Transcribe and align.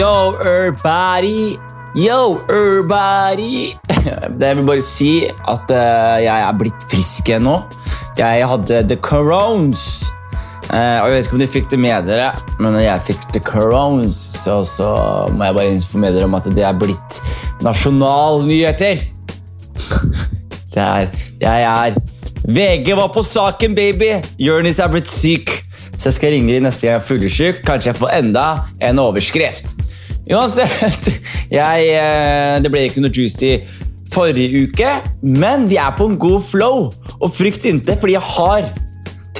Yo, 0.00 0.38
everybody! 0.40 1.58
Yo, 1.94 2.40
everybody! 2.48 3.76
Det 4.40 4.56
vil 4.56 4.64
bare 4.64 4.80
si 4.86 5.26
at 5.28 5.72
eh, 5.74 6.22
jeg 6.24 6.44
er 6.46 6.54
blitt 6.56 6.84
frisk 6.88 7.28
igjen 7.28 7.44
nå. 7.44 7.58
Jeg 8.16 8.46
hadde 8.48 8.78
the 8.88 8.96
corones. 8.96 9.82
Eh, 10.70 10.78
Jeg 10.78 11.12
vet 11.12 11.26
ikke 11.28 11.36
om 11.36 11.42
dere 11.42 11.52
fikk 11.52 11.68
det 11.74 11.80
med 11.84 12.08
dere, 12.08 12.30
men 12.62 12.78
jeg 12.80 13.04
fikk 13.10 13.26
the 13.36 13.42
corones. 13.44 14.16
Så, 14.40 14.62
så 14.64 14.88
må 15.34 15.50
jeg 15.50 15.58
bare 15.58 15.74
informere 15.76 16.16
dere 16.16 16.30
om 16.30 16.38
at 16.38 16.48
det 16.48 16.64
er 16.64 16.78
blitt 16.80 17.20
nasjonalnyheter. 17.66 19.04
Det 20.72 20.78
er 20.86 21.08
Jeg 21.42 21.62
er 21.66 21.96
VG 22.46 22.94
var 22.96 23.10
på 23.12 23.20
saken, 23.26 23.74
baby! 23.76 24.14
Jonis 24.40 24.78
er 24.80 24.88
blitt 24.96 25.10
syk. 25.12 25.58
Så 25.92 26.08
jeg 26.08 26.16
skal 26.16 26.32
ringe 26.32 26.54
dem 26.54 26.64
neste 26.64 26.86
gang 26.86 26.94
jeg 26.94 27.02
er 27.02 27.04
fyllesyk. 27.04 27.60
Kanskje 27.68 27.90
jeg 27.92 27.98
får 28.00 28.14
enda 28.22 28.46
en 28.80 29.02
overskrift. 29.02 29.74
Uansett, 30.30 31.08
jeg, 31.50 31.88
eh, 31.96 32.58
det 32.62 32.70
ble 32.70 32.84
ikke 32.88 33.02
noe 33.02 33.14
juicy 33.14 33.56
forrige 34.10 34.64
uke, 34.66 34.92
men 35.22 35.68
vi 35.70 35.76
er 35.78 35.90
på 35.98 36.06
en 36.10 36.18
god 36.18 36.42
flow. 36.46 36.86
Og 37.20 37.34
frykt 37.34 37.66
ikke, 37.66 37.98
fordi 38.00 38.16
jeg 38.16 38.26
har 38.36 38.70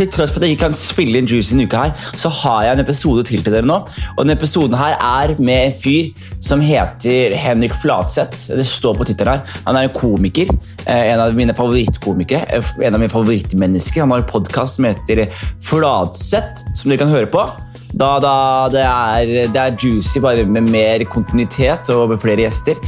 til 0.00 0.06
tross 0.08 0.30
for 0.32 0.40
at 0.40 0.46
jeg 0.46 0.54
ikke 0.54 0.62
kan 0.68 0.76
spille 0.78 1.18
inn 1.18 1.26
Juicy 1.28 1.52
en 1.56 1.64
uke 1.66 1.76
her, 1.76 1.90
så 2.16 2.30
har 2.32 2.62
jeg 2.64 2.76
en 2.78 2.82
episode 2.84 3.24
til 3.28 3.42
til 3.44 3.52
dere 3.52 3.66
nå. 3.68 3.80
Og 4.14 4.20
denne 4.22 4.36
episoden 4.38 4.76
her 4.78 4.94
er 4.96 5.34
med 5.42 5.66
en 5.66 5.74
fyr 5.76 6.30
som 6.40 6.62
heter 6.64 7.34
Henrik 7.36 7.74
Flatseth. 7.82 8.46
Det 8.56 8.64
står 8.64 8.96
på 8.96 9.08
tittelen 9.10 9.42
her. 9.42 9.58
Han 9.66 9.76
er 9.76 9.88
en 9.88 9.96
komiker. 9.98 10.48
eh, 10.86 11.10
En 11.12 11.20
av 11.20 11.34
mine 11.34 11.52
favorittkomikere. 11.58 12.46
eh, 12.48 12.70
En 12.86 12.94
av 12.94 13.00
mine 13.02 13.10
favorittmennesker. 13.12 14.00
Han 14.00 14.10
har 14.14 14.22
en 14.22 14.30
podkast 14.30 14.76
som 14.78 14.84
heter 14.88 15.26
Flatseth, 15.60 16.62
som 16.74 16.88
dere 16.90 16.98
kan 17.04 17.12
høre 17.12 17.26
på. 17.26 17.44
Da, 17.92 18.10
da 18.22 18.34
det, 18.72 18.82
er, 18.84 19.30
det 19.50 19.60
er 19.60 19.76
juicy, 19.78 20.20
bare 20.22 20.44
med 20.46 20.68
mer 20.70 21.02
kontinuitet 21.10 21.90
og 21.94 22.12
med 22.12 22.22
flere 22.22 22.44
gjester. 22.46 22.78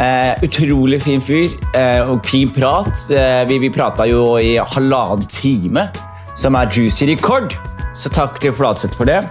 Eh, 0.00 0.44
utrolig 0.44 1.00
fin 1.04 1.22
fyr 1.24 1.54
eh, 1.76 2.02
og 2.04 2.24
fin 2.28 2.52
prat. 2.52 2.92
Eh, 3.10 3.42
vi 3.48 3.60
vi 3.62 3.72
prata 3.72 4.06
jo 4.08 4.36
i 4.40 4.56
halvannen 4.74 5.26
time, 5.30 5.88
som 6.38 6.58
er 6.58 6.70
juicy 6.72 7.08
rekord. 7.10 7.56
Så 7.96 8.12
takk 8.12 8.40
til 8.40 8.54
Flatseth 8.56 8.96
for 8.96 9.08
det. 9.08 9.22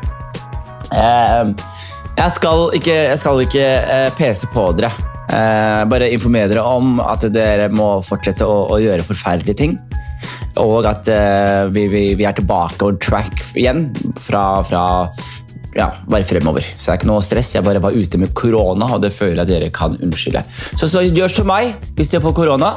Eh, 0.92 1.54
jeg 2.18 2.36
skal 2.36 2.68
ikke, 2.78 2.98
jeg 3.14 3.22
skal 3.22 3.46
ikke 3.46 3.66
eh, 3.66 4.10
pese 4.18 4.50
på 4.52 4.68
dere. 4.78 4.92
Eh, 5.32 5.84
bare 5.88 6.12
informere 6.12 6.52
dere 6.52 6.66
om 6.68 7.00
at 7.00 7.24
dere 7.32 7.70
må 7.72 7.94
fortsette 8.04 8.46
å, 8.46 8.66
å 8.74 8.82
gjøre 8.82 9.06
forferdelige 9.08 9.62
ting. 9.64 9.78
Og 10.62 10.88
at 10.90 11.08
uh, 11.12 11.70
vi, 11.74 11.86
vi, 11.92 12.04
vi 12.20 12.28
er 12.28 12.36
tilbake 12.38 12.86
on 12.86 13.00
track 13.02 13.44
igjen 13.56 13.88
fra, 14.20 14.62
fra 14.68 14.84
ja, 15.76 15.92
bare 16.10 16.28
fremover. 16.28 16.66
Så 16.76 16.90
det 16.90 16.94
er 16.94 17.00
ikke 17.00 17.12
noe 17.12 17.24
stress. 17.26 17.54
Jeg 17.56 17.66
bare 17.66 17.82
var 17.84 17.96
ute 17.96 18.20
med 18.20 18.34
korona, 18.38 18.90
og 18.96 19.04
det 19.04 19.14
føler 19.16 19.44
jeg 19.44 19.52
dere 19.54 19.74
kan 19.76 19.96
unnskylde. 20.00 20.44
Så, 20.76 20.90
så 20.92 21.04
gjør 21.06 21.32
som 21.32 21.50
meg 21.52 21.76
hvis 21.98 22.12
dere 22.12 22.24
får 22.26 22.36
korona. 22.38 22.74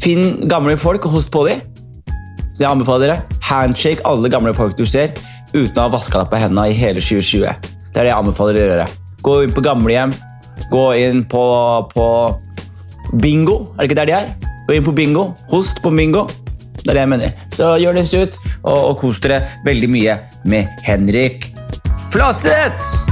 Finn 0.00 0.48
gamle 0.50 0.76
folk 0.80 1.06
og 1.06 1.18
host 1.18 1.30
på 1.32 1.44
dem. 1.48 1.62
Jeg 2.60 2.68
anbefaler 2.68 3.06
dere. 3.06 3.38
Handshake 3.50 4.04
alle 4.08 4.30
gamle 4.32 4.52
folk 4.56 4.76
du 4.78 4.84
ser, 4.86 5.14
uten 5.54 5.78
å 5.78 5.86
ha 5.86 5.92
vaska 5.94 6.22
deg 6.22 6.32
på 6.32 6.40
hendene 6.42 6.68
i 6.70 6.76
hele 6.76 7.02
2020. 7.02 7.70
Det 7.90 7.98
er 7.98 8.06
det 8.06 8.12
jeg 8.12 8.18
anbefaler 8.18 8.58
dere 8.58 8.66
å 8.66 8.74
gjøre. 8.74 8.90
Gå 9.26 9.38
inn 9.44 9.54
på 9.56 9.64
gamlehjem. 9.64 10.12
Gå 10.70 10.84
inn 11.00 11.24
på, 11.28 11.42
på 11.94 12.06
bingo. 13.22 13.56
Er 13.74 13.82
det 13.82 13.88
ikke 13.88 13.98
der 14.02 14.10
de 14.10 14.16
er? 14.18 14.30
Gå 14.68 14.76
inn 14.76 14.86
på 14.86 14.94
bingo. 14.94 15.30
Host 15.50 15.82
på 15.82 15.92
bingo. 15.94 16.26
Det 16.80 16.88
er 16.88 16.96
det 16.96 17.04
jeg 17.04 17.12
mener. 17.12 17.32
Så 17.52 17.74
gjør 17.80 17.98
det 17.98 18.06
ut, 18.14 18.38
og, 18.62 18.78
og 18.78 18.98
kos 19.02 19.20
dere 19.20 19.42
veldig 19.66 19.90
mye 19.92 20.18
med 20.44 20.82
Henrik 20.86 21.50
Flatseth! 22.10 23.06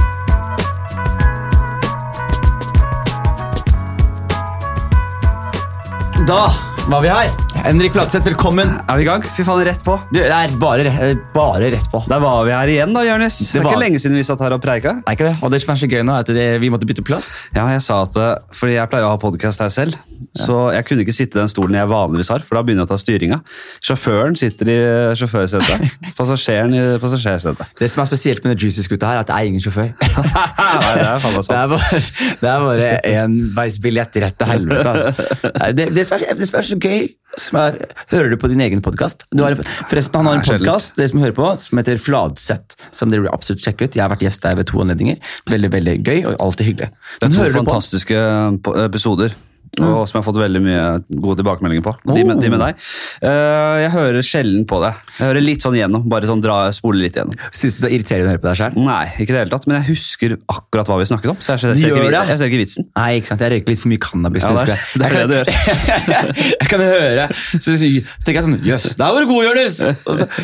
Da 6.29 6.49
var 6.91 7.01
vi 7.01 7.09
her. 7.09 7.48
Henrik 7.59 7.91
Flatseth, 7.93 8.23
velkommen. 8.25 8.69
Er 8.89 8.97
vi 8.97 9.03
i 9.03 9.05
gang? 9.07 9.21
Fy 9.35 9.43
faen, 9.45 9.59
rett 9.67 9.81
på. 9.85 9.93
Du, 10.13 10.17
det 10.17 10.31
er 10.33 10.53
bare, 10.61 10.89
bare 11.35 11.67
rett 11.73 11.89
på. 11.91 11.99
Der 12.09 12.21
var 12.23 12.45
vi 12.47 12.53
her 12.55 12.71
igjen, 12.71 12.93
da, 12.95 13.03
Jonis. 13.05 13.35
Det, 13.39 13.51
Det 13.51 13.59
er 13.59 13.63
var- 13.65 13.73
ikke 13.75 13.81
lenge 13.83 13.99
siden 14.01 14.15
vi 14.17 14.23
satt 14.25 14.39
her 14.41 14.55
og 14.55 14.61
preika. 14.63 14.95
Er 15.05 15.11
ikke 15.17 15.27
det? 15.27 15.35
Og 15.43 15.51
det 15.51 15.59
som 15.61 15.73
er 15.75 15.79
så 15.81 15.89
gøy 15.91 16.01
nå, 16.07 16.13
er 16.15 16.23
at 16.23 16.31
det, 16.33 16.47
vi 16.63 16.69
måtte 16.73 16.87
bytte 16.89 17.03
plass. 17.05 17.43
Ja, 17.53 17.67
jeg 17.69 17.81
sa 17.85 18.01
at 18.07 18.15
eh, 18.17 18.35
Fordi 18.55 18.73
jeg 18.77 18.89
pleier 18.89 19.05
å 19.05 19.11
ha 19.11 19.17
podkast 19.21 19.59
her 19.61 19.69
selv, 19.69 19.97
så 20.35 20.71
jeg 20.73 20.85
kunne 20.87 21.03
ikke 21.03 21.13
sitte 21.15 21.37
i 21.37 21.41
den 21.43 21.51
stolen 21.51 21.75
jeg 21.77 21.87
vanligvis 21.91 22.29
har, 22.33 22.39
for 22.47 22.55
da 22.57 22.63
begynner 22.63 22.85
jeg 22.85 22.89
å 22.89 22.93
ta 22.93 22.97
styringa. 23.03 23.41
Sjåføren 23.85 24.35
sitter 24.39 24.71
i 24.73 24.79
sjåførsetet, 25.19 25.99
passasjeren 26.17 26.73
i 26.73 26.81
passasjersetet. 27.03 27.75
Det 27.79 27.91
som 27.91 28.01
er 28.03 28.09
spesielt 28.09 28.43
med 28.43 28.55
den 28.55 28.63
Juicy-skuta 28.65 29.11
her, 29.11 29.19
er 29.19 29.27
at 29.27 29.29
det 29.29 29.35
er 29.37 29.51
ingen 29.51 29.61
sjåfør. 29.63 29.91
Nei, 30.79 30.95
det 30.95 31.07
er 31.11 31.23
faen 31.23 31.37
meg 31.37 31.43
Det 31.49 31.55
er 31.59 31.67
sant. 31.67 31.75
bare, 31.75 32.03
det 32.41 32.49
er 32.55 32.65
bare 32.65 32.91
enveisbillett 33.19 34.19
rett 34.25 34.39
til 34.39 34.47
helvete. 34.55 34.89
Altså. 34.95 35.71
Det, 35.75 35.89
det, 35.95 36.07
som 36.07 36.17
er, 36.17 36.27
det 36.39 36.47
som 36.49 36.59
er 36.63 36.69
så 36.73 36.79
gøy 36.79 37.07
er, 37.37 37.77
Hører 38.11 38.31
du 38.33 38.37
på 38.41 38.49
din 38.51 38.61
egen 38.63 38.81
podkast? 38.85 39.25
Forresten, 39.33 40.19
han 40.19 40.29
har 40.29 40.39
en 40.39 40.47
podkast 40.47 40.99
som 40.99 41.21
hører 41.21 41.35
på, 41.37 41.49
som 41.65 41.81
heter 41.81 42.01
Fladseth. 42.01 42.79
Som 42.95 43.13
dere 43.13 43.31
absolutt 43.33 43.63
sjekke 43.63 43.87
ut. 43.87 43.97
Jeg 43.97 44.03
har 44.03 44.11
vært 44.13 44.25
gjest 44.25 44.45
der 44.45 44.57
ved 44.59 44.69
to 44.71 44.81
anledninger. 44.83 45.19
Veldig 45.49 45.71
veldig 45.75 45.99
gøy 46.03 46.23
og 46.23 46.39
alltid 46.47 46.71
hyggelig. 46.71 46.89
Det 47.19 47.29
er 47.29 47.37
to 47.37 47.51
fantastiske 47.59 48.25
episoder. 48.87 49.37
Og 49.79 50.03
som 50.09 50.17
jeg 50.17 50.19
har 50.19 50.25
fått 50.25 50.39
veldig 50.41 50.61
mye 50.65 50.83
gode 51.21 51.39
tilbakemeldinger 51.39 51.85
på. 51.85 51.93
De 52.09 52.23
med, 52.27 52.41
de 52.41 52.49
med 52.51 52.61
deg. 52.63 52.81
Eh, 53.29 53.75
jeg 53.83 53.91
hører 53.93 54.25
sjelden 54.25 54.65
på 54.69 54.79
det. 54.83 54.91
Jeg 55.19 55.27
hører 55.29 55.45
litt 55.45 55.65
sånn 55.65 55.77
gjennom. 55.77 56.07
Bare 56.11 56.29
sånn 56.29 56.41
dra, 56.43 56.57
spole 56.75 57.03
litt 57.03 57.19
gjennom. 57.19 57.37
Syns 57.55 57.77
du 57.77 57.85
det 57.85 57.91
er 57.91 57.95
irriterende 57.99 58.29
å 58.29 58.33
høre 58.33 58.43
på 58.43 58.49
deg 58.49 58.59
sjøl? 58.59 58.79
Nei, 58.89 59.03
ikke 59.19 59.35
det 59.35 59.43
hele 59.43 59.53
tatt. 59.53 59.67
Men 59.69 59.79
jeg 59.79 59.87
husker 59.93 60.35
akkurat 60.51 60.91
hva 60.91 60.99
vi 61.01 61.09
snakket 61.11 61.33
om. 61.35 61.39
Så 61.43 61.53
jeg 61.53 61.63
ser, 61.63 61.75
ser, 61.75 61.93
ikke, 61.93 62.03
gjør 62.09 62.17
jeg 62.19 62.41
ser 62.41 62.51
ikke 62.51 62.61
vitsen. 62.63 62.89
Nei, 62.99 63.09
ikke 63.19 63.31
sant? 63.31 63.45
Jeg 63.45 63.55
røyker 63.55 63.73
litt 63.75 63.83
for 63.83 63.93
mye 63.93 64.03
cannabis. 64.03 64.47
Ja, 64.47 64.53
det 64.55 64.65
det 64.65 64.73
er- 64.73 64.75
jeg. 64.75 64.99
det 64.99 65.09
det 65.15 65.27
du 65.29 65.35
gjør. 65.37 65.53
jeg 66.59 66.69
kan 66.69 66.83
høre 66.83 67.27
Så, 67.59 67.75
så 67.79 67.89
tenker 68.25 68.39
jeg 68.39 68.45
sånn 68.47 68.57
Jøss, 68.65 68.89
der 68.99 69.13
var 69.15 69.23
du 69.23 69.29
god, 69.29 69.47
Jonis! 69.49 69.79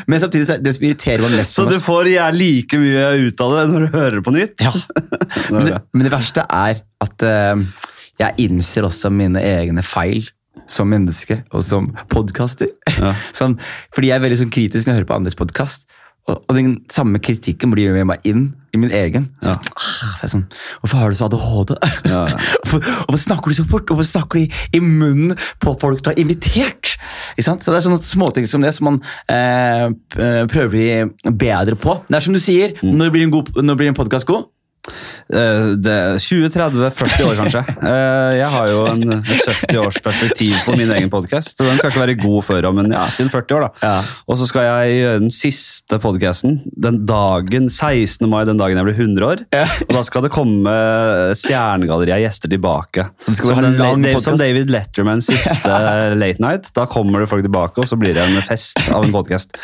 Men 0.10 0.22
samtidig, 0.24 0.48
så 0.50 0.56
er 0.58 0.64
det 0.66 0.76
som 0.78 0.86
irriterer 0.88 1.26
meg 1.26 1.38
mest 1.40 1.58
Så 1.58 1.66
du 1.70 1.78
får 1.84 2.12
like 2.36 2.80
mye 2.82 3.10
ut 3.26 3.44
av 3.46 3.56
det 3.58 3.66
når 3.72 3.86
du 3.86 3.98
hører 3.98 4.20
det 4.20 4.26
på 4.26 4.36
nytt? 4.36 4.66
Ja. 4.66 4.74
Men 5.52 5.68
det, 5.68 5.78
men 5.94 6.08
det 6.08 6.12
verste 6.14 6.44
er 6.50 6.80
at 7.04 7.24
eh, 7.26 7.62
jeg 8.22 8.34
innser 8.48 8.88
også 8.88 9.12
mine 9.14 9.42
egne 9.44 9.84
feil 9.86 10.30
som 10.72 10.88
menneske 10.90 11.42
og 11.54 11.62
som 11.66 11.90
podkaster. 12.10 12.72
Ja. 12.96 13.14
Sånn, 13.38 13.58
fordi 13.94 14.10
jeg 14.14 14.18
er 14.20 14.24
veldig 14.26 14.40
sånn 14.46 14.54
kritisk 14.56 14.88
når 14.88 14.94
jeg 14.94 15.02
hører 15.02 15.12
på 15.12 15.18
andres 15.20 15.36
podkast. 15.38 15.88
Og, 16.26 16.40
og 16.50 16.56
den 16.58 16.72
samme 16.90 17.20
kritikken 17.22 17.70
blir 17.70 17.92
med 17.94 18.08
meg 18.10 18.24
inn 18.26 18.48
i 18.74 18.80
min 18.82 18.90
egen. 18.98 19.28
Så 19.44 19.52
jeg, 19.52 19.74
ah, 19.78 20.16
så 20.18 20.26
er 20.26 20.32
sånn, 20.32 20.46
Hvorfor 20.82 20.98
har 21.04 21.14
du 21.14 21.18
så 21.20 21.28
ADHD? 21.28 21.76
Ja, 22.10 22.24
ja. 22.32 22.40
Hvorfor, 22.66 22.82
hvorfor 23.04 23.22
snakker 23.22 23.54
du 23.54 23.58
så 23.60 23.66
fort? 23.70 23.92
Hvorfor 23.94 24.08
snakker 24.10 24.40
du 24.40 24.48
i, 24.48 24.64
i 24.74 24.82
munnen 24.82 25.36
på 25.62 25.76
folk 25.84 26.02
du 26.02 26.10
har 26.10 26.18
invitert? 26.24 26.96
Ikke 27.36 27.46
sant? 27.46 27.62
Så 27.62 27.70
Det 27.76 27.78
er 27.78 27.86
sånne 27.86 28.02
småting 28.02 28.50
som 28.50 28.66
det 28.66 28.74
som 28.74 28.90
man 28.90 28.98
eh, 29.30 29.86
eh, 30.18 30.42
prøver 30.50 30.66
å 30.66 30.74
bli 30.74 31.36
bedre 31.46 31.78
på. 31.78 32.00
Det 32.10 32.18
er 32.18 32.26
som 32.26 32.34
du 32.34 32.42
sier, 32.42 32.74
Mm. 32.82 32.96
når 32.98 33.14
blir 33.14 33.28
en, 33.28 33.36
god- 33.38 33.62
når 33.62 33.78
blir 33.84 33.94
en 33.94 34.00
podkast 34.02 34.26
god? 34.26 34.50
Eh, 35.34 35.72
det, 35.82 35.96
20-30-40 36.22 37.24
år, 37.26 37.36
kanskje. 37.40 37.62
Eh, 37.82 38.32
Jeg 38.40 38.50
har 38.54 38.68
jo 38.70 38.84
en 38.92 39.24
70 39.26 39.80
års 39.82 39.98
perspektiv 40.06 40.54
på 40.66 40.76
min 40.78 40.92
egen 40.94 41.10
podkast. 41.10 41.56
Den 41.60 41.80
skal 41.80 41.92
ikke 41.94 42.04
være 42.04 42.18
god 42.22 42.44
før 42.46 42.68
om 42.70 42.82
en, 42.84 42.92
ja, 42.94 43.06
siden 43.14 43.32
40 43.34 43.58
år. 43.58 43.66
da. 43.66 43.72
Ja. 43.88 43.96
Og 44.30 44.38
så 44.42 44.48
skal 44.50 44.68
jeg 44.68 45.00
gjøre 45.00 45.20
den 45.24 45.34
siste 45.34 46.00
podkasten 46.04 46.60
den 46.76 47.02
dagen, 47.10 47.70
16. 47.74 48.28
mai, 48.30 48.44
den 48.46 48.60
dagen 48.62 48.78
jeg 48.78 48.86
blir 48.90 49.00
100 49.00 49.26
år. 49.32 49.44
Ja. 49.56 49.66
Og 49.88 49.96
da 49.98 50.04
skal 50.08 50.26
det 50.28 50.34
komme 50.36 50.76
Stjernegalleriet 51.40 52.24
gjester 52.26 52.52
tilbake. 52.52 53.08
Som, 53.34 53.62
den, 53.64 53.78
Dave- 53.80 54.22
som 54.24 54.38
David 54.40 54.70
Lettermans 54.74 55.28
siste 55.32 55.80
late 56.22 56.42
night. 56.44 56.70
Da 56.78 56.86
kommer 56.90 57.24
det 57.26 57.30
folk 57.32 57.46
tilbake, 57.46 57.82
og 57.82 57.90
så 57.90 57.98
blir 58.00 58.14
det 58.18 58.24
en 58.28 58.38
fest 58.46 58.80
av 58.94 59.06
en 59.08 59.14
podkast. 59.16 59.58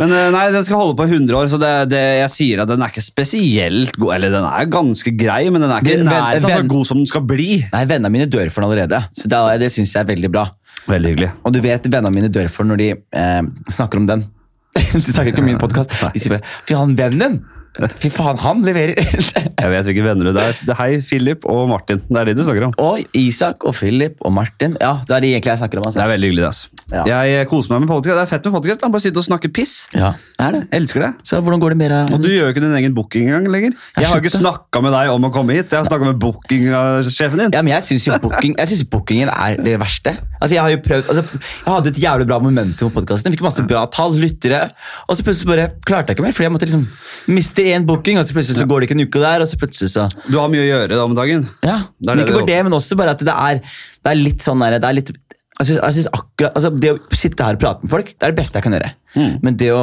Men 0.00 0.10
eh, 0.10 0.30
nei, 0.34 0.46
den 0.54 0.64
skal 0.66 0.80
holde 0.80 0.96
på 0.98 1.06
i 1.06 1.12
100 1.12 1.36
år, 1.38 1.50
så 1.52 1.58
det, 1.60 1.72
det, 1.92 2.02
jeg 2.24 2.32
sier 2.32 2.64
at 2.64 2.70
den 2.72 2.82
er 2.82 2.90
ikke 2.92 3.04
spesielt 3.04 3.94
god. 4.00 4.13
Eller 4.14 4.30
den 4.34 4.44
er 4.48 4.68
ganske 4.72 5.12
grei, 5.18 5.42
men 5.50 5.64
den 5.64 5.70
er 5.74 5.82
ikke 5.84 5.96
i 6.00 6.04
nærheten 6.06 6.48
av 6.48 6.58
så 6.60 6.68
god 6.74 6.86
som 6.90 7.00
den 7.02 7.08
skal 7.10 7.24
bli. 7.28 7.48
Nei, 7.72 7.84
Vennene 7.90 8.12
mine 8.14 8.28
dør 8.30 8.50
for 8.54 8.62
den 8.64 8.70
allerede, 8.70 9.00
så 9.16 9.30
det, 9.32 9.40
det 9.64 9.72
syns 9.74 9.94
jeg 9.96 10.04
er 10.04 10.10
veldig 10.14 10.30
bra. 10.34 10.46
Veldig 10.90 11.10
hyggelig. 11.14 11.30
Og 11.44 11.52
du 11.56 11.60
vet 11.64 11.86
vennene 11.90 12.12
mine 12.14 12.28
dør 12.32 12.48
for 12.52 12.68
når 12.68 12.80
de 12.82 12.88
eh, 12.94 13.42
snakker 13.72 14.02
om 14.02 14.06
den. 14.10 14.24
de 14.74 15.00
snakker 15.06 15.32
ikke 15.32 15.42
om 15.44 15.50
min 15.52 15.58
podkast. 15.62 15.92
De 16.14 16.20
sier 16.22 16.36
bare 16.36 16.46
'fy 16.66 16.74
han 16.78 16.96
vennen'! 16.98 17.42
Fy 17.74 18.06
faen, 18.14 18.38
han 18.38 18.60
leverer! 18.62 18.94
Jeg 19.58 19.70
vet 19.72 19.86
hvilke 19.88 20.02
venner 20.06 20.28
du 20.30 20.36
er. 20.38 20.52
Det 20.62 20.70
er 20.70 20.78
hei, 20.78 21.00
Philip 21.02 21.42
og 21.50 21.64
Martin. 21.72 22.04
Det 22.06 22.20
er 22.20 22.28
de 22.30 22.34
du 22.38 22.44
snakker 22.46 22.68
om. 22.68 22.74
og 22.78 23.16
Isak 23.18 23.64
og 23.66 23.74
Philip 23.74 24.14
og 24.22 24.30
Martin. 24.36 24.76
Ja, 24.80 24.92
det 25.08 25.16
er 25.16 25.24
de 25.24 25.32
egentlig 25.32 25.50
jeg 25.56 25.58
snakker 25.64 25.80
om. 25.82 25.88
Det 25.88 25.90
Altså. 25.96 26.04
er 26.04 26.12
veldig 26.12 26.28
hyggelig. 26.30 26.44
Altså. 26.46 26.68
Ja. 26.92 27.04
Jeg 27.08 27.48
koser 27.48 27.72
meg 27.72 27.84
med 27.84 27.90
podcast. 27.90 28.14
Det 28.18 28.22
er 28.26 28.30
fett 28.30 28.46
med 28.48 28.54
podkast. 28.58 28.82
Bare 28.84 29.02
sitte 29.02 29.20
og 29.22 29.24
snakke 29.26 29.48
piss. 29.54 29.74
Ja, 29.96 30.10
er 30.38 30.56
det. 30.58 30.60
Jeg 30.68 30.82
elsker 30.82 31.04
det. 31.06 31.10
Så 31.24 31.40
hvordan 31.40 31.62
går 31.62 31.74
det 31.74 31.78
mer? 31.80 31.94
Og 32.12 32.20
du 32.20 32.28
gjør 32.28 32.50
jo 32.50 32.52
ikke 32.54 32.64
din 32.64 32.76
egen 32.80 32.94
booking 32.96 33.30
engang 33.30 33.48
lenger. 33.54 33.78
Jeg 33.96 34.10
har 34.10 34.20
ikke 34.20 34.34
snakka 34.34 34.82
med 34.84 34.92
deg 34.92 35.12
om 35.14 35.28
å 35.28 35.32
komme 35.34 35.56
hit. 35.56 35.72
Jeg 35.72 35.80
har 35.80 35.88
snakka 35.88 36.10
med 36.10 36.20
bookingsjefen 36.22 37.40
din. 37.44 37.54
Ja, 37.56 37.62
men 37.64 37.72
jeg 37.74 37.86
syns 37.88 38.08
booking, 38.20 38.56
jeg 38.60 38.88
bookingen 38.92 39.32
er 39.32 39.56
det 39.64 39.78
verste. 39.80 40.16
Altså, 40.40 40.54
Jeg 40.54 40.62
har 40.62 40.70
jo 40.74 40.80
prøvd, 40.84 41.08
altså, 41.08 41.40
jeg 41.40 41.72
hadde 41.72 41.90
et 41.94 42.00
jævlig 42.04 42.26
bra 42.28 42.38
momentum 42.42 42.90
på 42.90 43.00
podkasten. 43.00 43.32
Fikk 43.32 43.44
masse 43.46 43.64
bra 43.68 43.86
tall, 43.88 44.12
lyttere. 44.20 44.66
Og 45.08 45.16
så 45.16 45.24
plutselig 45.24 45.48
bare 45.54 45.66
klarte 45.88 46.12
jeg 46.12 46.18
ikke 46.18 46.26
mer, 46.26 46.36
fordi 46.36 46.48
jeg 46.48 46.54
måtte 46.54 46.68
liksom 46.68 46.84
miste 47.32 47.64
én 47.72 47.86
booking, 47.88 48.20
og 48.20 48.28
så 48.28 48.36
plutselig 48.36 48.60
så 48.60 48.68
går 48.68 48.84
det 48.84 48.90
ikke 48.90 48.98
en 48.98 49.06
uke 49.08 49.24
der, 49.24 49.44
og 49.44 49.48
så 49.48 49.58
plutselig 49.60 49.92
så 49.94 50.08
Du 50.28 50.36
har 50.36 50.52
mye 50.52 50.66
å 50.66 50.68
gjøre 50.68 50.92
da 50.98 51.04
om 51.06 51.16
dagen. 51.16 51.48
Ja, 51.64 51.78
Det 51.96 52.12
men 52.12 52.24
ikke 52.26 52.36
bare 52.42 52.50
det, 52.52 52.60
men 52.68 52.76
også 52.76 52.98
bare 53.00 53.16
at 53.16 53.24
det 53.24 53.32
er, 53.34 53.62
det 54.04 54.12
er 54.12 54.20
litt 54.20 54.44
sånn 54.44 54.60
der, 54.60 54.76
det 54.82 54.90
er 54.90 54.98
litt 55.00 55.14
jeg 55.60 55.66
synes, 55.68 55.80
jeg 55.82 55.92
synes 55.98 56.08
akkurat, 56.18 56.54
altså 56.58 56.70
Det 56.80 56.90
å 56.94 56.96
sitte 57.14 57.44
her 57.46 57.54
og 57.58 57.60
prate 57.62 57.84
med 57.86 57.90
folk, 57.92 58.08
det 58.18 58.26
er 58.26 58.32
det 58.34 58.40
beste 58.40 58.58
jeg 58.58 58.64
kan 58.66 58.74
gjøre. 58.74 58.90
Mm. 59.14 59.36
Men 59.46 59.56
det 59.60 59.68
å 59.74 59.82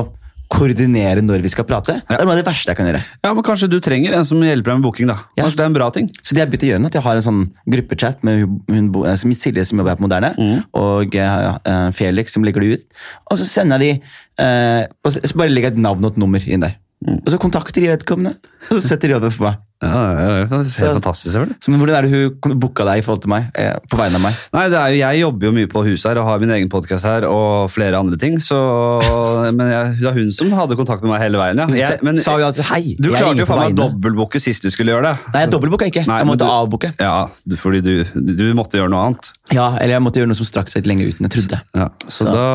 koordinere 0.51 1.21
når 1.23 1.39
vi 1.45 1.50
skal 1.53 1.63
prate, 1.63 1.94
det 2.03 2.15
er 2.18 2.25
noe 2.27 2.33
av 2.35 2.39
det 2.41 2.44
verste 2.44 2.73
jeg 2.73 2.75
kan 2.75 2.89
gjøre. 2.89 3.00
Ja, 3.23 3.29
men 3.31 3.45
Kanskje 3.47 3.69
du 3.71 3.77
trenger 3.83 4.18
en 4.18 4.25
som 4.27 4.41
hjelper 4.44 4.73
deg 4.73 4.81
med 4.81 4.83
booking. 4.83 5.07
da. 5.07 5.15
Ja. 5.38 5.45
Kanskje 5.45 5.62
det 5.62 5.63
er 5.63 5.69
en 5.69 5.77
bra 5.77 5.88
ting. 5.95 6.09
Så 6.19 6.35
det 6.35 6.44
jeg 6.44 6.51
begynte 6.51 6.68
å 6.68 6.71
gjøre 6.73 6.89
at 6.91 6.97
jeg 6.97 7.06
har 7.06 7.15
en 7.21 7.25
sånn 7.29 7.41
gruppechat 7.75 8.25
med 8.27 8.41
hun, 8.41 8.57
hun, 8.68 8.89
eh, 9.07 9.15
som 9.21 9.31
Silje 9.31 9.63
som 9.69 9.79
jobber 9.79 9.94
her 9.95 10.01
på 10.01 10.07
Moderne, 10.09 10.33
Mm. 10.41 10.59
og 10.75 11.15
uh, 11.15 11.89
Felix 11.95 12.33
som 12.35 12.44
legger 12.44 12.62
det 12.65 12.81
ut. 12.81 12.85
Og 13.31 13.39
så 13.39 13.47
sender 13.47 13.79
jeg 13.79 14.01
de 14.01 14.44
uh, 14.44 15.31
bare 15.39 15.50
legger 15.53 15.69
jeg 15.71 15.77
et 15.77 15.83
navn 15.88 16.03
og 16.03 16.12
et 16.12 16.19
nummer 16.19 16.44
inn 16.44 16.67
der. 16.67 16.75
Og 17.01 17.30
så 17.33 17.39
kontakter 17.42 17.81
de 17.81 17.89
vedkommende, 17.89 18.36
og 18.69 18.77
så 18.77 18.94
setter 18.94 19.09
de 19.09 19.18
over 19.18 19.33
for 19.33 19.50
meg. 19.50 19.59
Ja, 19.81 19.89
ja, 19.98 20.25
ja, 20.38 20.42
Helt 20.45 20.77
er 20.77 20.92
fantastisk, 20.94 21.31
selvfølgelig. 21.33 21.56
Så 21.65 21.71
men 21.74 21.80
Hvordan 21.81 21.95
er 21.98 22.06
det 22.06 22.12
hun 22.45 22.59
booka 22.62 22.86
deg 22.86 23.00
i 23.00 23.01
forhold 23.01 23.24
til 23.24 23.31
meg? 23.33 23.48
Eh, 23.57 23.71
på 23.89 23.98
vegne 23.98 24.19
av 24.19 24.21
meg? 24.27 24.36
Nei, 24.53 24.65
det 24.69 24.77
er 24.77 24.92
jo, 24.94 25.00
Jeg 25.01 25.21
jobber 25.24 25.48
jo 25.48 25.53
mye 25.56 25.69
på 25.71 25.81
huset 25.88 26.12
her 26.12 26.19
og 26.21 26.27
har 26.27 26.44
min 26.44 26.53
egen 26.53 26.69
podkast 26.69 27.07
her 27.09 27.25
og 27.25 27.71
flere 27.74 27.98
andre 27.98 28.19
ting. 28.21 28.36
Så, 28.45 28.59
men 29.57 29.63
jeg, 29.74 29.95
det 30.03 30.12
er 30.12 30.19
hun 30.19 30.30
som 30.38 30.53
hadde 30.53 30.77
kontakt 30.77 31.01
med 31.01 31.15
meg 31.15 31.24
hele 31.25 31.42
veien. 31.42 31.63
ja. 31.74 31.80
Jeg, 31.81 31.98
men, 32.06 32.21
sa 32.21 32.36
jo 32.38 32.45
at 32.51 32.62
hei, 32.69 32.94
du 33.01 33.09
jeg 33.09 33.24
klarte 33.24 33.42
jo 33.42 33.48
faen 33.50 33.63
meg 33.63 33.74
å 33.74 33.80
dobbeltbooke 33.88 34.44
sist 34.44 34.62
du 34.62 34.69
skulle 34.69 34.94
gjøre 34.94 35.09
det. 35.15 35.31
Nei, 35.33 35.42
jeg 35.48 35.53
dobbeltbooka 35.56 35.89
ikke. 35.89 36.06
Nei, 36.06 36.19
jeg 36.21 36.30
måtte 36.30 36.45
du- 36.45 36.53
avbooke. 36.59 36.94
Ja, 37.01 37.15
du, 37.42 37.57
fordi 37.57 37.81
du, 37.81 37.95
du 38.13 38.45
måtte 38.62 38.77
gjøre 38.77 38.94
noe 38.94 39.07
annet. 39.09 39.31
Ja, 39.51 39.65
eller 39.81 39.98
jeg 39.98 40.06
måtte 40.06 40.21
gjøre 40.21 40.30
noe 40.31 40.38
som 40.38 40.48
strakk 40.48 40.69
seg 40.71 40.83
litt 40.86 40.92
lenger 40.94 41.09
ut 41.09 41.18
enn 41.18 41.27
jeg 41.27 41.33
trodde. 41.39 41.62
Ja, 41.81 41.89
så 42.06 42.21
Så- 42.21 42.30
Da, 42.38 42.45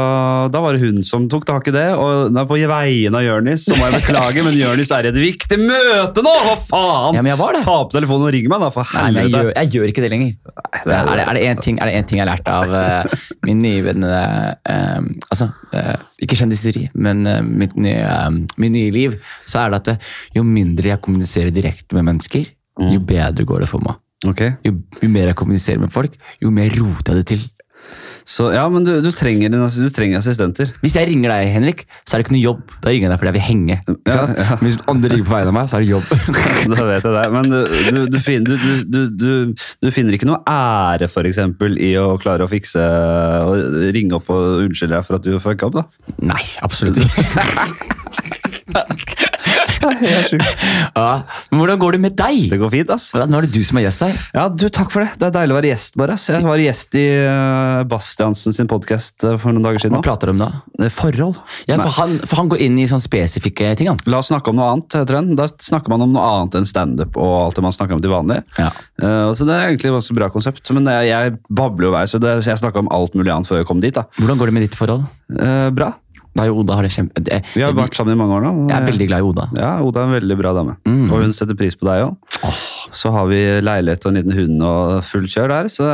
da 0.54 0.62
var 0.62 0.78
det 0.78 0.87
hun 0.87 1.02
som 1.04 1.26
tok 1.28 1.44
tak 1.50 1.66
i 1.69 1.75
det. 1.75 1.88
Og 1.98 2.31
på 2.46 2.62
vegne 2.62 3.19
av 3.19 3.26
Jørnis 3.26 3.66
så 3.66 3.75
må 3.76 3.90
jeg 3.90 4.04
beklage, 4.06 4.35
men 4.44 4.56
Jonis 4.58 4.90
er 4.92 5.06
i 5.06 5.10
et 5.12 5.18
viktig 5.20 5.58
møte 5.60 6.22
nå! 6.24 6.32
Hva 6.46 6.54
faen? 6.68 7.16
Ja, 7.16 7.22
men 7.22 7.30
jeg 7.32 7.40
var 7.40 7.56
det. 7.56 7.62
Ta 7.66 7.76
opp 7.84 7.92
telefonen 7.94 8.28
og 8.28 8.34
ring 8.34 8.48
meg, 8.50 8.62
da, 8.64 8.70
for 8.74 8.92
men 9.06 9.18
jeg 9.22 9.52
jeg 9.56 9.70
gjør 9.72 9.88
ikke 9.90 10.04
det 10.04 10.10
lenger. 10.12 10.32
det 10.84 10.94
er- 10.96 11.10
er, 11.12 11.32
det, 11.34 11.42
én 11.42 11.50
en 11.56 11.62
ting, 11.62 11.76
det 11.80 11.94
en 11.94 12.08
ting 12.10 12.20
jeg 12.20 12.26
har 12.26 12.32
lært 12.34 12.48
av 12.52 12.74
uh, 12.76 13.18
min 13.46 13.62
nye 13.64 13.82
venn 13.86 14.04
eh, 14.04 15.00
Altså, 15.30 15.50
uh, 15.72 15.94
ikke 16.22 16.38
kjendiseri, 16.38 16.86
men 16.94 17.24
mitt 17.46 17.76
nye, 17.76 18.06
min 18.56 18.72
nye 18.76 18.90
liv, 18.92 19.16
så 19.46 19.64
er 19.64 19.70
det 19.70 19.82
at 19.96 20.10
jo 20.36 20.44
mindre 20.46 20.92
jeg 20.92 21.02
kommuniserer 21.04 21.54
direkte 21.54 21.96
med 21.96 22.06
mennesker, 22.10 22.46
jo 22.92 23.00
bedre 23.00 23.46
går 23.48 23.64
det 23.64 23.70
for 23.70 23.84
meg. 23.84 23.96
Okay. 24.26 24.54
Jo, 24.64 24.72
jo 25.02 25.08
mer 25.12 25.30
jeg 25.30 25.36
kommuniserer 25.38 25.80
med 25.82 25.92
folk, 25.92 26.14
jo 26.42 26.50
mer 26.54 26.72
roter 26.76 27.14
jeg 27.14 27.22
det 27.22 27.26
til. 27.34 27.44
Så, 28.26 28.49
ja, 28.50 28.64
men 28.67 28.82
du, 28.82 28.90
du, 29.05 29.08
trenger, 29.14 29.52
en, 29.55 29.69
du 29.70 29.90
trenger 29.94 30.19
assistenter. 30.19 30.73
Hvis 30.82 30.96
jeg 30.99 31.06
ringer 31.06 31.31
deg, 31.31 31.50
Henrik, 31.55 31.84
så 32.02 32.17
er 32.17 32.19
det 32.19 32.26
ikke 32.26 32.34
noe 32.34 32.43
jobb. 32.43 32.62
Da 32.82 32.90
ringer 32.90 33.06
jeg 33.06 33.12
deg 33.12 33.20
fordi 33.20 33.31
jeg 33.31 33.37
vil 33.37 33.44
henge. 33.46 33.76
Ja, 33.87 34.25
ja. 34.26 34.56
Men 34.58 34.64
Hvis 34.67 34.78
andre 34.90 35.12
ringer 35.12 35.28
på 35.28 35.34
vegne 35.37 35.52
av 35.52 35.56
meg, 35.56 35.69
så 35.70 35.78
er 35.78 35.84
det 35.84 35.93
jobb. 35.93 36.06
Da 36.76 36.88
vet 36.88 37.06
jeg 37.06 37.14
det. 37.14 37.25
Men 37.37 38.11
du, 38.11 38.19
finner, 38.25 38.50
du, 38.50 38.82
du, 38.82 39.00
du, 39.14 39.67
du 39.87 39.90
finner 39.94 40.19
ikke 40.19 40.28
noe 40.28 40.43
ære 40.50 41.06
for 41.12 41.28
eksempel, 41.31 41.78
i 41.78 41.93
å 42.00 42.17
klare 42.23 42.46
å 42.46 42.50
fikse 42.50 42.82
og 43.46 43.78
ringe 43.94 44.19
opp 44.19 44.32
og 44.34 44.67
unnskylde 44.67 44.96
deg 44.99 45.06
for 45.06 45.20
at 45.20 45.26
du 45.26 45.38
fucka 45.43 45.70
opp? 45.70 45.79
da? 45.79 45.87
Nei, 46.26 46.43
absolutt 46.67 46.99
ikke. 46.99 47.22
ja, 50.96 51.10
men 51.50 51.60
hvordan 51.60 51.80
går 51.80 51.96
det 51.96 52.00
med 52.02 52.16
deg? 52.18 52.46
Det 52.52 52.58
går 52.60 52.72
fint, 52.72 52.90
ass. 52.92 53.08
Nå 53.16 53.38
er 53.38 53.46
det 53.46 53.52
du 53.54 53.62
som 53.66 53.78
er 53.80 53.86
gjest 53.86 54.04
her. 54.06 54.18
Ja, 54.36 54.46
du, 54.52 54.66
Takk 54.72 54.90
for 54.92 55.04
det. 55.04 55.12
Det 55.20 55.28
er 55.28 55.34
deilig 55.38 55.54
å 55.54 55.58
være 55.58 55.70
gjest. 55.72 55.96
bare. 56.00 56.16
ass. 56.16 56.26
Jeg 56.32 56.44
var 56.44 56.60
gjest 56.60 56.96
i 56.98 57.04
uh, 57.24 57.84
Bastiansen 57.88 58.56
sin 58.56 58.68
podkast 58.70 59.24
for 59.24 59.52
noen 59.52 59.64
dager 59.66 59.84
siden. 59.86 59.96
Hva 59.98 60.04
prater 60.04 60.30
du 60.30 60.34
om 60.36 60.42
da? 60.44 60.50
Eh, 60.80 60.92
Forhold. 60.92 61.38
Ja, 61.68 61.78
for 61.80 61.94
han, 62.00 62.16
for 62.24 62.42
han 62.42 62.50
går 62.52 62.64
inn 62.66 62.78
i 62.82 62.86
sånne 62.90 63.04
spesifikke 63.06 63.72
ting. 63.78 63.90
han. 63.92 64.00
La 64.10 64.20
oss 64.22 64.30
snakke 64.32 64.52
om 64.52 64.58
noe 64.60 64.68
annet. 64.74 64.98
heter 65.00 65.20
den. 65.20 65.34
Da 65.38 65.48
snakker 65.50 65.92
man 65.94 66.04
om 66.06 66.14
noe 66.16 66.24
annet 66.26 66.58
enn 66.60 66.68
standup 66.68 67.16
og 67.20 67.36
alt 67.44 67.60
det 67.60 67.66
man 67.66 67.76
snakker 67.76 67.98
om 67.98 68.04
til 68.04 68.14
vanlig. 68.14 68.40
Ja. 68.60 68.70
Uh, 69.02 69.32
så 69.36 69.48
Det 69.48 69.54
er 69.56 69.68
egentlig 69.70 69.92
et 69.92 69.98
ganske 70.00 70.18
bra 70.18 70.30
konsept. 70.32 70.72
Men 70.76 70.88
jeg, 70.92 71.10
jeg 71.12 71.36
babler 71.48 71.90
jo 71.90 71.94
vei, 71.96 72.06
så, 72.10 72.22
det, 72.22 72.38
så 72.42 72.54
jeg 72.54 72.62
snakka 72.64 72.84
om 72.84 72.92
alt 72.94 73.16
mulig 73.18 73.32
annet 73.34 73.48
før 73.50 73.62
jeg 73.62 73.70
kom 73.70 73.82
dit. 73.84 73.94
da. 73.96 74.06
Hvordan 74.20 74.40
går 74.42 74.50
det 74.52 74.58
med 74.58 74.68
ditt 74.68 74.78
forhold? 74.78 75.06
Uh, 75.32 75.70
bra. 75.74 75.94
Da 76.36 76.46
og 76.52 76.62
Oda 76.62 76.76
har 76.78 76.86
det 76.86 76.92
kjempe... 76.94 77.22
Det, 77.24 77.40
Vi 77.56 77.64
har 77.64 77.74
vært 77.76 77.96
sammen 77.98 78.14
i 78.16 78.20
mange 78.20 78.36
år 78.38 78.44
nå. 78.46 78.52
jeg 78.70 78.76
er 78.76 78.88
veldig 78.90 79.08
glad 79.10 79.24
i 79.24 79.28
Oda. 79.30 79.48
Ja, 79.56 79.72
Oda 79.86 80.02
er 80.04 80.10
en 80.10 80.16
veldig 80.18 80.36
bra 80.42 80.52
dame. 80.56 80.76
Mm. 80.88 81.06
Og 81.10 81.24
hun 81.24 81.32
setter 81.36 81.58
pris 81.58 81.76
på 81.78 81.88
deg 81.88 82.04
òg. 82.06 82.36
Så 82.96 83.12
har 83.14 83.26
vi 83.30 83.40
leilighet 83.64 84.04
og 84.06 84.12
en 84.12 84.20
liten 84.20 84.36
hund 84.36 84.66
og 84.68 84.98
fullt 85.08 85.32
kjør 85.32 85.52
der, 85.56 85.70
så 85.72 85.90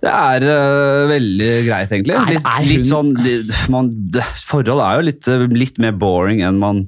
det 0.00 0.08
er, 0.08 0.44
øh, 0.48 1.08
veldig 1.10 1.48
greit, 1.66 1.90
egentlig. 1.92 2.14
Nei, 2.16 2.36
Litt, 2.38 2.46
litt 2.70 2.88
sånn, 2.88 3.10
litt, 3.20 3.50
man, 3.72 3.90
det, 4.14 4.24
Forhold 4.48 4.80
er 4.80 4.96
jo 4.96 5.06
litt, 5.10 5.28
øh, 5.28 5.44
litt 5.52 5.80
mer 5.82 5.92
boring 6.00 6.40
enn 6.46 6.56
man 6.60 6.86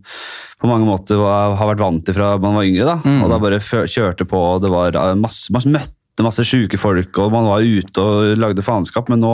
på 0.63 0.71
mange 0.71 0.87
måter 0.89 1.19
var, 1.21 1.57
har 1.59 1.73
vært 1.75 1.83
vant 1.83 2.05
til 2.07 2.17
fra 2.17 2.37
man 2.41 2.57
var 2.57 2.65
yngre. 2.69 2.87
da. 2.89 2.97
Mm. 3.05 3.19
Og 3.27 3.33
da 3.35 3.41
bare 3.43 3.59
kjørte 3.61 4.25
på, 4.31 4.41
og 4.55 4.63
det 4.65 4.71
var 4.73 4.97
øh, 4.97 5.13
masse, 5.21 5.53
masse 5.53 5.69
møtte 5.69 5.93
masse 6.21 6.45
sjuke 6.45 6.77
folk, 6.77 7.17
og 7.19 7.33
man 7.33 7.47
var 7.49 7.65
ute 7.65 7.97
og 8.05 8.37
lagde 8.37 8.61
faenskap, 8.61 9.09
men 9.09 9.23
nå 9.25 9.31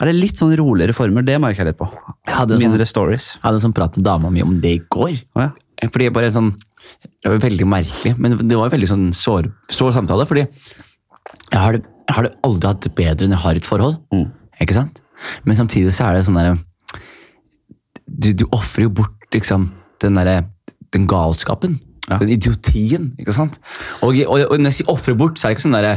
er 0.00 0.06
det 0.10 0.14
litt 0.18 0.34
sånn 0.40 0.56
roligere 0.58 0.92
former. 0.92 1.22
Det 1.22 1.36
merker 1.38 1.62
jeg 1.62 1.66
litt 1.70 1.78
på. 1.78 1.86
Jeg 2.26 2.34
hadde 2.34 2.58
sånn- 2.58 2.72
Mindre 2.72 2.86
stories. 2.86 3.28
Jeg 3.36 3.42
hadde 3.46 3.60
sånn 3.62 3.72
prat 3.74 3.94
med 3.96 4.04
dama 4.04 4.30
mi 4.30 4.42
om 4.42 4.60
det 4.60 4.72
i 4.74 4.82
går. 4.90 5.22
Ja. 5.36 5.52
Fordi 5.86 6.04
jeg 6.08 6.12
bare 6.12 6.32
sånn, 6.32 6.56
Det 7.22 7.30
var 7.30 7.38
veldig 7.38 7.66
merkelig, 7.66 8.16
men 8.18 8.36
det 8.46 8.56
var 8.56 8.66
en 8.66 8.70
veldig 8.70 8.86
sånn 8.88 9.12
sår, 9.12 9.52
sår 9.68 9.90
samtale. 9.92 10.24
fordi 10.26 10.46
jeg 10.46 11.58
har, 11.60 11.72
det, 11.72 11.82
jeg 12.08 12.14
har 12.14 12.22
det 12.22 12.34
aldri 12.44 12.66
hatt 12.68 12.94
bedre 12.94 13.24
enn 13.24 13.30
jeg 13.34 13.42
har 13.42 13.54
et 13.56 13.64
forhold. 13.66 13.96
Mm. 14.12 14.30
Ikke 14.60 14.74
sant? 14.74 15.00
Men 15.44 15.56
samtidig 15.56 15.90
så 15.92 16.06
er 16.06 16.14
det 16.14 16.24
sånn 16.26 16.36
derre 16.38 16.58
Du, 18.08 18.32
du 18.32 18.44
ofrer 18.52 18.82
jo 18.86 18.90
bort 18.90 19.16
liksom 19.32 19.72
den 20.00 20.14
derre 20.14 20.46
den 20.92 21.06
galskapen. 21.08 21.80
Ja. 22.06 22.20
Den 22.22 22.30
idiotien. 22.36 23.10
ikke 23.18 23.34
sant? 23.34 23.58
Og, 24.00 24.14
og, 24.14 24.38
og 24.46 24.56
når 24.60 24.70
jeg 24.70 24.78
sier 24.80 24.92
ofre 24.92 25.16
bort, 25.18 25.38
så 25.38 25.48
er 25.48 25.52
det 25.52 25.58
ikke 25.58 25.66
sånn 25.66 25.76
derre 25.76 25.94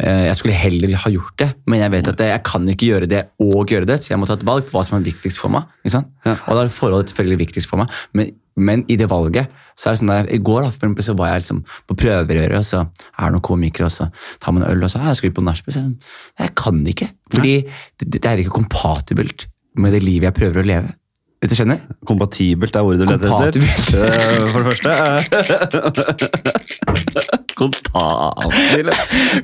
eh, 0.00 0.26
jeg 0.30 0.38
skulle 0.38 0.56
heller 0.56 0.94
ha 1.02 1.12
gjort 1.12 1.34
det, 1.42 1.48
men 1.68 1.82
jeg 1.82 1.92
vet 1.92 2.12
at 2.14 2.22
jeg 2.24 2.42
kan 2.48 2.68
ikke 2.72 2.88
gjøre 2.88 3.08
det 3.10 3.24
og 3.44 3.74
gjøre 3.74 3.88
det, 3.90 3.98
så 4.00 4.14
jeg 4.14 4.20
må 4.22 4.28
ta 4.28 4.38
et 4.38 4.46
valg 4.48 4.68
på 4.68 4.76
hva 4.76 4.84
som 4.86 4.96
er 4.96 5.04
viktigst 5.10 5.42
for 5.42 5.52
meg. 5.52 5.68
Ja. 5.84 6.00
Og 6.24 6.56
da 6.56 6.62
er 6.64 6.72
forholdet 6.72 7.12
selvfølgelig 7.12 7.42
viktigst 7.44 7.68
for 7.68 7.82
meg, 7.82 7.92
men, 8.16 8.32
men 8.56 8.86
i 8.88 8.96
det 9.00 9.10
valget 9.12 9.52
så 9.76 9.90
er 9.90 9.96
det 9.96 10.00
sånn 10.02 10.14
der, 10.14 10.30
I 10.32 10.40
går 10.44 10.64
da, 10.64 10.72
for 10.72 10.80
eksempel, 10.80 11.06
så 11.06 11.16
var 11.18 11.34
jeg 11.34 11.44
liksom 11.44 11.62
på 11.92 11.98
prøverøret, 12.02 12.56
og 12.56 12.66
så 12.68 12.82
er 12.86 13.20
det 13.26 13.34
noen 13.36 13.46
komikere, 13.50 13.90
og 13.90 13.94
så 13.94 14.08
tar 14.40 14.56
man 14.56 14.66
øl, 14.68 14.84
og 14.84 14.92
så 14.92 15.02
«Ja, 15.04 15.14
skal 15.16 15.30
vi 15.30 15.36
på 15.36 15.44
nachspiel. 15.44 15.76
Jeg, 15.76 15.84
sånn, 15.84 16.16
jeg 16.40 16.56
kan 16.60 16.80
ikke, 16.94 17.12
fordi 17.32 17.54
det, 18.00 18.10
det 18.16 18.24
er 18.28 18.42
ikke 18.42 18.56
kompatibelt 18.62 19.46
med 19.80 19.94
det 19.94 20.02
livet 20.02 20.30
jeg 20.30 20.36
prøver 20.40 20.62
å 20.62 20.68
leve. 20.72 20.96
Vet 21.40 21.48
du, 21.48 21.56
skjønner? 21.56 21.78
Kompatibelt 22.04 22.74
er 22.76 22.84
ordet 22.84 23.00
du 23.00 23.06
leter 23.08 23.30
etter. 23.48 23.62
Eh, 23.96 24.44
For 24.52 24.60
det 24.60 24.66
første. 24.74 24.90
eh, 24.92 26.60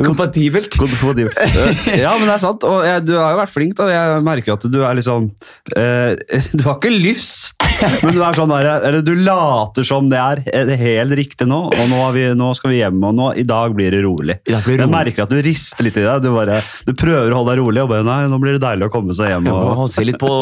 Kompatibelt. 0.05 0.77
Kompatibelt. 0.77 1.39
Eh, 1.41 2.01
Ja, 2.03 2.13
men 2.19 2.27
det 2.29 2.35
er 2.37 2.43
sant. 2.43 2.65
Og 2.69 2.85
jeg, 2.85 3.05
du 3.09 3.15
har 3.17 3.33
jo 3.33 3.39
vært 3.41 3.53
flink. 3.55 3.75
da. 3.79 3.87
Jeg 3.93 4.23
merker 4.27 4.53
jo 4.53 4.57
at 4.59 4.67
du 4.73 4.79
er 4.85 4.95
liksom 4.99 5.31
eh, 5.77 6.13
Du 6.59 6.63
har 6.67 6.77
ikke 6.77 6.93
lyst, 6.93 7.57
men 8.05 8.13
du 8.17 8.21
er 8.25 8.37
sånn 8.37 8.53
der, 8.53 8.69
eller 8.89 9.01
du 9.05 9.15
later 9.17 9.85
som 9.89 10.09
det 10.13 10.21
er 10.21 10.43
eh, 10.53 10.75
helt 10.81 11.17
riktig 11.17 11.49
nå, 11.49 11.63
og 11.73 11.83
nå, 11.91 11.97
har 12.03 12.13
vi, 12.17 12.27
nå 12.37 12.51
skal 12.57 12.73
vi 12.73 12.79
hjem, 12.83 13.01
og 13.09 13.17
nå, 13.17 13.31
i 13.41 13.45
dag 13.49 13.73
blir 13.77 13.91
det 13.97 14.03
rolig. 14.05 14.37
Blir 14.47 14.77
det 14.81 14.85
Jeg 14.87 14.93
merker 14.93 15.25
at 15.27 15.33
du 15.33 15.41
rister 15.45 15.85
litt 15.89 15.97
i 16.01 16.05
deg. 16.05 16.23
Du, 16.25 16.31
bare, 16.37 16.61
du 16.87 16.93
prøver 16.97 17.33
å 17.33 17.41
holde 17.41 17.53
deg 17.57 17.63
rolig, 17.65 17.83
og 17.85 17.91
bare 17.93 18.05
nei, 18.07 18.21
nå 18.33 18.37
blir 18.43 18.57
det 18.59 18.63
deilig 18.65 18.89
å 18.89 18.93
komme 18.95 19.17
seg 19.17 19.33
hjem. 19.33 19.49
Jeg 19.49 19.77
må 19.81 19.89
se 19.93 20.07
litt 20.09 20.21
på, 20.21 20.33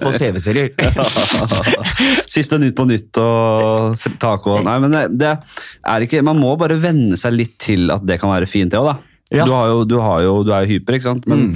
på 0.00 0.14
CV-serier. 0.16 0.72
Siste 2.34 2.58
Nytt 2.60 2.76
på 2.78 2.86
Nytt 2.88 3.18
og 3.22 3.98
taco. 4.22 4.58
Nei, 4.64 4.76
men 4.84 4.94
det, 4.94 5.02
det 5.20 5.32
er 5.34 6.06
ikke 6.06 6.22
Man 6.26 6.40
må 6.40 6.54
bare 6.60 6.76
venne 6.80 7.18
seg 7.20 7.34
litt 7.36 7.56
til 7.62 7.90
at 7.94 8.04
det 8.06 8.20
kan 8.22 8.32
være 8.34 8.48
fint, 8.50 8.72
det 8.72 8.80
òg, 8.80 8.92
da. 8.92 8.96
Ja. 9.34 9.44
Du, 9.48 9.52
har 9.56 9.70
jo, 9.72 9.84
du, 9.88 9.96
har 10.04 10.22
jo, 10.22 10.34
du 10.46 10.52
er 10.54 10.66
jo 10.66 10.74
hyper, 10.76 10.98
ikke 10.98 11.08
sant? 11.08 11.24
Men 11.30 11.54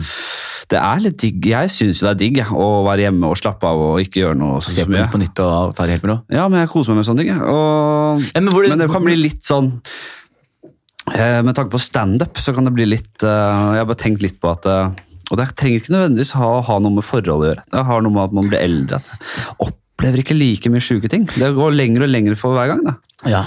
det 0.68 0.78
er 0.80 1.02
litt 1.04 1.18
digg. 1.20 1.44
Jeg 1.52 1.70
syns 1.72 2.00
det 2.02 2.08
er 2.10 2.16
digg 2.18 2.38
å 2.50 2.68
være 2.86 3.04
hjemme 3.06 3.28
og 3.30 3.38
slappe 3.38 3.68
av 3.68 3.78
og 3.90 4.00
ikke 4.02 4.22
gjøre 4.24 4.38
noe 4.40 4.58
så, 4.64 4.72
så 4.74 4.86
mye. 4.88 5.06
På 5.12 5.20
nytt 5.20 5.38
og 5.44 5.74
ta 5.78 5.86
det 5.86 5.94
helt 5.98 6.06
med 6.06 6.12
ro. 6.14 6.18
Ja, 6.34 6.48
men 6.50 6.60
jeg 6.64 6.70
koser 6.72 6.92
meg 6.92 7.00
med 7.02 7.08
sånne 7.08 7.24
ting. 7.24 7.34
Og, 7.38 8.24
Ja, 8.34 8.40
men 8.42 8.50
det- 8.52 8.70
men 8.72 8.82
det 8.82 8.90
kan 8.92 9.04
bli 9.06 9.16
litt 9.20 9.44
sånn 9.46 9.70
eh, 11.14 11.40
Med 11.44 11.54
tanke 11.56 11.70
på 11.72 11.80
standup 11.80 12.36
så 12.42 12.52
kan 12.56 12.64
det 12.66 12.74
bli 12.76 12.84
litt 12.88 13.22
eh, 13.22 13.28
Jeg 13.76 13.80
har 13.84 13.88
bare 13.88 14.00
tenkt 14.02 14.24
litt 14.24 14.40
på 14.42 14.50
at 14.52 14.66
eh, 14.68 14.90
Og 15.28 15.38
det 15.40 15.50
trenger 15.58 15.82
ikke 15.82 15.94
nødvendigvis 15.94 16.34
ha, 16.40 16.50
ha 16.64 16.78
noe 16.80 16.98
med 16.98 17.04
forhold 17.06 17.44
å 17.44 17.48
gjøre. 17.50 17.64
Det 17.74 17.86
har 17.90 18.04
noe 18.04 18.14
med 18.14 18.24
at 18.24 18.36
man 18.38 18.50
blir 18.50 18.62
eldre. 18.64 19.00
At 19.00 19.68
opplever 19.68 20.22
ikke 20.22 20.36
like 20.38 20.70
mye 20.72 20.84
sjuke 20.84 21.10
ting. 21.10 21.26
Det 21.34 21.54
går 21.56 21.74
lenger 21.76 22.06
og 22.06 22.12
lenger 22.12 22.38
for 22.38 22.56
hver 22.56 22.70
gang. 22.72 22.84
da. 22.86 22.94
Ja. 23.28 23.42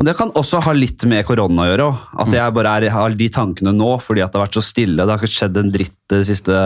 Og 0.00 0.06
det 0.08 0.14
kan 0.16 0.30
også 0.40 0.62
ha 0.64 0.72
litt 0.72 1.04
med 1.04 1.26
korona 1.28 1.66
å 1.66 1.68
gjøre. 1.68 1.86
også. 1.92 2.14
At 2.24 2.36
jeg 2.36 2.54
bare 2.56 2.70
er, 2.80 2.86
har 2.94 3.16
de 3.18 3.28
tankene 3.32 3.74
nå 3.76 3.90
fordi 4.00 4.22
at 4.24 4.32
det 4.32 4.40
har 4.40 4.46
vært 4.46 4.56
så 4.56 4.64
stille. 4.64 5.04
Det 5.04 5.12
har 5.12 5.20
ikke 5.20 5.34
skjedd 5.36 5.60
en 5.60 5.72
dritt 5.74 5.98
det 6.12 6.22
siste 6.28 6.56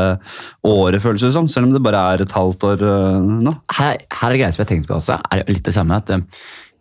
året, 0.66 1.02
føles 1.02 1.26
det 1.26 1.32
som. 1.34 1.48
Selv 1.50 1.68
om 1.68 1.74
det 1.74 1.82
bare 1.84 2.04
er 2.14 2.22
et 2.22 2.36
halvt 2.38 2.68
år 2.70 2.86
øh, 2.86 3.18
nå. 3.48 3.54
her, 3.80 3.98
her 4.20 4.30
er 4.30 4.40
greia 4.40 4.54
som 4.54 4.62
jeg 4.62 4.68
har 4.68 4.72
tenkt 4.72 4.88
på 4.90 4.96
også, 5.00 5.18
er 5.18 5.44
litt 5.50 5.66
det 5.66 5.74
samme. 5.74 5.98
at 5.98 6.14
eh, 6.14 6.22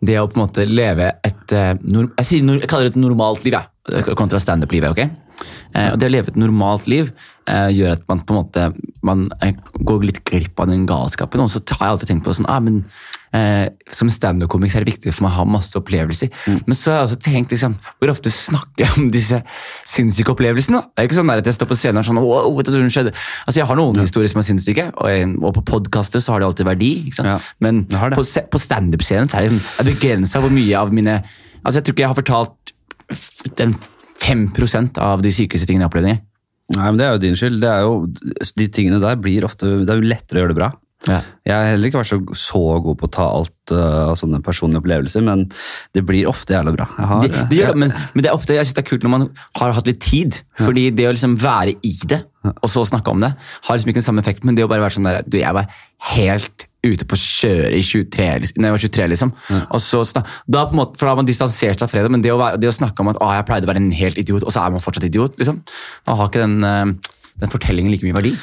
Det 0.06 0.18
å 0.22 0.28
på 0.30 0.38
en 0.38 0.44
måte 0.46 0.66
leve 0.70 1.10
et 1.26 1.52
eh, 1.56 1.72
jeg, 1.82 2.68
kaller 2.70 2.88
det 2.88 2.94
et 2.94 3.02
normalt 3.02 3.42
liv, 3.46 3.58
jeg, 3.58 4.16
kontra 4.18 4.38
standup-livet. 4.42 4.94
ok? 4.94 5.42
Eh, 5.74 5.96
Det 5.98 6.08
å 6.08 6.14
leve 6.14 6.30
et 6.30 6.38
normalt 6.40 6.86
liv 6.90 7.10
eh, 7.48 7.68
gjør 7.74 7.96
at 7.96 8.06
man 8.10 8.22
på 8.26 8.34
en 8.34 8.40
måte 8.42 8.70
man 9.06 9.26
eh, 9.44 9.54
går 9.86 10.08
litt 10.08 10.24
glipp 10.26 10.58
av 10.60 10.70
den 10.70 10.86
galskapen. 10.88 11.42
Og 11.42 11.52
så 11.52 11.62
har 11.78 11.86
jeg 11.86 11.94
alltid 11.94 12.10
tenkt 12.10 12.26
på 12.26 12.34
sånn, 12.36 12.48
ah, 12.50 12.58
men 12.62 12.82
eh, 13.36 13.68
Som 13.92 14.10
standup-komiker 14.10 14.80
er 14.80 14.86
det 14.86 14.94
viktig 14.94 15.12
for 15.14 15.26
meg 15.26 15.34
å 15.34 15.38
ha 15.40 15.46
masse 15.56 15.76
opplevelser. 15.78 16.32
Men 16.66 16.78
så 16.78 16.90
har 16.92 16.98
jeg 17.00 17.08
også 17.10 17.18
tenkt 17.26 17.54
liksom, 17.54 17.76
hvor 18.00 18.12
ofte 18.12 18.32
snakker 18.32 18.84
jeg 18.84 18.98
om 18.98 19.08
disse 19.14 19.40
sinnssyke 19.86 20.32
opplevelsene? 20.34 20.80
da? 20.80 20.90
Det 20.90 21.04
er 21.04 21.10
ikke 21.10 21.18
sånn 21.20 21.34
at 21.34 21.50
jeg 21.50 21.58
står 21.58 21.70
på 21.70 21.78
scenen 21.78 22.02
og 22.02 22.08
sånn, 22.08 22.22
wow, 22.24 22.60
det 22.62 22.74
som 22.74 22.92
skjedde? 22.98 23.14
Altså 23.44 23.60
Jeg 23.60 23.70
har 23.70 23.80
noen 23.80 24.02
historier 24.02 24.32
som 24.32 24.42
er 24.42 24.48
sinnssyke, 24.50 24.86
og, 24.96 25.36
og 25.42 25.56
på 25.60 25.66
podkaster 25.74 26.24
så 26.24 26.34
har 26.34 26.42
det 26.42 26.50
alltid 26.50 26.70
verdi. 26.70 26.92
ikke 27.06 27.20
sant? 27.20 27.34
Ja, 27.34 27.40
Men 27.62 27.84
på, 27.90 28.24
på 28.24 28.62
standup-scenen 28.62 29.30
så 29.30 29.40
er 29.40 29.46
det 29.46 29.56
liksom, 29.56 29.90
begrensa 29.92 30.42
hvor 30.42 30.54
mye 30.54 30.78
av 30.78 30.94
mine 30.94 31.20
Altså 31.66 31.80
Jeg 31.80 31.86
tror 31.86 31.94
ikke 31.96 32.02
jeg 32.04 32.10
har 32.12 32.18
fortalt 32.20 33.54
den 33.58 33.72
5% 34.22 35.00
av 35.02 35.22
de 35.24 35.32
sykeste 35.34 35.66
tingene 35.66 35.82
jeg 35.82 35.88
har 35.88 35.90
opplevd. 35.90 36.10
engang. 36.12 36.24
Nei, 36.74 36.88
men 36.90 36.98
Det 36.98 37.06
er 37.06 37.12
jo 37.14 37.22
din 37.22 37.36
skyld. 37.38 37.60
Det 37.62 37.70
er 37.70 37.84
jo, 37.86 37.92
de 38.58 38.66
tingene 38.74 38.98
der 39.02 39.18
blir 39.22 39.46
ofte, 39.46 39.68
Det 39.84 39.92
er 39.92 40.00
jo 40.00 40.10
lettere 40.10 40.40
å 40.40 40.42
gjøre 40.42 40.54
det 40.54 40.58
bra. 40.58 40.72
Ja. 41.06 41.20
Jeg 41.46 41.54
har 41.54 41.66
heller 41.70 41.90
ikke 41.90 42.00
vært 42.00 42.08
så, 42.08 42.18
så 42.40 42.60
god 42.82 42.96
på 42.98 43.06
å 43.06 43.12
ta 43.12 43.26
alt 43.30 43.52
av 43.74 44.12
av 44.12 44.14
sånne 44.18 44.38
personlige 44.46 44.78
opplevelser, 44.80 45.24
men 45.26 45.42
det 45.94 46.04
blir 46.06 46.28
ofte 46.30 46.54
jævla 46.54 46.72
bra. 46.74 46.86
Jeg 46.96 47.08
har, 47.10 47.22
Det, 47.24 47.42
det 47.50 47.58
gjør 47.58 47.74
det, 47.74 47.80
men, 47.82 47.92
men 48.14 48.22
det 48.24 48.30
er 48.30 48.36
ofte, 48.38 48.54
jeg 48.54 48.66
synes 48.68 48.76
det 48.78 48.82
er 48.84 48.88
kult 48.92 49.06
når 49.06 49.12
man 49.12 49.26
har 49.58 49.74
hatt 49.76 49.90
litt 49.90 50.00
tid. 50.06 50.38
Fordi 50.60 50.86
det 50.94 51.08
å 51.08 51.12
liksom 51.14 51.34
være 51.42 51.74
i 51.86 51.92
det, 52.08 52.20
og 52.62 52.70
så 52.70 52.84
snakke 52.86 53.10
om 53.10 53.20
det, 53.26 53.32
har 53.66 53.76
liksom 53.76 53.90
ikke 53.90 54.00
den 54.00 54.06
samme 54.06 54.22
effekten. 54.22 54.46
Men 54.48 54.58
det 54.58 54.64
å 54.64 54.70
bare 54.70 54.84
være 54.86 54.96
sånn 54.96 55.08
der 55.08 55.20
Du, 55.26 55.36
jeg 55.40 55.52
var 55.56 55.66
helt 56.14 56.66
ute 56.86 57.06
på 57.10 57.18
kjøret 57.18 57.74
i 57.74 57.82
23, 57.82 58.28
liksom- 58.44 58.62
når 58.62 58.68
jeg 58.68 58.76
var 58.76 58.82
23, 58.86 59.08
liksom. 59.10 59.32
Og 59.74 59.80
så, 59.82 60.04
da 60.46 60.64
på 60.66 60.76
en 60.76 60.78
måte, 60.78 60.96
for 60.96 61.06
da 61.06 61.12
har 61.16 61.16
man 61.18 61.26
distansert 61.26 61.82
seg 61.82 61.90
fra 61.90 62.02
det, 62.06 62.10
men 62.14 62.22
det 62.22 62.30
å, 62.30 62.38
være, 62.38 62.60
det 62.62 62.70
å 62.70 62.76
snakke 62.78 63.02
om 63.02 63.10
at 63.10 63.18
ah, 63.20 63.34
jeg 63.40 63.46
pleide 63.50 63.66
å 63.66 63.72
være 63.72 63.82
en 63.82 63.90
helt 63.98 64.18
idiot, 64.22 64.46
og 64.46 64.54
så 64.54 64.62
er 64.64 64.70
man 64.70 64.84
fortsatt 64.84 65.08
idiot, 65.10 65.36
liksom. 65.42 65.62
Da 66.06 66.14
har 66.14 66.30
ikke 66.30 66.44
den, 66.46 66.62
eh, 66.62 67.12
den 67.42 67.50
fortellingen 67.52 67.90
like 67.90 68.06
mye 68.06 68.14
verdi. 68.14 68.36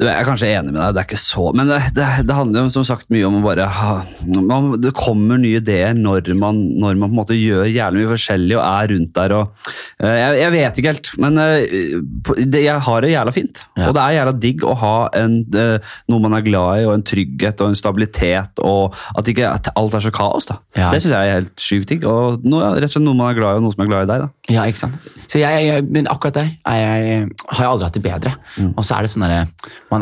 Jeg 0.00 0.10
er 0.10 0.26
kanskje 0.26 0.50
enig 0.50 0.72
med 0.72 0.80
deg, 0.80 0.94
det 0.96 1.02
er 1.02 1.06
ikke 1.08 1.20
så 1.20 1.44
Men 1.54 1.70
det, 1.70 1.78
det, 1.94 2.06
det 2.26 2.34
handler 2.36 2.64
jo 2.64 2.72
som 2.74 2.86
sagt 2.86 3.10
mye 3.14 3.26
om 3.28 3.38
å 3.38 3.42
bare 3.44 3.66
ha 3.70 3.92
man, 4.26 4.72
Det 4.82 4.90
kommer 4.96 5.38
nye 5.40 5.60
ideer 5.60 5.94
når 5.94 6.32
man, 6.40 6.58
når 6.80 6.98
man 6.98 7.10
på 7.10 7.12
en 7.12 7.20
måte 7.20 7.38
gjør 7.38 7.68
jævlig 7.70 8.02
mye 8.02 8.12
forskjellig 8.14 8.56
og 8.58 8.64
er 8.64 8.90
rundt 8.94 9.12
der 9.14 9.34
og 9.36 9.70
eh, 10.02 10.16
jeg, 10.18 10.38
jeg 10.40 10.54
vet 10.54 10.80
ikke 10.80 10.92
helt, 10.92 11.10
men 11.22 11.38
eh, 11.42 11.98
det, 12.42 12.64
jeg 12.64 12.82
har 12.86 13.04
det 13.04 13.12
jævla 13.12 13.34
fint. 13.34 13.60
Ja. 13.78 13.88
Og 13.88 13.96
det 13.96 14.02
er 14.02 14.16
jævla 14.18 14.34
digg 14.44 14.64
å 14.66 14.74
ha 14.80 14.94
en, 15.18 15.36
eh, 15.58 15.94
noe 16.10 16.24
man 16.24 16.36
er 16.38 16.44
glad 16.46 16.82
i, 16.82 16.86
og 16.88 16.94
en 16.96 17.04
trygghet 17.06 17.62
og 17.62 17.72
en 17.72 17.78
stabilitet, 17.78 18.62
og 18.64 18.96
at 19.14 19.30
ikke 19.30 19.48
at 19.50 19.70
alt 19.78 19.96
er 19.98 20.04
så 20.04 20.12
kaos. 20.14 20.48
da. 20.50 20.58
Ja. 20.78 20.90
Det 20.92 21.02
syns 21.02 21.14
jeg 21.14 21.30
er 21.30 21.38
helt 21.38 21.64
sjukt 21.66 21.92
digg. 21.92 22.06
Og 22.10 22.44
noe, 22.46 22.74
rett 22.76 22.88
og 22.88 22.96
slett 22.96 23.06
noe 23.06 23.18
man 23.18 23.32
er 23.32 23.38
glad 23.38 23.56
i, 23.56 23.60
og 23.62 23.66
noe 23.66 23.76
som 23.76 23.84
er 23.84 23.90
glad 23.90 24.06
i 24.06 24.10
deg. 24.12 24.26
da. 24.26 24.54
Ja, 24.54 24.66
ikke 24.70 24.82
sant? 24.84 25.10
Så 25.26 25.40
jeg, 25.42 25.66
jeg, 25.68 25.86
men 25.94 26.10
akkurat 26.10 26.38
der 26.40 26.50
er 26.70 26.80
jeg, 26.80 27.28
har 27.48 27.62
jeg 27.62 27.72
aldri 27.72 27.88
hatt 27.88 27.98
det 27.98 28.04
bedre. 28.04 28.34
Og 28.74 28.82
så 28.84 28.98
er 28.98 29.06
det 29.06 29.12
sånn 29.14 29.26
derre 29.26 29.44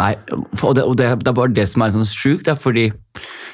er- 0.00 0.18
Og, 0.62 0.75
det, 0.75 0.82
og 0.84 0.96
det, 0.96 1.18
det 1.20 1.28
er 1.28 1.32
bare 1.37 1.52
det 1.52 1.68
som 1.68 1.82
er 1.82 1.90
sånn 1.92 2.06
sjukt, 2.06 2.44
det 2.46 2.52
er 2.54 2.61
fordi 2.61 2.92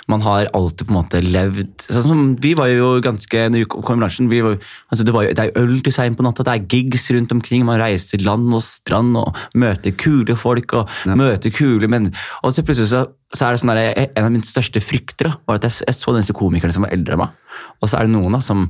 man 0.09 0.21
har 0.23 0.47
alltid 0.55 0.87
på 0.87 0.93
en 0.95 0.97
måte 1.03 1.21
levd 1.21 1.83
sånn 1.85 2.05
som 2.07 2.21
Vi 2.41 2.55
var 2.55 2.69
jo 2.71 3.01
ganske 3.05 3.43
når 3.51 3.59
vi 3.59 3.65
kom 3.69 3.99
i 3.99 4.01
bransjen, 4.01 4.29
vi 4.31 4.41
var, 4.41 4.55
altså 4.89 5.05
det, 5.05 5.13
var 5.13 5.25
jo, 5.27 5.33
det 5.37 5.45
er 5.45 5.59
øl 5.61 5.81
til 5.85 5.93
seint 5.93 6.17
på 6.17 6.23
natta, 6.25 6.45
det 6.47 6.55
er 6.55 6.67
gigs 6.71 7.11
rundt 7.11 7.33
omkring, 7.35 7.65
man 7.67 7.81
reiser 7.81 8.23
land 8.25 8.49
og 8.55 8.63
strand 8.63 9.17
og 9.21 9.37
møter 9.55 9.93
kule 9.99 10.37
folk 10.37 10.73
og 10.79 10.89
møter 11.19 11.51
kule 11.53 11.89
menn. 11.91 12.09
Og 12.43 12.55
så 12.55 12.63
plutselig 12.65 12.89
så, 12.95 13.03
så 13.35 13.49
er 13.49 13.53
det 13.57 13.61
sånn 13.65 13.75
der, 13.75 14.09
En 14.17 14.25
av 14.25 14.33
mine 14.33 14.47
største 14.49 14.81
frykter 14.81 15.29
da, 15.29 15.35
var 15.47 15.59
at 15.61 15.69
jeg, 15.69 15.83
jeg 15.91 15.99
så 15.99 16.15
disse 16.17 16.33
komikerne 16.39 16.73
som 16.73 16.87
var 16.87 16.95
eldre 16.95 17.19
enn 17.19 17.25
meg. 17.27 17.35
Og 17.83 17.89
så 17.91 17.99
er 17.99 18.07
det 18.09 18.15
noen 18.15 18.33
da, 18.39 18.41
som 18.41 18.69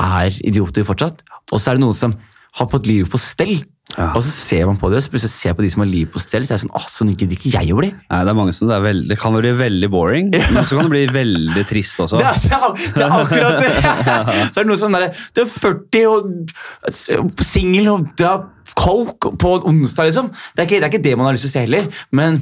er 0.00 0.32
idioter 0.42 0.86
fortsatt, 0.88 1.22
og 1.52 1.60
så 1.60 1.70
er 1.70 1.78
det 1.78 1.84
noen 1.84 1.94
som 1.94 2.16
har 2.58 2.68
fått 2.72 2.86
livet 2.88 3.08
på 3.12 3.20
stell. 3.20 3.62
Ja. 3.98 4.08
Og 4.16 4.22
så 4.24 4.30
ser 4.32 4.66
man 4.68 4.78
på 4.80 4.88
det, 4.92 5.00
og 5.02 5.04
så 5.04 5.12
plutselig 5.12 5.32
ser 5.34 5.50
jeg 5.50 5.58
på 5.58 5.64
de 5.66 5.70
som 5.74 5.82
har 5.84 5.90
livet 5.90 6.12
på 6.14 6.22
stell, 6.22 6.46
så 6.48 6.54
er 6.54 6.60
det 6.60 6.64
sånn, 6.64 6.74
ah, 6.78 6.86
sånn 6.88 7.12
gidder 7.12 7.36
ikke 7.36 7.52
jeg 7.52 7.74
å 7.74 7.80
bli. 7.80 7.90
Nei, 7.92 8.22
Det 8.24 8.32
er 8.32 8.38
mange 8.38 8.54
som 8.56 8.70
det, 8.70 8.78
er 8.78 8.86
veld, 8.86 9.04
det 9.10 9.18
kan 9.20 9.36
bli 9.36 9.52
veldig 9.58 9.90
boring, 9.92 10.32
men 10.32 10.64
så 10.68 10.78
kan 10.78 10.88
det 10.88 10.94
bli 10.94 11.04
veldig 11.18 11.66
trist 11.68 12.00
også. 12.06 12.22
Det 12.22 12.30
er, 12.30 12.66
det 12.96 13.04
er 13.04 13.16
akkurat 13.18 13.60
det! 13.60 13.72
Så 14.52 14.60
er 14.60 14.64
det 14.64 14.68
noe 14.70 14.80
sånn 14.80 14.94
derre 14.96 15.12
Du 15.34 15.42
er 15.44 15.50
40 15.52 16.08
og 16.12 17.44
singel 17.44 17.88
og 17.92 18.08
du 18.18 18.24
har 18.26 18.46
coke 18.78 19.34
på 19.36 19.50
onsdag, 19.68 20.08
liksom. 20.08 20.30
Det 20.56 20.62
er, 20.64 20.68
ikke, 20.68 20.78
det 20.80 20.86
er 20.86 20.92
ikke 20.92 21.04
det 21.04 21.12
man 21.18 21.28
har 21.28 21.36
lyst 21.36 21.44
til 21.46 21.52
å 21.52 21.54
se 21.54 21.64
heller. 21.66 21.88
Men, 22.14 22.38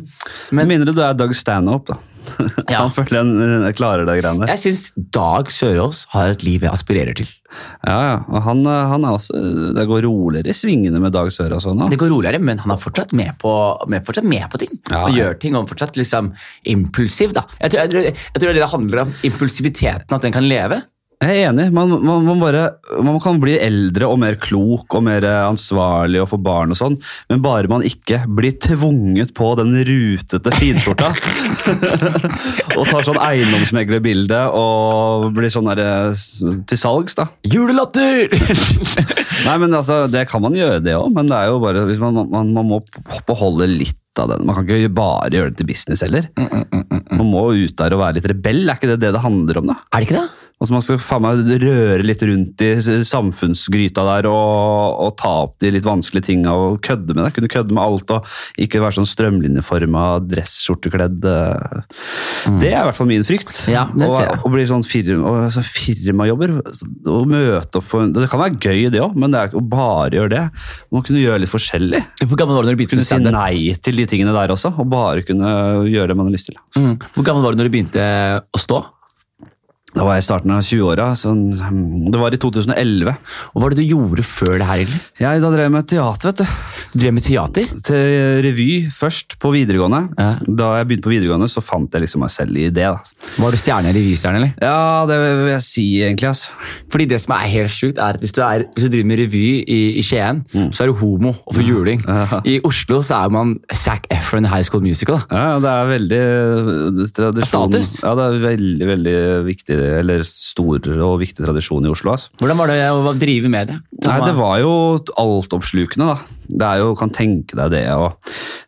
Med 0.51 0.61
men 0.63 0.71
mindre 0.75 0.95
du 0.95 1.03
er 1.03 1.17
Doug 1.19 1.35
Stanhope, 1.37 1.95
da. 1.97 2.10
Ja. 2.71 2.85
Han 2.85 2.93
føler 2.95 3.21
en, 3.23 3.31
en 3.67 3.75
klarer 3.75 4.07
det 4.07 4.19
greiene 4.21 4.45
der. 4.45 4.53
jeg 4.55 4.61
syns 4.63 4.83
Dag 5.15 5.51
Sørås 5.53 6.05
har 6.13 6.35
et 6.35 6.45
liv 6.47 6.63
jeg 6.67 6.71
aspirerer 6.71 7.17
til. 7.19 7.29
Ja, 7.83 7.97
ja. 8.05 8.17
Og 8.31 8.45
han, 8.47 8.61
eh, 8.69 8.85
han 8.93 9.07
er 9.07 9.17
også, 9.17 9.41
det 9.75 9.87
går 9.91 10.05
roligere 10.07 10.53
i 10.53 10.57
svingene 10.57 11.01
med 11.03 11.15
Dag 11.17 11.33
Sørås 11.35 11.67
sånn. 11.67 11.83
Det 11.91 11.99
går 12.01 12.13
roligere, 12.13 12.39
men 12.43 12.63
han 12.63 12.75
er 12.75 12.81
fortsatt 12.81 13.15
med 13.19 13.35
på, 13.43 13.53
med, 13.91 14.05
fortsatt 14.07 14.29
med 14.29 14.47
på 14.53 14.61
ting. 14.63 14.77
Ja, 14.93 15.03
og 15.09 15.17
gjør 15.19 15.35
ting, 15.43 15.59
og 15.59 15.67
fortsatt 15.73 15.99
liksom 15.99 16.31
impulsiv. 16.71 17.35
da. 17.37 17.47
Jeg 17.59 17.75
tror, 17.75 17.99
jeg, 18.05 18.15
jeg 18.15 18.45
tror 18.45 18.57
det 18.61 18.71
handler 18.77 19.05
om. 19.07 19.13
Impulsiviteten, 19.27 20.15
at 20.15 20.27
den 20.29 20.37
kan 20.37 20.47
leve. 20.47 20.83
Jeg 21.21 21.37
er 21.37 21.51
enig. 21.51 21.67
Man, 21.77 21.91
man, 22.01 22.23
man, 22.25 22.39
bare, 22.41 22.63
man 23.05 23.19
kan 23.21 23.37
bli 23.43 23.59
eldre 23.61 24.07
og 24.09 24.17
mer 24.23 24.39
klok 24.41 24.95
og 24.97 25.03
mer 25.05 25.25
eh, 25.29 25.43
ansvarlig 25.51 26.23
og 26.23 26.31
få 26.31 26.39
barn 26.41 26.73
og 26.73 26.79
sånn, 26.79 26.97
men 27.29 27.43
bare 27.45 27.69
man 27.69 27.85
ikke 27.85 28.23
blir 28.25 28.55
tvunget 28.57 29.35
på 29.37 29.51
den 29.61 29.75
rutete 29.85 30.55
finskjorta 30.57 31.11
og 32.79 32.89
tar 32.89 33.05
sånn 33.05 33.21
eiendomsmeglerbilde 33.21 34.41
og 34.57 35.29
blir 35.37 35.53
sånn 35.53 35.69
der, 35.75 35.85
eh, 35.85 36.25
til 36.65 36.81
salgs, 36.81 37.19
da. 37.21 37.29
Julelatter! 37.45 38.33
Nei, 39.47 39.61
men 39.61 39.77
altså, 39.77 40.07
Det 40.09 40.25
kan 40.33 40.41
man 40.41 40.57
gjøre, 40.57 40.81
det 40.89 40.97
òg, 40.97 41.13
men 41.13 41.29
det 41.29 41.37
er 41.37 41.53
jo 41.53 41.61
bare, 41.61 41.85
hvis 41.91 42.01
man, 42.01 42.17
man, 42.33 42.55
man 42.57 42.73
må 42.73 42.81
beholde 43.29 43.69
litt 43.69 43.99
av 44.17 44.33
den. 44.33 44.49
Man 44.49 44.57
kan 44.57 44.73
ikke 44.73 44.97
bare 44.97 45.29
gjøre 45.37 45.53
det 45.53 45.61
til 45.61 45.69
business 45.69 46.01
heller. 46.09 46.33
Man 46.41 47.29
må 47.29 47.51
ut 47.53 47.77
der 47.77 47.93
og 47.93 48.07
være 48.07 48.19
litt 48.19 48.33
rebell. 48.33 48.65
Er 48.65 48.81
ikke 48.81 48.95
det 48.95 49.03
det 49.05 49.13
det 49.15 49.23
handler 49.23 49.61
om? 49.61 49.75
da? 49.75 49.83
er 49.93 50.01
det 50.01 50.09
ikke 50.09 50.23
det? 50.23 50.29
Altså 50.61 50.75
Man 50.75 50.83
skal 50.85 50.99
faen 51.01 51.23
meg 51.25 51.39
røre 51.63 52.05
litt 52.05 52.21
rundt 52.29 52.61
i 52.67 52.71
samfunnsgryta 53.09 54.03
der 54.05 54.27
og, 54.29 54.99
og 55.07 55.15
ta 55.17 55.31
opp 55.47 55.55
de 55.63 55.71
litt 55.73 55.87
vanskelige 55.87 56.27
tinga 56.27 56.53
og 56.53 56.75
kødde 56.85 57.15
med 57.17 57.25
det. 57.25 57.31
Kunne 57.39 57.49
kødde 57.53 57.77
med 57.77 57.81
alt 57.81 58.13
og 58.13 58.29
ikke 58.61 58.83
være 58.85 58.99
sånn 58.99 59.09
strømlinjeforma 59.09 60.05
dressskjortekledd. 60.29 61.25
eh. 61.25 62.05
Det 62.61 62.75
er 62.75 62.83
i 62.83 62.85
hvert 62.91 62.99
fall 62.99 63.09
min 63.09 63.25
frykt. 63.25 63.55
Mm. 63.65 63.73
Ja, 63.73 63.87
det 63.95 64.11
ser 64.13 64.29
jeg. 64.29 64.43
Å 64.45 64.53
bli 64.53 64.67
sånn 64.69 64.85
firma, 64.85 65.33
altså 65.47 65.65
firmajobber. 65.65 66.55
Å 66.61 67.19
møte 67.33 67.81
opp 67.81 67.89
på 67.95 68.05
en, 68.05 68.13
Det 68.21 68.29
kan 68.29 68.45
være 68.45 68.61
gøy, 68.61 68.85
det 68.93 69.01
òg, 69.01 69.17
men 69.17 69.33
det 69.33 69.41
er 69.41 69.51
ikke 69.51 69.63
å 69.65 69.67
bare 69.73 70.13
gjøre 70.21 70.35
det. 70.37 70.45
Man 70.93 71.09
kunne 71.09 71.25
gjøre 71.25 71.41
litt 71.47 71.55
forskjellig. 71.57 72.05
Hvor 72.27 72.37
gammel 72.37 72.61
var 72.61 72.69
du 72.69 72.71
når 72.71 72.77
du 72.77 72.83
begynte 72.85 73.01
med 73.01 73.09
si 73.09 73.21
nei 73.33 73.75
til 73.81 73.97
de 74.05 74.09
tingene 74.13 74.37
der 74.37 74.53
også, 74.53 74.75
og 74.77 74.93
bare 74.93 75.25
kunne 75.25 75.57
gjøre 75.89 76.13
det 76.13 76.21
man 76.21 76.29
har 76.29 76.37
lyst 76.37 76.53
til. 76.53 76.61
Mm. 76.77 76.99
Hvor 77.17 77.31
gammel 77.33 77.49
var 77.49 77.57
du 77.57 77.63
når 77.63 77.71
du 77.73 77.79
begynte 77.79 78.09
å 78.45 78.61
stå? 78.69 78.85
Da 79.91 80.05
var 80.07 80.15
jeg 80.17 80.23
i 80.23 80.27
starten 80.29 80.53
av 80.55 80.61
20-åra. 80.63 81.07
Sånn, 81.19 81.41
det 82.13 82.19
var 82.21 82.35
i 82.35 82.39
2011. 82.41 83.11
Og 83.11 83.57
hva 83.59 83.65
var 83.65 83.75
det 83.75 83.83
du 83.83 83.91
gjorde 83.91 84.23
før 84.27 84.59
det 84.61 84.69
her? 84.69 84.83
egentlig? 84.85 85.01
Jeg 85.19 85.43
da 85.43 85.51
drev 85.51 85.67
jeg 85.67 85.75
med 85.75 85.89
teater, 85.91 86.31
vet 86.31 86.43
du. 86.43 86.53
Du 86.93 86.99
drev 87.03 87.15
med 87.17 87.25
teater? 87.27 87.67
Til 87.89 88.39
revy 88.47 88.69
først, 88.95 89.35
på 89.43 89.51
videregående. 89.55 90.03
Ja. 90.15 90.29
Da 90.47 90.69
jeg 90.79 90.89
begynte 90.91 91.07
på 91.09 91.13
videregående, 91.15 91.49
så 91.51 91.63
fant 91.65 91.91
jeg 91.97 92.05
liksom 92.05 92.23
meg 92.25 92.31
selv 92.35 92.57
i 92.61 92.69
det. 92.71 92.87
da. 92.87 93.27
Var 93.43 93.51
du 93.57 93.59
stjerne, 93.61 93.95
revystjerne, 93.97 94.41
eller? 94.41 94.53
Ja, 94.63 95.07
det 95.11 95.19
vil 95.25 95.51
jeg 95.57 95.65
si, 95.67 95.87
egentlig. 96.07 96.31
altså. 96.31 96.55
Fordi 96.95 97.09
det 97.11 97.21
som 97.25 97.35
er 97.37 97.51
helt 97.57 97.75
sjukt, 97.75 97.99
er 97.99 98.15
at 98.15 98.23
hvis 98.23 98.35
du, 98.37 98.41
er, 98.47 98.67
hvis 98.77 98.87
du 98.87 98.93
driver 98.95 99.11
med 99.11 99.23
revy 99.25 99.45
i, 99.67 99.81
i 99.99 100.07
Skien, 100.07 100.45
så 100.71 100.85
er 100.87 100.93
du 100.93 100.97
homo 101.03 101.35
og 101.35 101.57
får 101.59 101.67
juling. 101.67 102.07
I 102.47 102.61
Oslo 102.67 103.01
så 103.07 103.25
er 103.25 103.35
man 103.35 103.57
Zac 103.75 104.07
Efron 104.15 104.47
i 104.47 104.53
High 104.55 104.67
School 104.71 104.87
Musical. 104.87 105.19
da. 105.31 105.43
Ja, 105.51 105.59
det 105.63 105.75
er 105.75 105.93
veldig 105.97 106.23
eh, 106.23 107.05
tradisjon. 107.17 107.51
Status? 107.51 107.93
Ja, 108.05 108.15
det 108.19 108.27
er 108.31 108.41
veldig, 108.47 108.89
veldig 108.95 109.17
viktig, 109.51 109.80
eller 110.01 110.23
stor 110.27 110.87
og 110.95 111.17
viktig 111.23 111.45
tradisjon 111.45 111.87
i 111.87 111.91
Oslo. 111.93 112.15
altså. 112.15 112.31
Hvordan 112.41 112.61
var 112.61 112.73
det 112.73 112.79
å 112.91 113.15
drive 113.19 113.51
med 113.53 113.73
det? 113.73 113.79
Nei, 114.07 114.19
det 114.27 114.37
var 114.39 114.61
jo 114.63 114.75
altoppslukende, 115.21 116.15
da. 116.15 116.37
Det 116.51 116.67
er 116.67 116.83
jo, 116.83 116.95
kan 116.99 117.13
tenke 117.15 117.59
deg 117.59 117.75
det 117.77 117.85
å 117.95 118.09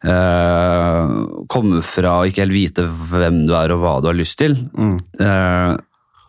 eh, 0.07 1.15
komme 1.51 1.81
fra 1.87 2.21
å 2.21 2.29
ikke 2.29 2.45
helt 2.45 2.55
vite 2.55 2.87
hvem 2.87 3.43
du 3.49 3.57
er 3.59 3.75
og 3.75 3.83
hva 3.83 3.97
du 4.03 4.11
har 4.13 4.19
lyst 4.19 4.39
til. 4.43 4.55
Eh, 4.79 5.73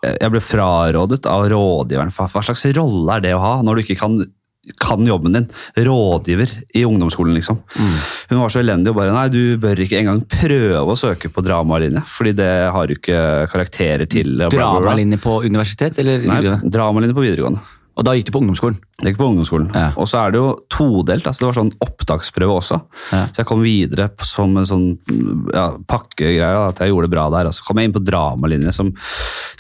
jeg 0.04 0.32
ble 0.34 0.42
frarådet 0.44 1.24
av 1.32 1.46
rådgiveren. 1.52 2.12
Hva 2.12 2.44
slags 2.44 2.66
rolle 2.76 3.18
er 3.18 3.24
det 3.24 3.36
å 3.38 3.44
ha 3.44 3.54
når 3.64 3.80
du 3.80 3.86
ikke 3.86 4.02
kan 4.02 4.18
kan 4.80 5.04
jobben 5.08 5.36
din. 5.36 5.48
Rådgiver 5.76 6.52
i 6.74 6.86
ungdomsskolen, 6.88 7.36
liksom. 7.36 7.60
Hun 8.30 8.40
var 8.40 8.54
så 8.54 8.62
elendig 8.64 8.94
og 8.94 9.00
bare 9.02 9.14
Nei, 9.14 9.28
du 9.34 9.58
bør 9.62 9.84
ikke 9.84 10.00
engang 10.00 10.24
prøve 10.30 10.96
å 10.96 11.00
søke 11.00 11.32
på 11.34 11.44
dramalinje, 11.46 12.06
fordi 12.08 12.36
det 12.40 12.52
har 12.76 12.88
du 12.88 12.96
ikke 12.96 13.22
karakterer 13.52 14.08
til. 14.10 14.46
Dramalinje 14.54 15.20
på 15.24 15.42
universitet 15.44 16.00
eller 16.04 16.24
Nei, 16.30 16.42
dramalinje 16.64 17.18
på 17.18 17.26
videregående. 17.26 17.64
Og 17.94 18.06
da 18.08 18.16
gikk 18.18 18.26
du 18.30 18.34
på 18.34 18.42
ungdomsskolen? 18.42 18.80
Det 18.98 19.12
gikk 19.12 19.20
på 19.20 19.28
ungdomsskolen. 19.30 19.68
Ja. 19.76 19.92
Og 20.02 20.08
så 20.10 20.24
er 20.24 20.34
det 20.34 20.40
jo 20.40 20.48
todelt. 20.72 21.28
altså 21.30 21.44
Det 21.44 21.48
var 21.50 21.58
sånn 21.60 21.72
opptaksprøve 21.84 22.56
også. 22.58 22.80
Ja. 23.14 23.20
Så 23.30 23.42
jeg 23.44 23.50
kom 23.50 23.62
videre 23.62 24.08
som 24.26 24.56
en 24.58 24.66
sånn 24.70 24.88
ja, 25.54 25.68
pakkegreie. 25.90 26.50
At 26.72 26.82
jeg 26.82 26.90
gjorde 26.90 27.10
det 27.10 27.14
bra 27.14 27.28
der. 27.36 27.50
Og 27.52 27.54
så 27.54 27.68
kom 27.68 27.82
jeg 27.82 27.90
inn 27.90 27.94
på 27.94 28.02
dramalinje, 28.02 28.74
som 28.74 28.90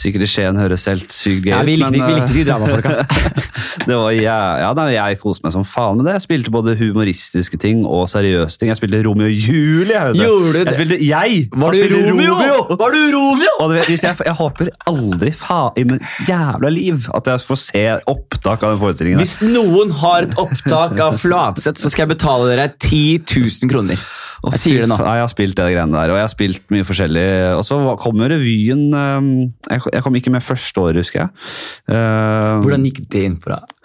sikkert 0.01 0.25
i 0.25 0.29
Skien 0.31 0.57
høres 0.57 0.87
helt 0.89 1.13
sykt 1.13 1.45
gøy 1.45 1.53
Ja, 1.53 1.61
vi 1.67 1.75
likte, 1.77 1.91
men, 1.93 2.07
vi 2.09 2.17
likte 2.17 2.31
eh, 2.31 2.39
de 2.39 2.45
dramafolka. 2.47 2.95
det 3.89 3.99
var, 3.99 4.09
ja, 4.17 4.39
ja, 4.63 4.71
nei, 4.79 4.87
jeg 4.95 5.21
koste 5.21 5.45
meg 5.45 5.53
som 5.57 5.67
faen 5.67 6.01
med 6.01 6.09
det. 6.09 6.17
Jeg 6.17 6.25
spilte 6.25 6.55
både 6.55 6.77
humoristiske 6.81 7.61
ting 7.61 7.85
og 7.85 8.07
seriøse 8.09 8.57
ting. 8.57 8.73
Jeg 8.73 8.81
spilte 8.81 9.03
Romeo 9.05 9.29
og 9.29 9.37
Julie. 9.37 9.93
Jeg. 9.93 10.17
Gjorde 10.23 10.49
du 10.49 10.57
det? 10.57 10.65
jeg 10.71 10.79
spilte 10.79 10.99
jeg! 11.03 11.45
Var 11.53 11.77
du 11.77 11.97
Romeo? 11.99 12.33
Romeo? 12.33 12.65
Var 12.81 12.97
du 12.97 13.01
Romeo? 13.13 13.53
Og 13.59 13.69
du 13.69 13.77
vet, 13.77 13.93
jeg, 13.93 14.17
jeg 14.25 14.37
håper 14.41 14.73
aldri 14.89 15.35
faen 15.37 15.77
i 15.77 15.87
mitt 15.93 16.09
jævla 16.25 16.73
liv 16.73 17.09
at 17.13 17.29
jeg 17.29 17.45
får 17.45 17.59
se 17.61 17.85
opptak 18.23 18.63
av 18.63 18.73
den 18.73 18.81
forestillingen. 18.81 19.21
Hvis 19.21 19.37
noen 19.43 19.93
har 20.01 20.27
et 20.27 20.35
opptak 20.39 20.97
av 21.03 21.17
Flatseth, 21.19 21.81
så 21.81 21.91
skal 21.91 22.05
jeg 22.07 22.15
betale 22.15 22.51
dere 22.51 22.69
10 22.79 23.23
000 23.27 23.71
kroner. 23.71 24.03
Jeg 24.43 24.59
sier 24.59 24.81
det 24.83 24.89
nå. 24.91 24.97
Ja, 24.99 25.13
jeg 25.19 25.23
har 25.23 25.31
spilt 25.31 25.55
det 25.55 25.67
greiene 25.71 25.95
der, 25.95 26.11
og 26.11 26.19
jeg 26.19 26.25
har 26.25 26.31
spilt 26.33 26.73
mye 26.73 26.87
forskjellig. 26.87 27.27
Og 27.55 27.63
så 27.67 27.77
kom 28.01 28.23
revyen 28.27 28.89
ehm, 28.99 29.29
Jeg 29.71 30.03
kom 30.03 30.17
ikke 30.19 30.33
med 30.33 30.43
første 30.43 30.83
året, 30.83 30.99
husker 30.99 31.21
jeg. 31.21 31.45
Eh, 31.87 32.57
Hvordan 32.65 32.89
gikk 32.89 33.05
det 33.13 33.23
inn 33.29 33.37
på 33.39 33.53
deg? 33.53 33.77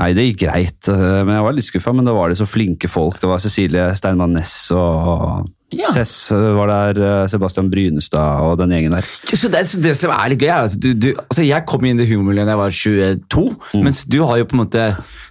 Nei, 0.00 0.08
det 0.16 0.24
gikk 0.26 0.40
greit, 0.46 0.88
eh, 0.90 1.20
men 1.22 1.36
jeg 1.36 1.46
var 1.46 1.54
litt 1.54 1.68
skuffa. 1.68 1.94
Men 1.94 2.08
da 2.08 2.16
var 2.16 2.32
det 2.32 2.40
så 2.40 2.48
flinke 2.50 2.90
folk. 2.90 3.20
Det 3.22 3.30
var 3.30 3.42
Cecilie 3.44 3.92
Steinmann 3.98 4.34
Næss 4.34 4.56
og 4.74 5.46
Ja. 5.72 5.88
Cess 5.92 6.30
eh, 6.34 6.48
var 6.56 6.68
der, 6.68 7.00
eh, 7.02 7.28
Sebastian 7.32 7.70
Brynestad 7.72 8.44
og 8.44 8.58
den 8.60 8.74
gjengen 8.74 8.96
der. 8.98 9.08
Så 9.32 9.48
det, 9.52 9.64
så 9.70 9.80
det 9.80 9.94
som 9.96 10.12
er 10.14 10.32
litt 10.32 10.42
gøy, 10.42 10.50
er 10.52 10.68
at 10.68 10.76
du, 10.76 10.90
du 10.92 11.08
altså 11.16 11.46
Jeg 11.46 11.66
kom 11.68 11.86
inn 11.88 12.00
i 12.00 12.08
humormiljøet 12.10 12.50
da 12.50 12.56
jeg 12.56 12.62
var 12.62 12.76
22, 13.32 13.82
mens 13.86 14.04
du 14.04 14.20
har 14.28 14.42
jo 14.42 14.48
på 14.50 14.58
en 14.58 14.64
måte 14.64 14.86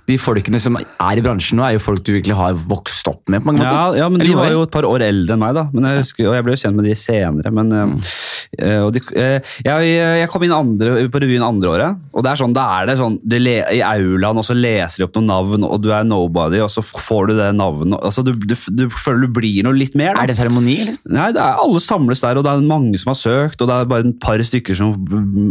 De 0.10 0.18
folkene 0.20 0.60
som 0.62 0.78
er 0.80 1.20
i 1.20 1.24
bransjen 1.24 1.60
nå, 1.60 1.66
er 1.66 1.76
jo 1.78 1.84
folk 1.84 2.02
du 2.06 2.14
virkelig 2.16 2.38
har 2.38 2.58
vokst 2.70 3.08
opp 3.12 3.30
med. 3.30 3.44
på 3.44 3.52
mange 3.52 3.64
måter. 3.64 4.00
ja, 4.00 4.10
men 4.12 4.24
de 4.24 4.34
var 4.36 4.52
jo 4.52 4.66
et 4.66 4.74
par 4.74 4.88
år 4.88 5.06
eldre 5.06 5.36
enn 5.36 5.44
meg, 5.44 5.56
da. 5.58 5.68
Men 5.74 5.88
jeg 5.88 6.06
husker, 6.06 6.30
og 6.30 6.38
jeg 6.38 6.46
ble 6.48 6.56
jo 6.56 6.62
kjent 6.64 6.80
med 6.80 6.88
de 6.90 6.96
senere. 6.98 7.54
Men, 7.56 7.72
eh, 7.78 8.12
eh, 8.60 8.80
og 8.82 8.92
de, 8.96 9.04
eh, 9.16 9.54
jeg, 9.66 9.92
jeg 10.22 10.32
kom 10.34 10.46
inn 10.48 10.56
andre, 10.56 10.96
på 11.12 11.22
revyen 11.24 11.46
andre 11.46 11.74
året, 11.76 12.02
og 12.12 12.26
det 12.26 12.32
er 12.32 12.42
sånn, 12.42 12.56
da 12.56 12.66
er 12.80 12.90
det 12.90 12.98
sånn 13.00 13.20
le, 13.32 13.56
I 13.78 13.82
aulaen 13.86 14.42
og 14.42 14.46
så 14.48 14.56
leser 14.58 15.02
de 15.02 15.08
opp 15.08 15.16
noen 15.18 15.30
navn, 15.32 15.68
og 15.68 15.82
du 15.84 15.90
er 15.94 16.08
nobody, 16.08 16.62
og 16.64 16.72
så 16.74 16.84
får 16.84 17.32
du 17.32 17.36
det 17.40 17.50
navnet 17.58 17.98
altså, 18.02 18.24
du, 18.26 18.34
du, 18.36 18.56
du 18.56 18.86
føler 18.92 19.26
du 19.26 19.36
blir 19.40 19.66
noe 19.66 19.78
litt 19.78 19.96
mer. 20.00 20.16
Da. 20.16 20.26
Er 20.26 20.32
det 20.32 20.38
seremoni, 20.40 20.78
liksom? 20.90 21.14
Nei, 21.16 21.30
det 21.36 21.42
er 21.44 21.62
Alle 21.62 21.82
samles 21.84 22.24
der, 22.24 22.40
og 22.40 22.46
det 22.48 22.54
er 22.54 22.66
mange 22.68 23.00
som 23.02 23.14
har 23.14 23.20
søkt, 23.20 23.62
og 23.62 23.70
det 23.70 23.78
er 23.78 23.90
bare 23.92 24.08
et 24.08 24.20
par 24.24 24.42
stykker 24.46 24.78
som 24.78 24.96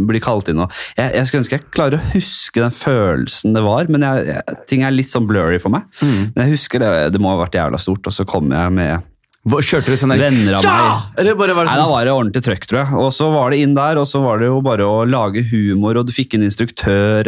blir 0.09 0.23
kalt 0.23 0.51
inn. 0.51 0.61
Og 0.63 0.81
jeg, 0.97 1.13
jeg 1.17 1.27
skulle 1.27 1.43
ønske 1.45 1.57
jeg 1.57 1.67
klarer 1.73 1.99
å 1.99 2.11
huske 2.13 2.63
den 2.63 2.75
følelsen 2.75 3.57
det 3.57 3.63
var, 3.65 3.89
men 3.91 4.05
jeg, 4.05 4.41
ting 4.69 4.83
er 4.85 4.93
litt 4.95 5.09
sånn 5.09 5.27
blurry 5.29 5.59
for 5.61 5.73
meg. 5.73 5.87
Men 6.01 6.45
jeg 6.45 6.57
husker 6.57 6.83
det, 6.83 6.91
det 7.15 7.21
må 7.21 7.33
ha 7.33 7.39
vært 7.43 7.57
jævla 7.59 7.79
stort, 7.81 8.07
og 8.07 8.15
så 8.15 8.25
kom 8.27 8.51
jeg 8.53 8.75
med 8.77 9.07
Kjørte 9.41 9.89
du 9.89 9.97
sånn 9.97 10.11
der 10.13 10.19
Venner 10.21 10.59
av 10.59 10.65
ja! 10.65 10.71
meg. 10.77 11.05
Eller 11.17 11.37
bare 11.39 11.53
var 11.57 11.65
det 11.65 11.71
sånn? 11.71 11.79
Nei, 11.79 11.85
Da 11.87 11.89
var 11.89 12.05
det 12.05 12.11
ordentlig 12.13 12.41
trøkk, 12.45 12.65
tror 12.69 12.79
jeg. 12.83 12.97
Og 13.01 13.07
så 13.15 13.29
var 13.33 13.49
det 13.49 13.61
inn 13.63 13.71
der, 13.73 13.97
og 13.97 14.05
så 14.05 14.19
var 14.21 14.37
det 14.37 14.51
jo 14.51 14.59
bare 14.61 14.85
å 14.85 14.99
lage 15.09 15.41
humor, 15.49 15.97
og 15.97 16.05
du 16.05 16.13
fikk 16.13 16.35
en 16.37 16.45
instruktør 16.45 17.25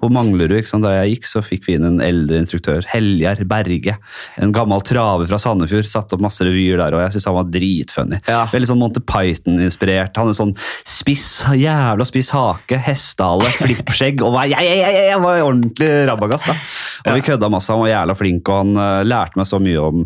på 0.00 0.10
Manglerud. 0.10 0.56
ikke 0.58 0.72
sant? 0.72 0.82
Da 0.82 0.96
jeg 0.96 1.12
gikk, 1.14 1.28
så 1.30 1.42
fikk 1.46 1.68
vi 1.68 1.76
inn 1.78 1.86
en 1.86 2.02
eldre 2.02 2.40
instruktør. 2.42 2.82
Heljar 2.90 3.44
Berge. 3.46 3.94
En 4.42 4.54
gammel 4.56 4.82
traver 4.82 5.30
fra 5.30 5.38
Sandefjord. 5.38 5.86
Satte 5.92 6.18
opp 6.18 6.24
masse 6.26 6.42
revyer 6.42 6.82
der, 6.82 6.98
og 6.98 7.04
jeg 7.04 7.14
syntes 7.14 7.30
han 7.30 7.38
var 7.38 7.54
dritfunny. 7.54 8.20
Ja. 8.26 8.42
Veldig 8.50 8.72
sånn 8.72 8.82
Monty 8.82 9.04
Python-inspirert. 9.06 10.18
Han 10.18 10.32
er 10.32 10.38
sånn 10.40 10.56
spiss, 10.82 11.28
jævla 11.54 12.08
spiss 12.10 12.32
hake, 12.34 12.82
hestehale, 12.90 13.46
flippskjegg, 13.60 14.26
og 14.26 14.40
jeg, 14.50 14.58
jeg, 14.58 14.82
jeg, 14.82 15.06
jeg 15.12 15.22
var 15.22 15.46
ordentlig 15.46 15.92
rabagass. 16.10 16.50
da. 16.50 16.58
Og 17.06 17.20
vi 17.20 17.24
kødda 17.30 17.54
masse, 17.54 17.70
han 17.70 17.84
var 17.84 17.94
jævla 17.94 18.18
flink, 18.18 18.50
og 18.50 18.62
han 18.64 18.76
uh, 18.82 19.06
lærte 19.06 19.38
meg 19.38 19.46
så 19.48 19.62
mye 19.62 19.86
om 19.86 20.04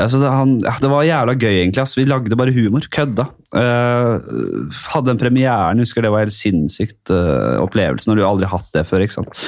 altså, 0.00 0.24
han, 0.32 0.56
ja, 0.64 0.72
det 0.82 0.90
var 0.90 1.04
jævla 1.06 1.34
gøy, 1.38 1.54
egentlig. 1.62 1.82
ass. 1.82 1.96
Vi 1.98 2.04
lagde 2.08 2.38
bare 2.38 2.54
humor. 2.54 2.86
Kødda. 2.92 3.28
Uh, 3.52 4.16
hadde 4.94 5.10
den 5.10 5.20
premieren, 5.20 5.80
husker 5.82 6.04
det 6.04 6.12
var 6.14 6.24
helt 6.24 6.32
sinnssykt 6.32 7.12
uh, 7.12 7.60
opplevelse 7.60 8.08
når 8.08 8.16
du 8.16 8.24
aldri 8.24 8.48
har 8.48 8.62
hatt 8.62 8.72
det 8.78 8.86
før. 8.88 9.04
ikke 9.04 9.18
sant? 9.18 9.42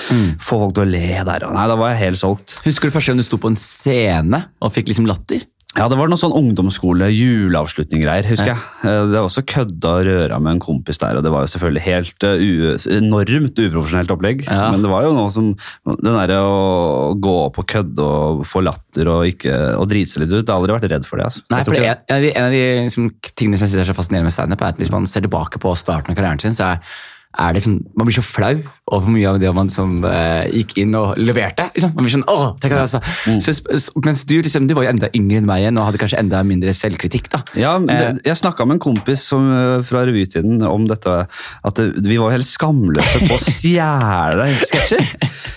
Få 0.44 0.58
folk 0.60 0.74
til 0.76 0.84
å 0.84 0.90
le 0.90 1.06
der. 1.24 1.46
og 1.48 1.56
Nei, 1.56 1.66
Da 1.70 1.78
var 1.80 1.94
jeg 1.94 2.02
helt 2.02 2.20
solgt. 2.20 2.58
Husker 2.66 2.90
du 2.90 2.96
første 2.98 3.12
gang 3.14 3.22
du 3.22 3.26
sto 3.26 3.40
på 3.40 3.52
en 3.52 3.60
scene 3.60 4.42
og 4.60 4.74
fikk 4.74 4.92
liksom 4.92 5.08
latter? 5.08 5.46
Ja, 5.74 5.88
det 5.90 5.96
var 5.98 6.06
noe 6.10 6.20
sånn 6.20 6.34
ungdomsskole, 6.38 7.08
juleavslutning-greier, 7.10 8.26
husker 8.30 8.52
jeg. 8.52 8.60
Eh, 8.86 9.00
Det 9.10 9.16
var 9.18 9.26
også 9.26 9.42
kødda 9.50 9.90
og 9.90 10.04
røra 10.06 10.38
med 10.42 10.52
en 10.54 10.62
kompis 10.62 11.00
der, 11.02 11.18
og 11.18 11.24
det 11.26 11.32
var 11.34 11.42
jo 11.42 11.50
selvfølgelig 11.50 11.82
helt 11.82 12.26
eh, 12.28 12.98
enormt 12.98 13.58
uprofesjonelt 13.58 14.12
opplegg. 14.14 14.44
Ja. 14.46 14.68
Men 14.74 14.84
det 14.84 14.92
var 14.92 15.06
jo 15.08 15.14
noe 15.16 15.32
som 15.34 15.50
Den 15.84 16.14
derre 16.14 16.38
å 16.46 17.14
gå 17.18 17.34
opp 17.48 17.58
og 17.62 17.66
kødde 17.70 18.04
og 18.04 18.44
få 18.48 18.62
latter 18.64 19.10
og, 19.10 19.24
ikke, 19.32 19.54
og 19.80 19.88
drite 19.90 20.14
seg 20.14 20.24
litt 20.24 20.32
ut, 20.36 20.44
jeg 20.44 20.52
har 20.52 20.60
aldri 20.60 20.76
vært 20.78 20.90
redd 20.94 21.08
for 21.08 21.18
det. 21.18 21.26
altså. 21.30 21.42
Nei, 21.50 21.64
for 21.66 21.78
en 21.80 21.90
av 21.90 22.22
de, 22.22 22.30
en 22.34 22.46
av 22.46 22.54
de 22.54 22.62
liksom, 22.86 23.10
tingene 23.34 23.58
som 23.58 23.66
jeg 23.66 23.74
synes 23.74 23.82
er 23.86 23.90
så 23.90 23.98
fascinerende 23.98 24.30
med 24.30 24.36
standup, 24.36 24.62
er 24.62 24.76
at 24.76 24.80
hvis 24.82 24.94
man 24.94 25.10
ser 25.10 25.26
tilbake 25.26 25.58
på 25.62 25.74
starten 25.78 26.14
av 26.14 26.18
karrieren 26.20 26.42
sin, 26.42 26.54
så 26.56 26.74
er, 26.74 26.94
er 27.38 27.56
det 27.56 27.62
som, 27.64 27.78
man 27.96 28.06
blir 28.08 28.16
så 28.16 28.24
flau 28.24 28.54
over 28.94 29.10
mye 29.10 29.28
av 29.30 29.40
det 29.42 29.50
man 29.56 29.70
som, 29.72 29.96
eh, 30.04 30.44
gikk 30.52 30.76
inn 30.82 30.94
og 30.98 31.16
leverte. 31.18 31.66
Liksom. 31.74 31.94
Man 31.96 32.04
blir 32.06 32.14
sånn, 32.14 32.26
åh, 32.30 32.54
tenk 32.62 32.76
sa. 32.90 33.00
Mm. 33.26 33.40
Så, 33.42 33.56
mens 34.04 34.24
du, 34.28 34.36
liksom, 34.42 34.68
du 34.68 34.74
var 34.76 34.86
jo 34.86 34.92
enda 34.94 35.10
yngre 35.16 35.40
enn 35.40 35.48
meg 35.48 35.64
igjen 35.64 35.78
og 35.80 35.88
hadde 35.88 36.02
kanskje 36.02 36.20
enda 36.20 36.42
mindre 36.46 36.74
selvkritikk. 36.76 37.30
da. 37.32 37.42
Ja, 37.58 37.74
Eh. 37.74 38.14
det, 38.14 38.24
Jeg 38.24 38.36
snakka 38.36 38.66
med 38.66 38.76
en 38.76 38.84
kompis 38.84 39.24
som, 39.24 39.50
eh, 39.52 39.82
fra 39.82 40.04
revytiden 40.06 40.62
om 40.66 40.86
dette, 40.86 41.26
at 41.64 41.74
det, 41.74 42.02
vi 42.06 42.16
var 42.16 42.30
helt 42.30 42.46
skamløse 42.46 43.24
på 43.28 43.34
å 43.34 43.42
stjele 43.42 44.48
sketsjer. 44.64 45.04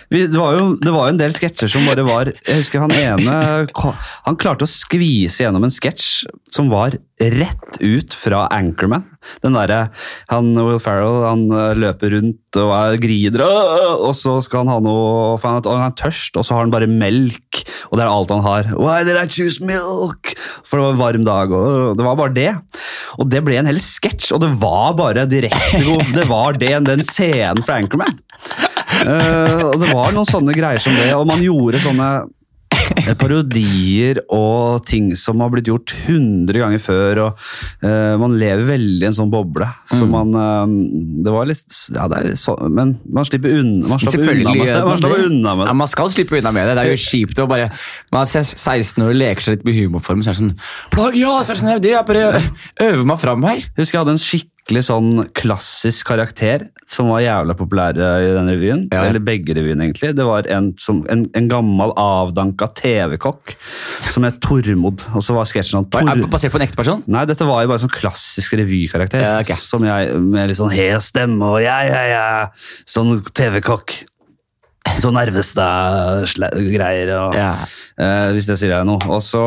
Vi, 0.10 0.28
det, 0.28 0.38
var 0.38 0.58
jo, 0.58 0.76
det 0.80 0.94
var 0.94 1.10
en 1.10 1.20
del 1.20 1.34
sketsjer 1.36 1.70
som 1.70 1.86
bare 1.86 2.04
var 2.08 2.32
Jeg 2.32 2.62
husker 2.62 2.80
han 2.80 2.94
ene 2.96 3.68
Han 4.26 4.38
klarte 4.40 4.63
å 4.63 4.72
skvise 4.72 5.44
gjennom 5.44 5.66
en 5.68 5.74
sketsj 5.74 6.28
som 6.54 6.70
var 6.72 6.96
rett 7.18 7.80
ut 7.82 8.14
fra 8.14 8.44
Anchorman. 8.54 9.06
Den 9.42 9.56
derre 9.58 9.88
han 10.30 10.52
Will 10.56 10.78
Ferrell 10.82 11.24
han 11.26 11.46
eh, 11.50 11.72
løper 11.82 12.14
rundt 12.14 12.60
og 12.62 12.74
er 12.78 13.00
grider, 13.02 13.42
og 13.98 14.14
så 14.18 14.38
skal 14.46 14.64
han 14.64 14.72
ha 14.72 14.78
noe 14.86 15.34
for 15.42 15.50
han, 15.50 15.66
er- 15.88 15.96
tørst, 15.98 16.38
og 16.38 16.46
så 16.46 16.56
har 16.56 16.66
han 16.66 16.74
bare 16.74 16.90
melk, 16.90 17.64
og 17.90 17.98
det 17.98 18.06
er 18.06 18.12
alt 18.12 18.34
han 18.36 18.46
har. 18.46 18.70
Why 18.78 19.02
did 19.08 19.18
I 19.18 19.26
choose 19.26 19.66
milk? 19.66 20.36
For 20.68 20.78
det 20.78 20.86
var 20.86 20.94
en 20.94 21.02
varm 21.02 21.28
dag, 21.28 21.58
og 21.58 21.68
øh, 21.68 21.90
det 21.98 22.06
var 22.08 22.22
bare 22.22 22.36
det. 22.38 22.52
Og 23.18 23.30
det 23.34 23.44
ble 23.46 23.58
en 23.60 23.70
hel 23.72 23.82
sketsj, 23.82 24.32
og 24.38 24.44
det 24.46 24.54
var 24.62 24.94
bare 25.00 25.26
direkte. 25.30 25.84
Det 26.14 26.28
var 26.30 26.58
det, 26.62 26.74
den 26.88 27.04
scenen 27.06 27.66
fra 27.66 27.82
Anchorman. 27.82 28.20
Uh, 28.98 29.68
og 29.68 29.76
det 29.82 29.90
var 29.92 30.14
noen 30.16 30.26
sånne 30.28 30.54
greier 30.56 30.82
som 30.82 30.96
det, 30.98 31.10
og 31.18 31.28
man 31.30 31.42
gjorde 31.44 31.82
sånne 31.84 32.08
parodier 33.20 34.20
og 34.34 34.86
ting 34.88 35.10
som 35.20 35.42
har 35.44 35.52
blitt 35.54 35.68
gjort 35.70 35.94
hundre 36.08 36.62
ganger 36.64 36.82
før, 36.82 37.22
og 37.28 37.44
uh, 37.84 38.16
man 38.22 38.36
lever 38.40 38.66
veldig 38.72 39.06
i 39.06 39.10
en 39.12 39.18
sånn 39.18 39.32
boble. 39.34 39.68
Så 39.92 40.04
Mm. 40.08 40.12
man 40.14 40.36
uh, 40.38 41.24
Det 41.26 41.32
var 41.34 41.48
litt 41.50 41.64
Ja, 41.96 42.06
det 42.12 42.18
er 42.20 42.36
så, 42.40 42.54
men 42.70 42.96
man 43.12 43.26
slipper 43.28 43.56
unna, 43.60 43.88
man 43.90 44.00
slipper 44.00 44.32
unna 44.36 44.54
med 44.54 44.68
det. 44.68 44.84
Man 44.86 44.98
slipper 45.02 45.18
det. 45.18 45.26
unna 45.32 45.56
med 45.56 45.66
Ja, 45.66 45.72
det. 45.72 45.78
man 45.82 45.88
skal 45.92 46.12
slippe 46.14 46.38
unna 46.40 46.52
med 46.56 46.68
det. 46.70 46.76
Det 46.78 46.84
er 46.86 46.92
jo 46.94 47.02
kjipt 47.08 47.42
å 47.44 47.48
bare 47.50 47.70
Man 48.14 48.22
er 48.22 48.44
16 48.44 49.04
år 49.04 49.10
og 49.14 49.20
leker 49.20 49.42
seg 49.48 49.58
litt 49.58 49.66
med 49.68 49.76
humorform, 49.80 50.22
så 50.24 50.32
er 50.32 50.38
det 50.38 50.42
sånn 50.44 50.56
Plagiat! 50.94 51.46
Så 51.48 51.52
er 51.52 51.56
det 51.56 51.62
sånn, 51.64 51.82
det 51.84 51.94
er 51.98 52.04
bare 52.08 52.42
øver 52.88 53.06
meg 53.10 53.20
fram 53.20 53.44
her. 53.48 53.58
Jeg 53.64 53.82
husker 53.84 53.98
jeg 54.00 54.06
hadde 54.06 54.16
en 54.18 54.24
skikkelig 54.68 54.84
sånn 54.84 55.30
klassisk 55.38 56.10
karakter 56.10 56.66
som 56.88 57.08
var 57.12 57.22
jævla 57.24 57.54
populær 57.56 57.96
i 57.96 58.28
den 58.36 58.50
revyen. 58.52 58.82
Ja. 58.92 59.06
Eller 59.08 59.20
begge 59.24 59.56
revyene, 59.56 59.86
egentlig. 59.88 60.10
Det 60.16 60.26
var 60.28 60.48
en, 60.52 60.74
som, 60.80 61.06
en, 61.12 61.26
en 61.36 61.48
gammel, 61.48 61.94
avdanka 61.96 62.68
TV-kokk 62.76 63.56
som 64.12 64.28
het 64.28 64.42
Tormod. 64.44 65.06
Og 65.16 65.24
så 65.24 65.36
var 65.38 65.48
sketsjen 65.48 65.80
sånn 65.80 65.88
Er 65.88 66.04
Tor 66.12 66.20
det 66.20 66.30
basert 66.32 66.52
på 66.52 66.60
en 66.60 66.66
ekte 66.68 66.80
person? 66.80 67.04
Nei, 67.08 67.24
dette 67.30 67.48
var 67.48 67.64
jo 67.64 67.72
bare 67.72 67.84
sånn 67.86 67.94
klassisk 67.96 68.58
revykarakter. 68.60 69.24
Ja, 69.24 69.38
okay. 69.40 69.56
Som 69.56 69.88
jeg, 69.88 70.12
Med 70.20 70.52
litt 70.52 70.60
sånn 70.60 70.74
hes 70.76 71.12
stemme 71.14 71.48
og 71.56 71.62
ja, 71.64 71.80
ja, 71.88 72.04
ja. 72.12 72.28
Sånn 72.88 73.22
TV-kokk. 73.24 74.02
Sånn 75.04 75.16
Nervestad-greier. 75.20 77.14
og 77.20 77.36
Ja. 77.36 77.54
eh, 78.00 78.32
Hvis 78.36 78.48
det 78.48 78.60
sier 78.60 78.76
deg 78.76 78.86
noe. 78.88 79.00
Og 79.12 79.24
så 79.24 79.40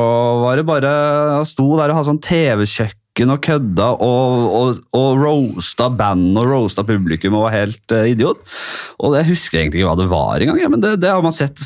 var 0.45 0.57
det 0.57 0.67
bare 0.69 0.89
Han 1.37 1.45
sto 1.49 1.69
der 1.77 1.91
og 1.93 1.97
hadde 2.01 2.09
sånn 2.13 2.25
TV-kjøkken 2.25 2.97
og 3.21 3.41
kødda 3.45 3.87
og, 4.01 4.45
og, 4.57 4.79
og 4.97 5.19
roasta 5.21 5.91
band 5.93 6.39
og 6.41 6.47
roasta 6.47 6.85
publikum 6.87 7.35
og 7.37 7.49
var 7.49 7.57
helt 7.57 7.93
uh, 7.93 8.07
idiot. 8.09 8.39
Og 9.03 9.17
jeg 9.19 9.29
husker 9.29 9.61
egentlig 9.61 9.83
ikke 9.83 9.91
hva 9.91 9.99
det 9.99 10.07
var 10.13 10.41
engang, 10.41 10.61
ja, 10.63 10.71
men 10.73 10.81
det, 10.81 10.95
det 11.03 11.11
har 11.11 11.21
man 11.25 11.35
sett 11.35 11.59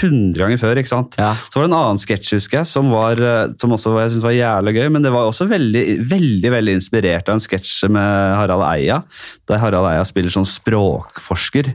hundre 0.00 0.42
ganger 0.42 0.58
før. 0.58 0.80
ikke 0.80 0.90
sant? 0.90 1.14
Ja. 1.20 1.34
Så 1.46 1.60
var 1.60 1.66
det 1.66 1.70
en 1.70 1.78
annen 1.78 2.02
sketsj 2.02 2.38
husker 2.38 2.62
jeg, 2.62 2.70
som, 2.70 2.90
var, 2.90 3.20
eh, 3.20 3.52
som 3.60 3.74
også 3.76 3.94
jeg 4.00 4.14
synes 4.16 4.26
var 4.26 4.34
jævlig 4.34 4.74
gøy, 4.78 4.88
men 4.96 5.06
det 5.06 5.12
var 5.14 5.28
også 5.28 5.46
veldig 5.50 5.84
veldig, 6.10 6.50
veldig 6.56 6.76
inspirert 6.80 7.28
av 7.28 7.36
en 7.36 7.44
sketsj 7.44 7.90
med 7.92 8.36
Harald 8.40 8.64
Eia, 8.66 9.00
der 9.46 9.62
Harald 9.62 9.90
Eia 9.92 10.04
spiller 10.08 10.32
sånn 10.32 10.48
språkforsker. 10.48 11.70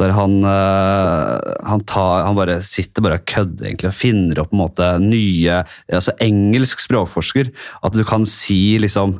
Der 0.00 0.14
han, 0.16 0.40
uh, 0.44 1.36
han, 1.68 1.84
tar, 1.88 2.24
han 2.26 2.38
bare 2.38 2.58
sitter 2.66 3.04
bare 3.04 3.20
og 3.20 3.28
kødder 3.28 3.68
egentlig, 3.70 3.92
og 3.92 3.98
finner 4.00 4.42
opp 4.42 4.50
på 4.50 4.58
en 4.58 4.64
måte 4.64 4.90
nye 5.02 5.62
altså 5.92 6.14
Engelsk 6.22 6.82
språkforsker. 6.84 7.50
At 7.86 7.96
du 7.96 8.04
kan 8.06 8.26
si 8.28 8.45
liksom 8.82 9.16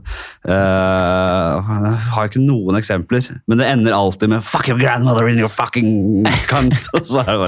uh, 0.48 0.52
Jeg 0.52 2.00
har 2.14 2.28
ikke 2.28 2.42
noen 2.42 2.78
eksempler, 2.78 3.26
men 3.48 3.60
det 3.60 3.68
ender 3.70 3.96
alltid 3.96 4.30
med 4.32 4.44
'fuck 4.44 4.68
your 4.70 4.80
grandmother 4.80 5.28
in 5.28 5.40
your 5.40 5.52
fucking 5.52 6.26
cunt'. 6.50 6.76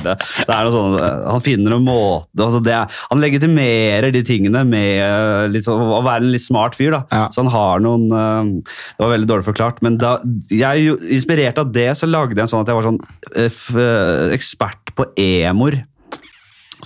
Det 0.09 0.15
det 0.49 0.55
er 0.55 0.67
noe 0.67 0.73
sånn, 0.73 0.97
eh, 0.99 1.25
Han 1.33 1.43
finner 1.45 1.77
en 1.77 1.85
måte 1.85 2.45
altså 2.45 2.61
det, 2.65 2.77
Han 3.11 3.23
legitimerer 3.23 4.13
de 4.15 4.23
tingene 4.27 4.65
med 4.69 5.59
sånn, 5.65 5.83
å 5.99 6.03
være 6.05 6.25
en 6.25 6.33
litt 6.33 6.45
smart 6.45 6.77
fyr. 6.79 6.93
da. 6.95 7.03
Ja. 7.13 7.27
Så 7.35 7.45
han 7.45 7.53
har 7.53 7.83
noen 7.85 8.09
uh, 8.13 8.45
Det 8.69 9.03
var 9.03 9.15
veldig 9.15 9.31
dårlig 9.31 9.49
forklart, 9.49 9.83
men 9.85 9.99
da, 10.01 10.17
jeg, 10.53 10.97
inspirert 11.15 11.61
av 11.61 11.73
det, 11.75 11.91
så 11.99 12.09
lagde 12.09 12.37
jeg 12.39 12.47
en 12.47 12.53
sånn 12.53 12.65
at 12.65 12.73
jeg 12.73 12.79
var 12.79 12.89
sånn 12.89 13.03
uh, 13.03 14.35
ekspert 14.35 14.95
på 14.99 15.09
emor. 15.19 15.79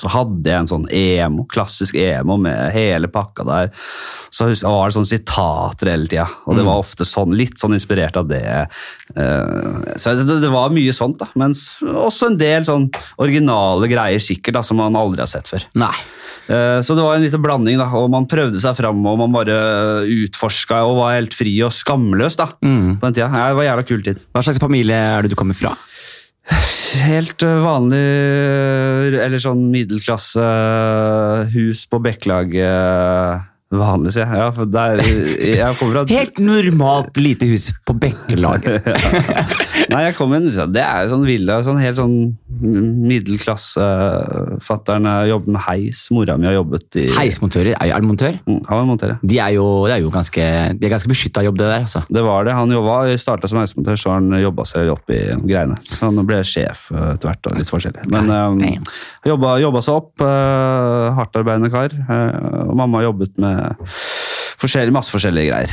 Så 0.00 0.08
hadde 0.08 0.48
jeg 0.48 0.56
en 0.62 0.68
sånn 0.70 0.86
emo, 0.90 1.44
klassisk 1.52 1.94
emo 2.00 2.38
med 2.40 2.72
hele 2.72 3.10
pakka 3.12 3.44
der. 3.44 3.68
Så 4.32 4.46
var 4.64 4.88
det 4.88 4.96
sånne 4.96 5.10
sitater 5.10 5.90
hele 5.92 6.08
tida, 6.08 6.24
og 6.48 6.56
det 6.56 6.64
var 6.64 6.80
ofte 6.80 7.04
sånn, 7.04 7.34
litt 7.36 7.58
sånn 7.60 7.74
inspirert 7.76 8.16
av 8.16 8.26
det. 8.30 8.40
Eh, 9.16 9.96
Så 10.00 10.14
det, 10.16 10.38
det 10.40 10.48
var 10.52 10.72
mye 10.72 10.94
sånt, 10.96 11.18
da. 11.20 11.28
Men 11.36 11.52
også 11.52 12.30
en 12.30 12.38
del 12.40 12.64
sånn 12.64 12.88
originale 13.20 13.90
greier 13.92 14.22
sikkert, 14.22 14.54
da, 14.56 14.62
som 14.64 14.80
man 14.80 14.96
aldri 14.96 15.20
har 15.20 15.28
sett 15.30 15.50
før. 15.52 15.66
Nei. 15.76 15.92
Eh, 16.48 16.80
Så 16.80 16.96
det 16.96 17.04
var 17.04 17.16
en 17.18 17.22
liten 17.26 17.42
blanding, 17.44 17.76
da, 17.78 17.90
og 17.92 18.08
man 18.10 18.26
prøvde 18.26 18.60
seg 18.64 18.74
fram, 18.80 19.04
og 19.06 19.18
man 19.20 19.32
bare 19.36 19.60
utforska 20.08 20.82
og 20.88 20.96
var 21.02 21.18
helt 21.18 21.36
fri 21.36 21.52
og 21.62 21.70
skamløs 21.76 22.36
da, 22.40 22.48
Mm. 22.64 22.96
på 22.98 23.06
den 23.10 23.14
tida. 23.20 23.28
Det 23.28 23.54
var 23.56 23.62
en 23.62 23.70
jævla 23.76 23.86
kul 23.86 24.02
tid. 24.02 24.24
Hva 24.32 24.42
slags 24.42 24.58
familie 24.58 24.96
er 24.96 25.22
det 25.22 25.30
du 25.30 25.36
kommer 25.36 25.54
fra? 25.54 25.76
Helt 27.02 27.42
eh, 27.46 27.62
vanlig, 27.62 28.02
eller 29.22 29.40
sånn 29.40 29.62
middelklasse 29.72 30.44
hus 31.54 31.86
på 31.88 32.02
Bekkelaget. 32.02 33.51
Vanlig, 33.72 34.12
sier 34.12 34.26
jeg. 34.28 34.36
Ja, 34.42 34.48
for 34.52 34.68
der, 34.68 35.00
jeg 35.40 35.76
kommer 35.80 35.96
fra 35.96 36.04
Helt 36.12 36.38
normalt 36.44 37.16
lite 37.16 37.48
hus 37.48 37.70
på 37.88 37.94
Bekkelaget. 38.02 38.84
Nei, 39.92 40.02
jeg 40.06 40.16
kom 40.18 40.34
inn, 40.36 40.50
så 40.52 40.66
det 40.70 40.82
er 40.84 41.06
jo 41.06 41.14
sånn 41.14 41.24
villa, 41.26 41.58
sånn 41.64 41.80
helt 41.82 41.98
sånn 41.98 42.16
middelklasse. 42.62 43.86
Fattern 44.64 45.08
jobber 45.28 45.56
med 45.56 45.64
heis, 45.66 46.04
mora 46.14 46.36
mi 46.38 46.48
har 46.48 46.56
jobbet 46.58 46.98
i 47.00 47.06
Heismontører. 47.16 47.74
Er 47.80 47.92
er 47.96 48.00
du 48.04 48.08
montør? 48.08 48.36
Mm, 48.46 48.60
Han 48.68 48.78
var 48.78 48.86
monterer. 48.88 49.18
De 49.22 49.38
er 49.42 49.54
jo, 49.56 49.64
det 49.88 49.96
er 49.96 50.04
jo 50.04 50.12
ganske, 50.14 50.46
de 50.78 50.86
er 50.88 50.92
ganske 50.92 51.10
beskytta 51.10 51.44
jobb, 51.46 51.58
det 51.60 51.68
der. 51.70 51.84
altså. 51.86 52.02
Det 52.08 52.22
var 52.24 52.44
det. 52.46 52.54
Han 52.56 52.72
jobba, 52.72 52.98
starta 53.20 53.50
som 53.50 53.60
heismontør, 53.62 53.98
så 54.00 54.12
har 54.12 54.20
han 54.20 54.38
jobba 54.42 54.66
seg 54.68 54.92
opp 54.92 55.12
i 55.12 55.20
greiene. 55.48 55.78
Så 55.88 56.08
han 56.08 56.20
ble 56.28 56.40
sjef 56.46 56.88
eh, 56.94 57.08
etter 57.14 57.30
hvert, 57.32 57.50
og 57.50 57.58
litt 57.60 57.72
forskjellig. 57.72 58.06
Men 58.12 58.30
um, 58.32 58.60
Damn. 58.62 58.86
jobba, 59.28 59.56
jobba 59.62 59.82
seg 59.84 59.98
opp. 60.00 60.12
Uh, 60.22 61.10
Hardtarbeidende 61.18 61.72
kar. 61.72 61.94
Uh, 62.08 62.68
og 62.68 62.76
mamma 62.80 63.02
jobbet 63.04 63.36
med 63.42 63.61
forskjellig, 64.62 64.92
masse 64.94 65.12
forskjellige 65.14 65.50
greier. 65.50 65.72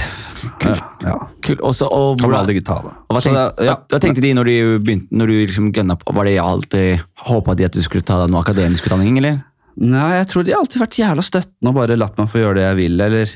Kult. 0.63 0.83
Ja. 1.05 1.17
Kult. 1.45 1.61
Også, 1.65 1.89
og, 1.91 2.17
hvordan- 2.21 2.47
digitale. 2.47 2.93
og 3.09 3.15
hva, 3.15 3.21
tenkte, 3.21 3.43
det- 3.57 3.65
ja. 3.69 3.75
hva, 3.89 3.99
tenkte 3.99 4.21
de 4.21 4.33
når 4.33 4.45
du 4.45 4.79
begynte, 4.79 5.07
når 5.11 5.27
du 5.27 5.35
liksom 5.45 5.71
gønna 5.73 5.95
på? 5.99 6.15
Var 6.15 6.25
det 6.25 6.37
alltid 6.39 7.03
håpa 7.27 7.55
de 7.55 7.65
at 7.65 7.71
du 7.73 7.81
skulle 7.81 8.03
ta 8.03 8.25
noe 8.27 8.41
akademisk 8.41 8.85
utdanning, 8.89 9.17
eller? 9.17 9.43
Nei, 9.79 10.17
jeg 10.17 10.27
tror 10.27 10.43
de 10.43 10.51
har 10.51 10.59
alltid 10.59 10.81
vært 10.81 10.97
jævla 10.99 11.23
støttende 11.23 11.69
og 11.71 11.75
bare 11.75 11.95
latt 11.95 12.17
meg 12.17 12.27
få 12.27 12.41
gjøre 12.41 12.55
det 12.55 12.65
jeg 12.65 12.75
vil. 12.75 13.01
Eller 13.01 13.29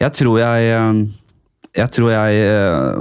jeg 0.00 0.12
tror 0.16 0.38
jeg 0.40 0.70
eh, 0.72 0.92
Jeg 1.72 1.88
tror 1.94 2.10
jeg 2.12 2.40
uh, 2.52 2.98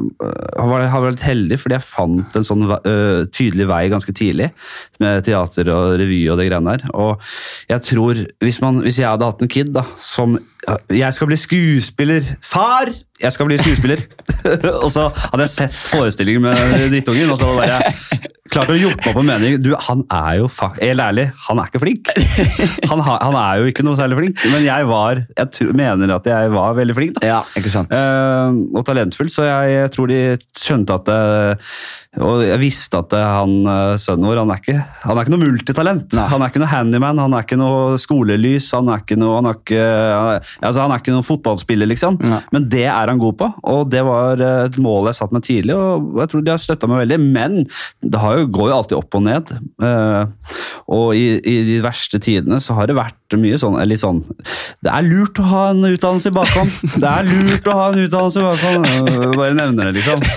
har 0.55 0.69
vært- 0.69 0.89
har 0.93 1.01
vært 1.03 1.23
heldig 1.27 1.57
fordi 1.60 1.75
jeg 1.75 1.84
fant 1.84 2.38
en 2.39 2.45
sånn 2.47 2.62
uh, 2.71 3.25
tydelig 3.36 3.67
vei 3.67 3.81
ganske 3.91 4.13
tidlig. 4.15 4.47
Med 5.03 5.25
teater 5.27 5.67
og 5.73 5.97
revy 5.99 6.21
og 6.31 6.39
det 6.39 6.47
greiene 6.47 6.77
der. 6.77 6.86
Og 6.95 7.19
jeg 7.67 7.84
tror, 7.89 8.21
hvis, 8.39 8.62
man, 8.63 8.79
hvis 8.86 9.01
jeg 9.01 9.10
hadde 9.12 9.27
hatt 9.27 9.43
en 9.43 9.51
kid 9.51 9.73
da, 9.75 9.84
som 9.99 10.38
Jeg 10.93 11.10
skal 11.17 11.27
bli 11.27 11.36
skuespiller! 11.41 12.21
Far! 12.45 12.91
Jeg 13.21 13.34
skal 13.34 13.47
bli 13.49 13.57
skuespiller! 13.60 14.03
og 14.84 14.91
så 14.93 15.10
hadde 15.10 15.47
jeg 15.47 15.55
sett 15.57 15.79
forestillingen 15.89 16.45
med 16.45 16.88
drittungen, 16.91 17.31
og 17.34 17.39
så 17.41 17.49
bare 17.57 17.81
klart 18.52 18.72
å 18.74 18.76
gjort 18.78 19.06
meg 19.06 19.16
på 19.18 19.24
mening. 19.26 19.58
Du, 19.64 19.70
han 19.88 20.04
er 20.12 20.40
jo 20.42 20.50
Helt 20.82 21.02
ærlig, 21.04 21.26
han 21.48 21.62
er 21.62 21.70
ikke 21.72 21.82
flink. 21.84 22.12
Han, 22.92 23.00
ha, 23.06 23.18
han 23.24 23.38
er 23.40 23.62
jo 23.64 23.70
ikke 23.72 23.86
noe 23.88 23.96
særlig 24.00 24.18
flink, 24.20 24.44
men 24.52 24.66
jeg 24.66 24.88
var 24.90 25.22
Jeg 25.24 25.52
tr- 25.56 25.72
mener 25.78 26.12
at 26.18 26.28
jeg 26.28 26.52
var 26.54 26.76
veldig 26.78 26.96
flink. 26.98 27.18
da. 27.20 27.28
Ja, 27.36 27.40
ikke 27.58 27.72
sant? 27.74 27.92
Eh, 27.96 28.60
og 28.76 28.84
talentfull, 28.88 29.30
så 29.32 29.48
jeg, 29.48 29.74
jeg 29.78 29.94
tror 29.96 30.12
de 30.12 30.20
skjønte 30.60 31.00
at 31.00 31.08
det, 31.08 31.22
Og 32.19 32.41
jeg 32.43 32.60
visste 32.60 33.00
at 33.00 33.13
han 33.15 33.54
eh, 33.71 33.93
sønnen 34.02 34.28
vår 34.28 34.41
han 34.41 34.50
er, 34.52 34.60
ikke, 34.60 34.74
han 35.06 35.15
er 35.15 35.24
ikke 35.24 35.32
noe 35.32 35.45
multitalent. 35.45 36.15
Nei. 36.17 36.26
Han 36.34 36.43
er 36.43 36.52
ikke 36.52 36.60
noe 36.60 36.71
handyman, 36.74 37.21
han 37.24 37.36
er 37.38 37.45
ikke 37.45 37.60
noe 37.62 37.95
skolelys, 38.04 38.67
han 38.76 38.89
er 38.91 39.00
ikke 39.06 39.15
noe, 39.21 39.38
han 39.38 39.47
er 39.47 39.56
ikke, 39.62 39.86
altså, 40.60 40.82
han 40.84 40.91
er 40.91 41.00
ikke 41.00 41.15
noen 41.15 41.28
fotballspiller, 41.30 41.88
liksom. 41.88 42.19
Nei. 42.19 42.41
Men 42.52 42.67
det 42.74 42.84
er 42.91 43.13
han 43.13 43.21
god 43.21 43.38
på, 43.39 43.47
og 43.63 43.86
det 43.93 44.04
var 44.04 44.43
eh, 44.43 44.65
et 44.67 44.82
mål 44.84 45.08
jeg 45.08 45.19
satt 45.21 45.38
meg 45.38 45.47
tidlig, 45.47 45.78
og 45.80 46.19
jeg 46.19 46.34
tror 46.34 46.43
de 46.43 46.52
har 46.52 46.65
støtta 46.65 46.91
meg 46.91 47.06
veldig. 47.06 47.21
Men 47.32 47.58
det 48.04 48.24
har 48.26 48.41
jo, 48.41 48.52
går 48.60 48.74
jo 48.74 48.78
alltid 48.82 49.00
opp 49.00 49.19
og 49.21 49.26
ned. 49.30 49.56
eh, 49.80 50.60
og 50.91 51.15
i, 51.15 51.26
i 51.47 51.58
de 51.69 51.80
verste 51.86 52.19
tidene 52.19 52.60
så 52.60 52.76
har 52.76 52.91
det 52.91 53.00
vært 53.00 53.15
mye 53.39 53.58
sånn, 53.62 53.78
eller 53.82 54.00
sånn 54.00 54.20
Det 54.84 54.91
er 54.91 55.06
lurt 55.08 55.39
å 55.39 55.46
ha 55.48 55.63
en 55.72 55.86
utdannelse 55.88 56.32
i 56.32 56.36
bakhånd! 56.36 56.76
Det 57.02 57.12
er 57.12 57.30
lurt 57.30 57.70
å 57.72 57.76
ha 57.78 57.88
en 57.91 58.02
utdannelse 58.04 58.41
i 58.41 58.48
bakhånd! 58.48 59.36
Bare 59.38 59.58
nevner 59.58 59.91
det, 59.91 60.02
liksom. 60.02 60.20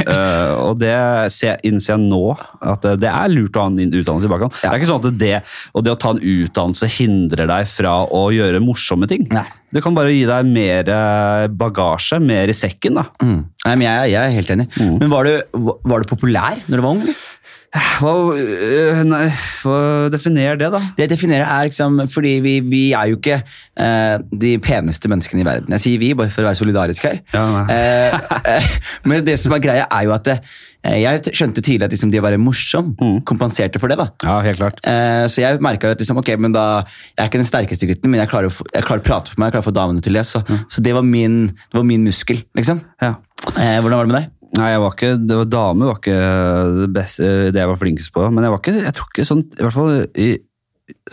Eh, 0.00 0.52
og 0.56 0.78
det 0.80 0.94
ser, 1.34 1.58
innser 1.66 1.94
jeg 1.96 2.08
nå, 2.08 2.32
at 2.64 2.84
det 3.02 3.08
er 3.10 3.30
lurt 3.32 3.56
å 3.58 3.64
ha 3.64 3.70
en 3.70 3.78
utdannelse 3.90 4.28
i 4.28 4.32
bakhånd. 4.32 4.54
Det 4.60 4.68
er 4.70 4.78
ikke 4.78 4.88
sånn 4.88 5.02
at 5.02 5.18
det, 5.20 5.32
og 5.76 5.84
det 5.84 5.92
å 5.92 5.98
ta 6.00 6.12
en 6.14 6.22
utdannelse 6.22 6.88
hindrer 6.96 7.50
deg 7.50 7.68
fra 7.70 7.96
å 8.06 8.22
gjøre 8.34 8.62
morsomme 8.64 9.08
ting. 9.10 9.26
Nei. 9.34 9.46
Det 9.70 9.82
kan 9.84 9.94
bare 9.94 10.10
gi 10.10 10.24
deg 10.26 10.48
mer 10.50 10.88
eh, 10.90 11.44
bagasje, 11.54 12.18
mer 12.22 12.50
i 12.50 12.56
sekken. 12.56 12.98
da. 12.98 13.04
Mm. 13.22 13.42
Nei, 13.66 13.74
men 13.76 13.84
jeg, 13.86 14.12
jeg 14.14 14.20
er 14.22 14.34
helt 14.34 14.54
enig. 14.56 14.66
Men 14.80 15.12
var 15.12 15.28
du, 15.28 15.60
var 15.86 16.02
du 16.02 16.10
populær 16.10 16.58
når 16.66 16.80
du 16.80 16.84
var 16.86 16.96
ung? 16.96 17.04
eller? 17.04 17.20
Hva, 17.70 18.12
øh, 18.34 19.00
nei, 19.06 19.26
hva 19.62 19.76
definerer 20.10 20.56
det, 20.58 20.72
da? 20.74 20.80
Det 20.96 21.04
jeg 21.04 21.10
definerer 21.12 21.44
er 21.46 21.68
liksom, 21.68 22.00
fordi 22.10 22.32
vi, 22.42 22.54
vi 22.66 22.80
er 22.98 23.12
jo 23.12 23.18
ikke 23.20 23.36
eh, 23.38 24.16
de 24.42 24.56
peneste 24.64 25.06
menneskene 25.10 25.44
i 25.44 25.46
verden. 25.46 25.76
Jeg 25.76 25.84
sier 25.84 26.00
vi, 26.02 26.08
bare 26.18 26.32
for 26.34 26.42
å 26.42 26.48
være 26.48 26.58
solidarisk 26.58 27.06
her. 27.06 27.20
Ja. 27.30 27.44
Eh, 27.70 28.16
eh, 28.56 28.72
men 29.06 29.22
det 29.26 29.36
som 29.38 29.54
er 29.54 29.62
greia, 29.62 29.84
er 29.86 30.08
jo 30.08 30.16
at 30.16 30.32
eh, 30.34 30.40
jeg 31.04 31.30
skjønte 31.30 31.62
tidlig 31.62 31.86
at 31.86 31.94
liksom, 31.94 32.10
det 32.10 32.18
å 32.18 32.26
være 32.26 32.40
morsom 32.42 32.90
kompenserte 33.28 33.78
for 33.78 33.92
det. 33.92 34.00
da. 34.02 34.08
Ja, 34.26 34.40
helt 34.48 34.58
klart. 34.58 34.82
Eh, 34.82 35.28
så 35.30 35.44
jeg 35.44 35.62
merka 35.62 35.94
at 35.94 36.02
liksom, 36.02 36.18
ok, 36.24 36.34
men 36.42 36.56
da, 36.56 36.66
jeg 37.14 37.22
er 37.22 37.30
ikke 37.30 37.44
den 37.44 37.50
sterkeste 37.52 37.92
gutten, 37.92 38.10
men 38.10 38.24
jeg 38.24 38.32
klarer 38.34 38.50
å, 38.50 38.68
jeg 38.74 38.82
klarer 38.82 39.04
å 39.04 39.08
prate 39.12 39.30
for 39.30 39.38
meg, 39.38 39.52
jeg 39.52 39.60
klarer 39.60 39.68
å 39.68 39.70
få 39.70 39.76
damene 39.78 40.02
til 40.02 40.18
det. 40.18 40.26
Så, 40.26 40.42
så 40.66 40.82
det, 40.82 40.96
var 40.98 41.06
min, 41.06 41.44
det 41.54 41.78
var 41.78 41.86
min 41.86 42.02
muskel, 42.10 42.42
liksom. 42.58 42.82
Ja. 42.98 43.14
Eh, 43.54 43.78
hvordan 43.78 43.94
var 44.00 44.10
det 44.10 44.10
med 44.10 44.18
deg? 44.24 44.36
Nei, 44.58 44.68
jeg 44.72 44.82
var 44.82 44.94
ikke, 44.96 45.10
det 45.30 45.36
var 45.38 45.50
Dame 45.50 45.88
var 45.88 45.98
ikke 46.00 46.20
det, 46.80 46.86
beste, 46.94 47.26
det 47.54 47.60
jeg 47.60 47.70
var 47.70 47.78
flinkest 47.78 48.12
på. 48.14 48.24
Men 48.34 48.46
jeg 48.46 48.54
var 48.54 48.62
ikke, 48.62 48.76
jeg 48.82 48.94
tror 48.98 49.12
ikke 49.12 49.26
sånn, 49.28 49.44
i 49.46 49.62
hvert 49.62 49.76
fall 49.76 49.92
i, 50.18 50.30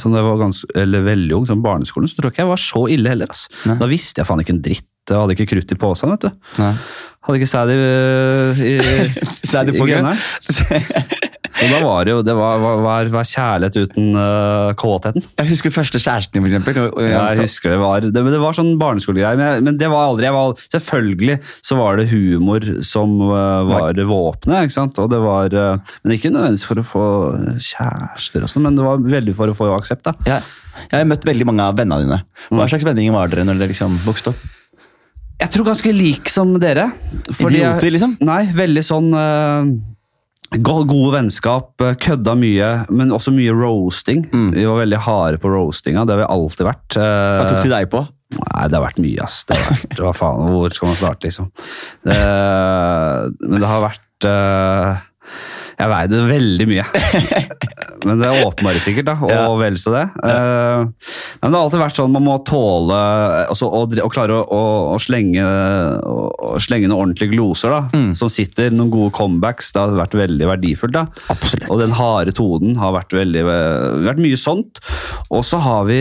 sånn 0.02 0.18
jeg 0.18 0.26
var 0.26 0.40
ganske, 0.42 0.70
eller 0.82 1.06
veldig 1.06 1.38
ung, 1.38 1.46
sånn 1.50 1.66
barneskolen, 1.66 2.10
så 2.10 2.18
tror 2.18 2.32
jeg 2.32 2.38
ikke 2.38 2.46
jeg 2.46 2.54
var 2.54 2.64
så 2.64 2.84
ille 2.96 3.14
heller. 3.14 3.34
Altså. 3.34 3.54
Nei. 3.70 3.78
Da 3.84 3.92
visste 3.92 4.24
jeg 4.24 4.30
faen 4.30 4.42
ikke 4.44 4.56
en 4.58 4.64
dritt. 4.66 4.90
Jeg 5.08 5.22
hadde 5.22 5.38
ikke 5.38 5.52
krutt 5.54 5.72
i 5.72 5.80
posen, 5.80 6.12
vet 6.16 6.26
du. 6.26 6.50
Nei. 6.60 6.74
Hadde 7.28 7.40
ikke 7.40 7.52
sæd 7.52 7.72
i, 7.72 7.78
i, 8.72 8.76
i, 8.82 8.98
i 9.54 9.78
i 9.78 11.27
Og 11.58 11.72
da 11.72 11.80
var 11.82 12.06
det 12.06 12.14
jo, 12.14 12.20
det 12.26 12.36
var, 12.38 12.60
var, 12.62 13.10
var, 13.14 13.28
kjærlighet 13.28 13.78
uten 13.88 14.12
uh, 14.18 14.74
kåtheten. 14.78 15.24
Jeg 15.40 15.50
husker 15.50 15.74
første 15.74 16.02
kjæresten 16.02 16.38
din, 16.38 16.58
og- 16.84 17.00
Ja, 17.02 17.24
jeg 17.34 17.48
husker 17.48 17.74
det 17.74 17.80
var 17.82 18.06
det, 18.06 18.14
det 18.14 18.42
var 18.42 18.54
sånn 18.58 18.76
barneskolegreier, 18.82 19.40
men, 19.40 19.64
men 19.66 19.80
det 19.82 19.90
var 19.90 20.12
aldri 20.12 20.30
var, 20.34 20.54
Selvfølgelig 20.74 21.40
så 21.66 21.80
var 21.80 21.98
det 21.98 22.10
humor 22.12 22.62
som 22.86 23.18
uh, 23.26 23.66
var 23.68 23.98
våpenet, 23.98 24.68
ikke 24.68 24.78
sant? 24.78 25.02
Og 25.02 25.10
det 25.14 25.22
var, 25.24 25.54
uh, 25.54 25.98
men 26.04 26.18
ikke 26.18 26.32
nødvendigvis 26.34 26.68
for 26.70 26.82
å 26.82 26.86
få 26.86 27.08
kjærester, 27.58 28.46
og 28.46 28.54
sånn, 28.54 28.68
men 28.68 28.78
det 28.78 28.86
var 28.86 29.02
veldig 29.02 29.36
for 29.38 29.50
å 29.52 29.58
få 29.58 29.72
aksept. 29.78 30.06
da. 30.08 30.14
Ja. 30.30 30.42
Jeg 30.92 31.02
har 31.02 31.10
møtt 31.10 31.26
veldig 31.26 31.48
mange 31.50 31.66
av 31.66 31.78
vennene 31.80 32.06
dine. 32.06 32.22
Hva 32.54 32.70
slags 32.70 32.86
vendinger 32.86 33.16
var 33.16 33.32
dere 33.32 33.48
når 33.48 33.64
dere 33.64 33.74
liksom 33.74 33.98
vokste 34.06 34.34
opp? 34.34 34.46
Jeg 35.38 35.54
tror 35.54 35.68
ganske 35.68 35.92
lik 35.94 36.30
som 36.34 36.56
dere. 36.62 36.92
Idioter, 37.30 37.92
liksom? 37.94 38.16
Nei, 38.26 38.44
veldig 38.58 38.84
sånn 38.86 39.10
uh, 39.14 39.70
Gode 40.56 41.10
vennskap, 41.12 41.74
uh, 41.84 41.96
kødda 42.00 42.36
mye, 42.40 42.70
men 42.94 43.12
også 43.16 43.34
mye 43.36 43.56
roasting. 43.56 44.26
Mm. 44.32 44.52
Vi 44.56 44.68
var 44.68 44.84
veldig 44.84 45.02
harde 45.08 45.42
på 45.44 45.52
roastinga, 45.52 46.06
det 46.08 46.16
har 46.16 46.24
vi 46.24 46.30
alltid 46.38 46.70
vært. 46.70 46.88
Uh, 46.96 47.42
Hva 47.42 47.50
tok 47.52 47.66
de 47.66 47.74
deg 47.74 47.90
på? 47.92 48.06
Nei, 48.38 48.64
det 48.68 48.76
har 48.76 48.84
vært 48.84 49.02
mye, 49.04 49.24
ass. 49.24 49.42
Det 49.48 49.56
har 49.56 49.70
vært, 49.72 50.00
hva 50.04 50.14
faen, 50.16 50.50
Hvor 50.52 50.74
skal 50.76 50.92
man 50.92 50.98
starte, 51.00 51.30
liksom? 51.30 51.52
Det, 52.08 52.18
men 53.48 53.62
det 53.64 53.70
har 53.72 53.86
vært 53.86 54.28
eh, 54.28 55.06
Jeg 55.78 55.90
veide 55.92 56.20
veldig 56.26 56.66
mye. 56.72 56.84
Men 58.08 58.22
det 58.22 58.30
åpenbarer 58.46 58.82
sikkert, 58.82 59.06
da, 59.10 59.14
og 59.22 59.30
Ja. 59.30 59.44
vel 59.60 59.76
så 59.82 59.92
det. 59.94 60.04
Ja. 60.24 60.84
nei, 60.86 61.42
men 61.42 61.52
det 61.52 61.58
har 61.58 61.66
alltid 61.66 61.82
vært 61.82 61.98
sånn 62.00 62.12
man 62.14 62.24
må 62.26 62.36
tåle 62.48 62.98
altså, 63.50 63.68
å, 63.74 63.82
å 64.06 64.10
klare 64.14 64.38
å, 64.38 64.44
å, 64.54 64.62
å, 64.94 64.98
slenge, 65.02 65.44
slenge 66.64 66.88
noen 66.90 67.02
ordentlige 67.12 67.34
gloser 67.36 67.74
da, 67.74 67.82
Mm. 67.94 68.12
som 68.18 68.30
sitter. 68.32 68.72
Noen 68.74 68.92
gode 68.94 69.14
comebacks. 69.18 69.72
Det 69.74 69.82
har 69.82 69.96
vært 69.98 70.18
veldig 70.18 70.48
verdifullt. 70.50 70.94
da. 70.98 71.06
Absolutt. 71.34 71.70
Og 71.74 71.82
den 71.82 71.96
harde 71.98 72.34
tonen 72.38 72.78
har 72.82 72.94
vært 72.96 73.14
veldig 73.18 73.44
vært 74.08 74.22
mye 74.24 74.38
sånt. 74.40 74.80
Og 75.30 75.44
så 75.46 75.60
har 75.62 75.86
vi 75.90 76.00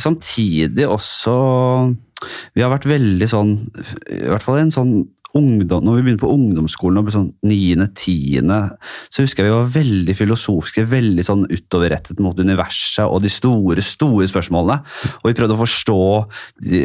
samtidig 0.00 0.88
også 0.88 1.94
Vi 2.56 2.62
har 2.64 2.70
vært 2.72 2.86
veldig 2.88 3.26
sånn 3.28 3.50
I 4.08 4.22
hvert 4.32 4.42
fall 4.42 4.56
en 4.62 4.70
sånn 4.72 4.92
ungdom, 5.36 5.84
når 5.84 5.98
vi 5.98 6.04
begynte 6.06 6.24
på 6.24 6.32
ungdomsskolen 6.34 7.00
og 7.00 7.06
ble 7.08 7.14
sånn 7.14 7.28
niende, 7.46 7.88
tiende, 7.98 8.58
så 9.12 9.24
husker 9.24 9.44
jeg 9.44 9.50
vi 9.50 9.56
var 9.56 9.70
veldig 9.76 10.16
filosofiske, 10.18 10.86
veldig 10.90 11.24
sånn 11.26 11.44
utoverrettet 11.52 12.20
mot 12.24 12.38
universet 12.38 13.04
og 13.06 13.22
de 13.24 13.30
store, 13.32 13.84
store 13.84 14.28
spørsmålene. 14.30 14.80
Og 15.22 15.30
vi 15.30 15.36
prøvde 15.38 15.56
å 15.56 15.60
forstå 15.62 15.98
de, 16.66 16.82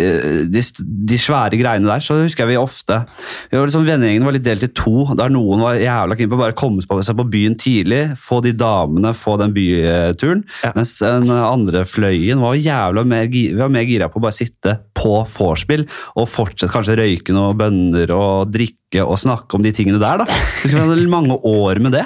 de, 0.52 0.64
de 1.12 1.20
svære 1.22 1.60
greiene 1.60 1.90
der. 1.90 2.04
Så 2.04 2.20
husker 2.22 2.46
jeg 2.46 2.54
vi 2.56 2.60
ofte 2.62 3.02
vi 3.52 3.58
var 3.58 3.68
liksom, 3.70 3.86
Vennegjengen 3.88 4.26
var 4.28 4.36
litt 4.36 4.46
delt 4.46 4.66
i 4.68 4.72
to, 4.78 5.06
der 5.18 5.32
noen 5.34 5.64
var 5.64 5.80
jævla 5.82 6.18
keen 6.20 6.30
på 6.32 6.38
å 6.38 6.42
bare 6.44 6.58
komme 6.58 6.84
seg 6.84 7.18
på 7.18 7.28
byen 7.32 7.56
tidlig, 7.60 8.02
få 8.20 8.42
de 8.46 8.54
damene, 8.58 9.14
få 9.18 9.38
den 9.42 9.54
byturen, 9.56 10.44
Ja. 10.64 10.72
mens 10.76 10.98
den 11.02 11.30
andre 11.32 11.84
fløyen 11.88 12.42
var 12.44 12.56
jævla 12.60 13.04
mer, 13.08 13.28
vi 13.32 13.50
var 13.58 13.72
mer 13.74 13.86
gira 13.88 14.10
på 14.12 14.20
å 14.20 14.24
bare 14.26 14.36
sitte 14.36 14.78
på 14.98 15.14
vorspiel 15.32 15.86
og 16.20 16.28
fortsette 16.30 16.72
kanskje 16.74 16.98
røyke 17.00 17.34
noen 17.36 17.58
bønner 17.60 18.12
og 18.16 18.41
drikke 18.50 19.04
og 19.06 19.18
snakke 19.22 19.56
om 19.56 19.64
de 19.64 19.72
tingene 19.72 20.00
der. 20.02 20.18
da. 20.24 20.26
Vi 20.64 20.70
skulle 20.72 20.84
ha 20.88 21.08
mange 21.12 21.38
år 21.48 21.80
med 21.80 21.94
det. 21.94 22.06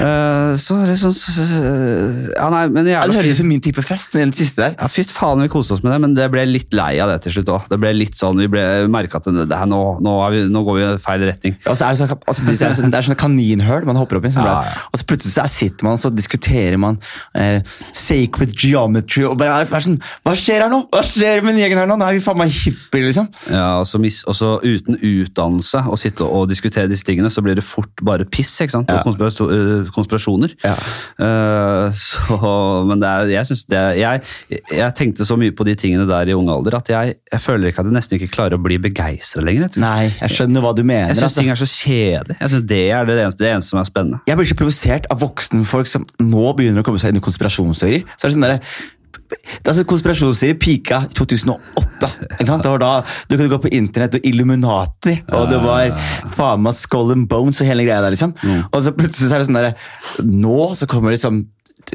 Uh, 0.00 0.56
så 0.56 0.78
liksom 0.88 1.12
så- 1.12 2.32
Ja, 2.36 2.48
nei, 2.48 2.68
men 2.68 2.86
Ja, 2.86 3.02
det 3.04 3.12
jævla 3.12 3.14
høres 3.20 3.30
ut 3.32 3.36
som 3.36 3.48
min 3.48 3.60
type 3.60 3.82
fest, 3.84 4.12
den 4.12 4.32
siste 4.32 4.56
der. 4.56 4.74
ja, 4.80 4.86
Fy 4.86 5.02
faen, 5.04 5.42
vi 5.42 5.48
koste 5.48 5.72
oss 5.74 5.82
med 5.82 5.92
det, 5.92 6.00
men 6.00 6.14
det 6.14 6.30
ble 6.30 6.46
litt 6.46 6.72
lei 6.72 6.98
av 7.00 7.10
det 7.10 7.22
til 7.22 7.32
slutt 7.32 7.50
òg. 7.52 7.68
Det 7.68 7.78
ble 7.78 7.92
litt 7.92 8.14
sånn, 8.16 8.38
Vi 8.40 8.46
ble 8.48 8.88
merka 8.88 9.16
at 9.16 9.24
det, 9.24 9.48
det 9.48 9.56
her, 9.58 9.66
nå, 9.66 10.00
nå, 10.00 10.14
er 10.26 10.30
vi, 10.30 10.48
nå 10.48 10.64
går 10.64 10.78
vi 10.78 10.84
i 10.94 10.96
feil 10.98 11.20
retning. 11.20 11.56
Og 11.66 11.76
så 11.76 11.84
er 11.86 11.92
det, 11.92 11.98
sånn, 12.00 12.18
altså, 12.26 12.46
det 12.46 12.62
er 12.62 12.72
sånn, 12.72 12.90
det 12.90 12.98
er 12.98 13.06
sånne 13.10 13.20
kaninhøl 13.20 13.84
man 13.84 13.96
hopper 13.96 14.16
opp 14.16 14.24
i. 14.24 14.28
Sånn, 14.32 14.44
Ja, 14.48 14.62
ja. 14.64 14.72
Og 14.92 14.98
så 14.98 15.04
plutselig 15.04 15.34
så 15.36 15.46
sitter 15.52 15.84
man 15.84 15.92
og 15.92 16.00
så 16.00 16.10
diskuterer 16.14 16.78
man 16.78 16.98
eh, 17.34 17.60
sacred 17.92 18.56
geometry. 18.56 19.24
og 19.24 19.36
bare, 19.36 19.60
er 19.60 19.80
sånn, 19.84 20.00
Hva 20.24 20.32
skjer 20.34 20.62
her 20.64 20.70
nå? 20.70 20.88
Hva 20.90 21.02
skjer 21.04 21.42
med 21.44 21.56
den 21.56 21.60
gjengen 21.64 21.78
her 21.82 21.86
nå? 21.86 21.98
Nå 22.00 22.08
er 22.08 22.14
vi 22.16 22.24
faen 22.24 22.38
meg 22.40 22.48
hippier, 22.50 23.04
liksom. 23.10 23.28
Ja, 23.50 23.80
og 23.80 23.86
så 23.86 24.00
mis- 24.00 24.24
og 24.26 24.34
så 24.34 24.56
uten 24.64 24.96
utdannelse 25.30 25.84
å 25.86 25.96
sitte 25.98 26.26
og 26.26 26.48
diskutere 26.50 26.90
disse 26.90 27.06
tingene, 27.06 27.30
så 27.32 27.42
blir 27.44 27.56
det 27.58 27.64
fort 27.64 28.02
bare 28.04 28.26
piss 28.28 28.52
ikke 28.60 28.74
sant? 28.74 28.90
Og 28.90 29.22
eh, 29.22 29.88
konspirasjoner. 29.94 30.54
Ja. 30.64 30.74
Uh, 31.20 31.88
så, 31.96 32.50
men 32.88 33.02
det 33.02 33.08
er, 33.10 33.32
jeg, 33.32 33.58
er, 33.70 33.98
jeg, 34.00 34.62
jeg 34.80 34.96
tenkte 34.98 35.26
så 35.28 35.38
mye 35.40 35.54
på 35.56 35.66
de 35.68 35.76
tingene 35.78 36.06
der 36.10 36.30
i 36.30 36.36
ung 36.36 36.50
alder 36.52 36.80
at 36.80 36.90
jeg, 36.92 37.16
jeg 37.30 37.42
føler 37.42 37.70
ikke 37.70 37.84
at 37.84 37.90
jeg 37.90 37.96
nesten 37.96 38.18
ikke 38.18 38.32
klarer 38.34 38.58
å 38.58 38.62
bli 38.62 38.80
begeistra 38.82 39.44
lenger. 39.46 39.80
Nei, 39.80 40.10
jeg 40.10 40.36
skjønner 40.36 40.64
hva 40.64 40.74
du 40.76 40.84
mener. 40.84 41.12
Jeg 41.12 41.20
syns 41.20 41.30
altså. 41.30 41.42
ting 41.44 41.52
er 41.54 41.60
så 41.60 41.70
kjedelig. 41.70 42.38
Jeg 42.40 42.54
synes 42.54 42.68
Det 42.70 42.84
er 42.90 43.10
det 43.10 43.18
eneste, 43.18 43.44
det 43.44 43.52
eneste 43.54 43.74
som 43.74 43.82
er 43.82 43.90
spennende. 43.90 44.22
Jeg 44.28 44.38
blir 44.38 44.50
ikke 44.50 44.62
provosert 44.64 45.10
av 45.12 45.20
voksenfolk 45.24 45.90
som 45.90 46.06
nå 46.22 46.46
begynner 46.58 46.84
å 46.84 46.86
komme 46.86 47.02
seg 47.02 47.14
inn 47.14 47.20
i 47.20 47.24
konspirasjonsteorier. 47.24 48.08
Så 48.16 48.26
er 48.26 48.32
det 48.32 48.36
sånn 48.38 48.48
der, 48.48 48.58
er 48.58 48.98
altså 49.64 49.84
Konspirasjonsteorier 49.88 50.58
pika 50.60 51.02
2008. 51.16 52.10
Ikke 52.38 52.48
sant? 52.48 52.64
Det 52.64 52.72
var 52.72 52.82
da 52.82 52.90
Du 53.28 53.36
kunne 53.36 53.50
gå 53.52 53.60
på 53.62 53.72
internett 53.76 54.18
og 54.18 54.26
Illuminati, 54.26 55.16
og 55.36 55.48
det 55.50 55.60
var 55.64 55.94
faen 56.34 56.64
meg 56.64 56.76
Skull 56.78 57.14
and 57.14 57.28
Bones 57.30 57.60
og 57.62 57.70
hele 57.70 57.86
greia 57.86 58.00
der. 58.02 58.14
liksom. 58.14 58.34
Og 58.72 58.82
så 58.82 58.92
plutselig 58.96 59.28
så 59.30 59.36
er 59.38 59.42
det 59.42 59.48
sånn 59.50 59.60
derre 59.60 59.74
Nå 60.26 60.74
så 60.78 60.88
kommer 60.90 61.14
liksom 61.14 61.44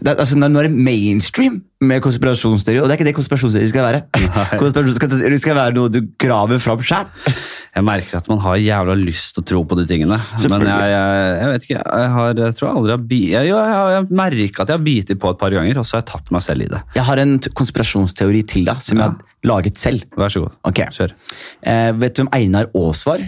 det, 0.01 0.15
altså, 0.19 0.37
Nå 0.39 0.49
er 0.59 0.67
det 0.67 0.75
mainstream 0.75 1.61
med 1.85 2.01
konspirasjonsteori, 2.03 2.79
og 2.81 2.87
det 2.87 2.95
er 2.95 2.99
ikke 2.99 3.07
det 3.07 3.15
konspirasjonsteori 3.17 3.67
skal 3.69 3.85
være. 3.85 4.01
konspirasjonsteori 4.63 5.39
skal, 5.41 5.57
være 5.57 5.75
noe 5.77 5.91
du 5.91 5.99
graver 6.19 6.59
fram 6.63 6.81
sjæl. 6.83 7.11
Jeg 7.75 7.85
merker 7.85 8.19
at 8.19 8.29
man 8.31 8.41
har 8.43 8.57
jævla 8.61 8.95
lyst 8.97 9.35
til 9.35 9.43
å 9.43 9.47
tro 9.51 9.61
på 9.69 9.77
de 9.79 9.85
tingene. 9.89 10.17
Men 10.49 10.65
jeg, 10.65 10.89
jeg, 10.95 11.29
jeg 11.41 11.51
vet 11.51 11.67
ikke, 11.67 11.79
jeg, 11.83 12.11
har, 12.15 12.41
jeg 12.41 12.57
tror 12.59 12.71
aldri 12.71 12.95
har 12.95 13.05
bi, 13.13 13.21
jeg, 13.35 13.51
jeg, 13.51 14.09
merker 14.15 14.65
at 14.65 14.73
jeg 14.73 14.79
har 14.79 14.85
bitt 14.87 15.15
på 15.21 15.33
et 15.35 15.41
par 15.43 15.55
ganger, 15.59 15.81
og 15.81 15.87
så 15.87 15.97
har 15.97 16.05
jeg 16.05 16.11
tatt 16.13 16.35
meg 16.35 16.45
selv 16.47 16.65
i 16.65 16.69
det. 16.71 16.81
Jeg 16.97 17.07
har 17.11 17.23
en 17.23 17.37
konspirasjonsteori 17.61 18.43
til 18.55 18.67
deg, 18.71 18.83
som 18.83 19.01
jeg 19.01 19.09
har 19.09 19.33
laget 19.45 19.81
selv. 19.81 20.07
Vær 20.17 20.33
så 20.33 20.45
god. 20.45 20.59
Okay. 20.71 20.89
Kjør. 20.95 21.15
Eh, 21.61 21.91
vet 22.01 22.15
du 22.15 22.23
hvem 22.23 22.33
Einar 22.35 22.71
Aas 22.73 23.05
var? 23.07 23.23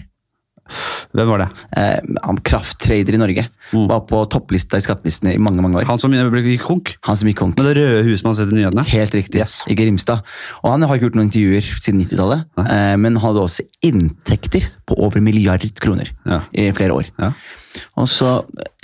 Hvem 1.18 1.30
var 1.32 1.44
det? 1.44 1.48
Eh, 1.78 2.38
krafttrader 2.48 3.18
i 3.18 3.22
Norge. 3.22 3.48
Var 3.74 4.02
på 4.10 4.22
topplista 4.32 4.80
i 4.80 4.84
skattelistene 4.86 5.34
i 5.36 5.42
mange 5.42 5.62
mange 5.64 5.82
år. 5.82 5.88
Han 5.90 6.00
som 6.00 6.14
gikk 6.14 6.64
konk? 6.68 6.96
Han 7.08 7.16
som 7.20 7.28
gikk 7.30 7.40
konk. 7.42 7.58
Med 7.60 7.68
det 7.70 7.76
røde 7.82 8.04
huset 8.08 8.24
man 8.26 8.34
har 8.36 8.40
sett 8.42 8.54
i 8.54 8.58
nyhetene? 8.60 8.86
Helt 8.92 9.18
riktig. 9.18 9.42
Yes. 9.44 9.60
I 9.68 9.76
Grimstad. 9.78 10.24
Og 10.64 10.72
han 10.72 10.86
har 10.88 10.96
ikke 10.96 11.10
gjort 11.10 11.20
noen 11.20 11.30
intervjuer 11.30 11.70
siden 11.82 12.02
90-tallet, 12.04 12.46
eh, 12.66 12.96
men 13.02 13.20
hadde 13.24 13.44
også 13.44 13.66
inntekter 13.86 14.68
på 14.88 14.98
over 14.98 15.20
en 15.20 15.28
milliard 15.28 15.64
kroner 15.84 16.12
Ja. 16.26 16.42
i 16.54 16.72
flere 16.72 16.94
år. 16.96 17.12
Ja. 17.20 17.34
Og 18.00 18.08
så 18.10 18.30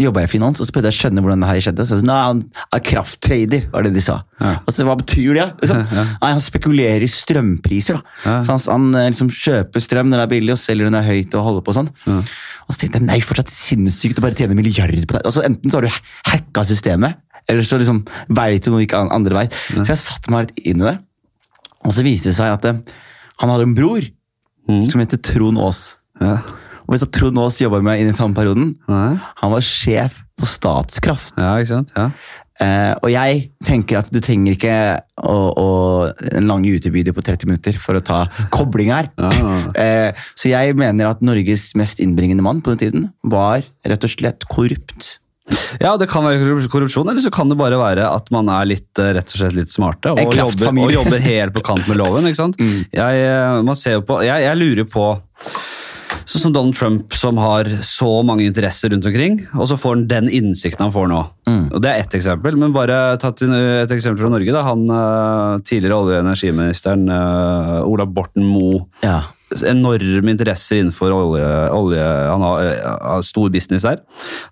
jobba 0.01 0.23
jeg 0.23 0.29
i 0.29 0.31
finans, 0.33 0.59
og 0.61 0.67
så 0.67 0.73
prøvde 0.75 0.89
jeg 0.91 0.95
å 0.95 0.99
skjønne 1.01 1.23
hvordan 1.23 1.43
det 1.43 1.49
her 1.49 1.61
skjedde. 1.65 1.85
Så 1.87 1.95
jeg 1.97 2.03
sa, 2.03 2.07
Nei, 2.09 2.17
han 2.27 2.41
er 2.77 2.83
krafttrader, 2.89 3.67
var 3.73 3.85
det 3.85 3.93
de 3.95 4.03
sa. 4.03 4.19
Ja. 4.43 4.53
Og 4.61 4.75
så 4.75 4.85
hva 4.87 4.95
betyr 4.99 5.37
det? 5.37 5.47
Liksom? 5.61 5.83
Nei, 6.23 6.31
Han 6.31 6.43
spekulerer 6.43 7.05
i 7.05 7.09
strømpriser. 7.11 7.99
da. 7.99 8.17
Ja. 8.25 8.35
Så 8.45 8.55
han, 8.55 8.63
han 8.75 8.99
eh, 9.01 9.09
liksom 9.13 9.31
kjøper 9.33 9.85
strøm 9.85 10.11
når 10.11 10.21
det 10.21 10.25
er 10.27 10.33
billig, 10.35 10.55
og 10.55 10.61
selger 10.61 10.89
når 10.89 10.97
det 10.97 11.03
er 11.03 11.09
høyt. 11.11 11.37
Og 11.39 11.47
holder 11.49 11.65
på 11.67 11.77
sånn. 11.79 11.91
Og 12.09 12.71
så 12.71 12.79
tenkte 12.83 13.01
jeg 13.01 13.07
nei, 13.09 13.19
fortsatt 13.25 13.53
sinnssykt 13.53 14.19
å 14.21 14.25
bare 14.25 14.37
tjene 14.39 14.57
milliarder 14.57 15.07
på 15.07 15.17
det. 15.17 15.23
Altså, 15.27 15.45
enten 15.47 15.71
så 15.73 15.79
har 15.79 15.87
du 15.87 16.01
hacka 16.31 16.65
systemet, 16.67 17.19
eller 17.51 17.65
så 17.67 17.79
liksom 17.81 18.03
veit 18.31 18.63
du 18.63 18.71
noe 18.71 18.85
ikke 18.85 19.01
andre 19.03 19.35
veit. 19.41 19.57
Så 19.73 19.89
jeg 19.89 19.99
satte 19.99 20.31
meg 20.31 20.47
litt 20.47 20.61
inn 20.63 20.83
i 20.83 20.87
det. 20.91 20.97
Og 21.83 21.91
så 21.95 22.05
viste 22.05 22.29
det 22.31 22.37
seg 22.37 22.53
at 22.55 22.67
uh, 22.69 22.77
han 23.41 23.51
hadde 23.51 23.65
en 23.67 23.75
bror 23.75 24.05
som 24.87 25.01
heter 25.01 25.19
Trond 25.19 25.59
Aas. 25.59 25.97
Ja. 26.23 26.37
Og 26.83 26.95
vet 26.95 27.05
du 27.05 27.11
Trond 27.15 27.39
Aas 27.43 27.59
jobba 27.61 27.81
med 27.85 28.01
i 28.01 28.07
den 28.07 28.17
samme 28.17 28.35
perioden? 28.37 28.73
Nei. 28.91 29.15
Han 29.41 29.53
var 29.55 29.65
sjef 29.65 30.21
for 30.39 30.49
Statskraft. 30.49 31.37
ja, 31.39 31.55
ikke 31.61 31.73
sant? 31.75 31.93
Ja. 31.97 32.09
Eh, 32.61 32.93
og 33.01 33.09
jeg 33.09 33.39
tenker 33.65 33.97
at 34.03 34.11
du 34.13 34.19
trenger 34.23 34.53
ikke 34.53 34.75
å, 35.25 35.37
å, 35.57 35.67
en 36.37 36.45
lang 36.47 36.61
YouTube-video 36.67 37.15
på 37.17 37.23
30 37.25 37.49
minutter 37.49 37.79
for 37.81 37.97
å 37.97 38.03
ta 38.05 38.23
kobling 38.53 38.93
her. 38.93 39.11
Ja. 39.17 39.31
Eh, 39.83 40.13
så 40.37 40.51
jeg 40.51 40.75
mener 40.77 41.09
at 41.09 41.23
Norges 41.25 41.71
mest 41.79 41.99
innbringende 42.03 42.43
mann 42.45 42.59
på 42.63 42.73
den 42.73 42.81
tiden 42.83 43.05
var 43.25 43.63
rett 43.87 44.05
og 44.05 44.11
slett 44.11 44.45
korrupt. 44.51 45.17
ja, 45.81 45.95
det 45.99 46.07
kan 46.11 46.23
være 46.23 46.67
korrupsjon, 46.71 47.09
eller 47.09 47.23
så 47.23 47.31
kan 47.33 47.49
det 47.51 47.57
bare 47.59 47.79
være 47.79 48.05
at 48.05 48.29
man 48.31 48.51
er 48.53 48.69
litt, 48.69 48.91
eh, 49.01 49.13
rett 49.17 49.33
og 49.33 49.41
slett 49.41 49.57
litt 49.57 49.73
smarte 49.73 50.13
og 50.13 50.21
jobber, 50.37 50.69
og 50.85 50.93
jobber 50.93 51.25
helt 51.25 51.55
på 51.57 51.65
kant 51.65 51.89
med 51.89 51.99
loven. 51.99 52.29
ikke 52.29 52.41
sant? 52.43 52.61
Jeg, 53.01 53.23
eh, 53.25 53.61
man 53.65 53.79
ser 53.79 54.03
på, 54.05 54.21
jeg, 54.23 54.45
jeg 54.45 54.61
lurer 54.61 54.87
på 54.89 55.07
Sånn 56.25 56.41
som 56.45 56.53
Donald 56.55 56.75
Trump, 56.77 57.13
som 57.17 57.37
har 57.41 57.67
så 57.83 58.09
mange 58.25 58.45
interesser 58.47 58.89
rundt 58.93 59.05
omkring, 59.09 59.41
og 59.53 59.67
så 59.67 59.75
får 59.79 59.95
han 59.97 60.07
den 60.07 60.29
innsikten 60.29 60.85
han 60.85 60.93
får 60.95 61.09
nå. 61.11 61.21
Og 61.73 61.81
Det 61.83 61.89
er 61.91 61.99
ett 62.03 62.15
eksempel, 62.15 62.55
men 62.57 62.71
bare 62.75 63.17
tatt 63.19 63.41
et 63.43 63.91
eksempel 63.91 64.23
fra 64.23 64.29
Norge. 64.31 64.51
da, 64.55 64.63
Han 64.63 64.85
eh, 64.89 65.59
tidligere 65.67 65.99
olje- 65.99 66.19
og 66.19 66.25
energiministeren 66.25 67.07
eh, 67.09 67.83
Ola 67.83 68.05
Borten 68.05 68.43
Moe 68.47 68.85
Ja. 69.03 69.21
Enorme 69.61 70.33
interesser 70.33 70.81
innenfor 70.81 71.13
olje, 71.13 71.49
olje 71.75 72.03
Han 72.03 72.41
har, 72.41 72.63
eh, 72.65 72.97
har 73.01 73.21
stor 73.21 73.49
business 73.53 73.83
der. 73.85 74.01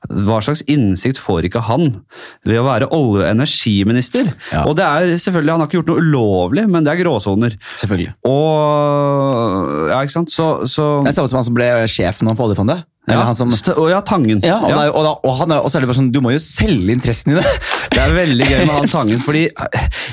Hva 0.09 0.41
slags 0.43 0.61
innsikt 0.69 1.17
får 1.17 1.47
ikke 1.49 1.63
han 1.65 2.03
ved 2.45 2.59
å 2.61 2.67
være 2.67 2.89
olje- 2.91 3.25
og 3.25 3.31
energiminister? 3.31 4.29
Ja. 4.51 4.65
Og 4.65 4.75
det 4.77 4.85
er 4.85 5.17
selvfølgelig, 5.17 5.51
Han 5.51 5.59
har 5.59 5.67
ikke 5.67 5.79
gjort 5.81 5.91
noe 5.91 6.03
ulovlig, 6.05 6.69
men 6.69 6.83
det 6.83 6.93
er 6.93 7.03
gråsoner. 7.03 7.57
Selvfølgelig. 7.73 8.13
Og 8.25 9.89
Ja, 9.91 10.01
ikke 10.01 10.11
sant? 10.11 10.29
Så, 10.31 10.67
så 10.69 11.03
Det 11.03 11.11
er 11.11 11.17
samme 11.21 11.29
som 11.29 11.37
han 11.41 11.49
som 11.49 11.57
ble 11.57 11.69
sjef 11.91 12.21
nå 12.21 12.35
for 12.35 12.47
oljefondet. 12.49 12.85
Eller 13.09 13.17
ja, 13.23 13.25
han 13.31 13.35
som, 13.35 13.49
st- 13.49 13.73
og 13.81 13.87
ja, 13.89 13.97
Tangen. 14.05 14.43
ja, 14.45 14.59
og, 14.61 14.69
ja. 14.69 14.81
er- 14.85 14.91
og, 14.93 15.03
da, 15.07 15.11
og, 15.25 15.31
han 15.39 15.51
er, 15.55 15.61
og 15.65 15.71
så 15.73 15.79
er 15.79 15.83
det 15.83 15.89
bare 15.89 15.97
sånn, 15.97 16.11
du 16.13 16.19
må 16.21 16.35
jo 16.35 16.41
selge 16.43 16.93
interessen 16.93 17.33
i 17.33 17.39
det. 17.39 17.45
Det 17.91 17.99
er 17.99 18.13
veldig 18.15 18.45
gøy 18.47 18.59
med 18.67 18.71
han 18.75 18.87
Tangen, 18.91 19.19
fordi 19.21 19.41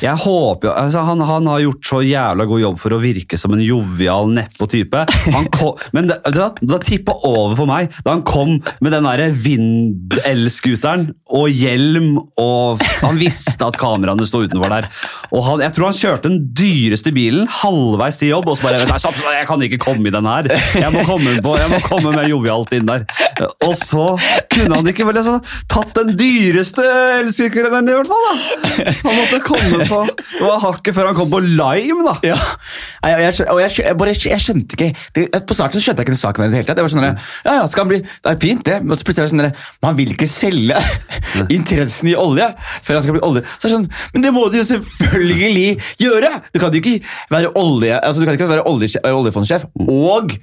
jeg 0.03 0.15
håper 0.25 0.73
altså 0.73 1.03
han, 1.07 1.21
han 1.29 1.47
har 1.47 1.61
gjort 1.63 1.87
så 1.87 2.01
jævla 2.03 2.47
god 2.51 2.61
jobb 2.63 2.81
for 2.83 2.97
å 2.97 2.99
virke 3.01 3.39
som 3.39 3.53
en 3.55 3.63
jovial, 3.63 4.27
nedpå 4.35 4.67
type. 4.73 5.05
Kom, 5.55 5.77
men 5.95 6.09
det, 6.11 6.17
det, 6.35 6.49
det 6.69 6.81
tippa 6.89 7.15
over 7.29 7.55
for 7.61 7.71
meg 7.71 7.93
da 8.03 8.17
han 8.17 8.25
kom 8.27 8.57
med 8.83 8.93
den 8.97 9.07
derre 9.07 9.29
vind-elskuteren 9.37 11.09
og 11.39 11.49
hjelm, 11.53 12.17
og 12.41 12.83
han 13.03 13.19
visste 13.21 13.67
at 13.69 13.77
kameraene 13.81 14.27
sto 14.29 14.41
utenfor 14.47 14.73
der. 14.73 14.89
Og 15.31 15.45
han, 15.47 15.63
Jeg 15.67 15.75
tror 15.77 15.91
han 15.91 15.99
kjørte 15.99 16.31
den 16.33 16.41
dyreste 16.57 17.13
bilen 17.15 17.47
halvveis 17.61 18.19
til 18.21 18.33
jobb, 18.33 18.49
og 18.53 18.59
så 18.59 18.69
bare 18.69 18.99
stopp, 19.01 19.19
jeg 19.23 19.47
kan 19.49 19.65
ikke 19.69 19.81
komme 19.87 20.09
i 20.09 20.15
den 20.15 20.29
her. 20.29 20.49
Jeg 20.79 20.93
må 20.95 21.05
komme, 21.09 21.37
på, 21.45 21.55
jeg 21.61 21.73
må 21.73 21.81
komme 21.85 22.15
mer 22.17 22.29
jovialt 22.31 22.73
inn 22.79 22.88
der. 22.89 23.05
Og 23.67 23.75
så 23.79 24.07
kunne 24.53 24.79
han 24.81 24.91
ikke 24.91 25.07
vel 25.09 25.21
sånn, 25.25 25.43
tatt 25.71 25.93
den 25.99 26.15
dyreste 26.19 26.85
elsykkelrennet, 27.19 27.93
i 27.93 27.97
hvert 27.99 28.11
fall. 28.11 28.27
da. 28.29 28.95
Han 29.05 29.19
måtte 29.19 29.41
komme 29.45 29.87
på 29.89 30.01
Det 30.09 30.43
var 30.45 30.61
hakket 30.63 30.97
før 30.97 31.11
han 31.11 31.17
kom 31.19 31.31
på 31.33 31.41
Lime, 31.45 32.05
da. 32.07 32.15
Ja. 32.27 32.39
Nei, 33.05 33.13
Og 33.15 33.23
jeg, 33.25 33.47
og 33.49 33.61
jeg, 33.63 33.75
jeg, 33.83 33.97
bare, 34.01 34.15
jeg 34.15 34.43
skjønte 34.43 34.77
ikke 34.77 34.89
det, 35.15 35.27
På 35.49 35.57
starten 35.57 35.79
så 35.79 35.85
skjønte 35.89 36.03
jeg 36.03 36.09
ikke 36.09 36.15
den 36.17 36.21
saken 36.21 36.45
i 36.45 36.51
det 36.53 36.61
hele 36.61 36.69
tatt. 36.71 36.81
Jeg 36.81 36.89
var 36.89 36.95
sånn 36.95 37.07
ja, 37.09 37.55
ja, 37.61 37.67
skal 37.71 37.85
han 37.85 37.93
bli, 37.93 38.01
Det 38.03 38.33
er 38.33 38.41
fint, 38.43 38.65
det. 38.67 38.79
Men 38.85 38.99
så 38.99 39.07
plutselig 39.09 39.25
er 39.25 39.31
det 39.31 39.35
sånn 39.35 39.47
at 39.49 39.87
Man 39.87 39.99
vil 39.99 40.15
ikke 40.15 40.29
selge 40.31 40.83
interessen 41.59 42.11
i 42.13 42.17
olje 42.19 42.51
før 42.85 42.99
han 42.99 43.05
skal 43.07 43.17
bli 43.19 43.25
olje. 43.27 43.45
Så 43.57 43.67
er 43.67 43.71
det 43.71 43.75
sånn, 43.77 43.89
Men 44.15 44.27
det 44.27 44.35
må 44.35 44.47
du 44.53 44.59
jo 44.61 44.67
selvfølgelig 44.69 45.69
gjøre! 46.03 46.31
Du 46.55 46.61
kan 46.63 46.75
jo 46.75 46.83
ikke 46.83 46.99
være 47.33 47.53
olje, 47.59 47.97
altså 47.99 48.23
du 48.23 48.29
kan 48.29 48.39
ikke 48.39 48.51
være 48.51 48.67
olje, 48.69 48.93
være 49.05 49.19
oljefondsjef 49.23 49.69
og 49.89 50.39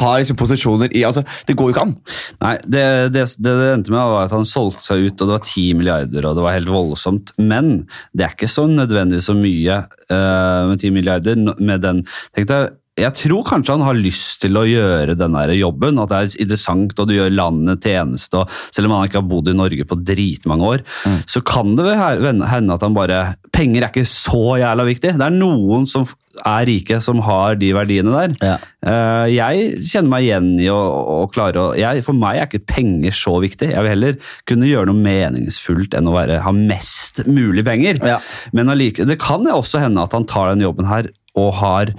ha 0.00 0.12
liksom 0.18 0.38
posisjoner 0.40 0.92
i 0.96 1.04
altså, 1.06 1.24
Det 1.46 1.56
går 1.58 1.70
jo 1.70 1.74
ikke 1.74 1.86
an. 1.86 1.96
Nei, 2.44 2.54
det 2.66 2.84
det, 3.14 3.26
det 3.38 3.56
det 3.60 3.72
endte 3.72 3.94
med 3.94 4.12
var 4.14 4.28
at 4.28 4.34
han 4.34 4.48
solgte 4.48 4.84
seg 4.84 5.08
ut, 5.08 5.18
og 5.18 5.26
det 5.26 5.36
var 5.36 5.44
10 5.44 5.66
milliarder, 5.80 6.28
og 6.28 6.38
det 6.38 6.46
var 6.46 6.56
helt 6.56 6.72
voldsomt. 6.72 7.34
Men 7.40 7.74
det 8.12 8.28
er 8.28 8.36
ikke 8.36 8.50
så 8.50 8.66
nødvendigvis 8.70 9.28
så 9.30 9.36
mye 9.38 9.82
uh, 10.10 10.70
med 10.70 10.80
10 10.80 10.94
milliarder 10.94 11.44
med 11.58 11.84
den 11.84 12.02
Tenk 12.34 12.50
jeg, 12.50 12.72
jeg 12.94 13.10
tror 13.18 13.42
kanskje 13.48 13.74
han 13.74 13.82
har 13.88 13.96
lyst 13.98 14.44
til 14.44 14.54
å 14.58 14.62
gjøre 14.68 15.16
den 15.18 15.34
jobben, 15.58 15.98
at 15.98 16.12
det 16.12 16.18
er 16.18 16.36
interessant, 16.44 16.94
og 16.94 17.08
du 17.10 17.16
gjør 17.16 17.32
landet 17.34 17.82
tjeneste, 17.82 18.38
og 18.38 18.52
selv 18.70 18.86
om 18.86 18.94
han 18.94 19.08
ikke 19.08 19.18
har 19.18 19.30
bodd 19.32 19.50
i 19.50 19.56
Norge 19.56 19.86
på 19.90 19.98
dritmange 19.98 20.68
år, 20.68 20.84
så 21.26 21.42
kan 21.42 21.74
det 21.78 21.96
hende 21.98 22.76
at 22.76 22.86
han 22.86 22.94
bare 22.94 23.24
Penger 23.54 23.82
er 23.82 23.90
ikke 23.90 24.06
så 24.06 24.60
jævla 24.62 24.86
viktig. 24.86 25.16
Det 25.18 25.26
er 25.26 25.34
noen 25.34 25.88
som 25.90 26.06
er 26.42 26.66
rike, 26.68 27.00
som 27.04 27.22
har 27.24 27.58
de 27.60 27.70
verdiene 27.76 28.12
der. 28.14 28.34
Ja. 28.44 28.56
Uh, 28.84 29.26
jeg 29.32 29.80
kjenner 29.86 30.12
meg 30.12 30.26
igjen 30.26 30.50
i 30.60 30.68
å, 30.72 30.76
å 30.76 31.18
klare 31.32 31.60
å 31.60 31.66
jeg, 31.78 32.02
For 32.04 32.16
meg 32.16 32.40
er 32.40 32.48
ikke 32.48 32.66
penger 32.74 33.16
så 33.16 33.38
viktig. 33.44 33.70
Jeg 33.72 33.86
vil 33.86 33.94
heller 33.94 34.18
kunne 34.50 34.68
gjøre 34.68 34.90
noe 34.90 35.04
meningsfullt 35.04 35.96
enn 35.96 36.10
å 36.10 36.16
være, 36.16 36.42
ha 36.44 36.54
mest 36.54 37.24
mulig 37.28 37.64
penger. 37.66 38.00
Ja. 38.04 38.20
Men 38.56 38.72
allike, 38.72 39.06
det 39.08 39.20
kan 39.22 39.46
også 39.48 39.82
hende 39.82 40.04
at 40.04 40.16
han 40.16 40.28
tar 40.28 40.52
den 40.52 40.64
jobben 40.64 40.90
her 40.90 41.10
og 41.34 41.50
har 41.58 41.90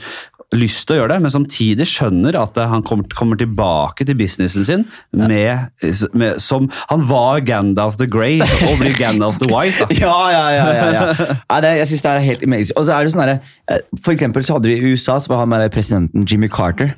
lyst 0.60 0.86
til 0.88 0.96
å 0.96 1.00
gjøre 1.02 1.16
det, 1.16 1.22
men 1.26 1.34
samtidig 1.34 1.88
skjønner 1.90 2.38
at 2.40 2.58
han 2.72 2.84
kommer, 2.86 3.08
kommer 3.18 3.40
tilbake 3.40 4.08
til 4.08 4.18
businessen 4.20 4.68
sin 4.68 4.86
med, 5.16 5.70
med, 6.14 6.42
som 6.42 6.70
Han 6.90 7.06
var 7.10 7.42
Gandalf 7.46 7.98
the 8.02 8.08
Grey 8.10 8.40
og 8.42 8.80
blir 8.82 8.96
Gandalf 8.98 9.40
the 9.42 9.50
White. 9.52 9.80
Da. 9.82 9.90
Ja, 10.06 10.18
ja, 10.32 10.46
ja. 10.52 10.66
ja, 10.76 10.88
ja. 10.94 11.36
ja 11.50 11.60
det, 11.64 11.72
jeg 11.80 11.88
synes 11.92 12.06
det 12.06 12.12
er 12.12 12.26
helt 12.26 12.44
amazing. 12.46 12.78
Og 12.78 12.86
så 12.86 12.96
er 12.96 13.06
det 13.06 13.14
sånn 13.16 13.24
der, 13.24 13.54
eh, 13.72 13.82
For 14.04 14.14
eksempel 14.14 14.46
så 14.46 14.58
hadde 14.58 14.72
vi 14.72 14.78
i 14.78 14.94
USA 14.94 15.18
så 15.22 15.32
var 15.32 15.44
han 15.44 15.52
med 15.54 15.66
presidenten 15.74 16.28
Jimmy 16.30 16.50
Carter. 16.52 16.94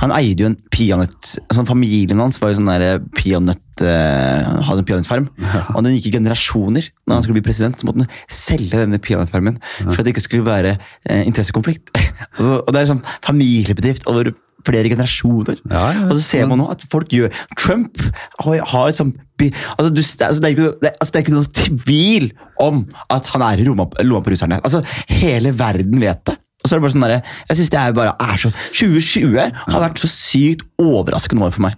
Han 0.00 0.14
eide 0.14 0.44
jo 0.44 0.50
en 0.52 0.58
peanøtt 0.72 1.36
sånn 1.52 1.68
Familien 1.68 2.20
hans 2.22 2.38
var 2.40 2.52
jo 2.52 2.60
sånn 2.60 3.06
peanøtt 3.18 3.62
eh, 3.84 4.48
hadde 4.68 4.82
en 4.82 4.88
peanøttfarm. 4.88 5.28
Og 5.74 5.84
den 5.84 5.96
gikk 5.96 6.10
i 6.10 6.16
generasjoner. 6.16 6.88
Når 7.06 7.18
han 7.18 7.26
skulle 7.26 7.40
bli 7.40 7.46
president, 7.48 7.78
så 7.78 7.88
måtte 7.88 8.04
han 8.04 8.24
selge 8.32 8.82
denne 8.82 9.00
peanøttfarmen 9.02 9.60
for 9.84 10.00
at 10.00 10.06
det 10.06 10.14
ikke 10.14 10.26
skulle 10.26 10.48
være 10.48 10.76
uh, 10.78 11.22
interessekonflikt. 11.22 11.92
og, 11.92 12.42
så, 12.46 12.58
og 12.62 12.74
det 12.74 12.82
er 12.82 12.90
sånn 12.94 13.04
familiebedrift 13.26 14.08
over 14.10 14.32
flere 14.66 14.90
generasjoner. 14.90 15.60
Ja, 15.70 15.84
ja. 15.94 16.06
Og 16.08 16.16
så 16.16 16.22
ser 16.24 16.48
man 16.50 16.60
nå 16.60 16.68
at 16.72 16.82
folk 16.90 17.12
gjør 17.12 17.30
Trump 17.58 18.00
har, 18.42 18.62
har 18.72 18.90
et 18.90 18.98
sånt 18.98 19.20
altså, 19.36 19.90
du, 19.92 20.00
altså, 20.00 20.40
det, 20.40 20.48
er 20.48 20.54
ikke, 20.54 20.72
det, 20.82 20.92
altså, 20.96 21.12
det 21.12 21.18
er 21.18 21.24
ikke 21.26 21.36
noe 21.36 21.52
tvil 21.60 22.30
om 22.62 22.82
at 23.12 23.30
han 23.34 23.44
er 23.46 23.62
i 23.62 23.66
lomma 23.68 23.86
på 23.92 24.32
russerne. 24.32 24.60
Altså, 24.64 24.82
hele 25.12 25.52
verden 25.56 26.00
vet 26.02 26.24
det. 26.30 26.38
Og 26.64 26.68
så 26.68 26.74
er 26.74 26.80
det 26.80 26.86
bare 26.86 26.94
sånn 26.96 27.04
der, 27.04 27.34
jeg 27.46 27.58
synes 27.60 27.68
det 27.70 27.78
er 27.78 27.92
bare 27.94 28.14
er 28.26 28.40
så 28.42 28.50
2020 28.74 29.36
har 29.38 29.82
vært 29.84 30.00
så 30.02 30.08
sykt 30.10 30.64
overraskende 30.82 31.46
år 31.46 31.52
for 31.54 31.66
meg. 31.68 31.76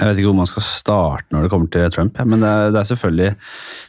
Jeg 0.00 0.08
vet 0.08 0.18
ikke 0.22 0.30
hvor 0.30 0.38
man 0.40 0.48
skal 0.48 0.64
starte 0.64 1.34
når 1.34 1.44
det 1.44 1.50
kommer 1.52 1.68
til 1.74 1.90
Trump, 1.92 2.16
ja, 2.16 2.24
men 2.24 2.40
det 2.40 2.48
er, 2.48 2.70
det 2.72 2.80
er 2.80 2.88
selvfølgelig 2.88 3.30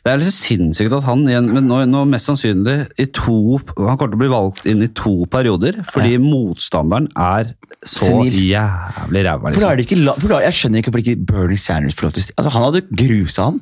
Det 0.04 0.12
er 0.12 0.19
litt 0.19 0.36
sinnssykt 0.36 0.95
at 0.97 1.06
han 1.08 1.24
igjen, 1.30 1.47
men 1.56 1.69
nå, 1.71 1.80
nå 1.88 2.04
mest 2.12 2.28
sannsynlig 2.28 2.76
i 3.00 3.06
to 3.15 3.38
Han 3.80 3.95
kommer 3.95 4.12
til 4.12 4.19
å 4.19 4.21
bli 4.26 4.32
valgt 4.34 4.67
inn 4.67 4.84
i 4.84 4.89
to 4.97 5.13
perioder, 5.32 5.80
fordi 5.88 6.17
motstanderen 6.21 7.08
er 7.15 7.54
så 7.82 8.12
Senil. 8.12 8.36
jævlig 8.52 9.24
ræva. 9.26 9.50
For 9.56 9.56
da 9.56 9.56
Liksom. 9.56 9.71
er 9.71 9.80
det 9.80 9.88
ikke, 9.88 10.15
for 10.21 10.28
da, 10.36 10.41
jeg 10.45 10.54
skjønner 10.60 10.82
ikke 10.84 10.91
hvorfor 10.91 11.06
ikke 11.06 11.26
Bernie 11.32 11.58
Sanders 11.58 11.95
får 11.97 12.10
lov 12.10 12.13
til 12.17 12.24
å 12.28 12.36
altså, 12.38 12.52
Han 12.58 12.65
hadde 12.67 12.82
grusa 13.02 13.47
han. 13.50 13.62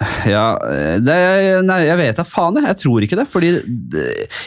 Ja, 0.26 0.56
det, 1.04 1.14
nei, 1.64 1.76
jeg 1.86 1.98
vet 2.00 2.16
da 2.18 2.24
faen, 2.26 2.56
jeg. 2.58 2.66
Jeg 2.66 2.78
tror 2.82 3.04
ikke 3.06 3.18
det. 3.20 3.24
Fordi 3.30 3.50
det, 3.92 4.04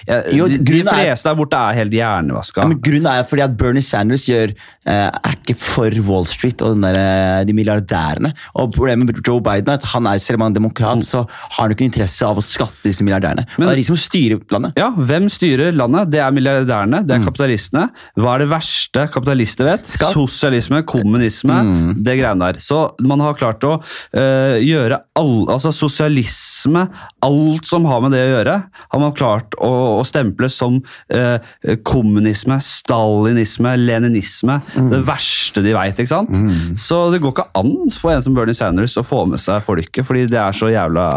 jeg, 0.08 0.34
Jo, 0.36 0.48
de, 0.52 0.58
er- 0.82 0.90
fleste 0.90 1.30
der 1.30 1.38
borte 1.40 1.56
er 1.70 1.78
helt 1.80 1.94
hjernevaska. 1.96 2.64
Ja, 2.66 2.68
men 2.72 2.82
grunnen 2.84 3.08
er 3.12 3.28
fordi 3.30 3.44
at 3.46 3.54
Bernie 3.60 3.84
Sanders 3.86 4.26
gjør, 4.28 4.52
eh, 4.88 5.08
er 5.08 5.38
ikke 5.38 5.56
for 5.58 5.96
Wall 6.10 6.28
Street 6.28 6.62
og 6.66 6.76
den 6.76 6.84
der, 6.84 7.00
eh, 7.00 7.46
de 7.48 7.56
milliardærene. 7.56 8.34
Og 8.60 8.74
Problemet 8.76 9.08
med 9.08 9.22
Joe 9.26 9.40
Biden 9.42 9.72
er 9.72 9.80
at 9.80 9.88
han 9.94 10.10
er, 10.12 10.20
selv 10.20 10.38
om 10.42 10.48
han 10.48 10.52
er 10.52 10.60
demokrat, 10.60 11.06
så 11.08 11.24
har 11.30 11.62
han 11.64 11.72
ikke 11.78 11.88
interesse 11.88 12.28
av 12.28 12.38
å 12.38 12.44
skatte 12.44 12.84
disse 12.84 13.06
milliardærene. 13.08 13.48
Og 13.58 13.64
det 13.66 13.72
er 13.72 13.82
de 13.82 13.88
som 13.88 13.96
styrer 14.04 14.44
landet. 14.52 14.76
Ja, 14.78 14.92
Hvem 14.92 15.30
styrer 15.32 15.72
landet? 15.80 16.12
Det 16.12 16.20
er 16.26 16.32
milliardærene, 16.36 17.02
Mm. 17.02 17.08
det 17.08 17.16
er 17.16 17.24
kapitalistene. 17.24 17.86
Hva 18.20 18.36
er 18.36 18.40
det 18.44 18.50
verste 18.52 19.08
kapitalister 19.16 19.64
vet? 19.72 19.88
Skatt. 19.88 20.12
Sosialisme, 20.14 20.84
kommunisme, 20.84 21.56
Mm. 21.64 22.04
det 22.04 22.20
greiene 22.20 22.40
der. 22.52 22.60
Så 22.60 22.92
man 23.02 23.20
har 23.24 23.34
klart 23.34 23.64
å 23.64 23.78
øh, 24.14 24.60
gjøre 24.62 25.00
altså 25.46 25.72
sosialisme, 25.76 26.86
alt 27.26 27.70
som 27.70 27.86
har 27.90 28.02
med 28.04 28.14
det 28.16 28.24
å 28.26 28.32
gjøre, 28.32 28.56
har 28.94 29.02
man 29.02 29.16
klart 29.18 29.58
å, 29.64 29.72
å 30.00 30.04
stemple 30.08 30.50
som 30.52 30.80
eh, 31.14 31.38
kommunisme, 31.88 32.60
stalinisme, 32.64 33.76
leninisme. 33.82 34.60
Mm. 34.76 34.92
Det 34.94 35.02
verste 35.08 35.64
de 35.66 35.76
veit, 35.78 36.00
ikke 36.00 36.14
sant? 36.14 36.34
Så 36.80 37.00
det 37.14 37.22
går 37.24 37.36
ikke 37.36 37.50
an 37.60 37.74
for 37.94 38.14
en 38.14 38.24
som 38.24 38.36
Bernie 38.38 38.58
Sanders 38.58 38.98
å 39.00 39.06
få 39.06 39.24
med 39.30 39.42
seg 39.42 39.64
folket, 39.66 40.06
fordi 40.08 40.28
det 40.32 40.40
er 40.42 40.56
så 40.56 40.72
jævla 40.72 41.08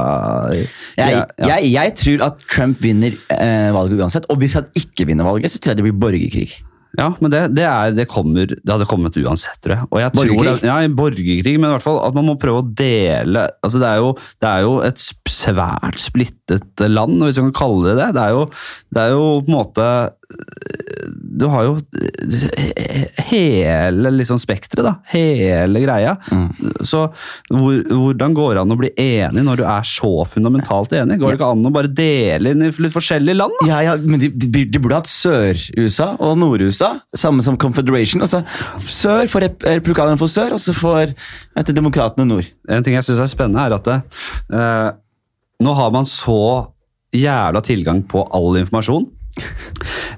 Jeg, 0.55 0.65
ja. 0.99 1.21
jeg, 1.53 1.71
jeg 1.75 1.95
tror 2.01 2.27
at 2.31 2.43
Trump 2.51 2.81
vinner 2.85 3.17
eh, 3.35 3.71
valget 3.75 4.01
uansett, 4.01 4.29
og 4.33 4.41
hvis 4.43 4.59
han 4.59 4.69
ikke 4.79 5.09
vinner 5.09 5.29
valget, 5.29 5.53
så 5.53 5.61
tror 5.61 5.75
jeg 5.75 5.81
det 5.81 5.89
blir 5.89 6.03
borgerkrig. 6.07 6.61
Ja, 6.99 7.13
men 7.23 7.31
det, 7.31 7.41
det, 7.55 7.65
er, 7.67 7.93
det, 7.95 8.09
kommer, 8.11 8.51
det 8.51 8.67
hadde 8.67 8.89
kommet 8.91 9.19
uansett, 9.21 9.61
tror 9.63 9.77
jeg. 9.77 9.89
Og 9.91 10.01
jeg 10.03 10.15
tror 10.15 10.31
Borgerkrig? 10.33 10.67
Ja, 10.67 10.79
borgerkrig, 11.01 11.55
men 11.57 11.69
i 11.69 11.75
hvert 11.77 11.87
fall 11.87 12.01
at 12.03 12.17
man 12.17 12.27
må 12.27 12.37
prøve 12.41 12.65
å 12.65 12.67
dele 12.67 13.47
altså 13.63 13.81
det, 13.83 13.91
er 13.91 14.03
jo, 14.03 14.11
det 14.43 14.51
er 14.51 14.65
jo 14.67 14.73
et 14.87 15.05
svært 15.31 16.01
splittet 16.03 16.85
land, 16.91 17.21
hvis 17.23 17.39
man 17.39 17.53
kan 17.53 17.61
kalle 17.63 17.93
det 17.93 17.99
det. 18.01 18.09
Det 18.17 18.25
er 18.25 18.35
jo, 18.35 18.47
det 18.91 19.05
er 19.05 19.15
jo 19.15 19.29
på 19.39 19.53
en 19.53 19.59
måte 19.61 19.87
Du 21.41 21.47
har 21.49 21.65
jo 21.65 21.73
hele 23.31 24.11
liksom 24.13 24.39
spekteret, 24.43 24.85
da. 24.85 24.93
Hele 25.13 25.81
greia. 25.83 26.13
Så 26.87 27.03
hvor, 27.51 27.79
hvordan 27.89 28.35
går 28.37 28.55
det 28.57 28.63
an 28.65 28.75
å 28.75 28.79
bli 28.81 28.91
enig 29.01 29.45
når 29.47 29.61
du 29.61 29.65
er 29.69 29.87
så 29.89 30.11
fundamentalt 30.29 30.93
enig? 30.99 31.19
Går 31.21 31.33
det 31.35 31.39
ikke 31.41 31.51
an 31.55 31.67
å 31.71 31.73
bare 31.75 31.91
dele 31.97 32.53
inn 32.55 32.65
i 32.67 32.71
litt 32.71 32.95
forskjellige 32.95 33.39
land? 33.41 33.57
da? 33.63 33.69
Ja, 33.73 33.81
ja, 33.91 33.97
men 34.01 34.21
de, 34.23 34.31
de, 34.35 34.65
de 34.69 34.83
burde 34.83 35.01
hatt 35.01 35.11
Sør-USA 35.11 36.13
og 36.21 36.37
Nord-USA, 36.41 36.93
samme 37.17 37.45
som 37.47 37.59
Confederation. 37.61 38.23
Altså, 38.27 38.43
sør 38.85 39.25
rep- 39.47 39.65
republikanerne 39.67 40.21
for 40.21 40.31
sør, 40.31 40.57
og 40.59 40.63
så 40.63 40.75
får 40.77 41.15
vet 41.57 41.75
demokratene 41.77 42.29
nord. 42.29 42.51
En 42.71 42.85
ting 42.87 42.97
jeg 42.99 43.07
syns 43.09 43.25
er 43.25 43.33
spennende, 43.33 43.65
er 43.65 43.79
at 43.79 43.89
det, 43.89 43.99
eh, 44.55 44.91
nå 45.65 45.75
har 45.77 45.91
man 45.95 46.07
så 46.09 46.39
jævla 47.17 47.63
tilgang 47.67 48.05
på 48.07 48.23
all 48.37 48.61
informasjon. 48.61 49.09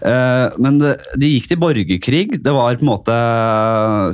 Eh, 0.03 0.55
men 0.62 0.81
de 0.81 1.29
gikk 1.31 1.51
til 1.51 1.61
borgerkrig. 1.62 2.25
Det 2.42 2.55
var 2.55 2.75
på 2.75 2.83
en 2.83 2.88
måte 2.88 3.14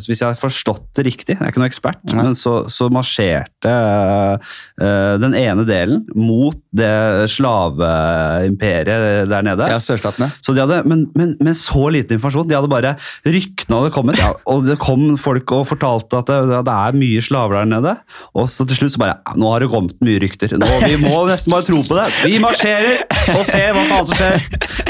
Hvis 0.05 0.21
jeg 0.21 0.27
har 0.27 0.37
forstått 0.37 0.91
det 0.99 1.07
riktig, 1.07 1.37
jeg 1.37 1.41
er 1.41 1.53
ikke 1.53 1.63
noen 1.63 1.71
ekspert, 1.71 2.03
men 2.13 2.35
så, 2.37 2.67
så 2.73 2.89
marsjerte 2.93 3.73
eh, 3.73 5.15
den 5.23 5.37
ene 5.39 5.65
delen 5.69 6.03
mot 6.19 6.59
det 6.75 7.31
slaveimperiet 7.33 9.29
der 9.31 9.47
nede. 9.47 9.69
Ja, 9.71 9.79
sørstatene. 9.83 10.31
Så 10.45 10.55
de 10.57 10.63
hadde, 10.65 10.83
men, 10.89 11.07
men 11.19 11.37
med 11.45 11.57
så 11.59 11.89
lite 11.95 12.17
informasjon. 12.17 12.49
De 12.51 12.57
hadde 12.59 12.71
bare 12.71 12.95
Ryktene 13.25 13.81
hadde 13.81 13.95
kommet, 13.95 14.21
ja, 14.21 14.33
og 14.51 14.67
det 14.69 14.79
kom 14.83 15.17
folk 15.21 15.55
og 15.57 15.67
fortalte 15.71 16.21
at 16.21 16.31
det, 16.31 16.61
det 16.69 16.75
er 16.75 16.99
mye 16.99 17.25
slaver 17.25 17.61
der 17.61 17.71
nede. 17.73 17.95
Og 18.37 18.49
så 18.51 18.67
til 18.69 18.83
slutt 18.83 18.95
så 18.95 19.03
bare 19.03 19.19
Nå 19.39 19.51
har 19.53 19.63
det 19.63 19.71
kommet 19.73 19.97
mye 20.05 20.21
rykter. 20.23 20.57
Nå, 20.59 20.69
vi 20.85 20.99
må 21.01 21.23
nesten 21.29 21.55
bare 21.55 21.67
tro 21.67 21.81
på 21.87 21.99
det. 21.99 22.07
Vi 22.27 22.41
marsjerer 22.43 23.05
og 23.37 23.45
ser 23.47 23.75
hva 23.77 23.85
faen 23.89 24.09
som 24.11 24.19
skjer. 24.19 24.88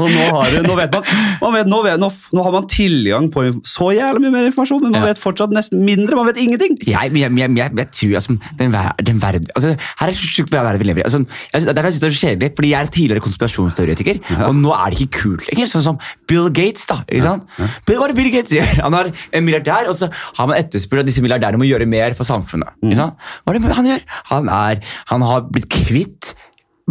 Og 0.00 0.06
nå, 0.10 0.24
har 0.34 0.56
nå 0.66 0.76
vet 0.78 0.94
man, 0.94 1.08
man 1.42 1.54
vet, 1.56 1.68
nå, 1.70 1.80
vet, 1.86 2.00
nå, 2.00 2.08
nå 2.36 2.44
har 2.46 2.54
man 2.54 2.66
tilgang 2.70 3.28
på 3.32 3.44
så 3.68 3.90
jævlig 3.96 4.24
mye 4.24 4.34
mer 4.34 4.48
informasjon, 4.50 4.82
men 4.84 4.94
man 4.94 5.00
Ja. 5.00 5.12
vet 5.12 5.20
fortsatt 5.22 5.54
nesten 5.54 5.84
mindre. 5.86 6.16
Man 6.18 6.28
vet 6.30 6.40
ingenting. 6.42 6.76
Jeg, 6.86 7.12
jeg, 7.16 7.32
jeg, 7.40 7.54
jeg, 7.56 7.88
tror 7.96 8.14
altså, 8.20 8.36
den, 8.60 8.72
ver 8.74 8.90
den 9.06 9.20
verden 9.22 9.46
altså, 9.56 9.74
Her 10.00 10.10
er 10.10 10.14
det 10.14 10.20
sjukt 10.20 10.52
hva 10.54 10.62
verden 10.66 10.82
vi 10.82 10.88
lever 10.90 11.02
i. 11.02 11.06
Altså, 11.08 11.22
jeg, 11.52 11.66
derfor 11.68 11.88
jeg 11.90 11.96
synes 11.96 12.02
det 12.04 12.10
er 12.10 12.16
så 12.16 12.26
kjedelig, 12.26 12.50
fordi 12.58 12.72
jeg 12.72 12.80
er 12.80 12.92
tidligere 12.96 13.24
konspirasjonsteoretiker, 13.26 14.20
og 14.48 14.54
nå 14.60 14.74
er 14.76 14.92
det 14.94 15.00
ikke 15.06 15.22
kult 15.24 15.48
lenger. 15.50 15.70
Sånn 15.72 15.86
som 15.86 16.00
Bill 16.30 16.50
Gates. 16.56 16.86
da, 16.90 17.00
ikke 17.08 17.24
sant? 17.26 17.56
Bill, 17.88 17.98
hva 18.00 18.08
er 18.08 18.14
det 18.14 18.18
Bill 18.20 18.32
Gates 18.34 18.54
gjør? 18.56 18.74
Han 18.86 18.96
er 19.00 19.10
en 19.36 19.46
milliardær, 19.46 19.88
og 19.90 19.96
så 19.98 20.10
har 20.12 20.50
man 20.50 20.58
etterspurt 20.60 21.04
at 21.04 21.08
disse 21.10 21.22
milliardærene 21.24 21.60
må 21.60 21.68
gjøre 21.68 21.88
mer 21.90 22.16
for 22.18 22.28
samfunnet. 22.28 22.72
ikke 22.84 22.98
sant? 23.00 23.18
Hva 23.44 23.54
er 23.54 23.58
det 23.60 23.76
han 23.80 23.90
gjør? 23.92 24.06
Han, 24.32 24.48
er, 24.60 24.80
han 25.12 25.26
har 25.26 25.46
blitt 25.52 25.68
kvitt 25.72 26.32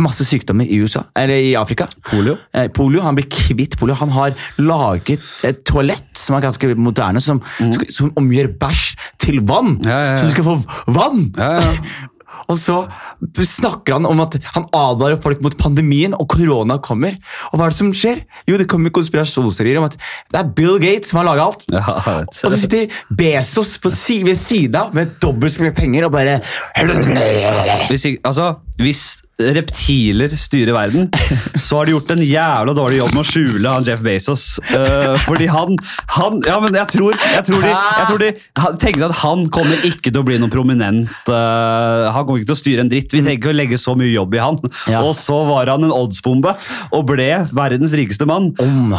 masse 0.01 0.25
sykdommer 0.27 0.67
i 0.67 0.79
USA, 0.83 1.03
eller 1.17 1.41
i 1.49 1.55
Afrika. 1.59 1.87
Polio? 2.09 2.37
Eh, 2.53 2.67
polio, 2.73 3.01
Han 3.05 3.15
blir 3.15 3.29
kvitt 3.29 3.77
polio. 3.79 3.95
Han 3.99 4.09
har 4.15 4.35
laget 4.57 5.19
et 5.43 5.63
toalett 5.65 6.09
som 6.17 6.37
er 6.37 6.45
ganske 6.47 6.75
moderne, 6.75 7.21
som, 7.21 7.41
skal, 7.59 7.91
som 7.93 8.13
omgjør 8.19 8.53
bæsj 8.59 8.85
til 9.19 9.41
vann. 9.47 9.77
Mm. 9.79 9.89
Ja, 9.89 9.97
ja, 9.97 10.11
ja. 10.11 10.15
Så 10.21 10.29
du 10.29 10.35
skal 10.37 10.47
få 10.51 10.59
vann! 10.95 11.27
Ja, 11.37 11.53
ja. 11.57 11.73
Og 12.49 12.55
så 12.57 12.75
snakker 13.45 13.97
han 13.97 14.05
om 14.07 14.19
at 14.23 14.37
han 14.53 14.65
advarer 14.73 15.17
folk 15.21 15.41
mot 15.43 15.55
pandemien, 15.59 16.13
og 16.17 16.27
korona 16.29 16.77
kommer. 16.81 17.15
Og 17.49 17.57
hva 17.59 17.67
er 17.67 17.73
det 17.73 17.77
som 17.79 17.89
skjer? 17.93 18.21
Jo, 18.47 18.57
det 18.57 18.67
kommer 18.69 18.93
konspirasjonsserier 18.95 19.79
om 19.81 19.87
at 19.87 19.97
det 20.31 20.39
er 20.39 20.51
Bill 20.57 20.77
Gates 20.81 21.11
som 21.11 21.19
har 21.19 21.27
laga 21.27 21.47
alt. 21.49 21.65
Og 21.73 22.33
så 22.37 22.53
sitter 22.61 22.87
Bezos 23.09 23.75
på 23.81 23.91
si 23.93 24.21
ved 24.25 24.37
siden 24.39 24.77
av 24.79 24.95
med 24.97 25.17
dobbelt 25.21 25.53
så 25.53 25.65
mye 25.65 25.75
penger 25.77 26.07
og 26.07 26.13
bare 26.15 26.39
Hvis, 27.89 28.05
ikke- 28.05 28.21
altså, 28.23 28.53
hvis 28.79 29.17
reptiler 29.39 30.33
styrer 30.35 30.75
verden, 30.75 31.07
så 31.55 31.79
har 31.79 31.87
de 31.87 31.93
gjort 31.93 32.11
en 32.11 32.21
jævla 32.23 32.73
dårlig 32.75 32.99
jobb 32.99 33.13
med 33.15 33.21
å 33.21 33.27
skjule 33.27 33.71
han 33.71 33.85
Jeff 33.87 34.01
Bezos. 34.03 34.43
Uh, 34.67 35.15
fordi 35.23 35.47
han, 35.51 35.77
han 36.15 36.41
Ja, 36.43 36.57
men 36.59 36.75
jeg 36.75 36.91
tror, 36.91 37.15
jeg 37.15 37.45
tror, 37.47 37.63
de, 37.63 37.71
jeg 37.71 38.09
tror 38.09 38.23
de 38.23 38.29
tenker 38.83 39.05
at 39.07 39.15
han 39.21 39.45
kommer 39.53 39.85
ikke 39.87 40.11
til 40.11 40.19
å 40.19 40.25
bli 40.27 40.39
noen 40.41 40.51
prominent 40.51 41.31
uh, 41.31 42.09
Han 42.11 42.25
kommer 42.25 42.41
ikke 42.41 42.49
til 42.51 42.57
å 42.57 42.59
styre 42.59 42.83
en 42.83 42.91
dritt. 42.91 43.15
Vi 43.15 43.21
trenger 43.23 43.39
ikke 43.39 43.53
å 43.53 43.55
legge 43.55 43.79
så 43.79 43.95
mye 43.99 44.11
jobb 44.11 44.35
i 44.35 44.43
han. 44.43 44.59
Ja. 44.91 45.05
Og 45.07 45.15
så 45.19 45.37
var 45.47 45.71
han 45.71 45.87
en 45.87 45.95
oddsbombe 45.95 46.55
og 46.95 47.07
ble 47.07 47.29
verdens 47.55 47.95
rikeste 47.95 48.27
mann. 48.29 48.51
Om, 48.59 48.95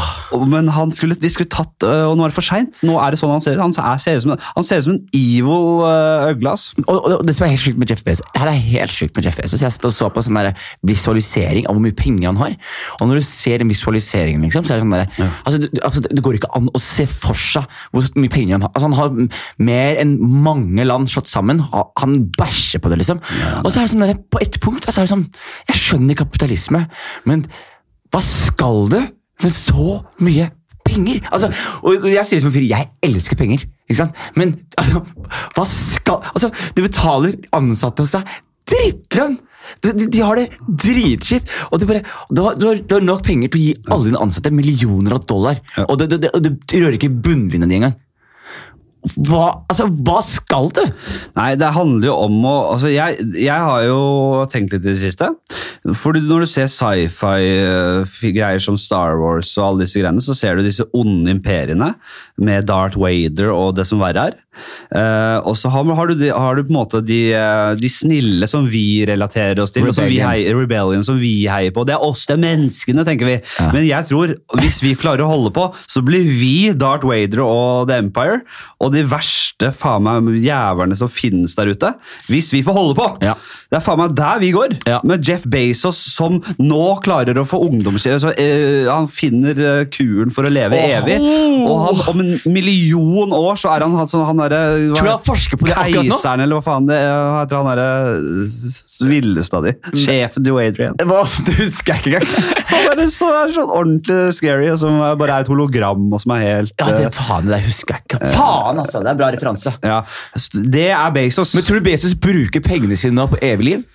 Men 0.49 0.73
han 0.73 0.93
skulle, 0.95 1.19
de 1.21 1.33
skulle 1.33 1.53
tatt, 1.53 1.75
uh, 1.85 2.09
og 2.09 2.17
nå 2.17 2.25
er 2.25 2.33
det 2.33 2.39
for 2.39 2.49
seint. 2.49 2.81
Nå 2.87 2.97
er 3.03 3.13
det 3.13 3.21
sånn 3.21 3.35
han 3.35 3.45
ser 3.45 3.61
ut. 3.61 3.65
Han, 3.67 3.77
er, 3.77 4.01
ser 4.01 4.17
ut 4.17 4.25
som, 4.25 4.37
han 4.57 4.67
ser 4.67 4.81
ut 4.81 4.89
som 4.89 4.97
en 4.97 5.05
evil 5.21 5.85
øgle. 6.31 6.57
og, 6.87 6.97
og 6.97 7.29
det 7.29 7.37
som 7.37 7.47
er 7.47 7.55
helt 7.55 7.67
sjukt 7.67 7.81
med 7.81 7.93
Jeff 7.93 8.05
Bezos 8.07 8.25
her 8.41 8.49
er 8.49 8.57
helt 8.57 8.93
sjukt 8.95 9.17
med 9.17 9.27
Jeff 9.27 9.37
Bezos. 9.37 9.63
Jeg 9.63 9.70
satt 9.75 9.89
og 9.89 9.95
så 9.95 10.09
på 10.13 10.23
sånn 10.25 10.39
visualisering 10.87 11.69
av 11.69 11.77
hvor 11.77 11.85
mye 11.85 11.97
penger 11.97 12.31
han 12.31 12.41
har. 12.41 12.57
Og 12.99 13.11
når 13.11 13.21
du 13.21 13.27
ser 13.27 13.63
den 13.63 13.71
visualiseringen, 13.71 14.45
liksom, 14.47 14.67
så 14.67 14.75
er 14.75 14.81
det 14.81 14.87
sånn 14.87 14.97
der, 14.97 15.33
altså, 15.45 15.63
det, 15.63 15.71
altså, 15.87 16.05
det 16.07 16.25
går 16.27 16.39
ikke 16.39 16.53
an 16.59 16.71
å 16.73 16.83
se 16.83 17.07
for 17.11 17.39
seg 17.39 17.81
hvor 17.95 18.07
mye 18.21 18.33
penger 18.33 18.59
han 18.59 18.67
har. 18.67 18.73
Altså, 18.75 18.91
han 18.91 18.99
har 18.99 19.65
mer 19.71 20.03
enn 20.03 20.15
mange 20.45 20.87
land 20.87 21.11
slått 21.11 21.31
sammen. 21.31 21.63
Han 22.03 22.21
bæsjer 22.39 22.83
på 22.83 22.93
det, 22.93 23.01
liksom. 23.03 23.23
Og 23.65 23.71
så 23.71 23.81
er 23.81 23.87
det 23.87 23.95
sånn 23.95 24.07
der, 24.07 24.23
på 24.31 24.43
ett 24.43 24.61
punkt 24.63 24.87
altså, 24.87 25.03
er 25.03 25.09
det 25.09 25.15
sånn, 25.15 25.27
Jeg 25.71 25.81
skjønner 25.81 26.19
kapitalisme, 26.19 26.85
men 27.29 27.45
hva 28.11 28.23
skal 28.25 28.89
du 28.91 28.99
med 29.41 29.53
så 29.55 30.01
mye 30.25 30.51
penger? 30.87 31.21
Altså, 31.31 31.51
og 31.87 32.09
jeg 32.11 32.27
sier 32.27 32.41
det 32.41 32.45
som 32.45 32.51
en 32.51 32.57
fyr, 32.57 32.67
jeg 32.69 32.91
elsker 33.07 33.39
penger. 33.39 33.65
Ikke 33.91 34.01
sant? 34.03 34.19
Men 34.39 34.55
altså, 34.79 35.03
hva 35.57 35.67
skal 35.69 36.27
Altså, 36.33 36.51
du 36.77 36.83
betaler 36.85 37.39
ansatte 37.57 38.05
hos 38.05 38.15
deg 38.17 38.35
drittlønn! 38.71 39.39
De, 39.85 39.95
de 40.07 40.23
har 40.25 40.41
det 40.41 40.49
dritkjipt! 40.67 41.51
Og 41.71 41.81
du, 41.81 41.87
bare, 41.89 42.05
du, 42.31 42.43
har, 42.45 42.59
du, 42.59 42.95
har, 42.97 43.05
nok 43.05 43.25
penger 43.27 43.53
til 43.53 43.61
å 43.61 43.65
gi 43.65 43.75
alle 43.89 44.11
dine 44.11 44.23
ansatte 44.23 44.53
millioner 44.55 45.17
av 45.17 45.27
dollar. 45.29 45.61
Ja. 45.77 45.89
Og 45.89 45.99
det, 46.01 46.13
det, 46.15 46.31
det, 46.37 46.55
det 46.59 46.81
rører 46.81 46.99
ikke 46.99 47.13
bunnlinja 47.13 47.69
di 47.71 47.81
engang. 47.81 47.99
Hva, 49.01 49.65
altså, 49.71 49.87
hva 50.05 50.19
skal 50.21 50.69
du? 50.77 50.83
Nei, 51.39 51.55
det 51.57 51.71
handler 51.73 52.11
jo 52.11 52.17
om 52.27 52.35
å 52.45 52.57
altså 52.75 52.91
jeg, 52.93 53.17
jeg 53.41 53.57
har 53.65 53.87
jo 53.87 54.01
tenkt 54.53 54.75
litt 54.75 54.85
i 54.85 54.91
det 54.91 55.01
siste. 55.01 55.31
For 55.97 56.13
når 56.21 56.45
du 56.45 56.49
ser 56.51 56.69
sci-fi-greier 56.69 58.61
som 58.61 58.77
Star 58.81 59.17
Wars 59.21 59.57
og 59.57 59.65
alle 59.65 59.87
disse 59.87 60.03
greiene, 60.03 60.21
så 60.21 60.37
ser 60.37 60.57
du 60.57 60.63
disse 60.67 60.85
onde 60.93 61.33
imperiene 61.33 61.95
med 62.37 62.69
Darth 62.69 63.01
Vader 63.01 63.49
og 63.55 63.77
det 63.79 63.87
som 63.89 64.03
verre 64.05 64.21
er. 64.29 64.37
Eh, 64.91 65.39
og 65.47 65.55
så 65.59 65.71
har, 65.71 65.87
har, 65.95 66.11
du, 66.11 66.25
har 66.33 66.59
du 66.59 66.65
på 66.65 66.73
en 66.73 66.79
måte 66.81 67.01
de, 67.07 67.21
eh, 67.37 67.73
de 67.79 67.91
snille 67.93 68.49
som 68.51 68.67
vi 68.69 69.05
relaterer 69.09 69.63
oss 69.63 69.73
til, 69.75 69.87
Rebellion. 69.87 69.99
som 70.01 70.11
vi 70.11 70.19
heier, 70.25 70.57
Rebellion 70.59 71.07
som 71.07 71.21
vi 71.21 71.35
heier 71.51 71.75
på. 71.75 71.85
Det 71.87 71.95
er 71.95 72.05
oss, 72.05 72.27
det 72.29 72.37
er 72.37 72.43
menneskene, 72.43 73.07
tenker 73.07 73.29
vi. 73.29 73.37
Men 73.71 73.87
jeg 73.87 74.09
tror, 74.11 74.35
hvis 74.59 74.81
vi 74.85 74.97
klarer 74.99 75.25
å 75.27 75.31
holde 75.31 75.55
på, 75.55 75.69
så 75.87 76.03
blir 76.07 76.27
vi 76.27 76.73
Darth 76.75 77.07
Vader 77.09 77.45
og 77.45 77.91
The 77.91 78.01
Empire, 78.03 78.41
og 78.83 78.95
de 78.95 79.05
verste 79.09 79.71
faen 79.77 80.07
meg 80.07 80.41
jævlene 80.45 80.99
som 80.99 81.11
finnes 81.13 81.55
der 81.59 81.71
ute. 81.71 81.95
Hvis 82.31 82.51
vi 82.55 82.65
får 82.67 82.77
holde 82.77 82.99
på! 82.99 83.09
Ja. 83.25 83.37
Det 83.71 83.79
er 83.79 83.85
faen 83.85 84.01
meg 84.03 84.17
der 84.19 84.43
vi 84.43 84.51
går! 84.57 84.75
Ja. 84.89 84.99
Med 85.07 85.23
Jeff 85.27 85.47
Bezos 85.51 86.01
som 86.11 86.41
nå 86.59 86.85
klarer 87.05 87.39
å 87.39 87.47
få 87.47 87.63
ungdoms... 87.69 88.09
Altså, 88.11 88.33
eh, 88.41 88.89
han 88.91 89.07
finner 89.11 89.55
eh, 89.55 89.85
kuren 89.93 90.33
for 90.35 90.49
å 90.49 90.53
leve 90.53 90.79
oh. 90.79 90.95
evig, 90.99 91.21
og 91.69 91.77
han, 91.85 92.03
om 92.11 92.23
en 92.25 92.33
million 92.51 93.35
år 93.37 93.61
så 93.61 93.71
er 93.77 93.87
han, 93.87 93.95
han, 93.95 94.09
sånn- 94.11 94.40
han 94.41 94.51
derre 94.51 94.89
Tror 94.97 95.07
du 95.07 95.11
han 95.13 95.23
forsker 95.27 95.61
på 95.61 95.69
det 95.69 95.75
akkurat 95.77 96.09
nå? 96.09 96.17
Keiseren, 96.17 96.43
eller 96.45 96.59
hva 96.59 96.65
faen 96.67 96.89
det 96.89 96.97
er, 96.97 97.29
heter 97.37 97.61
han 97.61 97.69
derre 97.71 99.11
villeste 99.11 99.61
av 99.61 99.67
de? 99.69 99.75
Sjefen 99.97 100.47
til 100.47 100.59
Adrian. 100.63 100.99
Hva? 101.07 101.21
Det 101.47 101.55
husker 101.61 101.95
jeg 101.95 102.01
ikke 102.01 102.21
engang. 102.21 102.57
Han 102.91 103.01
er 103.03 103.09
så, 103.13 103.29
er 103.35 103.53
sånn 103.55 103.71
ordentlig 103.71 104.19
scary, 104.37 104.69
og 104.73 104.79
som 104.81 104.99
bare 105.21 105.37
er 105.37 105.45
et 105.45 105.51
hologram, 105.51 106.05
og 106.15 106.21
som 106.23 106.33
er 106.37 106.43
helt 106.45 106.75
Ja, 106.81 106.89
det, 106.95 107.07
eh, 107.09 107.15
faen, 107.15 107.49
det 107.51 107.61
husker 107.65 107.97
jeg 107.97 108.07
ikke. 108.07 108.21
Faen, 108.35 108.81
altså. 108.83 109.01
Det 109.03 109.11
er 109.11 109.15
en 109.15 109.21
bra 109.21 109.31
referanse. 109.35 109.73
ja. 109.85 110.01
Det 110.77 110.89
er 110.95 111.15
Bezos. 111.15 111.55
Men 111.57 111.67
tror 111.67 111.81
du 111.81 111.87
Bezos 111.91 112.15
bruker 112.19 112.63
pengene 112.65 112.97
sine 112.99 113.17
nå 113.19 113.27
på 113.33 113.41
evig 113.45 113.67
liv? 113.71 113.87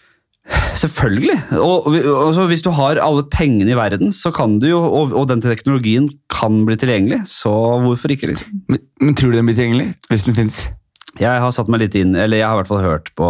Selvfølgelig. 0.75 1.37
Og, 1.57 1.87
og, 1.87 1.95
altså, 2.27 2.45
hvis 2.51 2.63
du 2.65 2.69
har 2.75 2.99
alle 3.01 3.25
pengene 3.31 3.71
i 3.73 3.77
verden, 3.77 4.11
så 4.13 4.31
kan 4.35 4.59
du 4.61 4.67
jo, 4.69 4.81
og, 4.83 5.13
og 5.15 5.29
den 5.31 5.41
teknologien 5.41 6.09
kan 6.29 6.65
bli 6.67 6.77
tilgjengelig, 6.77 7.23
så 7.31 7.51
hvorfor 7.83 8.13
ikke, 8.13 8.29
liksom? 8.33 8.63
Men, 8.69 8.83
men 9.01 9.15
tror 9.17 9.31
du 9.31 9.39
den 9.39 9.47
blir 9.49 9.57
tilgjengelig? 9.57 9.93
Hvis 10.11 10.27
den 10.27 10.37
fins? 10.37 10.65
Jeg 11.15 11.39
har 11.39 11.53
satt 11.55 11.69
meg 11.71 11.79
litt 11.79 11.95
inn, 11.95 12.11
eller 12.11 12.41
jeg 12.41 12.47
har 12.47 12.57
i 12.57 12.59
hvert 12.59 12.69
fall 12.73 12.83
hørt 12.83 13.07
på 13.15 13.27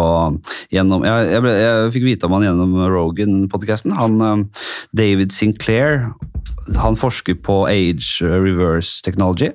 gjennom 0.74 1.04
Jeg, 1.06 1.28
jeg, 1.30 1.42
ble, 1.44 1.52
jeg 1.54 1.92
fikk 1.94 2.06
vite 2.08 2.26
om 2.26 2.34
han 2.34 2.46
gjennom 2.48 2.72
Rogan-podkasten. 2.90 3.94
Han 3.94 4.16
eh, 4.26 4.64
David 4.98 5.34
Sinclair 5.36 6.08
han 6.82 6.98
forsker 6.98 7.36
på 7.46 7.60
age 7.70 8.26
reverse 8.26 8.98
technology. 9.06 9.52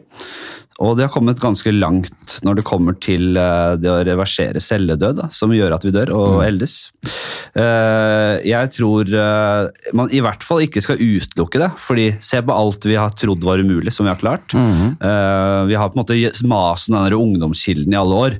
Og 0.81 0.97
de 0.97 1.05
har 1.05 1.13
kommet 1.13 1.41
ganske 1.41 1.71
langt 1.75 2.39
når 2.45 2.59
det 2.59 2.67
kommer 2.67 2.97
til 3.01 3.37
eh, 3.37 3.75
det 3.81 3.91
å 3.91 4.01
reversere 4.07 4.61
celledød, 4.63 5.19
da, 5.21 5.29
som 5.33 5.53
gjør 5.53 5.77
at 5.77 5.85
vi 5.85 5.93
dør 5.93 6.13
og 6.17 6.41
eldes. 6.45 6.79
Eh, 7.51 8.35
jeg 8.47 8.71
tror 8.77 9.09
eh, 9.11 9.89
man 9.97 10.11
i 10.13 10.21
hvert 10.23 10.43
fall 10.45 10.63
ikke 10.63 10.83
skal 10.83 11.01
utelukke 11.01 11.59
det, 11.61 11.69
fordi 11.81 12.07
se 12.23 12.39
på 12.45 12.55
alt 12.55 12.87
vi 12.87 12.97
har 12.99 13.13
trodd 13.17 13.43
var 13.45 13.61
umulig, 13.61 13.93
som 13.93 14.07
vi 14.07 14.13
har 14.13 14.21
klart. 14.21 14.55
Eh, 14.55 15.59
vi 15.67 15.77
har 15.77 15.91
på 15.91 15.99
en 15.99 16.03
måte 16.03 16.47
mast 16.47 16.89
om 16.89 16.97
den 16.97 17.17
ungdomskilden 17.17 17.93
i 17.93 17.99
alle 17.99 18.21
år, 18.25 18.37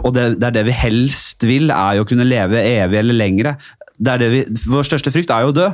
og 0.00 0.10
det, 0.16 0.26
det 0.40 0.48
er 0.48 0.56
det 0.56 0.66
vi 0.68 0.76
helst 0.76 1.44
vil, 1.46 1.70
er 1.74 1.98
jo 1.98 2.04
å 2.04 2.08
kunne 2.08 2.26
leve 2.26 2.62
evig 2.64 3.00
eller 3.02 3.16
lengre. 3.16 3.54
Det 4.00 4.14
det 4.22 4.28
vi, 4.32 4.40
vår 4.72 4.86
største 4.88 5.12
frykt 5.12 5.32
er 5.34 5.44
jo 5.44 5.52
å 5.52 5.56
dø. 5.56 5.66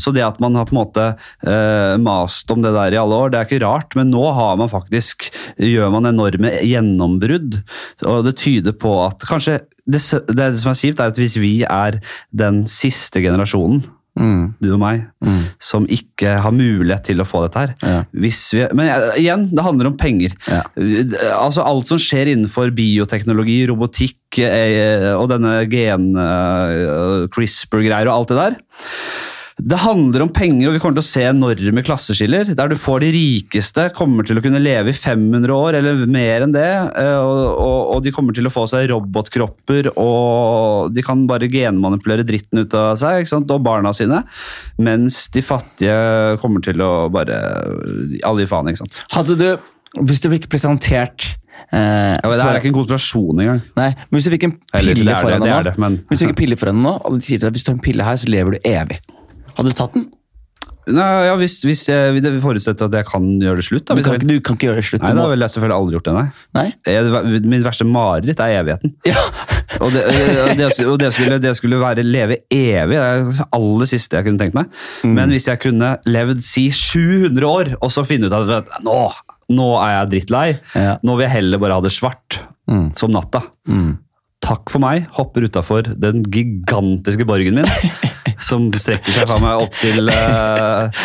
Så 0.00 0.12
det 0.16 0.24
at 0.24 0.40
man 0.40 0.56
har 0.56 0.64
på 0.68 0.72
en 0.74 0.80
måte 0.80 1.06
eh, 1.44 1.94
mast 2.00 2.50
om 2.54 2.62
det 2.64 2.72
der 2.72 2.96
i 2.96 3.00
alle 3.00 3.18
år, 3.26 3.32
det 3.32 3.40
er 3.40 3.48
ikke 3.48 3.64
rart, 3.64 3.92
men 3.98 4.08
nå 4.12 4.24
har 4.36 4.56
man 4.60 4.72
faktisk, 4.72 5.28
gjør 5.60 5.92
man 5.92 6.08
enorme 6.08 6.54
gjennombrudd. 6.64 7.60
Og 8.08 8.24
det 8.24 8.38
tyder 8.40 8.72
på 8.72 8.96
at 9.04 9.28
kanskje 9.28 9.60
det, 9.84 10.00
det 10.32 10.48
som 10.56 10.72
er 10.72 10.80
kjipt, 10.80 11.02
er 11.02 11.12
at 11.12 11.20
hvis 11.20 11.36
vi 11.36 11.58
er 11.68 12.00
den 12.32 12.64
siste 12.70 13.20
generasjonen, 13.20 13.84
du 14.14 14.68
og 14.70 14.78
meg, 14.78 15.00
som 15.58 15.86
ikke 15.90 16.36
har 16.44 16.54
mulighet 16.54 17.02
til 17.08 17.22
å 17.22 17.26
få 17.26 17.42
dette 17.46 17.64
her. 17.64 17.72
Ja. 17.82 17.96
Hvis 18.14 18.40
vi, 18.54 18.62
men 18.76 18.86
eh, 18.92 19.18
igjen, 19.24 19.48
det 19.50 19.64
handler 19.66 19.90
om 19.90 19.96
penger. 19.98 20.36
Ja. 20.46 20.62
Altså 21.34 21.64
Alt 21.66 21.90
som 21.90 21.98
skjer 21.98 22.30
innenfor 22.30 22.70
bioteknologi, 22.76 23.64
robotikk 23.70 24.38
eh, 24.44 25.10
og 25.18 25.28
denne 25.34 25.64
gen... 25.72 26.12
eh, 26.14 27.26
CRISPR-greier 27.34 28.10
og 28.10 28.14
alt 28.20 28.32
det 28.32 28.38
der. 28.38 28.58
Det 29.54 29.76
handler 29.78 30.24
om 30.24 30.30
penger, 30.34 30.66
og 30.66 30.74
vi 30.74 30.80
kommer 30.82 30.96
til 30.98 31.04
å 31.04 31.06
se 31.06 31.22
enorme 31.28 31.82
klasseskiller. 31.86 32.48
Der 32.58 32.72
du 32.72 32.74
får 32.74 33.04
de 33.04 33.10
rikeste 33.14 33.84
kommer 33.94 34.26
til 34.26 34.40
å 34.40 34.42
kunne 34.42 34.58
leve 34.58 34.90
i 34.90 34.96
500 34.98 35.54
år, 35.54 35.76
eller 35.78 36.00
mer 36.10 36.42
enn 36.42 36.54
det. 36.56 36.64
eh, 36.98 37.18
Og, 37.22 37.42
og, 37.62 37.92
og 37.94 38.00
de 38.02 38.10
kommer 38.12 38.34
til 38.34 38.48
å 38.50 38.52
få 38.52 38.64
seg 38.68 38.88
robotkropper, 38.90 39.92
og 39.94 40.90
de 40.92 41.04
kan 41.06 41.22
bare 41.30 41.46
genmanipulere 41.48 42.26
dritten 42.26 42.64
ut 42.64 42.74
av 42.74 42.98
seg, 42.98 43.30
og 43.30 43.62
barna 43.62 43.94
sine. 43.94 44.24
Mens 44.82 45.28
de 45.30 45.40
fattige 45.46 46.36
kommer 46.42 46.60
til 46.64 46.82
å 46.82 47.08
bare 47.14 47.38
Alle 48.26 48.42
gir 48.42 48.50
faen, 48.50 48.68
ikke 48.74 48.82
sant. 48.82 49.04
Hadde 49.14 49.38
du, 49.38 49.48
hvis 50.02 50.18
du 50.20 50.30
fikk 50.34 50.48
presentert 50.50 51.30
eh, 51.70 52.18
Ja, 52.18 52.26
det 52.26 52.42
her 52.42 52.56
er 52.56 52.60
ikke 52.60 52.72
en 52.74 52.78
konspirasjon 52.82 53.38
engang. 53.46 53.62
Nei, 53.78 53.90
men 54.10 54.18
Hvis 54.18 54.26
du 54.26 54.34
fikk 54.34 54.48
en 54.50 54.56
pille 54.74 55.14
foran 55.22 55.46
deg 55.46 55.78
nå, 55.78 55.90
Hvis 56.10 56.18
du 56.18 56.24
fikk 56.26 56.34
en 56.34 56.40
pille 56.42 56.58
foran 56.58 56.80
deg 56.80 56.88
nå, 56.90 56.94
og 57.06 57.20
de 57.20 57.26
sier 57.28 57.38
til 57.38 57.46
deg 57.46 57.54
hvis 57.54 57.62
du 57.62 57.70
tar 57.70 57.76
en 57.78 57.84
pille 57.86 58.02
her, 58.10 58.18
så 58.18 58.34
lever 58.34 58.56
du 58.58 58.66
evig. 58.74 58.98
Hadde 59.56 59.70
du 59.72 59.76
tatt 59.78 59.96
den? 59.96 60.10
Nei, 60.84 61.04
ja, 61.24 61.32
hvis, 61.40 61.54
hvis 61.64 61.86
jeg, 61.88 62.18
det 62.20 62.30
forutsetter 62.44 62.90
at 62.90 62.96
jeg 62.98 63.06
kan 63.08 63.24
gjøre 63.40 63.56
det 63.56 63.64
slutt. 63.64 63.86
Da, 63.88 63.94
Du 63.96 64.02
kan, 64.04 64.18
du 64.20 64.34
kan 64.44 64.58
ikke 64.58 64.66
gjøre 64.68 64.82
det 64.82 64.84
slutt. 64.84 65.04
Nei, 65.06 65.14
da 65.16 65.22
ville 65.30 65.46
jeg 65.46 65.54
selvfølgelig 65.54 65.76
aldri 65.80 65.96
gjort 65.96 66.08
det, 66.10 66.14
nei. 66.18 66.24
Nei? 66.58 66.64
Jeg, 66.92 67.40
min 67.54 67.64
verste 67.64 67.86
mareritt 67.88 68.42
er 68.44 68.56
evigheten. 68.60 68.92
Ja. 69.08 69.22
Og 69.82 69.90
det, 69.90 70.02
og 70.06 70.50
det, 70.60 70.66
og 70.86 70.98
det, 71.00 71.08
skulle, 71.16 71.38
det 71.42 71.50
skulle 71.58 71.78
være 71.80 72.04
leve 72.06 72.36
evig, 72.52 72.94
det 72.94 73.00
er 73.00 73.22
det 73.26 73.46
aller 73.56 73.88
siste 73.90 74.14
jeg 74.20 74.26
kunne 74.28 74.38
tenkt 74.38 74.54
meg. 74.54 74.68
Mm. 75.02 75.14
Men 75.16 75.32
hvis 75.34 75.48
jeg 75.48 75.58
kunne 75.64 75.88
levd 76.06 76.44
si 76.46 76.66
700 76.70 77.48
år, 77.48 77.72
og 77.80 77.90
så 77.90 78.04
finne 78.06 78.28
ut 78.30 78.36
at 78.36 78.70
nå, 78.84 78.98
nå 79.56 79.68
er 79.80 79.96
jeg 79.96 80.10
drittlei, 80.12 80.44
Ja. 80.76 80.98
nå 81.02 81.16
vil 81.16 81.26
jeg 81.26 81.34
heller 81.40 81.62
bare 81.64 81.80
ha 81.80 81.84
det 81.88 81.94
svart 81.96 82.38
som 83.00 83.10
natta. 83.16 83.40
Takk 84.44 84.68
for 84.72 84.82
meg, 84.84 85.08
hopper 85.16 85.46
utafor 85.48 85.88
den 86.00 86.24
gigantiske 86.32 87.26
borgen 87.28 87.60
min. 87.60 87.70
som 88.44 88.66
strekker 88.76 89.14
seg 89.14 89.28
fra 89.28 89.38
meg 89.42 89.62
opp 89.62 89.76
til, 89.78 90.10
uh, 90.10 91.04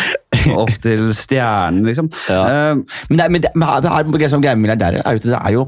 opp 0.60 0.72
til 0.84 1.10
stjernen, 1.16 1.84
liksom. 1.88 2.10
Ja. 2.28 2.40
Uh, 2.42 3.04
Men, 3.10 3.22
det, 3.22 3.28
men, 3.32 3.44
det, 3.46 3.52
men 3.56 3.68
her, 3.70 3.90
her, 3.94 4.10
det 4.10 4.32
som 4.32 4.42
er 4.42 4.48
greia 4.48 4.58
med 4.58 4.66
milliardærer, 4.66 5.04
er 5.06 5.18
jo 5.18 5.24
det 5.30 5.38
er 5.40 5.56
jo 5.56 5.68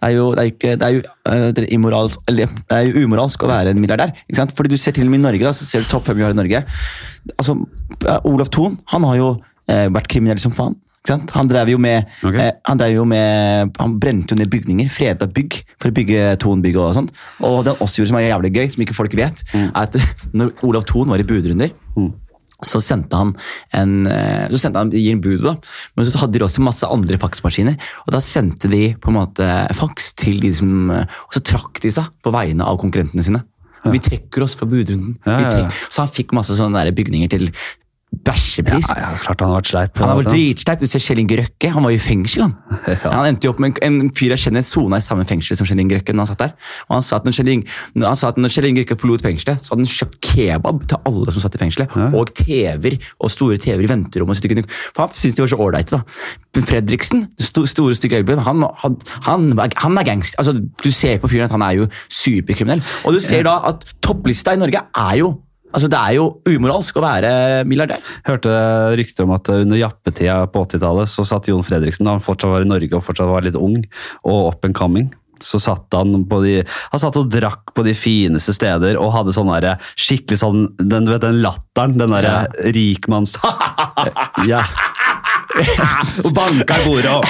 det 0.00 0.08
er 0.08 0.14
jo, 0.16 0.26
det 0.32 0.40
er 0.40 0.46
jo 0.46 0.52
ikke, 0.54 0.70
det 0.80 0.86
er 0.86 0.94
jo, 0.94 1.00
eh, 1.28 1.42
det 1.54 1.62
er 1.62 1.72
immoralsk, 1.76 2.22
eller, 2.28 2.52
det 2.70 2.76
er 2.76 2.86
jo 2.88 3.02
umoralsk 3.04 3.42
å 3.44 3.50
være 3.50 3.74
en 3.74 3.80
milliardær. 3.82 4.14
ikke 4.24 4.38
sant? 4.38 4.54
Fordi 4.56 4.72
du 4.72 4.80
ser 4.80 4.94
til 4.96 5.04
og 5.04 5.12
med 5.12 5.20
i 5.20 5.24
Norge, 5.26 5.44
da, 5.44 5.52
så 5.56 5.66
ser 5.68 5.84
du 5.84 5.90
topp 5.90 6.06
fem 6.08 6.16
vi 6.16 6.24
har 6.24 6.32
i 6.32 6.38
Norge. 6.38 6.62
Altså, 7.36 7.56
Olav 8.24 8.48
Thon 8.48 8.78
han 8.94 9.04
har 9.04 9.18
jo 9.20 9.28
eh, 9.68 9.86
vært 9.92 10.08
kriminell 10.10 10.40
som 10.40 10.56
faen. 10.56 10.78
Han 11.08 11.48
drev 11.48 11.70
jo 11.72 11.78
med, 11.80 12.08
okay. 12.20 12.38
eh, 12.44 12.56
han 12.68 12.80
drev 12.80 12.92
jo 12.98 13.04
med, 13.08 13.72
han 13.80 13.94
brente 14.02 14.34
jo 14.34 14.38
ned 14.38 14.50
bygninger, 14.52 14.90
freda 14.92 15.28
bygg, 15.32 15.60
for 15.80 15.90
å 15.90 15.96
bygge 15.96 16.24
Thon-bygg 16.42 16.76
og 16.76 16.92
sånt. 16.98 17.14
Og 17.46 17.62
det 17.64 17.72
han 17.72 17.84
også 17.86 18.02
gjorde 18.02 18.12
som 18.12 18.18
er 18.20 18.26
jævlig 18.28 18.52
gøy, 18.56 18.66
som 18.74 18.84
ikke 18.84 18.98
folk 18.98 19.16
vet, 19.18 19.44
er 19.56 19.70
at 19.80 19.96
når 20.36 20.52
Olav 20.68 20.84
Thon 20.90 21.10
var 21.10 21.22
i 21.22 21.26
budrunder, 21.26 21.72
så 22.66 22.80
sendte 22.84 23.16
han 23.16 23.30
en 23.76 23.94
eh, 24.10 24.46
så 24.52 24.66
sendte 24.66 24.82
han, 24.82 24.90
gir 24.92 25.14
en 25.14 25.22
bud 25.24 25.40
da, 25.44 25.54
men 25.96 26.08
så 26.08 26.20
hadde 26.20 26.36
de 26.36 26.44
også 26.44 26.64
masse 26.64 26.88
andre 26.88 27.16
faksmaskiner, 27.20 27.78
og 28.04 28.12
da 28.14 28.20
sendte 28.24 28.68
de 28.68 28.90
på 29.00 29.12
en 29.12 29.16
måte 29.16 29.46
faks 29.78 30.12
til 30.20 30.42
de 30.44 30.52
som, 30.56 30.90
eh, 30.92 31.20
og 31.24 31.38
så 31.38 31.44
trakk 31.52 31.80
de 31.84 31.94
seg 31.96 32.12
på 32.20 32.34
vegne 32.34 32.66
av 32.66 32.80
konkurrentene 32.82 33.24
sine. 33.24 33.42
Vi 33.80 33.96
trekker 34.04 34.44
oss 34.44 34.52
fra 34.60 34.66
budrunden. 34.68 35.14
Ja, 35.24 35.38
ja, 35.40 35.52
ja. 35.64 35.68
Så 35.88 36.02
han 36.04 36.10
fikk 36.12 36.34
masse 36.36 36.52
sånne 36.58 36.82
bygninger 36.92 37.30
til 37.32 37.46
bæsjepris. 38.10 38.88
ja, 38.90 39.12
ja, 39.12 39.18
klart 39.22 39.40
han 39.40 39.52
har 39.52 39.60
vært 39.60 39.70
sleip. 39.70 39.98
Han 40.00 40.10
har 40.10 40.18
vært 40.18 40.34
det. 40.34 40.80
Du 40.80 40.86
ser 40.90 41.02
Kjell 41.02 41.20
Inge 41.22 41.36
Røkke, 41.38 41.70
han 41.70 41.84
var 41.84 41.92
jo 41.94 41.98
i 42.00 42.02
fengsel. 42.02 42.42
Han 42.42 42.56
Ja. 42.90 43.12
Han 43.12 43.28
endte 43.28 43.46
jo 43.46 43.52
opp 43.52 43.60
med 43.62 43.78
en, 43.86 44.00
en 44.02 44.10
fyr 44.16 44.32
jeg 44.34 44.42
kjenner 44.44 44.64
sona 44.66 44.98
i 44.98 45.04
samme 45.04 45.24
fengsel 45.28 45.56
som 45.58 45.68
Kjell 45.68 45.82
Inge 45.82 45.98
Røkke. 45.98 46.12
når 46.12 46.24
Han 46.24 46.30
satt 46.32 46.42
der. 46.42 46.54
Og 46.88 46.96
han 46.96 47.04
sa 47.06 47.20
at 47.20 47.28
når 47.28 47.36
Kjell 47.36 47.52
Inge, 47.54 48.70
Inge 48.70 48.84
Røkke 48.84 48.98
forlot 49.00 49.24
fengselet, 49.24 49.62
så 49.62 49.74
hadde 49.74 49.86
han 49.86 49.92
kjøpt 49.94 50.18
kebab 50.26 50.86
til 50.90 51.02
alle 51.10 51.34
som 51.34 51.44
satt 51.44 51.54
i 51.54 51.62
fengselet. 51.62 51.94
Og 52.18 52.32
TV-er 52.42 52.98
og 53.20 53.30
store 53.32 53.60
TV-er 53.62 53.86
i 53.86 53.90
venterommet. 53.90 54.66
For 54.94 55.04
han 55.06 55.14
syntes 55.14 55.38
de 55.38 55.44
var 55.44 55.52
så 55.52 55.60
ålreite. 55.60 56.02
Fredriksen, 56.58 57.28
sto, 57.38 57.64
store 57.70 57.94
stygge 57.94 58.20
øyeblikket, 58.20 58.44
han, 58.48 58.64
han, 58.82 58.96
han, 59.28 59.52
han 59.84 60.00
er 60.00 60.08
gangster. 60.08 60.40
Altså, 60.42 60.56
du 60.58 60.90
ser 60.90 61.20
på 61.22 61.30
fyren 61.30 61.46
at 61.46 61.54
han 61.54 61.62
er 61.62 61.78
jo 61.78 61.86
superkriminell. 62.10 62.82
Og 63.04 63.14
du 63.14 63.22
ser 63.22 63.46
da 63.46 63.60
at 63.70 63.86
topplista 64.02 64.56
i 64.56 64.60
Norge 64.60 64.82
er 64.82 65.20
jo 65.22 65.34
Altså, 65.70 65.88
Det 65.90 66.00
er 66.00 66.16
jo 66.18 66.26
umoralsk 66.48 66.98
å 66.98 67.04
være 67.04 67.30
milliardær. 67.68 68.02
Hørte 68.26 68.54
rykter 68.98 69.26
om 69.26 69.34
at 69.36 69.48
under 69.54 69.78
jappetida 69.78 70.42
på 70.50 70.64
80-tallet 70.66 71.10
så 71.10 71.26
satt 71.26 71.50
Jon 71.50 71.64
Fredriksen, 71.66 72.06
da 72.06 72.16
han 72.16 72.24
fortsatt 72.24 72.52
var 72.52 72.66
i 72.66 72.70
Norge 72.70 72.98
og 72.98 73.06
fortsatt 73.06 73.30
var 73.30 73.46
litt 73.46 73.58
ung 73.58 73.78
og 74.26 74.50
up 74.50 74.66
and 74.66 74.76
coming, 74.76 75.10
så 75.40 75.60
satt 75.62 75.94
han 75.96 76.24
på 76.28 76.42
de 76.44 76.58
Han 76.92 77.00
satt 77.00 77.16
og 77.16 77.30
drakk 77.32 77.72
på 77.72 77.84
de 77.86 77.94
fineste 77.96 78.52
steder 78.52 78.98
og 79.00 79.14
hadde 79.14 79.32
sånn 79.32 79.48
derre 79.48 79.78
skikkelig 79.94 80.36
sånn 80.36 80.66
Den, 80.76 81.06
du 81.06 81.14
vet, 81.14 81.22
den 81.24 81.40
latteren, 81.44 81.96
den 82.00 82.12
derre 82.12 82.44
rikmanns... 82.76 83.38
Ja. 84.48 84.62
og 86.26 86.30
banka 86.36 86.76
i 86.78 86.84
bordet 86.86 87.10
og, 87.10 87.24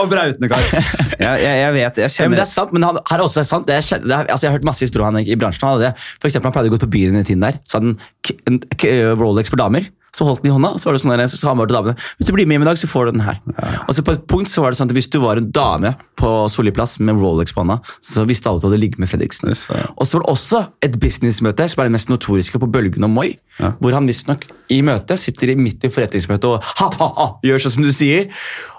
og 0.00 0.08
brautende 0.10 0.50
kar. 0.52 0.64
Jeg, 0.68 1.42
jeg, 1.42 1.54
jeg 1.62 1.72
vet, 1.78 2.00
jeg 2.04 2.10
Ja, 2.20 2.28
men 2.28 2.36
det 2.38 2.44
er 2.44 2.50
sant, 2.50 2.72
men 2.76 2.84
han, 2.86 2.98
her 3.10 3.18
er 3.20 3.24
også 3.24 3.40
det 3.40 3.44
er 3.46 3.50
sant. 3.50 3.66
Det 3.68 3.76
er, 3.78 4.02
det 4.04 4.12
er, 4.18 4.26
altså, 4.28 4.46
jeg 4.46 4.52
har 4.52 4.58
hørt 4.58 4.68
masse 4.68 4.84
historier 4.86 5.08
han 5.10 5.20
i 5.24 5.38
bransjen. 5.40 5.66
Han 5.68 5.78
hadde. 5.78 5.92
For 6.20 6.28
eksempel, 6.30 6.50
han 6.50 6.56
pleide 6.58 6.72
å 6.72 6.76
gå 6.76 6.82
på 6.84 6.90
byen 6.96 7.20
i 7.20 7.24
tiden 7.26 7.44
der, 7.46 7.60
så 7.64 7.78
hadde 7.80 7.94
han 7.94 8.00
k- 8.26 8.38
en 8.50 8.60
k- 8.76 8.94
Rolex 9.20 9.52
for 9.52 9.60
damer. 9.60 9.88
Så 10.14 10.26
holdt 10.26 10.44
den 10.44 10.52
i 10.52 10.54
hånda, 10.54 10.74
så 10.78 10.88
var 10.88 10.96
det 10.96 11.02
sånn 11.02 11.14
der, 11.14 11.26
så 11.30 11.40
sa 11.40 11.50
han 11.50 11.58
bare 11.58 11.72
til 11.72 11.78
damene 11.78 11.96
hvis 12.18 12.28
du 12.28 12.32
blir 12.36 12.46
med 12.46 12.58
hjem 12.58 12.66
i 12.66 12.68
dag, 12.68 12.78
så 12.78 12.90
får 12.90 13.08
du 13.08 13.16
den 13.16 13.24
her. 13.26 13.40
Og 13.88 13.94
så 13.96 14.04
på 14.06 14.14
et 14.14 14.26
punkt 14.30 14.50
så 14.50 14.62
var 14.62 14.72
det 14.72 14.78
sånn 14.78 14.90
at 14.90 14.94
Hvis 14.94 15.10
du 15.10 15.18
var 15.22 15.40
en 15.40 15.48
dame 15.54 15.94
på 16.20 16.32
Solli 16.52 16.72
plass 16.74 16.96
med 17.02 17.18
Rolex 17.18 17.54
på 17.54 17.64
hånda, 17.64 17.80
så 18.04 18.26
visste 18.28 18.50
alle 18.50 18.62
at 18.62 18.66
du 18.66 18.68
hadde 18.70 18.82
ligget 18.84 19.02
med 19.02 19.10
Fredriksen. 19.10 19.50
Uff, 19.54 19.66
ja. 19.74 19.88
Og 19.98 20.06
så 20.06 20.18
var 20.18 20.26
det 20.26 20.34
også 20.36 20.60
et 20.86 20.98
businessmøte 21.02 21.66
som 21.70 21.82
er 21.82 21.90
det 21.90 21.96
mest 21.96 22.12
notoriske 22.12 22.60
på 22.62 22.70
Bølgen 22.70 23.06
og 23.08 23.12
Moi, 23.14 23.32
hvor 23.80 23.96
han 23.96 24.06
visstnok 24.10 24.46
i 24.72 24.80
møtet 24.86 25.20
sitter 25.20 25.52
midt 25.58 25.84
i 25.84 25.90
forretningsmøtet 25.92 26.46
og 26.48 26.70
ha-ha-ha, 26.80 27.26
gjør 27.44 27.66
sånn 27.66 27.76
som 27.76 27.84
du 27.84 27.92
sier. 27.94 28.30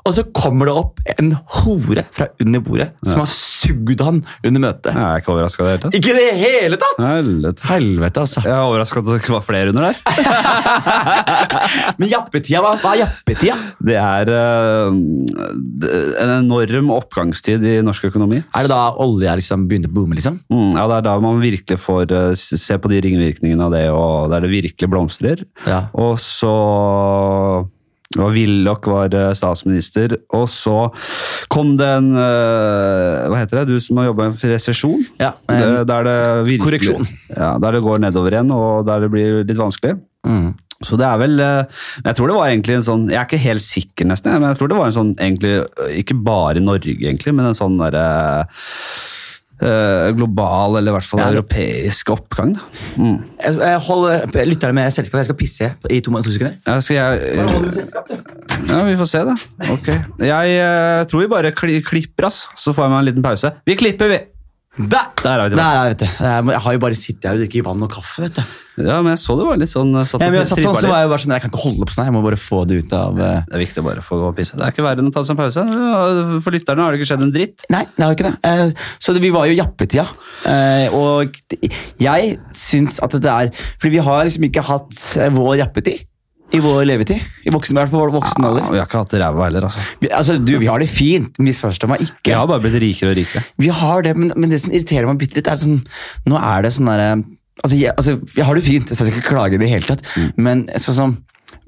Og 0.05 0.13
så 0.13 0.21
kommer 0.37 0.69
det 0.69 0.73
opp 0.77 0.99
en 1.15 1.31
hore 1.63 2.03
fra 2.13 2.27
under 2.43 2.61
bordet 2.61 2.91
som 3.01 3.23
har 3.23 3.29
sugd 3.31 4.03
han 4.05 4.19
under 4.45 4.61
møtet. 4.61 4.91
Jeg 4.93 5.01
er 5.01 5.23
ikke 5.23 5.33
overraska 5.33 5.63
i 5.63 5.65
det 5.65 5.71
hele 5.71 5.81
tatt. 5.85 5.97
Ikke 5.97 6.13
det 6.13 6.27
hele 6.37 6.79
tatt! 6.81 6.99
Helvete. 7.01 7.65
Helvete, 7.71 8.25
altså. 8.25 8.43
Jeg 8.45 8.53
er 8.53 8.67
overraska 8.67 9.01
at 9.01 9.09
det 9.09 9.17
ikke 9.23 9.33
var 9.33 9.45
flere 9.47 9.73
under 9.73 9.87
der. 9.87 9.97
Men 11.99 12.11
jappetida, 12.11 12.61
hva, 12.61 12.75
hva 12.83 12.93
er 12.93 13.01
jappetida? 13.01 13.57
Det 13.89 13.97
er 13.97 14.29
uh, 14.29 14.93
en 16.21 16.35
enorm 16.37 16.93
oppgangstid 16.99 17.65
i 17.65 17.75
norsk 17.85 18.05
økonomi. 18.11 18.43
Er 18.45 18.67
det 18.67 18.73
da 18.75 18.83
olja 19.01 19.33
liksom 19.39 19.65
begynner 19.69 19.89
å 19.89 19.97
boome, 19.97 20.19
liksom? 20.19 20.37
Mm, 20.53 20.75
ja, 20.77 20.85
Det 20.91 20.99
er 20.99 21.07
da 21.09 21.15
man 21.25 21.41
virkelig 21.41 21.81
får 21.81 22.13
uh, 22.13 22.33
se 22.37 22.77
på 22.77 22.93
de 22.93 23.01
ringvirkningene 23.07 23.71
av 23.71 23.73
det, 23.73 23.87
og 23.89 24.29
der 24.33 24.45
det 24.45 24.53
virkelig 24.53 24.91
blomstrer. 24.93 25.47
Ja. 25.65 25.87
Og 25.97 26.19
så 26.21 26.53
var 28.19 28.33
Willoch 28.35 28.89
var 28.89 29.15
eh, 29.15 29.31
statsminister, 29.37 30.17
og 30.35 30.47
så 30.51 30.77
kom 31.51 31.75
det 31.79 31.87
en 31.99 32.11
eh, 32.15 33.25
Hva 33.31 33.41
heter 33.41 33.61
det? 33.61 33.75
Du 33.75 33.83
som 33.83 34.01
har 34.01 34.09
jobba 34.09 34.29
i 34.31 34.51
resesjon? 34.53 35.05
Ja, 35.21 35.33
en 35.51 35.81
Der 35.87 36.07
det 36.07 36.19
virkelig, 36.49 36.63
korreksjon. 36.65 37.09
Ja, 37.31 37.55
der 37.61 37.77
det 37.77 37.85
går 37.85 38.03
nedover 38.03 38.35
igjen, 38.35 38.53
og 38.55 38.85
der 38.87 39.05
det 39.05 39.11
blir 39.13 39.41
litt 39.43 39.59
vanskelig. 39.59 39.97
Mm. 40.25 40.53
Så 40.83 40.97
det 40.99 41.05
er 41.07 41.19
vel 41.21 41.39
eh, 41.39 41.81
Jeg 42.03 42.17
tror 42.17 42.29
det 42.31 42.37
var 42.37 42.49
egentlig 42.49 42.75
en 42.79 42.85
sånn 42.85 43.03
Jeg 43.07 43.19
er 43.21 43.27
ikke 43.27 43.45
helt 43.45 43.63
sikker, 43.63 44.07
nesten, 44.09 44.33
men 44.35 44.49
jeg 44.51 44.59
tror 44.59 44.71
det 44.71 44.79
var 44.79 44.89
en 44.89 44.95
sånn 44.97 45.11
egentlig 45.15 45.53
Ikke 46.01 46.17
bare 46.19 46.59
i 46.59 46.65
Norge, 46.65 46.95
egentlig, 46.97 47.35
men 47.35 47.51
en 47.51 47.57
sånn 47.57 47.77
derre 47.79 48.07
global, 50.17 50.75
eller 50.79 50.91
i 50.91 50.95
hvert 50.97 51.07
fall 51.07 51.21
Ja, 51.21 51.29
europeisk 51.31 52.11
oppgang. 52.11 52.53
Mm. 52.99 53.17
Jeg, 53.39 53.55
jeg 53.61 53.81
holder 53.87 54.45
lytterne 54.51 54.75
med 54.75 54.91
selskap. 54.93 55.21
Jeg 55.21 55.29
skal 55.29 55.39
pisse 55.39 55.71
i 55.89 56.01
to, 56.03 56.11
to 56.11 56.35
sekunder. 56.35 56.57
Ja, 56.67 56.77
skal 56.83 56.99
jeg 56.99 57.73
selskap. 57.79 58.11
Ja, 58.69 58.83
vi 58.83 58.95
får 58.99 59.11
se, 59.11 59.23
da. 59.31 59.35
Okay. 59.77 59.99
Jeg 60.25 60.55
eh, 60.59 61.01
tror 61.09 61.23
vi 61.23 61.31
bare 61.31 61.55
kli, 61.55 61.79
klipper, 61.85 62.29
ass. 62.29 62.45
Så 62.59 62.75
får 62.75 62.91
meg 62.91 63.03
en 63.03 63.11
liten 63.13 63.25
pause. 63.25 63.53
Vi 63.67 63.77
klipper, 63.79 64.11
vi! 64.11 64.21
Der! 64.75 65.07
Der 65.23 65.39
er 65.39 65.43
vi 65.45 65.53
tilbake. 65.53 65.71
Der, 65.71 65.87
vet 65.87 65.99
du. 66.03 66.51
Jeg 66.51 66.61
har 66.65 66.73
jo 66.75 66.79
bare 66.83 66.95
sittet 66.99 67.25
her 67.29 67.37
og 67.37 67.41
drukket 67.45 67.63
vann 67.65 67.83
og 67.85 67.91
kaffe. 67.93 68.25
vet 68.25 68.39
du. 68.39 68.41
Ja, 68.75 68.97
men 68.99 69.13
jeg 69.13 69.21
så 69.21 69.37
det 69.39 69.45
var 69.47 69.59
litt 69.61 69.71
sånn 69.71 69.93
satt 70.03 70.19
Ja, 70.19 70.27
men 70.27 70.41
jeg 70.41 70.49
satt 70.49 70.59
sånn, 70.59 70.75
så 70.75 70.89
var 70.91 70.99
jeg 70.99 71.11
bare 71.13 71.23
sånn, 71.23 71.31
jeg 71.37 71.43
kan 71.45 71.51
ikke 71.53 71.61
holde 71.61 71.85
på 71.87 71.93
sånn, 71.95 72.09
jeg 72.09 72.15
må 72.17 72.21
bare 72.25 72.39
få 72.39 72.57
det 72.67 72.79
ut 72.83 72.95
av 72.97 73.21
uh... 73.21 73.37
Det 73.47 73.55
er 73.55 73.61
viktig 73.63 73.79
å 73.79 73.85
bare 73.85 74.03
få 74.03 74.17
gå 74.19 74.25
og 74.33 74.35
pisse. 74.35 74.57
Det 74.59 74.65
er 74.65 74.73
ikke 74.75 74.83
verre 74.83 74.99
enn 74.99 75.07
å 75.07 75.13
ta 75.15 75.23
seg 75.23 75.37
en 75.37 75.39
pause. 75.39 75.63
For 76.43 76.57
lytterne 76.57 76.83
har 76.83 76.91
det 76.91 76.99
ikke 76.99 77.07
skjedd 77.13 77.23
en 77.23 77.31
dritt. 77.37 77.63
Nei, 77.71 77.85
det 77.95 78.03
har 78.03 78.17
ikke 78.17 78.27
det. 78.27 78.35
Uh, 78.43 78.89
Så 78.99 79.15
det, 79.15 79.21
vi 79.23 79.31
var 79.31 79.47
jo 79.47 79.55
i 79.55 79.59
jappetida. 79.61 80.03
Uh, 80.43 80.97
Og 80.99 81.39
jeg 82.03 82.35
syns 82.55 82.99
at 83.05 83.15
det 83.15 83.31
er 83.31 83.53
Fordi 83.79 83.93
vi 83.95 84.03
har 84.03 84.27
liksom 84.27 84.49
ikke 84.49 84.65
hatt 84.67 84.99
eh, 85.21 85.31
vår 85.33 85.55
jappetid 85.63 86.03
i 86.55 86.63
vår 86.63 86.81
levetid. 86.89 87.21
I 87.45 87.53
voksen, 87.53 87.75
i 87.75 87.81
hvert 87.81 87.91
fall 87.93 88.13
voksen 88.13 88.43
Ja, 88.45 88.49
alder. 88.51 88.67
vi 88.71 88.79
har 88.81 88.87
ikke 88.87 89.01
hatt 89.03 89.13
det 89.13 89.21
ræva 89.21 89.47
heller, 89.47 89.67
altså. 89.69 89.85
Vi, 90.01 90.09
altså, 90.09 90.37
du, 90.41 90.55
vi 90.61 90.69
har 90.71 90.81
det 90.81 90.89
fint, 90.91 91.39
misforstå 91.41 91.89
meg 91.91 92.05
ikke. 92.07 92.31
Vi 92.31 92.37
har 92.37 92.49
bare 92.49 92.63
blitt 92.63 92.77
rikere 92.81 93.13
og 93.13 93.19
rikere. 93.19 93.43
Vi 93.61 93.71
har 93.81 94.05
det, 94.07 94.15
men, 94.17 94.33
men 94.35 94.53
det 94.53 94.61
som 94.63 94.73
irriterer 94.73 95.09
meg 95.09 95.19
bitte 95.21 95.39
litt, 95.39 95.49
er 95.51 95.61
sånn 95.61 95.81
Nå 96.29 96.39
er 96.39 96.65
det 96.65 96.73
sånn 96.75 96.89
derre 96.91 97.09
altså, 97.63 97.77
jeg, 97.77 97.93
altså, 97.95 98.17
jeg 98.35 98.45
har 98.47 98.59
det 98.59 98.65
fint, 98.65 98.91
jeg 98.91 98.99
skal 98.99 99.11
ikke 99.13 99.29
klage 99.29 99.57
i 99.57 99.61
det 99.61 99.71
hele 99.71 99.87
tatt, 99.87 100.05
men 100.37 100.65
sånn 100.81 100.97
som 100.99 101.15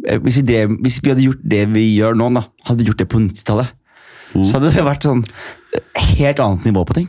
eh, 0.06 0.20
hvis 0.24 0.42
vi, 0.44 0.62
hvis 0.84 1.00
vi 1.04 1.14
hadde 1.14 1.26
gjort 1.28 1.44
det 1.56 1.64
vi 1.74 1.86
gjør 1.96 2.18
nå, 2.20 2.32
da, 2.38 2.46
hadde 2.70 2.84
vi 2.84 2.92
gjort 2.92 3.04
det 3.04 3.10
på 3.12 3.22
90-tallet, 3.24 3.74
så 4.44 4.58
hadde 4.58 4.74
det 4.76 4.84
vært 4.86 5.08
sånn 5.08 5.24
eh, 5.24 5.67
helt 6.18 6.40
annet 6.40 6.66
nivå 6.68 6.84
på 6.88 6.96
ting. 6.98 7.08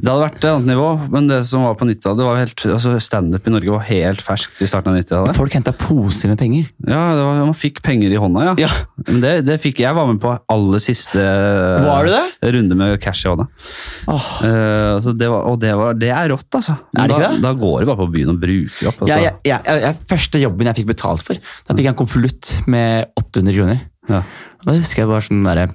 Det 0.00 0.08
hadde 0.08 0.22
vært 0.22 0.38
et 0.38 0.46
annet 0.48 0.70
nivå, 0.70 0.86
men 1.12 1.26
det 1.28 1.42
som 1.44 1.66
var 1.66 1.74
på 1.76 1.84
90-tallet, 1.84 2.24
var 2.24 2.38
helt, 2.40 2.62
altså 2.72 2.94
Standup 3.04 3.46
i 3.46 3.52
Norge 3.52 3.74
var 3.74 3.82
helt 3.84 4.22
ferskt 4.24 4.62
i 4.64 4.68
starten 4.70 4.94
av 4.94 4.96
90-tallet. 4.96 5.36
Folk 5.36 5.56
henta 5.56 5.74
poser 5.76 6.32
med 6.32 6.40
penger. 6.40 6.70
Ja, 6.86 7.02
det 7.18 7.26
var, 7.26 7.40
Man 7.44 7.58
fikk 7.58 7.82
penger 7.84 8.14
i 8.14 8.20
hånda, 8.20 8.46
ja. 8.48 8.54
Ja. 8.64 8.70
Men 9.04 9.20
det, 9.24 9.32
det 9.44 9.58
fikk 9.62 9.82
jeg 9.84 9.96
var 9.98 10.08
med 10.08 10.22
på 10.22 10.32
aller 10.32 10.82
siste 10.82 11.20
det? 11.20 12.22
runde 12.56 12.78
med 12.78 12.96
cash 13.04 13.26
i 13.26 13.32
hånda. 13.32 13.48
Oh. 14.10 14.30
Uh, 14.40 15.10
det 15.20 15.28
var, 15.28 15.50
og 15.50 15.60
det, 15.62 15.74
var, 15.78 15.98
det 16.00 16.12
er 16.16 16.32
rått, 16.32 16.48
altså. 16.58 16.78
Er 16.96 17.12
det 17.12 17.18
ikke 17.18 17.26
da, 17.26 17.32
det? 17.34 17.42
da 17.44 17.52
går 17.66 17.76
det 17.82 17.90
bare 17.90 18.00
på 18.00 18.10
byen 18.16 18.32
og 18.32 18.40
bruker 18.46 18.92
opp. 18.92 19.02
Altså. 19.04 19.10
Ja, 19.12 19.34
ja, 19.52 19.58
ja, 19.84 19.92
første 20.08 20.40
jobben 20.40 20.70
jeg 20.72 20.80
fikk 20.80 20.94
betalt 20.94 21.26
for, 21.28 21.52
da 21.68 21.76
fikk 21.76 21.90
jeg 21.90 21.92
en 21.92 22.00
konvolutt 22.00 22.54
med 22.72 23.12
800 23.20 23.58
kroner. 23.58 23.84
Ja. 24.08 24.24
Og 24.62 24.70
da 24.70 24.78
husker 24.80 25.04
jeg 25.04 25.12
bare 25.12 25.26
sånn 25.28 25.44
derre 25.44 25.68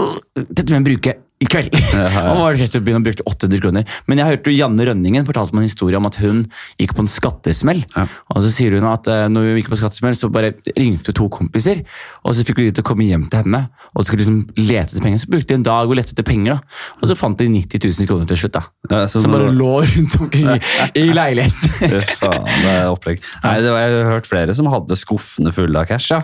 «Åh, 0.00 0.14
Dette 0.38 0.70
må 0.70 0.78
jeg 0.78 0.86
bruke 0.86 1.16
i 1.40 1.46
kveld. 1.48 1.72
ja. 1.72 2.22
Og 2.34 2.36
var 2.42 2.52
rett 2.52 2.66
og 2.66 2.74
slett 2.74 2.90
å 2.92 3.00
bruke 3.00 3.24
800 3.24 3.60
kroner. 3.62 3.84
Men 4.10 4.20
jeg 4.20 4.28
hørte 4.28 4.52
jo 4.52 4.58
Janne 4.58 4.84
Rønningen 4.90 5.24
fortalte 5.24 5.56
meg 5.56 5.64
en 5.64 5.70
historie 5.70 5.96
om 5.96 6.04
at 6.08 6.18
hun 6.20 6.42
gikk 6.80 6.92
på 6.98 7.00
en 7.04 7.08
skattesmell. 7.08 7.80
Ja. 7.94 8.04
Og 8.34 8.42
så 8.44 8.50
sier 8.52 8.76
hun 8.76 8.84
at 8.90 9.08
eh, 9.08 9.24
når 9.32 9.46
hun 9.48 9.60
gikk 9.62 9.70
på 9.72 9.78
skattesmell, 9.80 10.16
så 10.18 10.28
bare 10.32 10.52
ringte 10.76 11.14
hun 11.14 11.16
to 11.16 11.28
kompiser, 11.32 11.80
og 12.20 12.36
så 12.36 12.44
fikk 12.44 12.60
hun 12.60 12.68
de 12.68 12.74
til 12.76 12.84
å 12.84 12.88
komme 12.90 13.08
hjem 13.08 13.24
til 13.32 13.40
henne 13.46 13.62
og 13.94 14.04
skulle 14.06 14.20
liksom 14.20 14.42
lete 14.60 14.92
etter 14.92 15.06
penger. 15.06 15.22
Så 15.24 15.30
brukte 15.32 15.54
de 15.54 15.58
en 15.62 15.64
dag 15.70 15.88
og 15.88 15.96
lette 15.98 16.12
etter 16.12 16.26
penger, 16.28 16.58
da. 16.60 16.84
og 17.00 17.08
så 17.10 17.16
fant 17.18 17.40
de 17.40 17.48
90 17.50 17.88
000 17.88 18.10
kroner 18.10 18.28
til 18.30 18.42
slutt. 18.42 18.58
da. 18.58 18.62
Ja, 18.92 19.00
Som 19.10 19.32
bare 19.32 19.48
lå 19.54 19.72
rundt 19.86 20.18
omkring 20.20 20.52
i, 20.52 20.60
i 21.00 21.06
leiligheten. 21.16 22.04
Faen, 22.20 22.44
det 22.52 22.74
er 22.76 22.92
opplegg. 22.92 23.24
Nei, 23.46 23.56
det 23.64 23.72
var, 23.72 23.80
Jeg 23.86 23.96
har 24.04 24.12
hørt 24.18 24.28
flere 24.28 24.54
som 24.60 24.68
hadde 24.70 24.98
skuffene 25.00 25.56
fulle 25.56 25.80
av 25.80 25.88
cash. 25.88 26.12
ja. 26.12 26.20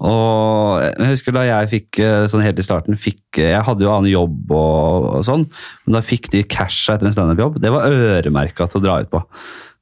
Og 0.00 0.80
jeg 0.88 1.12
husker 1.12 1.34
da 1.36 1.44
jeg 1.46 1.70
fikk, 1.74 2.00
eh, 2.00 2.24
sånn 2.32 2.44
helt 2.44 2.58
i 2.60 2.64
starten, 2.64 2.96
fikk, 2.98 3.40
jeg 3.42 3.62
hadde 3.66 3.84
jo 3.84 3.92
annen 3.92 4.10
jobb 4.10 4.37
jobb 4.38 4.52
og, 4.56 5.08
og 5.18 5.24
sånn, 5.26 5.46
men 5.86 5.98
da 5.98 6.04
fikk 6.04 6.30
de 6.32 6.44
casha 6.44 6.96
etter 6.96 7.08
en 7.08 7.16
standup-jobb. 7.16 7.60
Det 7.62 7.72
var 7.72 7.88
øremerka 7.88 8.68
til 8.68 8.80
å 8.80 8.84
dra 8.84 9.00
ut 9.02 9.10
på. 9.10 9.22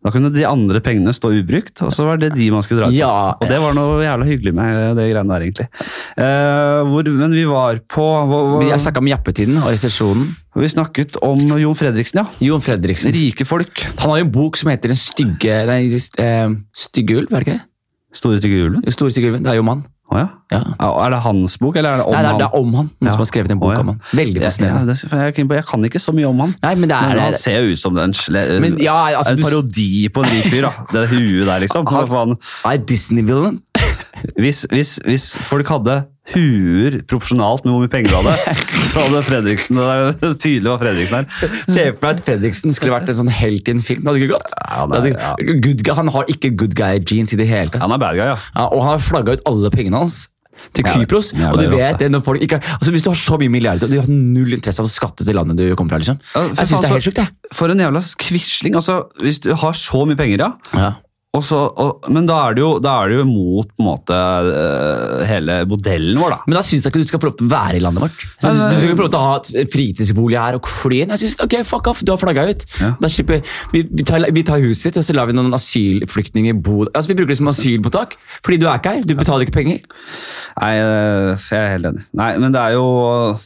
Da 0.04 0.12
kunne 0.14 0.30
de 0.30 0.44
andre 0.46 0.78
pengene 0.84 1.10
stå 1.10 1.32
ubrukt, 1.34 1.80
og 1.82 1.90
så 1.90 2.04
var 2.06 2.20
det 2.20 2.28
de 2.36 2.44
man 2.52 2.62
skulle 2.62 2.84
dra 2.84 2.90
ut 2.90 2.94
på. 2.94 2.98
Ja. 3.00 3.34
Og 3.40 3.48
det 3.50 3.56
var 3.58 3.74
noe 3.74 4.04
jævla 4.04 4.26
hyggelig 4.28 4.52
med 4.54 4.98
det 5.00 5.06
greiene 5.10 5.32
der, 5.32 5.46
egentlig. 5.48 5.66
Eh, 6.22 6.90
hvor, 6.92 7.10
men 7.16 7.34
vi 7.34 7.42
var 7.48 7.80
på 7.90 8.04
hvor, 8.04 8.52
hvor, 8.52 8.60
Vi 8.62 8.70
har 8.70 8.78
snakka 8.82 9.02
om 9.02 9.10
jappetiden 9.10 9.58
og 9.64 9.72
resesjonen. 9.72 10.28
Vi 10.56 10.70
snakket 10.70 11.18
om 11.26 11.42
Jon 11.58 11.74
Fredriksen, 11.76 12.22
ja. 12.22 12.44
Jon 12.52 12.62
Fredriksen. 12.62 13.16
Rike 13.16 13.48
folk. 13.48 13.82
Han 14.04 14.14
har 14.14 14.22
jo 14.22 14.28
en 14.28 14.36
bok 14.36 14.60
som 14.60 14.70
heter 14.70 14.94
Den 14.94 15.00
stygge 15.00 15.58
Nei, 15.68 15.82
eh, 15.90 16.54
Stygge 16.86 17.18
ulv, 17.18 17.32
er 17.32 17.42
det 17.42 17.48
ikke 17.48 17.58
det? 17.58 17.66
Store 18.16 18.38
stygge 18.40 18.62
ulven? 18.62 18.86
Store 18.94 19.12
stygge 19.12 19.32
ulven. 19.32 19.44
Det 19.44 19.52
er 19.52 19.58
jo 19.58 19.66
om 19.66 19.74
han. 20.10 20.16
Å 20.16 20.18
ja. 20.20 20.26
Ja. 20.54 20.60
Er 21.02 21.10
det 21.10 21.18
hans 21.24 21.56
bok, 21.58 21.74
eller 21.76 21.90
er 21.90 21.96
det 21.98 22.04
om 22.06 22.12
Nei, 22.14 22.20
det 22.22 22.28
er, 22.30 22.38
det 22.38 22.46
er 22.46 22.54
om 22.60 22.74
han. 22.78 22.86
Noen 23.00 23.08
Ja. 23.08 23.10
som 23.16 23.18
har 23.24 23.26
skrevet 23.26 23.50
en 23.50 23.58
bok 23.58 23.70
oh, 23.70 23.74
ja. 23.74 23.80
om 23.80 23.88
han. 23.90 24.00
Veldig 24.14 24.42
fascinerende. 24.44 24.94
jeg, 24.94 25.34
kan- 25.34 25.50
jeg 25.56 25.64
kan 25.66 25.84
ikke 25.88 25.98
så 25.98 26.12
mye 26.14 26.28
om 26.28 26.38
han. 26.44 26.54
Nei, 26.62 26.74
men 26.76 26.88
det 26.88 26.96
er 26.96 27.08
Men 27.08 27.18
han 27.24 27.34
ser 27.34 27.60
jo 27.66 27.72
ut 27.74 27.78
som 27.82 27.98
en, 27.98 28.14
Men 28.62 28.78
ja, 28.78 28.94
altså, 29.18 29.32
en 29.32 29.36
du- 29.36 29.42
parodi 29.42 30.08
på 30.08 30.22
en 30.22 30.30
rik 30.30 30.46
fyr. 30.52 30.62
da. 30.62 30.72
Det 30.92 31.08
huet 31.10 31.46
der, 31.46 31.58
liksom. 31.66 31.86
Faen? 32.14 32.36
Er 32.64 32.76
Disney-villain? 32.78 33.58
Hvis, 34.38 34.64
hvis, 34.72 34.96
hvis 35.06 35.24
folk 35.46 35.68
hadde 35.68 36.04
huer 36.34 36.96
proporsjonalt 37.06 37.62
med 37.66 37.70
hvor 37.74 37.82
mye 37.84 37.90
penger 37.92 38.10
du 38.10 38.16
hadde, 38.18 38.54
så 38.90 39.04
hadde 39.04 39.20
Fredriksen 39.28 39.78
det 39.78 39.86
er 40.26 40.32
tydelig 40.42 40.72
var 40.72 40.80
Fredriksen 40.82 41.18
her. 41.20 41.26
Se 41.70 41.84
for 41.92 42.08
deg 42.08 42.08
at 42.16 42.22
Fredriksen 42.26 42.74
skulle 42.74 42.96
vært 42.96 43.12
en 43.12 43.20
sånn 43.20 43.30
helt 43.30 43.68
i 43.70 43.74
en 43.76 43.82
film. 43.84 44.02
Det 44.02 44.10
hadde 44.10 44.22
ikke 44.24 44.32
gått. 44.34 44.56
Ja, 44.58 44.86
Det 44.90 45.02
det- 45.04 45.20
hadde, 45.22 45.58
good 45.68 45.84
guy, 45.86 45.94
han 46.00 46.10
har 46.16 46.32
ikke 46.32 46.50
good 46.58 46.74
guy-jeans 46.78 47.36
i 47.36 47.38
det 47.42 47.46
hele 47.50 47.70
tatt. 47.70 47.84
Han 47.84 47.94
er 47.94 48.02
bad 48.02 48.18
guy, 48.18 48.26
ja. 48.32 48.38
Ja, 48.56 48.66
og 48.66 48.82
han 48.82 48.96
har 48.96 49.04
flagga 49.06 49.36
ut 49.38 49.44
alle 49.46 49.70
pengene 49.70 50.02
hans 50.02 50.24
til 50.72 50.86
Kypros. 50.88 51.34
ja, 51.36 51.50
og 51.52 51.60
du 51.60 51.68
vet 51.76 51.98
det 52.00 52.08
når 52.10 52.22
folk 52.24 52.40
ikke, 52.40 52.56
altså 52.64 52.90
Hvis 52.94 53.02
du 53.04 53.10
har 53.10 53.18
så 53.20 53.36
mye 53.38 53.52
milliarder 53.52 53.84
og 53.86 53.92
du 53.92 53.98
har 54.00 54.08
null 54.08 54.54
interesse 54.56 54.80
av 54.80 54.86
å 54.88 54.90
skatte 54.90 55.22
til 55.26 55.36
landet 55.36 55.58
du 55.60 55.66
kommer 55.76 55.94
fra, 55.94 55.98
liksom. 56.00 56.18
Jeg 56.32 56.66
synes 56.66 56.80
det 56.80 56.88
er 56.88 56.94
helt 56.96 57.04
sjukt, 57.06 57.20
jeg. 57.20 57.54
For 57.54 57.68
en 57.70 57.78
jævla 57.84 58.00
quisling. 58.18 58.74
Altså, 58.80 59.02
hvis 59.20 59.38
du 59.44 59.52
har 59.54 59.76
så 59.76 60.06
mye 60.08 60.16
penger, 60.18 60.46
ja. 60.74 60.94
Ja. 61.36 61.44
Så, 61.46 61.58
og, 61.68 62.08
men 62.12 62.28
da 62.28 62.38
er, 62.46 62.56
det 62.56 62.64
jo, 62.64 62.70
er 62.80 63.12
det 63.12 63.18
jo 63.20 63.26
mot 63.28 63.68
på 63.68 63.84
en 63.84 63.88
måte, 63.88 64.16
eh, 64.16 65.24
hele 65.28 65.58
modellen 65.68 66.20
vår, 66.20 66.34
da. 66.34 66.38
Men 66.46 66.58
da 66.58 66.64
syns 66.66 66.86
jeg 66.86 66.92
ikke 66.92 67.02
du 67.04 67.10
skal 67.10 67.22
få 67.22 67.30
lov 67.30 67.36
til 67.38 67.48
å 67.48 67.52
være 67.52 67.78
i 67.78 67.82
landet 67.84 68.06
vårt. 68.06 68.26
Nei, 68.44 68.52
nei, 68.52 68.68
du 68.70 68.76
skal 68.76 68.88
ikke 68.88 68.98
få 69.00 69.06
lov 69.06 69.12
til 69.14 69.20
å 69.20 69.26
ha 69.26 69.66
fritidsbolig 69.74 70.40
her 70.40 70.58
og 70.58 70.70
fly 70.70 71.02
inn. 71.04 71.14
Jeg 71.14 71.24
synes, 71.24 71.38
ok, 71.46 71.58
fuck 71.68 71.90
off, 71.92 72.02
du 72.06 72.12
har 72.14 72.20
flagga 72.22 72.46
ut. 72.50 72.66
Ja. 72.80 72.92
Slipper, 73.16 73.44
vi, 73.72 73.84
vi, 73.86 74.06
tar, 74.06 74.26
vi 74.34 74.44
tar 74.46 74.62
huset 74.64 74.90
ditt, 74.90 75.00
og 75.00 75.06
så 75.06 75.16
lar 75.16 75.30
vi 75.30 75.36
noen 75.36 75.54
asylflyktninger 75.56 76.56
bo 76.56 76.84
Altså 76.86 77.10
Vi 77.10 77.16
bruker 77.18 77.32
det 77.32 77.38
som 77.38 77.48
asylmottak, 77.50 78.16
fordi 78.44 78.58
du 78.60 78.66
er 78.68 78.80
ikke 78.80 78.96
her. 78.96 79.06
Du 79.06 79.14
betaler 79.18 79.46
ikke 79.46 79.56
penger. 79.56 79.80
Nei, 80.56 80.72
eh, 80.80 81.46
jeg 81.50 81.60
er 81.60 81.72
helt 81.74 81.90
enig. 81.90 82.04
Nei, 82.16 82.30
men 82.42 82.54
det 82.54 82.62
er 82.62 82.76
jo 82.76 82.86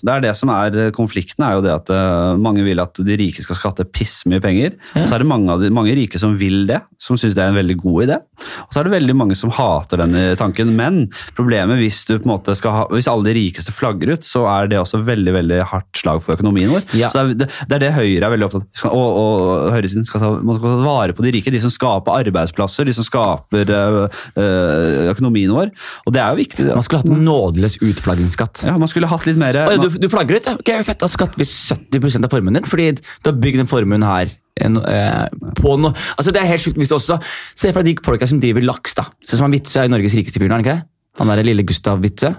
det, 0.01 0.13
er 0.15 0.25
det 0.25 0.35
som 0.39 0.53
er 0.55 0.79
konflikten, 0.97 1.45
er 1.47 1.59
jo 1.59 1.65
det 1.65 1.73
at 1.75 1.93
eh, 1.95 2.39
mange 2.41 2.65
vil 2.67 2.83
at 2.83 3.01
de 3.07 3.19
rike 3.21 3.45
skal 3.45 3.59
skatte 3.59 3.87
pissmye 3.91 4.43
penger. 4.43 4.77
Og 4.95 5.07
så 5.07 5.17
er 5.17 5.25
det 5.25 5.31
mange, 5.31 5.59
de, 5.63 5.73
mange 5.75 5.95
rike 5.99 6.21
som 6.23 6.37
vil 6.39 6.65
det, 6.71 6.81
som 7.01 7.19
syns 7.21 7.37
det 7.37 7.45
er 7.45 7.53
en 7.53 7.59
veldig 7.59 7.80
god 7.83 8.07
idé. 8.07 8.19
Og 8.67 8.73
så 8.73 8.81
er 8.81 8.89
det 8.89 8.95
veldig 8.95 9.17
mange 9.19 9.37
som 9.39 9.53
hater 9.55 10.03
denne 10.03 10.25
tanken. 10.41 10.75
Men 10.79 11.03
problemet 11.37 11.81
hvis 11.81 12.03
du 12.09 12.17
på 12.17 12.25
en 12.27 12.35
måte 12.35 12.57
skal 12.59 12.77
ha, 12.77 12.85
hvis 12.93 13.09
alle 13.11 13.29
de 13.29 13.37
rikeste 13.39 13.75
flagger 13.75 14.15
ut, 14.15 14.27
så 14.27 14.47
er 14.51 14.71
det 14.71 14.81
også 14.81 15.03
veldig 15.07 15.35
veldig 15.37 15.61
hardt 15.73 16.01
slag 16.01 16.23
for 16.25 16.37
økonomien 16.39 16.73
vår. 16.73 16.87
Ja. 16.99 17.13
Så 17.13 17.25
det, 17.33 17.49
er, 17.49 17.65
det, 17.69 17.79
er 17.79 17.85
det 17.85 17.93
Høyre 17.97 18.29
er 18.29 18.35
veldig 18.35 18.49
opptatt 18.49 18.85
av. 18.87 18.97
Og, 18.97 19.21
og 19.21 19.75
høyresiden 19.75 20.07
skal 20.09 20.25
ta, 20.25 20.33
må 20.47 20.57
ta 20.61 20.75
vare 20.85 21.17
på 21.17 21.25
de 21.27 21.35
rike, 21.37 21.53
de 21.53 21.63
som 21.63 21.73
skaper 21.73 22.21
arbeidsplasser, 22.21 22.89
de 22.89 22.97
som 22.97 23.07
skaper 23.07 23.75
øh, 23.77 24.21
øh, 24.41 25.11
økonomien 25.13 25.53
vår. 25.55 25.73
Og 26.07 26.15
det 26.17 26.23
er 26.23 26.35
jo 26.35 26.41
viktig. 26.43 26.67
det. 26.67 26.77
Man 26.77 26.87
skulle 26.87 27.05
hatt 27.05 27.13
en 27.13 27.25
nådeløs 27.27 27.81
utflaggingsskatt. 27.85 28.65
Ja, 28.69 28.77
Man 28.81 28.91
skulle 28.91 29.11
hatt 29.11 29.27
litt 29.29 29.41
mer 29.41 29.57
Oi, 29.67 29.79
du, 29.81 29.91
du 30.01 30.09
flagger 30.13 30.39
ut, 30.39 30.49
ja. 30.49 30.57
Ok, 30.61 30.73
fett, 30.87 31.01
Da 31.03 31.11
skatter 31.11 31.41
vi 31.41 31.49
70 31.49 32.25
av 32.25 32.31
formuen 32.33 32.59
din, 32.59 32.69
fordi 32.69 32.93
du 32.97 33.31
har 33.31 33.37
bygd 33.41 33.65
den 33.65 33.71
formuen 33.71 34.07
her. 34.07 34.33
Eh, 34.61 35.27
på 35.57 35.73
noe 35.81 35.95
altså 36.19 36.33
Det 36.35 36.43
er 36.43 36.51
helt 36.51 36.63
sjukt 36.63 36.77
hvis 36.77 36.91
du 36.91 36.97
også 36.99 37.17
Se 37.57 37.71
for 37.73 37.81
deg 37.81 37.97
de 37.97 38.05
folka 38.05 38.29
som 38.29 38.41
driver 38.43 38.65
laks. 38.67 38.95
da 38.99 39.07
Sånn 39.25 39.41
som 39.41 39.49
han 39.49 39.57
Witzøe 39.57 39.83
er 39.83 39.89
jo 39.89 39.95
Norges 39.95 40.17
rikeste 40.19 40.41
fyr, 40.41 40.51
er 40.51 40.57
han 40.59 40.65
ikke 40.65 40.77
det? 40.77 40.87
Han 41.21 41.33
er 41.33 41.43
lille 41.45 41.65
Gustav 41.67 42.01
Witzøe. 42.05 42.35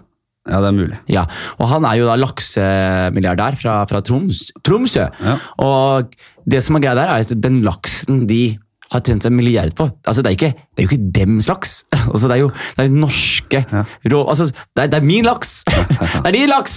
Ja, 0.50 0.58
det 0.58 0.70
er 0.72 0.74
mulig. 0.74 0.98
Ja, 1.12 1.26
og 1.62 1.68
han 1.70 1.86
er 1.86 2.00
jo 2.00 2.08
da 2.10 2.16
laksemilliardær 2.18 3.58
fra, 3.60 3.76
fra 3.90 4.00
Troms, 4.06 4.48
Tromsø. 4.66 5.04
Ja. 5.22 5.36
Og 5.62 6.16
det 6.50 6.64
som 6.66 6.78
er 6.78 6.86
greia 6.86 6.98
der, 6.98 7.12
er 7.14 7.28
at 7.28 7.34
den 7.44 7.60
laksen 7.66 8.24
de 8.30 8.58
har 8.92 9.04
tjent 9.08 9.24
seg 9.24 9.32
milliard 9.32 9.72
på 9.78 9.86
altså 10.04 10.22
Det 10.24 10.32
er, 10.32 10.36
ikke, 10.36 10.50
det 10.76 10.82
er 10.82 10.86
jo 10.86 10.90
ikke 10.92 11.12
dems 11.16 11.48
laks. 11.48 11.74
altså 12.12 12.28
Det 12.28 12.36
er 12.36 12.42
jo 12.44 12.50
det 12.78 12.86
er 12.86 12.90
norske 12.96 13.62
Ja. 13.72 13.84
rå... 14.12 14.20
Altså, 14.32 14.46
det, 14.52 14.84
er, 14.84 14.88
det 14.92 14.98
er 15.02 15.06
min 15.08 15.26
laks! 15.28 15.54
det 15.68 16.28
er 16.30 16.36
din 16.36 16.50
laks! 16.52 16.76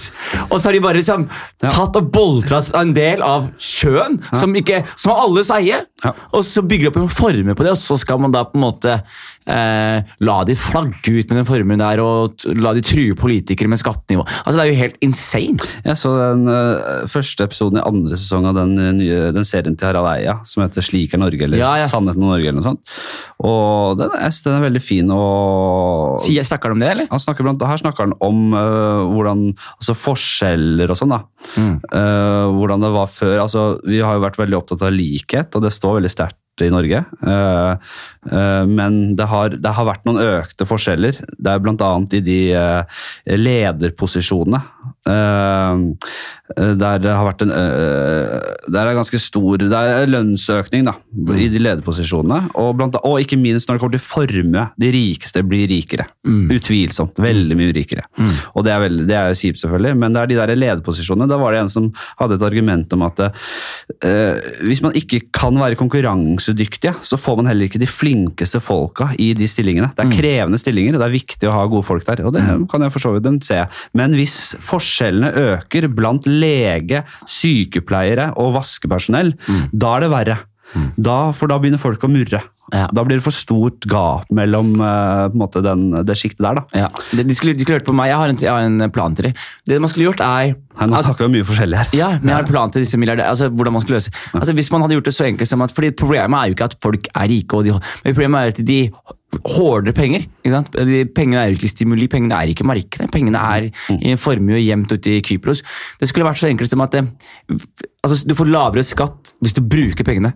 Og 0.49 0.57
så 0.59 0.69
har 0.69 0.75
de 0.77 0.81
bare 0.85 0.99
liksom 0.99 1.27
tatt 1.63 1.99
og 2.01 2.09
boltra 2.15 2.59
en 2.81 2.91
del 2.97 3.23
av 3.25 3.47
sjøen, 3.63 4.19
som, 4.35 4.55
ikke, 4.59 4.81
som 4.99 5.13
er 5.15 5.23
alles 5.23 5.51
eie. 5.55 5.79
Ja. 6.05 6.13
Og 6.35 6.43
så 6.47 6.65
bygger 6.67 6.89
de 6.89 6.93
opp 6.93 6.99
en 7.05 7.13
forme 7.15 7.55
på 7.55 7.67
det, 7.67 7.75
og 7.77 7.81
så 7.81 7.97
skal 8.01 8.19
man 8.23 8.35
da 8.35 8.43
på 8.49 8.59
en 8.59 8.65
måte 8.67 8.97
eh, 9.51 10.15
la 10.25 10.37
de 10.49 10.57
flagge 10.59 11.13
ut 11.13 11.31
med 11.31 11.41
den 11.41 11.49
formuen 11.49 11.83
der, 11.83 12.03
og 12.03 12.45
la 12.59 12.75
de 12.77 12.83
true 12.85 13.17
politikere 13.19 13.71
med 13.71 13.81
skattenivå. 13.81 14.25
Altså 14.45 14.57
Det 14.59 14.65
er 14.65 14.71
jo 14.71 14.81
helt 14.81 15.01
insane. 15.05 15.71
Jeg 15.85 16.01
så 16.01 16.15
den 16.19 16.49
uh, 16.49 17.05
første 17.11 17.47
episoden 17.49 17.81
i 17.81 17.85
andre 17.85 18.19
sesong 18.21 18.49
av 18.51 18.59
den, 18.59 18.77
øh, 18.79 18.93
nye, 18.97 19.21
den 19.37 19.49
serien 19.49 19.77
til 19.77 19.89
Harald 19.91 20.11
Eia 20.15 20.39
som 20.49 20.65
heter 20.65 20.85
Slik 20.85 21.15
er 21.15 21.23
Norge, 21.23 21.43
eller 21.45 21.61
Ja, 21.61 21.75
ja. 21.81 21.89
Sannheten 21.91 22.23
om 22.23 22.33
Norge, 22.33 22.49
eller 22.49 22.61
noe 22.61 22.69
sånt. 22.69 22.95
Og 23.45 23.99
den, 24.01 24.15
jeg 24.21 24.37
synes 24.37 24.47
den 24.49 24.59
er 24.59 24.67
veldig 24.69 24.85
fin. 24.85 25.13
og... 25.15 26.21
Sier 26.25 26.45
Snakker 26.45 26.71
han 26.71 26.79
om 26.79 26.85
det, 26.85 26.91
eller? 26.93 27.09
Han 27.11 27.23
snakker 27.23 27.47
blant, 27.47 27.65
her 27.65 27.81
snakker 27.81 28.09
han 28.09 28.17
om 28.25 28.55
uh, 28.55 29.05
hvordan, 29.11 29.47
altså 29.79 29.97
forskjeller 29.99 30.93
og 30.93 31.01
sånn. 31.01 31.15
da. 31.15 31.23
Mm. 31.57 31.77
Uh, 31.89 32.47
hvordan 32.59 32.85
det 32.85 32.95
var 32.95 33.11
før. 33.11 33.37
altså 33.47 33.67
Vi 33.85 34.01
har 34.05 34.19
jo 34.19 34.25
vært 34.25 34.41
veldig 34.41 34.61
opptatt 34.61 34.87
av 34.87 34.95
likhet, 34.95 35.55
og 35.57 35.65
det 35.65 35.75
står 35.75 36.01
veldig 36.01 36.13
sterkt 36.13 36.39
i 36.63 36.71
Norge. 36.71 37.03
Øh, 37.27 37.73
øh, 38.31 38.69
men 38.71 39.17
det 39.19 39.27
har, 39.31 39.57
det 39.59 39.75
har 39.77 39.89
vært 39.89 40.05
noen 40.07 40.23
økte 40.23 40.67
forskjeller. 40.69 41.19
Det 41.35 41.51
er 41.51 41.63
bl.a. 41.65 41.91
i 42.15 42.23
de 42.25 42.41
øh, 42.55 43.01
lederposisjonene. 43.41 44.63
Øh, 45.09 46.75
der 46.79 47.01
det 47.03 47.13
har 47.13 47.25
vært 47.25 47.43
en 47.45 47.53
øh, 47.55 48.41
Der 48.73 48.87
er 48.87 48.97
ganske 48.97 49.19
stor 49.21 49.57
Det 49.61 49.71
er 49.73 50.11
lønnsøkning 50.11 50.85
da, 50.87 50.95
i 51.37 51.49
de 51.49 51.61
lederposisjonene. 51.63 52.51
Og, 52.61 52.75
blant, 52.79 52.97
og 53.03 53.21
ikke 53.23 53.39
minst 53.41 53.69
når 53.69 53.77
det 53.77 53.83
kommer 53.83 53.97
til 53.97 54.05
formue. 54.05 54.65
De 54.81 54.91
rikeste 54.93 55.43
blir 55.47 55.69
rikere. 55.71 56.07
Utvilsomt. 56.25 57.19
Veldig 57.21 57.57
mye 57.59 57.75
rikere. 57.75 58.05
Og 58.55 58.65
det 58.67 58.75
er, 58.75 58.83
veldig, 58.85 59.07
det 59.09 59.17
er 59.19 59.31
jo 59.31 59.39
kjipt, 59.41 59.61
selvfølgelig, 59.63 59.95
men 60.01 60.15
det 60.15 60.23
er 60.23 60.31
de 60.31 60.39
der 60.41 60.55
lederposisjonene. 60.59 61.29
Da 61.31 61.39
var 61.41 61.55
det 61.55 61.63
en 61.65 61.73
som 61.73 61.89
hadde 62.21 62.39
et 62.39 62.47
argument 62.47 62.93
om 62.97 63.05
at 63.07 63.23
uh, 63.25 64.35
hvis 64.65 64.83
man 64.85 64.97
ikke 64.99 65.25
kan 65.35 65.57
være 65.61 65.79
konkurransedyktige, 65.81 66.95
så 67.03 67.19
får 67.21 67.41
man 67.41 67.51
heller 67.51 67.69
ikke 67.69 67.83
de 67.83 67.91
flinkeste 67.91 68.61
folka 68.65 69.11
i 69.21 69.33
de 69.37 69.49
stillingene. 69.51 69.91
Det 69.97 70.07
er 70.07 70.15
krevende 70.15 70.61
stillinger, 70.61 70.97
og 70.97 71.03
det 71.03 71.09
er 71.09 71.17
viktig 71.17 71.51
å 71.51 71.57
ha 71.57 71.65
gode 71.71 71.87
folk 71.87 72.07
der. 72.09 72.25
Og 72.29 72.35
det 72.37 72.45
kan 72.71 72.85
jeg 72.85 72.95
for 72.95 73.05
så 73.05 73.15
vidt 73.17 73.47
se. 73.47 73.61
Men 73.97 74.15
hvis 74.19 74.55
forskjellene 74.95 75.33
øker 75.35 75.89
blant 75.91 76.27
lege, 76.27 77.03
sykepleiere 77.27 78.33
og 78.39 78.55
vaskepersonell, 78.59 79.35
da 79.73 79.97
er 79.97 80.05
det 80.05 80.11
verre. 80.13 80.37
Da, 80.97 81.19
for 81.37 81.51
da 81.51 81.59
begynner 81.63 81.81
folk 81.81 82.03
å 82.05 82.11
murre. 82.11 82.41
Ja. 82.73 82.87
Da 82.95 83.05
blir 83.07 83.21
det 83.21 83.25
for 83.27 83.35
stort 83.37 83.87
gap 83.91 84.31
mellom 84.35 84.75
uh, 84.81 85.29
på 85.31 85.37
en 85.37 85.43
måte 85.43 85.63
den, 85.65 85.87
det 86.07 86.17
sjiktet 86.19 86.43
der. 86.45 86.61
da. 86.61 86.85
Ja. 86.87 86.91
De, 87.15 87.37
skulle, 87.37 87.55
de 87.55 87.65
skulle 87.65 87.81
hørt 87.81 87.89
på 87.89 87.97
meg. 87.97 88.11
Jeg 88.13 88.21
har 88.21 88.33
en, 88.33 88.41
jeg 88.47 88.53
har 88.53 88.69
en 88.69 88.95
plan 88.95 89.17
til 89.17 89.31
dem. 89.31 89.43
Det 89.69 89.81
man 89.83 89.93
skulle 89.93 90.11
gjort, 90.11 90.25
er 90.25 90.55
Nei, 90.75 90.89
nå 90.91 90.99
snakker 90.99 91.23
vi 91.23 91.29
om 91.29 91.35
mye 91.37 91.47
forskjellig 91.47 91.79
her. 91.79 91.91
Ja, 91.95 92.09
men 92.19 92.33
jeg 92.33 92.35
har 92.35 92.47
en 92.47 92.51
plan 92.51 92.73
til 92.75 92.83
disse 92.83 92.99
milliardærene. 92.99 93.31
Altså, 93.31 93.47
hvordan 93.55 93.77
man 93.77 93.85
skulle 93.85 94.01
løse 94.01 94.11
altså, 94.35 94.57
Hvis 94.59 94.73
man 94.75 94.83
hadde 94.83 94.97
gjort 94.97 95.07
det 95.07 95.15
så 95.15 95.29
enkelt 95.29 95.51
som 95.51 95.63
at 95.63 95.75
fordi 95.75 95.93
Problemet 95.95 96.35
er 96.35 96.51
jo 96.51 96.57
ikke 96.57 96.67
at 96.73 96.75
folk 96.83 97.07
er 97.13 97.29
rike, 97.31 97.61
og 97.61 97.69
de, 97.69 97.77
men 97.77 98.17
problemet 98.17 98.41
er 98.41 98.55
at 98.57 98.65
de 98.67 98.81
hårdere 99.55 99.95
penger. 99.95 100.27
Ikke 100.45 100.55
sant? 100.55 100.77
De, 100.89 101.01
pengene 101.15 101.41
er 101.41 101.53
jo 101.53 101.59
ikke 101.59 101.71
stimuli, 101.71 102.09
pengene 102.11 102.39
er 102.39 102.53
ikke 102.53 102.67
markedet. 102.67 103.09
Pengene 103.13 103.41
er 103.41 103.69
i 103.95 104.13
en 104.13 104.21
formue 104.21 104.61
gjemt 104.63 104.93
ute 104.93 105.17
i 105.17 105.23
Kypros. 105.25 105.63
Det 106.01 106.11
skulle 106.11 106.27
vært 106.29 106.43
så 106.43 106.51
enkelt 106.51 106.71
som 106.71 106.85
at 106.85 106.95
det, 106.95 107.05
altså, 108.05 108.21
du 108.27 108.35
får 108.39 108.51
lavere 108.51 108.87
skatt 108.87 109.35
hvis 109.43 109.57
du 109.57 109.63
bruker 109.63 110.07
pengene. 110.07 110.35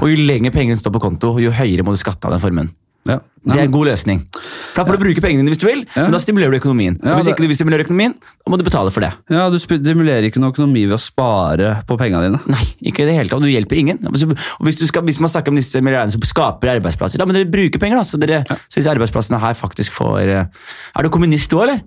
Og 0.00 0.06
jo 0.10 0.16
lenger 0.28 0.54
pengene 0.54 0.78
står 0.80 0.94
på 0.96 1.02
konto, 1.02 1.34
jo 1.42 1.50
høyere 1.54 1.84
må 1.86 1.94
du 1.96 2.00
skatte 2.00 2.26
av 2.28 2.36
den 2.36 2.42
formuen. 2.42 2.70
Ja. 3.08 3.14
Det 3.48 3.56
er 3.56 3.62
en 3.64 3.72
god 3.72 3.86
løsning. 3.88 4.18
For 4.36 4.76
Da 4.76 4.84
får 4.84 4.98
du 4.98 5.02
bruke 5.06 5.22
pengene 5.24 5.40
dine 5.40 5.54
hvis 5.54 5.60
du 5.62 5.64
vil, 5.64 5.78
Ja. 5.96 6.02
men 6.04 6.12
da 6.12 6.18
stimulerer 6.20 6.52
du 6.52 6.58
økonomien. 6.58 6.98
Ja, 7.00 7.14
og 7.14 7.22
Hvis 7.22 7.30
ikke 7.32 7.40
du 7.40 7.48
vil 7.48 7.56
stimulere 7.56 7.86
økonomien, 7.86 8.12
da 8.20 8.52
må 8.52 8.58
du 8.60 8.64
betale 8.66 8.92
for 8.92 9.00
det. 9.00 9.08
Ja, 9.32 9.46
Du 9.48 9.56
stimulerer 9.56 10.26
ikke 10.28 10.42
noe 10.42 10.52
økonomi 10.52 10.82
ved 10.84 10.98
å 10.98 11.00
spare 11.00 11.70
på 11.88 11.96
pengene 11.96 12.28
dine. 12.28 12.40
Nei, 12.52 12.66
ikke 12.92 13.06
i 13.06 13.08
det 13.08 13.14
hele 13.16 13.32
tatt. 13.32 13.40
Du 13.40 13.48
hjelper 13.48 13.80
ingen. 13.80 14.02
Altså, 14.04 14.28
Og 14.28 14.68
hvis, 14.68 14.78
du 14.78 14.86
skal, 14.86 15.02
hvis 15.08 15.18
man 15.24 15.32
snakker 15.32 15.48
om 15.48 15.56
disse 15.56 15.80
milliardene 15.80 16.12
som 16.12 16.20
skaper 16.20 16.74
arbeidsplasser, 16.76 17.16
da 17.16 17.24
må 17.24 17.32
dere 17.32 17.48
bruke 17.48 17.80
penger, 17.80 17.96
da, 17.96 18.04
så, 18.04 18.20
dere, 18.20 18.44
ja. 18.44 18.56
disse 18.68 18.92
arbeidsplassene 18.92 19.40
her 19.40 19.56
faktisk 19.56 19.96
får 19.96 20.20
eh, 20.28 20.44
Er 20.94 21.02
du 21.02 21.08
kommunist 21.08 21.48
du, 21.50 21.56
eller? 21.64 21.80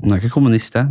Hun 0.00 0.12
er 0.16 0.24
ikke 0.24 0.32
kommunist, 0.40 0.72
jeg. 0.72 0.88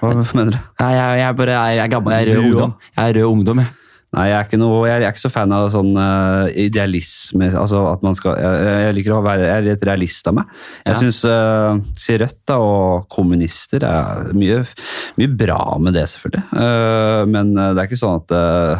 Hva 0.00 0.14
mener 0.16 0.56
du? 0.56 0.58
Nei, 0.80 0.92
jeg, 0.96 1.18
jeg, 1.20 1.36
bare, 1.36 1.60
jeg, 1.74 1.84
er 1.84 1.88
gammel, 1.92 2.12
jeg 2.16 2.22
er 2.22 2.32
rød 2.32 2.36
Du 2.40 2.48
ungdom. 2.48 2.74
Jeg 2.96 3.10
er 3.10 3.20
rød 3.20 3.32
ungdom, 3.34 3.58
jeg. 3.60 3.68
Nei, 4.16 4.30
jeg 4.30 4.36
er 4.38 4.46
ikke, 4.48 4.58
noe, 4.62 4.78
jeg 4.88 5.02
er 5.02 5.10
ikke 5.12 5.20
så 5.26 5.30
fan 5.32 5.52
av 5.52 5.66
sånn 5.74 5.90
uh, 5.92 6.46
idealisme. 6.56 7.50
altså 7.52 7.82
at 7.90 8.02
man 8.06 8.16
skal, 8.16 8.38
jeg, 8.40 8.62
jeg 8.86 8.94
liker 8.96 9.16
å 9.18 9.20
være 9.26 9.44
jeg 9.44 9.56
er 9.58 9.66
litt 9.66 9.84
realist 9.84 10.30
av 10.30 10.38
meg. 10.38 10.54
Jeg 10.86 10.94
Ja. 10.94 11.00
syns 11.02 11.18
uh, 11.28 11.76
si 12.00 12.16
Rødt 12.22 12.38
da, 12.48 12.56
og 12.62 13.04
kommunister 13.12 13.84
er 13.84 14.32
mye, 14.32 14.62
mye 15.20 15.34
bra 15.44 15.60
med 15.82 15.98
det, 15.98 16.06
selvfølgelig. 16.14 16.46
Uh, 16.56 17.22
men 17.28 17.52
det 17.56 17.76
er 17.76 17.84
ikke 17.90 18.00
sånn 18.00 18.22
at 18.22 18.32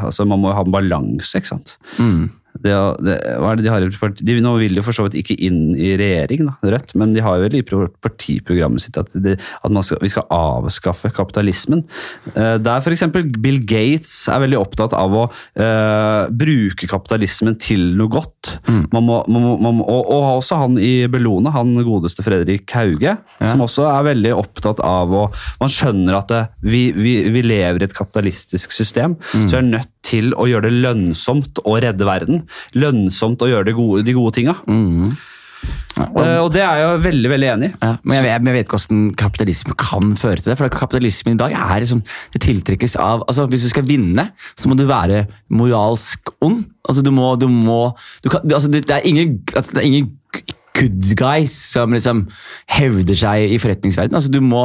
altså, 0.09 0.24
man 0.24 0.41
må 0.41 0.57
ha 0.57 0.64
en 0.64 0.72
balanse, 0.72 1.37
ikke 1.37 1.53
sant. 1.53 1.76
Mm. 2.01 2.30
Det, 2.67 2.77
det, 3.07 3.17
hva 3.41 3.53
er 3.53 3.61
det 3.61 3.67
de 3.67 3.73
har 3.73 3.85
i 3.87 3.91
part- 4.01 4.21
de, 4.21 4.37
Nå 4.43 4.57
vil 4.61 4.77
de 4.79 4.85
for 4.85 4.97
så 4.97 5.07
vidt 5.07 5.19
ikke 5.21 5.37
inn 5.47 5.75
i 5.79 5.95
regjering, 5.99 6.47
da, 6.49 6.57
Rødt, 6.77 6.95
men 6.99 7.14
de 7.14 7.23
har 7.25 7.41
vel 7.43 7.57
i 7.59 7.64
partiprogrammet 7.64 8.83
sitt 8.85 8.99
at, 9.01 9.12
de, 9.14 9.37
at 9.37 9.73
man 9.73 9.85
skal, 9.87 10.01
vi 10.03 10.11
skal 10.12 10.27
avskaffe 10.35 11.11
kapitalismen. 11.17 11.85
Eh, 12.35 12.57
der 12.62 12.83
f.eks. 12.83 13.07
Bill 13.43 13.61
Gates 13.69 14.12
er 14.33 14.43
veldig 14.45 14.59
opptatt 14.61 14.97
av 14.97 15.14
å 15.17 15.25
eh, 15.31 16.29
bruke 16.37 16.89
kapitalismen 16.91 17.59
til 17.62 17.93
noe 17.99 18.11
godt. 18.12 18.57
Man 18.93 19.05
må, 19.07 19.21
man 19.31 19.43
må, 19.43 19.55
man 19.62 19.79
må, 19.81 19.87
og, 19.87 20.11
og 20.12 20.29
også 20.41 20.61
han 20.61 20.79
i 20.83 21.07
Bellona, 21.11 21.53
han 21.55 21.75
godeste 21.87 22.25
Fredrik 22.27 22.71
Hauge, 22.77 23.17
som 23.41 23.64
også 23.64 23.87
er 23.91 24.09
veldig 24.12 24.35
opptatt 24.37 24.83
av 24.85 25.12
å 25.14 25.27
Man 25.61 25.71
skjønner 25.73 26.17
at 26.19 26.31
det, 26.33 26.41
vi, 26.67 26.81
vi, 26.97 27.12
vi 27.33 27.43
lever 27.45 27.83
i 27.83 27.87
et 27.89 27.95
kapitalistisk 27.97 28.73
system, 28.75 29.17
så 29.33 29.57
vi 29.57 29.59
er 29.61 29.69
nødt 29.69 29.93
til 30.07 30.33
å 30.39 30.47
gjøre 30.49 30.69
det 30.69 30.83
lønnsomt 30.85 31.61
å 31.67 31.77
redde 31.83 32.07
verden. 32.07 32.45
Lønnsomt 32.79 33.43
å 33.43 33.51
gjøre 33.51 33.71
det 33.71 33.77
gode, 33.79 34.05
de 34.07 34.15
gode 34.17 34.37
tinga. 34.39 34.59
Eh, 35.97 36.39
og 36.43 36.51
det 36.53 36.61
er 36.61 36.83
jeg 36.83 37.01
veldig 37.07 37.31
veldig 37.33 37.49
enig 37.55 37.69
i. 37.71 37.75
Ja, 37.81 37.93
men 38.05 38.19
jeg, 38.19 38.29
jeg 38.29 38.57
vet 38.57 38.67
ikke 38.67 38.79
hvordan 38.79 39.07
kapitalisme 39.19 39.77
kan 39.81 40.13
føre 40.21 40.43
til 40.43 40.53
det. 40.53 40.59
For 40.61 40.73
kapitalismen 40.73 41.39
i 41.39 41.41
dag 41.41 41.57
er 41.57 41.81
liksom, 41.83 42.03
det 42.35 42.43
tiltrekkes 42.45 42.99
av 43.01 43.25
altså 43.25 43.47
Hvis 43.51 43.65
du 43.67 43.71
skal 43.73 43.87
vinne, 43.89 44.29
så 44.55 44.69
må 44.69 44.77
du 44.79 44.85
være 44.89 45.25
moralsk 45.49 46.35
ond. 46.45 46.67
Altså 46.87 47.03
Du 47.07 47.11
må, 47.15 47.33
du 47.41 47.49
må 47.51 47.81
du 48.23 48.31
kan, 48.31 48.45
altså, 48.45 48.71
det, 48.71 48.85
det, 48.91 48.99
er 48.99 49.09
ingen, 49.09 49.41
altså, 49.55 49.73
det 49.75 49.83
er 49.83 49.89
ingen 49.89 50.13
good 50.77 51.11
guys 51.18 51.55
som 51.72 51.93
liksom 51.97 52.24
hevder 52.77 53.16
seg 53.18 53.53
i 53.55 53.59
forretningsverdenen. 53.62 54.18
Altså, 54.20 54.33
du, 54.33 54.41
må, 54.45 54.64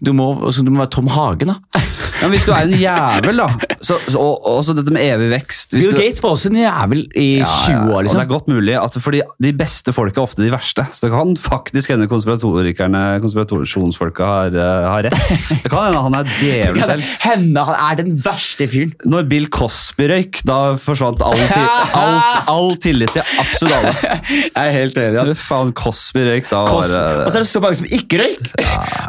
du, 0.00 0.12
må, 0.16 0.30
altså, 0.48 0.64
du 0.66 0.70
må 0.72 0.82
være 0.82 0.92
Tom 0.96 1.10
Hagen, 1.12 1.52
da. 1.54 1.82
Men 2.20 2.34
hvis 2.34 2.44
du 2.44 2.50
er 2.52 2.66
en 2.66 2.74
jævel, 2.76 3.38
da 3.40 3.46
så, 3.80 3.96
så, 4.04 4.18
Og 4.20 4.44
og 4.44 4.58
også 4.60 4.74
dette 4.76 4.92
med 4.92 5.00
evig 5.00 5.30
vekst 5.32 5.72
Bill 5.72 5.94
Gates 5.96 6.20
var 6.20 6.34
også 6.34 6.50
en 6.50 6.58
jævel 6.60 7.00
i 7.16 7.26
Ja, 7.40 7.46
20 7.46 7.76
år. 7.78 7.80
år, 7.80 7.94
Og 7.94 7.96
det 7.96 8.04
liksom. 8.08 8.20
er 8.20 8.28
godt 8.32 8.48
mulig, 8.52 8.74
at 8.76 8.98
fordi 9.00 9.20
de 9.42 9.52
beste 9.56 9.92
folka 9.96 10.20
er 10.20 10.26
ofte 10.28 10.42
de 10.44 10.50
verste. 10.52 10.84
Så 10.92 11.06
det 11.06 11.12
kan 11.14 11.32
faktisk 11.40 11.90
hende 11.94 12.08
konspiratorikerne, 12.10 13.02
konspirasjonsfolka 13.24 14.26
har, 14.28 14.56
eh, 14.56 14.88
har 14.90 15.06
rett. 15.08 15.16
Det 15.64 15.70
kan 15.72 15.86
hende 15.88 16.02
han 16.06 16.18
er 16.20 16.30
djevelen 16.40 16.84
selv. 16.90 17.08
Henne, 17.24 17.64
han 17.70 17.80
er 17.90 18.00
den 18.02 18.12
verste 18.24 18.68
fyren. 18.70 18.92
Når 19.04 19.28
Bill 19.30 19.48
Cosby 19.52 20.08
røyk, 20.10 20.42
da 20.48 20.58
forsvant 20.80 21.22
all, 21.26 21.40
all, 22.00 22.20
all 22.52 22.70
tillit 22.82 23.14
til 23.16 23.24
absolutt 23.40 23.76
alle. 23.80 23.94
Jeg 24.30 24.52
er 24.66 24.76
helt 24.76 25.00
enig. 25.00 25.36
Fy 25.40 25.49
Faen, 25.50 25.72
Cosby 25.76 26.22
røyk, 26.28 26.48
da 26.50 26.62
var 26.64 26.70
Cosby. 26.70 26.94
det 26.94 27.26
Og 27.26 27.32
så 27.34 27.40
er 27.40 27.44
det 27.44 27.50
så 27.50 27.62
mange 27.64 27.78
som 27.80 27.88
ikke 27.98 28.20
røyk! 28.22 28.50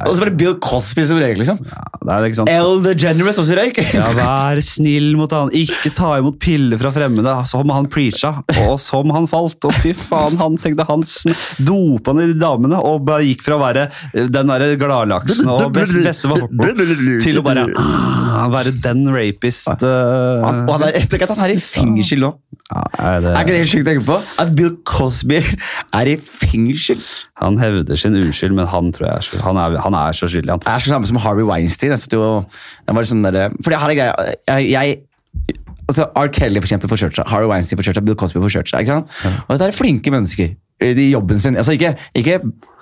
Og 0.07 0.15
så 0.15 0.23
var 0.23 0.31
det 0.31 0.37
Bill 0.41 0.55
Cosby 0.63 1.05
som 1.07 1.19
røyk, 1.21 1.37
liksom. 1.41 1.59
ja, 1.69 1.83
det 2.01 2.15
er 2.17 2.37
sant. 2.39 2.51
Ellen 2.51 2.85
DeGeneres 2.85 3.39
også 3.41 3.57
røyk. 3.59 3.81
Ja, 3.93 4.07
Vær 4.17 4.61
snill 4.65 5.11
mot 5.19 5.33
han, 5.35 5.51
ikke 5.55 5.93
ta 5.97 6.15
imot 6.21 6.39
piller 6.41 6.81
fra 6.81 6.91
fremmede. 6.95 7.35
Som 7.51 7.69
han 7.73 7.89
preacha, 7.91 8.33
og 8.65 8.75
som 8.81 9.11
han 9.15 9.29
falt. 9.29 9.69
Og 9.69 9.75
fy 9.83 9.93
faen, 9.97 10.39
han 10.41 10.57
tenkte 10.61 10.87
han 10.89 11.05
dopa 11.61 12.15
ned 12.17 12.33
de 12.33 12.39
damene 12.41 12.79
og 12.81 13.03
bare 13.07 13.25
gikk 13.27 13.43
fra 13.45 13.57
å 13.57 13.61
være 13.61 13.87
den 14.31 14.51
derre 14.51 14.75
gladlaksen 14.79 15.49
og 15.51 15.67
best, 15.75 15.97
bestefar 16.01 16.45
til 17.21 17.39
å 17.39 17.45
bare 17.45 17.67
ah, 17.77 18.47
være 18.51 18.73
den 18.83 19.05
rapist. 19.13 19.69
eh, 19.69 20.45
Han, 20.45 20.63
og 20.67 20.75
han 20.77 20.87
er, 20.89 20.97
at 21.01 21.33
han 21.35 21.45
er 21.47 21.55
i 21.55 21.61
fengsel 21.61 22.23
nå. 22.23 22.33
Ja, 22.71 22.81
er 23.03 23.19
det, 23.23 23.31
Er 23.35 23.41
ikke 23.43 23.51
det 23.53 23.59
helt 23.61 23.71
sjukt 23.73 23.85
å 23.85 23.89
tenke 23.91 24.05
på? 24.07 24.17
At 24.39 24.55
Bill 24.55 24.73
Cosby 24.87 25.39
er 25.93 26.07
i 26.07 26.15
fengsel. 26.17 27.01
han 27.41 27.57
hevder 27.59 27.99
sin 27.99 28.15
uskyld, 28.15 28.55
men 28.55 28.67
han 28.71 28.91
tror 28.95 29.07
jeg 29.09 29.15
er, 29.17 29.25
skyld- 29.27 29.43
han 29.45 29.57
er, 29.57 29.77
han 29.83 29.93
er 29.93 30.11
så 30.15 30.29
skyldig. 30.31 30.49
Han. 30.55 30.59
Det 30.63 30.73
er 30.73 30.79
så 30.85 30.93
samme 30.95 31.07
som 31.09 31.17
Harvey 31.17 31.43
Weinstein. 31.43 31.91
Jeg 31.91 32.13
jo, 32.13 32.41
jeg 32.87 32.95
var 32.95 33.03
sånn 33.11 33.23
der, 33.27 33.49
fordi 33.61 33.75
jeg 33.75 33.83
har 33.83 33.89
en 33.95 34.01
greie, 34.01 34.35
jeg, 34.47 34.71
jeg 34.71 34.99
altså 35.91 36.07
R. 36.15 36.27
Kelly 36.31 36.59
for 36.61 36.69
eksempel 36.69 36.89
for 36.91 36.97
Churcha, 37.01 37.23
Harvey 37.27 37.49
Weinstein 37.51 37.77
for 37.79 37.83
Churcha, 37.83 38.01
Bill 38.05 38.15
Cosby 38.15 38.39
for 38.39 38.49
Churcha. 38.53 38.79
Ikke 38.79 38.95
sant? 38.95 39.09
Og 39.47 39.55
dette 39.57 39.67
er 39.71 39.75
flinke 39.75 40.11
mennesker 40.13 40.53
i 40.81 41.09
jobben 41.11 41.39
sin. 41.39 41.57
Altså 41.59 41.75
ikke, 41.75 41.95
ikke 42.15 42.39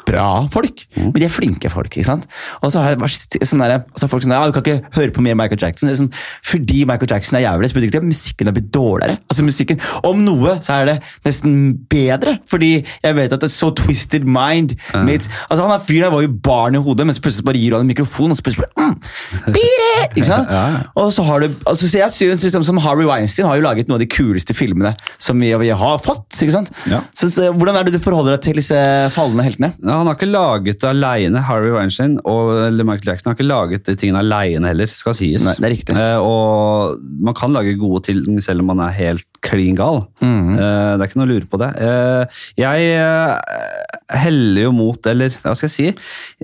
bra 0.09 0.27
folk, 0.53 0.83
men 0.97 1.13
de 1.15 1.25
er 1.27 1.33
flinke 1.33 1.71
folk. 1.71 1.91
ikke 1.93 2.07
sant? 2.07 2.27
Og 2.61 2.73
så 2.73 2.83
har 2.83 2.93
jeg 2.93 3.01
vært 3.01 3.37
sånn 3.49 3.63
der, 3.63 3.83
så 3.95 4.05
har 4.05 4.11
folk 4.13 4.25
sånn 4.25 4.35
ja, 4.35 4.41
du 4.49 4.55
kan 4.55 4.65
ikke 4.65 4.93
høre 4.97 5.13
på 5.15 5.23
mer 5.25 5.37
Michael 5.39 5.61
Jackson. 5.61 5.89
Det 5.89 5.95
er 5.95 6.01
sånn, 6.03 6.11
fordi 6.45 6.83
Michael 6.89 7.11
Jackson 7.13 7.39
er 7.39 7.45
jævlig, 7.45 7.71
så 7.71 7.77
betyr 7.77 7.89
ikke 7.89 7.97
det 7.97 8.03
at 8.03 8.09
musikken 8.09 8.49
har 8.49 8.57
blitt 8.57 8.71
dårligere. 8.75 9.17
Altså 9.29 9.45
musikken, 9.47 9.81
Om 10.09 10.23
noe 10.25 10.55
så 10.65 10.79
er 10.79 10.89
det 10.89 10.97
nesten 11.25 11.55
bedre, 11.91 12.37
fordi 12.49 12.71
jeg 12.79 13.17
vet 13.17 13.35
at 13.35 13.43
det 13.43 13.49
er 13.49 13.53
so 13.53 13.71
twisted 13.75 14.25
mind 14.27 14.75
meets, 15.05 15.29
altså 15.49 15.67
Han 15.69 15.85
fyren 15.85 16.07
her 16.07 16.13
var 16.13 16.25
jo 16.25 16.31
barn 16.49 16.77
i 16.77 16.81
hodet, 16.83 17.05
men 17.07 17.15
så 17.15 17.23
plutselig 17.23 17.45
bare 17.47 17.61
gir 17.61 17.75
han 17.75 17.85
en 17.85 17.91
mikrofon, 17.91 18.33
og 18.33 18.39
så 18.39 18.45
plutselig 18.45 18.65
bare 18.65 18.89
mm, 18.89 19.53
it! 19.53 20.13
Ikke 20.17 20.27
sant? 20.27 20.49
Og 20.97 21.11
så 21.13 21.23
har 21.27 21.43
du, 21.43 21.53
altså, 21.69 21.87
så 21.87 22.01
jeg 22.01 22.15
synes 22.15 22.43
liksom, 22.45 22.65
som 22.65 22.79
Harry 22.83 23.05
Weinstein 23.07 23.47
har 23.47 23.59
jo 23.59 23.65
laget 23.65 23.89
noen 23.89 23.99
av 23.99 24.03
de 24.03 24.09
kuleste 24.09 24.55
filmene 24.57 24.93
som 25.21 25.39
vi, 25.39 25.51
vi 25.61 25.71
har 25.83 26.01
fått. 26.01 26.27
ikke 26.39 26.55
sant? 26.55 26.71
Ja. 26.89 27.03
Så, 27.13 27.29
så 27.33 27.49
Hvordan 27.53 27.77
er 27.79 27.87
det 27.87 27.95
du 27.97 28.03
forholder 28.03 28.37
deg 28.37 28.45
til 28.47 28.59
disse 28.61 28.79
falne 29.13 29.45
heltene? 29.45 29.71
Ja, 29.83 29.98
han 29.99 30.09
har 30.09 30.17
ikke 30.17 30.29
laget 30.31 30.79
det 30.81 30.89
aleine, 30.89 31.41
Harry 31.45 31.71
Weinstein 31.75 32.17
og 32.27 32.51
Michael 32.73 33.11
Jackson 33.11 33.29
har 33.31 33.37
ikke 33.37 33.47
laget 33.49 33.85
de 33.87 33.95
tingene 33.99 34.23
aleine 34.23 34.71
heller, 34.71 34.89
skal 34.91 35.17
sies. 35.17 35.45
Nei, 35.45 35.55
det 35.59 35.67
er 35.69 35.75
riktig. 35.75 35.95
Eh, 35.99 36.19
og 36.23 36.99
man 37.29 37.37
kan 37.37 37.53
lage 37.55 37.77
gode 37.79 38.03
ting 38.07 38.39
selv 38.45 38.63
om 38.63 38.71
man 38.71 38.83
er 38.87 38.95
helt 38.95 39.27
klin 39.45 39.77
gal. 39.79 40.05
Mhm. 40.23 40.55
eh, 40.57 40.91
det 40.95 41.03
er 41.03 41.07
ikke 41.09 41.21
noe 41.21 41.29
å 41.29 41.33
lure 41.33 41.49
på 41.49 41.61
det. 41.61 41.71
Eh, 41.83 42.43
jeg 42.63 42.91
eh, 42.97 43.98
heller 44.09 44.63
jo 44.67 44.71
mot, 44.73 45.09
eller 45.11 45.33
hva 45.43 45.53
skal 45.57 45.69
jeg 45.69 45.75
si, 45.75 45.89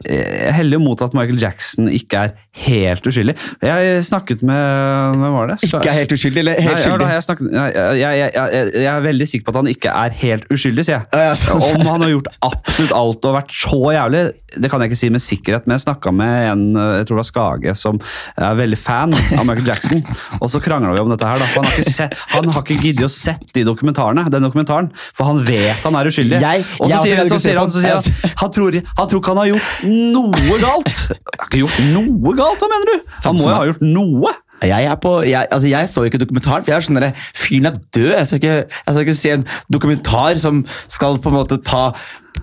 Eh, 0.06 0.46
jeg 0.46 0.54
heller 0.58 0.78
jo 0.78 0.84
mot 0.84 1.02
at 1.02 1.14
Michael 1.16 1.40
Jackson 1.40 1.88
ikke 1.90 2.26
er 2.26 2.34
helt 2.66 3.06
uskyldig. 3.08 3.36
Jeg 3.64 4.04
snakket 4.04 4.44
med 4.44 5.16
Hvem 5.20 5.34
var 5.34 5.48
det? 5.52 5.58
Ikke 5.64 5.82
er 5.90 6.00
helt 6.02 6.16
uskyldig, 6.16 6.40
eller 6.40 6.60
helt 6.60 6.66
Nei, 6.66 6.76
ja, 6.76 6.84
skyldig? 6.84 7.00
da, 7.00 7.14
jeg, 7.14 7.24
snakket, 7.24 7.52
jeg, 7.56 8.02
jeg, 8.02 8.32
jeg, 8.74 8.90
er 8.92 9.06
veldig 9.06 9.28
sikker 9.32 9.46
på 9.46 9.54
at 9.54 9.60
han 9.62 9.72
ikke 9.72 9.94
er 10.04 10.18
helt 10.22 10.52
uskyldig, 10.52 10.86
sier 10.88 10.98
jeg. 10.98 11.06
Ja, 11.14 11.32
ja. 11.32 11.56
Om 11.76 11.88
han 11.88 12.06
har 12.06 12.14
gjort 12.14 12.30
absolutt 12.50 12.96
alt 12.96 13.30
og 13.30 13.38
vært 13.40 13.56
så 13.56 13.82
jævlig, 13.96 14.24
det 14.62 14.70
kan 14.72 14.82
jeg 14.84 14.92
ikke 14.92 15.00
si 15.00 15.10
med 15.14 15.24
sikkerhet, 15.24 15.66
men 15.68 15.76
jeg 15.78 15.84
snakka 15.86 16.14
med 16.16 16.50
en 16.52 16.64
jeg 16.76 17.08
tror 17.08 17.18
det 17.18 17.22
var 17.22 17.28
Skage, 17.30 17.76
som 17.80 18.00
er 18.38 18.58
veldig 18.60 18.80
fan 18.80 19.14
av 19.36 19.44
Michael 19.48 19.68
Jackson, 19.68 20.04
og 20.42 20.50
så 20.52 20.62
krangla 20.64 20.94
vi 20.96 21.04
om 21.04 21.12
dette 21.12 21.28
her. 21.28 21.42
Da, 21.42 21.50
for 21.52 21.64
han 21.64 21.70
har 21.72 21.80
ikke, 21.80 21.94
sett, 21.96 22.16
han 22.36 22.50
har 22.56 22.64
ikke 22.66 22.80
giddet 22.82 23.08
å 23.08 23.12
sett 23.12 23.46
de 23.56 23.66
dokumentarene, 23.68 24.26
den 24.34 24.48
dokumentaren, 24.48 24.92
for 25.16 25.30
han 25.32 25.42
vet 25.46 25.84
han 25.86 26.00
er 26.00 26.12
uskyldig. 26.12 26.42
Jeg- 26.44 26.66
og 26.80 26.92
så 26.92 27.02
sier, 27.04 27.22
så 27.30 27.42
sier 27.42 27.60
han, 27.60 27.72
så 27.74 27.84
sier 27.84 28.00
han, 28.00 28.32
han, 28.42 28.56
tror, 28.56 28.80
han 28.98 29.12
tror 29.12 29.22
ikke 29.22 29.36
han 29.36 29.44
har 29.44 29.52
gjort 29.54 29.86
noe 30.16 30.58
galt. 30.64 31.06
Han 31.10 31.38
har 31.40 31.48
ikke 31.50 31.62
gjort 31.66 31.80
noe 31.92 32.36
galt, 32.40 32.64
hva 32.64 32.72
mener 32.72 32.92
du? 32.92 33.14
Han 33.28 33.40
må 33.40 33.48
jo 33.50 33.56
ha 33.56 33.70
gjort 33.72 33.86
noe. 33.86 34.34
Jeg, 34.64 34.86
er 34.88 34.96
på, 35.04 35.12
jeg, 35.28 35.48
altså 35.52 35.68
jeg 35.68 35.90
så 35.92 36.04
ikke 36.08 36.20
dokumentaren, 36.22 36.64
for 36.64 36.72
jeg 36.72 36.80
er 36.80 36.86
sånn 36.88 37.00
der, 37.02 37.26
fyren 37.36 37.68
er 37.70 37.80
død. 37.94 38.12
Jeg 38.16 38.28
skal, 38.30 38.40
ikke, 38.40 38.54
jeg 38.72 38.96
skal 38.96 39.04
ikke 39.04 39.18
se 39.20 39.34
en 39.36 39.44
dokumentar 39.76 40.40
som 40.42 40.62
skal 40.88 41.20
på 41.22 41.32
en 41.32 41.36
måte 41.42 41.60
ta 41.68 41.90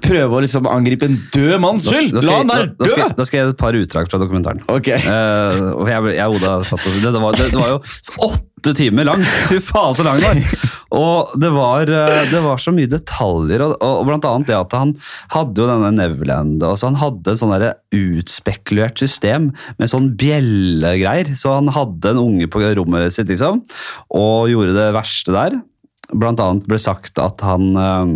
prøve 0.02 0.38
å 0.38 0.42
liksom 0.44 0.68
angripe 0.70 1.08
en 1.08 1.18
død 1.34 1.58
manns 1.62 1.88
skyld! 1.88 2.16
La 2.20 2.38
han 2.40 2.50
være 2.50 2.70
død! 2.70 2.78
da 2.78 2.92
skal! 2.92 3.12
Da 3.18 3.26
skal 3.28 3.38
jeg 3.38 3.48
gi 3.48 3.54
et 3.54 3.60
par 3.60 3.78
utdrag 3.78 4.10
fra 4.10 4.22
dokumentaren. 4.22 4.62
Ok. 4.72 4.92
Uh, 5.04 5.82
jeg, 5.90 6.16
jeg 6.18 6.38
Oda 6.38 6.56
satt 6.68 6.88
og 6.88 6.96
det, 6.96 7.10
det, 7.10 7.22
var, 7.22 7.38
det, 7.38 7.50
det 7.52 7.60
var 7.60 7.74
jo 7.74 7.82
åtte 8.28 8.76
timer 8.78 9.08
lang! 9.08 9.26
Fy 9.50 9.58
faen, 9.64 9.98
så 9.98 10.06
lang 10.06 10.22
det 10.22 10.30
var! 10.30 10.70
Og 10.92 11.32
det 11.40 11.48
var, 11.54 11.88
eh, 11.88 12.26
det 12.28 12.40
var 12.44 12.60
så 12.60 12.72
mye 12.74 12.90
detaljer, 12.90 13.62
og, 13.64 13.78
og 13.80 14.02
blant 14.08 14.26
annet 14.28 14.50
det 14.50 14.58
at 14.58 14.74
han 14.76 14.92
hadde 15.32 15.62
jo 15.62 15.68
denne 15.70 15.88
Neverland. 15.96 16.60
Altså 16.60 16.90
han 16.90 17.00
hadde 17.00 17.32
en 17.32 17.40
sånn 17.40 17.54
utspekulert 17.96 19.00
system 19.00 19.50
med 19.80 19.88
sånn 19.88 20.10
bjellegreier. 20.20 21.32
Så 21.38 21.54
han 21.56 21.72
hadde 21.72 22.12
en 22.12 22.20
unge 22.20 22.50
på 22.52 22.60
rommet 22.76 23.16
sitt, 23.16 23.32
liksom, 23.32 23.62
og 24.12 24.52
gjorde 24.52 24.76
det 24.76 24.90
verste 24.98 25.32
der. 25.32 25.58
Blant 26.12 26.42
annet 26.44 26.68
ble 26.68 26.76
sagt 26.82 27.16
at 27.22 27.40
han 27.46 27.72
eh, 27.72 28.14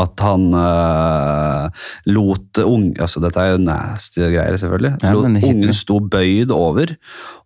at 0.00 0.22
han 0.24 0.46
uh, 0.54 1.68
lot 2.10 2.60
unge 2.62 3.00
altså 3.00 3.22
Dette 3.22 3.42
er 3.42 3.54
jo 3.54 3.62
nasty 3.62 4.22
greier, 4.22 4.56
selvfølgelig. 4.60 4.94
Ja, 5.04 5.12
lot 5.16 5.28
ungen 5.28 5.76
stå 5.76 5.98
bøyd 6.12 6.54
over, 6.54 6.94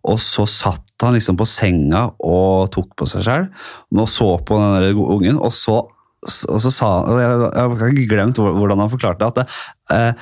og 0.05 0.21
så 0.23 0.47
satt 0.49 0.81
han 1.03 1.17
liksom 1.17 1.39
på 1.39 1.47
senga 1.49 2.07
og 2.23 2.71
tok 2.75 2.93
på 2.99 3.07
seg 3.09 3.25
sjøl 3.25 3.49
og 3.95 4.07
så 4.11 4.29
på 4.47 4.57
den 4.61 4.77
der 4.79 5.01
ungen, 5.01 5.39
og 5.39 5.51
så, 5.55 5.81
og 5.83 6.61
så 6.63 6.71
sa 6.71 6.91
han 7.03 7.19
jeg 7.19 7.67
har 7.81 7.91
ikke 7.91 8.09
glemt 8.15 8.39
hvordan 8.39 8.83
han 8.85 8.91
forklarte 8.93 9.31
at 9.31 9.43
det, 9.43 9.47
Uh, 9.85 10.15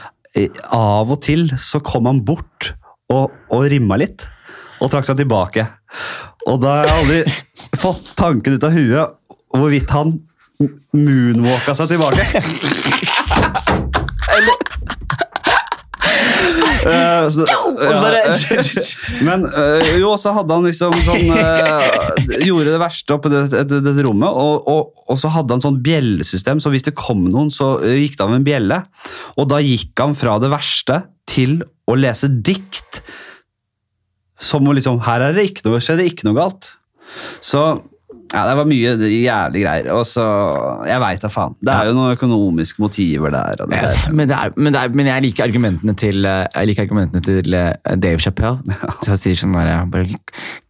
av 0.74 1.12
og 1.14 1.20
til 1.24 1.46
så 1.62 1.80
kom 1.86 2.10
han 2.10 2.24
bort 2.26 2.74
og, 3.14 3.32
og 3.54 3.68
rimma 3.72 3.96
litt, 4.02 4.26
og 4.82 4.90
trakk 4.92 5.06
seg 5.08 5.22
tilbake. 5.22 5.64
Og 6.50 6.58
da 6.60 6.80
har 6.82 6.90
jeg 6.90 6.96
aldri 6.98 7.80
fått 7.80 8.10
tanken 8.20 8.58
ut 8.58 8.66
av 8.68 8.76
huet 8.76 9.20
hvorvidt 9.54 9.94
han 9.94 10.16
moonwalka 10.94 11.74
seg 11.78 11.94
tilbake. 11.94 12.24
Uh, 16.84 17.30
så- 17.32 17.46
ja. 17.48 17.64
Men 19.28 19.46
uh, 19.48 19.80
jo, 20.00 20.12
så 20.20 20.34
hadde 20.36 20.52
han 20.58 20.66
liksom 20.68 20.92
sånn 21.06 21.30
uh, 21.32 22.42
Gjorde 22.44 22.74
det 22.74 22.80
verste 22.82 23.16
oppe 23.16 23.30
i 23.32 23.34
det, 23.34 23.44
det, 23.54 23.80
det, 23.86 23.94
det 23.96 24.04
rommet, 24.04 24.28
og, 24.28 24.68
og, 24.68 25.06
og 25.08 25.20
så 25.20 25.32
hadde 25.32 25.56
han 25.56 25.64
sånn 25.64 25.80
bjellesystem, 25.86 26.60
så 26.64 26.72
hvis 26.74 26.84
det 26.90 26.96
kom 27.00 27.24
noen, 27.30 27.52
så 27.54 27.78
gikk 27.88 28.18
det 28.20 28.26
av 28.26 28.36
en 28.36 28.46
bjelle. 28.48 28.82
Og 29.40 29.48
da 29.52 29.62
gikk 29.64 29.96
han 30.04 30.16
fra 30.18 30.36
det 30.44 30.52
verste 30.52 31.04
til 31.30 31.62
å 31.88 31.96
lese 32.00 32.28
dikt. 32.44 33.00
Som 34.44 34.68
å 34.68 34.76
liksom 34.76 35.00
Her 35.06 35.30
er 35.30 35.38
det 35.38 35.48
ikke 35.54 35.70
noe, 35.70 35.80
skjer 35.84 36.02
det 36.02 36.10
ikke 36.12 36.28
noe 36.28 36.36
galt. 36.42 36.74
Så 37.44 37.64
ja, 38.34 38.44
det 38.50 38.54
var 38.58 38.66
mye 38.66 38.94
jævlig 38.98 39.62
greier. 39.62 39.90
Og 39.94 40.06
så 40.10 40.24
Jeg 40.88 41.02
veit 41.04 41.22
da 41.22 41.30
faen. 41.30 41.54
Det 41.62 41.74
er 41.74 41.90
jo 41.90 41.98
noen 41.98 42.16
økonomiske 42.16 42.82
motiver 42.82 43.30
der. 43.34 43.62
Og 43.62 43.70
det 43.70 43.82
der. 43.84 44.00
Men, 44.12 44.30
det 44.30 44.38
er, 44.38 44.56
men, 44.58 44.74
det 44.74 44.82
er, 44.82 44.96
men 44.98 45.10
jeg 45.12 45.26
liker 45.28 45.46
argumentene 45.46 45.94
til, 45.94 46.26
eh, 46.26 46.46
jeg 46.56 46.72
liker 46.72 46.88
argumentene 46.88 47.22
til 47.22 47.54
eh, 47.54 47.96
Dave 48.02 48.20
Chappelle. 48.20 48.58
Så 49.04 49.14
han 49.14 49.22
sier 49.22 49.38
sånn 49.38 49.54
der 49.54 49.86
bare, 49.94 50.18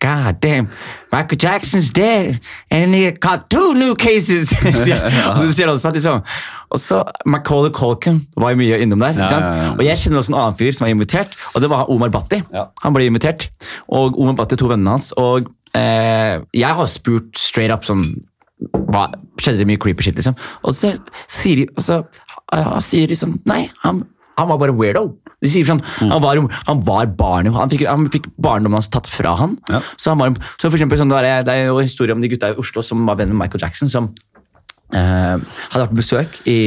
God 0.03 0.41
damn, 0.43 0.67
Michael 1.13 1.39
Jackson's 1.39 1.93
dead, 1.93 2.41
and 2.71 2.95
he 2.95 3.11
got 3.11 3.49
two 3.49 3.73
new 3.73 3.95
cases! 3.95 4.51
Og 4.63 4.75
så 5.47 5.51
sier 5.53 5.67
han 5.69 5.75
også 5.77 5.93
liksom, 5.95 6.21
og 6.73 6.79
så 6.81 7.03
Macaulay 7.29 7.69
Culkin 7.71 8.23
var 8.37 8.53
jo 8.53 8.59
mye 8.59 8.79
innom 8.81 8.99
der. 8.99 9.17
Ja, 9.21 9.27
ja, 9.29 9.55
ja. 9.63 9.73
Og 9.77 9.83
jeg 9.85 9.99
kjenner 10.01 10.23
også 10.23 10.33
en 10.33 10.39
annen 10.41 10.57
fyr 10.57 10.71
som 10.73 10.87
var 10.87 10.93
invitert, 10.95 11.35
og 11.53 11.61
det 11.61 11.69
var 11.69 11.91
Omar 11.93 12.09
Bhatti. 12.13 12.41
Han 12.83 12.95
ble 12.95 13.05
invitert, 13.07 13.51
og 13.87 14.17
Omar 14.19 14.39
Bhatti 14.39 14.57
og 14.57 14.63
to 14.63 14.71
vennene 14.73 14.95
hans. 14.97 15.11
Og 15.21 15.45
jeg 15.73 16.77
har 16.77 16.87
spurt 16.91 17.39
straight 17.39 17.73
up 17.73 17.87
sånn 17.87 18.03
hva, 18.93 19.07
Skjedde 19.41 19.63
det 19.63 19.67
mye 19.67 19.81
creepy 19.81 20.05
shit, 20.05 20.15
liksom? 20.15 20.35
Og 20.63 20.75
så 20.77 20.93
sier 21.31 21.63
de, 21.63 21.65
så, 21.81 22.03
sier 22.85 23.09
de 23.09 23.17
sånn 23.17 23.39
Nei, 23.49 23.65
han, 23.83 24.03
han 24.39 24.49
var 24.49 24.59
bare 24.61 24.75
weirdo. 24.77 25.07
De 25.43 25.49
sier 25.51 25.67
sånn, 25.67 25.81
Mm. 25.99 26.11
Han 26.13 26.21
var, 26.23 26.39
han 26.69 26.83
var 26.87 27.09
barn, 27.19 27.49
han 27.51 27.71
fikk, 27.71 27.83
han 27.89 28.07
fikk 28.13 28.29
barndommen 28.41 28.79
hans 28.79 28.91
tatt 28.93 29.09
fra 29.11 29.33
han. 29.39 29.57
Ja. 29.71 29.81
Så, 29.97 30.13
han 30.13 30.21
var, 30.21 30.37
så 30.55 30.69
for 30.69 30.77
eksempel, 30.77 30.99
sånn, 31.01 31.11
det, 31.11 31.25
er, 31.27 31.43
det 31.47 31.57
er 31.57 31.67
jo 31.67 31.81
en 31.81 31.89
historie 31.89 32.15
om 32.15 32.23
de 32.23 32.31
gutta 32.31 32.53
i 32.53 32.59
Oslo 32.61 32.83
som 32.85 33.03
var 33.09 33.19
venn 33.19 33.33
med 33.33 33.41
Michael 33.41 33.65
Jackson. 33.65 33.91
som 33.91 34.13
eh, 34.93 35.35
hadde 35.41 35.83
vært 35.83 35.93
på 35.93 35.99
besøk 35.99 36.39
i, 36.47 36.57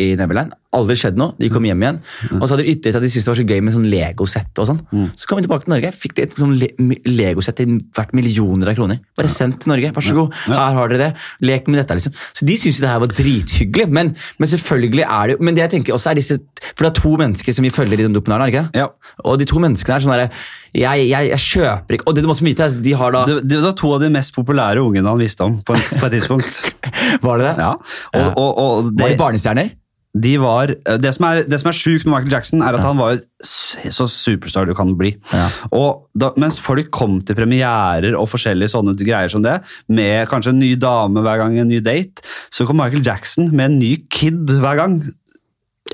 i 0.00 0.08
Neverland. 0.18 0.56
Aldri 0.74 0.96
skjedd 0.98 1.18
noe. 1.20 1.34
De 1.40 1.50
kom 1.52 1.64
hjem 1.66 1.84
igjen. 1.84 2.00
Og 2.38 2.44
så 2.44 2.54
hadde 2.54 2.66
de 2.66 2.74
ytret 2.74 2.98
at 2.98 3.04
de 3.04 3.10
syntes 3.12 3.26
det 3.26 3.32
var 3.32 3.40
så 3.40 3.46
gøy 3.48 3.62
med 3.64 3.76
sånn 3.76 3.86
Lego-sett. 3.92 4.62
og 4.62 4.68
sånn. 4.70 4.80
Så 5.14 5.28
kom 5.30 5.40
vi 5.40 5.46
tilbake 5.46 5.66
til 5.66 5.74
Norge. 5.74 5.92
Fikk 6.04 6.16
de 6.18 6.26
et 6.26 6.36
sånn 6.38 6.56
le 6.60 6.70
Lego-sett 7.08 7.58
til 7.60 7.78
verdt 7.96 8.14
millioner 8.16 8.72
av 8.72 8.78
kroner. 8.78 9.00
Bare 9.18 9.30
sendt 9.32 9.62
til 9.64 9.72
Norge. 9.74 9.92
Vær 9.94 10.08
så 10.08 10.16
god, 10.18 10.34
her 10.50 10.78
har 10.80 10.92
dere 10.92 11.02
det. 11.04 11.10
Lek 11.46 11.70
med 11.70 11.82
dette. 11.82 11.98
liksom. 12.00 12.16
Så 12.34 12.48
de 12.48 12.58
syntes 12.58 12.80
jo 12.80 12.86
det 12.86 12.92
her 12.92 13.02
var 13.04 13.14
drithyggelig. 13.14 13.88
Men, 13.94 14.14
men 14.38 14.50
selvfølgelig 14.50 15.06
er 15.06 15.30
det 15.30 15.36
jo 15.36 15.44
Men 15.44 15.56
det 15.56 15.64
jeg 15.64 15.72
tenker 15.76 15.94
også 15.94 16.10
er 16.12 16.18
disse 16.18 16.38
For 16.74 16.86
det 16.86 16.90
er 16.90 17.00
to 17.00 17.14
mennesker 17.20 17.56
som 17.56 17.66
vi 17.66 17.72
følger 17.74 18.00
i 18.00 18.06
den 18.06 18.16
dokumentaren. 18.16 18.48
er 18.48 18.50
det 18.50 18.54
ikke 18.54 18.66
det? 18.72 18.84
Ja. 18.84 18.88
Og 19.24 19.38
de 19.40 19.48
to 19.48 19.62
menneskene 19.62 19.96
er 19.96 20.04
sånn 20.04 20.14
derre 20.14 20.30
jeg, 20.74 21.06
jeg, 21.06 21.30
jeg 21.30 21.42
kjøper 21.44 21.96
ikke 21.96 22.08
Og 22.10 22.16
det 22.16 22.24
du 22.24 22.28
må 22.28 22.34
også 22.34 22.46
vite, 22.46 22.66
er 22.66 22.74
at 22.74 22.82
de 22.82 22.94
har 22.98 23.14
da 23.14 23.22
Det, 23.28 23.36
det 23.46 23.60
var 23.62 23.76
to 23.78 23.92
av 23.94 24.02
de 24.02 24.10
mest 24.14 24.34
populære 24.34 24.82
ungene 24.82 25.06
han 25.06 25.20
visste 25.20 25.46
om 25.46 25.60
på, 25.62 25.76
en, 25.76 25.84
på 26.00 26.08
et 26.08 26.16
tidspunkt. 26.16 26.60
Var 27.24 27.40
det 27.40 27.46
det? 27.46 27.54
Ja, 27.62 27.72
og, 27.74 28.26
og, 28.40 28.50
og, 28.58 28.90
det... 28.90 29.02
Var 29.02 29.14
de 29.14 29.20
barnestjerner? 29.20 29.70
De 30.14 30.34
var, 30.38 30.70
det 31.02 31.10
som 31.16 31.26
er, 31.26 31.42
det 31.50 31.58
som 31.58 31.70
er 31.70 31.76
sjukt 31.76 32.06
med 32.06 32.14
Michael 32.14 32.36
Jackson, 32.36 32.62
er 32.62 32.76
at 32.78 32.86
han 32.86 33.00
var 33.00 33.18
så 33.44 34.06
superstar 34.08 34.68
du 34.68 34.74
kan 34.78 34.92
bli. 34.98 35.10
Ja. 35.34 35.48
Og 35.74 36.06
da, 36.14 36.30
mens 36.40 36.60
folk 36.62 36.92
kom 36.94 37.18
til 37.26 37.36
premierer 37.38 38.14
og 38.14 38.30
forskjellige 38.30 38.72
sånne 38.76 38.94
greier 39.00 39.32
som 39.32 39.42
det, 39.44 39.58
med 39.90 40.30
kanskje 40.30 40.54
en 40.54 40.62
ny 40.62 40.72
dame 40.80 41.24
hver 41.24 41.42
gang, 41.42 41.58
en 41.58 41.70
ny 41.72 41.82
date, 41.84 42.22
så 42.54 42.66
kom 42.68 42.78
Michael 42.78 43.04
Jackson 43.04 43.50
med 43.50 43.72
en 43.72 43.78
ny 43.82 43.94
kid 44.06 44.54
hver 44.62 44.78
gang. 44.80 45.00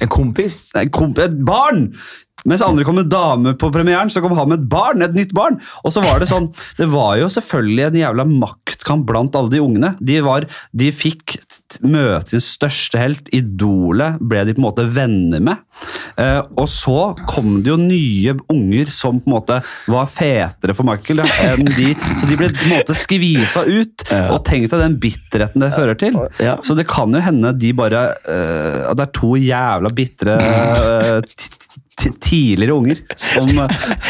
En 0.00 0.12
kompis? 0.12 0.66
Nei, 0.76 0.90
komp 0.92 1.20
et 1.22 1.40
barn! 1.46 1.88
Mens 2.48 2.62
andre 2.64 2.86
kom 2.88 2.96
med 2.96 3.10
dame 3.12 3.52
på 3.60 3.68
premieren, 3.72 4.08
så 4.12 4.22
kom 4.24 4.32
han 4.38 4.48
med 4.48 4.62
et 4.62 4.68
barn, 4.72 5.04
et 5.04 5.16
nytt 5.16 5.34
barn. 5.36 5.58
Og 5.84 5.92
så 5.92 6.00
var 6.04 6.22
det 6.22 6.30
sånn, 6.30 6.48
det 6.78 6.88
var 6.92 7.18
jo 7.20 7.28
selvfølgelig 7.32 7.86
en 7.88 7.98
jævla 8.00 8.24
maktkamp 8.30 9.04
blant 9.08 9.36
alle 9.36 9.52
de 9.52 9.60
ungene. 9.60 9.92
De, 10.00 10.16
var, 10.24 10.46
de 10.72 10.88
fikk 10.94 11.36
møte 11.86 12.34
sin 12.34 12.44
største 12.44 13.00
helt, 13.00 13.30
idolet, 13.34 14.20
ble 14.20 14.44
de 14.46 14.54
på 14.56 14.62
en 14.62 14.66
måte 14.66 14.86
venner 14.90 15.42
med. 15.44 15.62
Eh, 16.20 16.40
og 16.60 16.68
så 16.70 17.12
kom 17.30 17.60
det 17.64 17.72
jo 17.72 17.78
nye 17.80 18.34
unger 18.52 18.90
som 18.92 19.20
på 19.20 19.30
en 19.30 19.36
måte 19.36 19.60
var 19.90 20.10
fetere 20.10 20.76
for 20.76 20.88
Michael 20.88 21.22
enn 21.24 21.68
de, 21.70 21.94
så 21.94 22.28
de 22.28 22.38
ble 22.40 22.50
på 22.52 22.66
en 22.66 22.74
måte 22.74 22.96
skvisa 22.98 23.64
ut. 23.68 24.06
Og 24.30 24.40
tenk 24.48 24.68
deg 24.70 24.84
den 24.84 24.98
bitterheten 25.02 25.64
det 25.64 25.72
fører 25.76 25.98
til. 26.00 26.18
Så 26.66 26.76
det 26.78 26.88
kan 26.90 27.14
jo 27.14 27.22
hende 27.24 27.54
de 27.56 27.72
bare 27.76 28.02
eh, 28.28 28.80
At 28.90 28.98
det 28.98 29.06
er 29.06 29.12
to 29.16 29.34
jævla 29.38 29.92
bitre 29.94 30.36
eh, 30.40 31.34
tidligere 31.98 32.72
unger 32.72 33.00
som, 33.16 33.48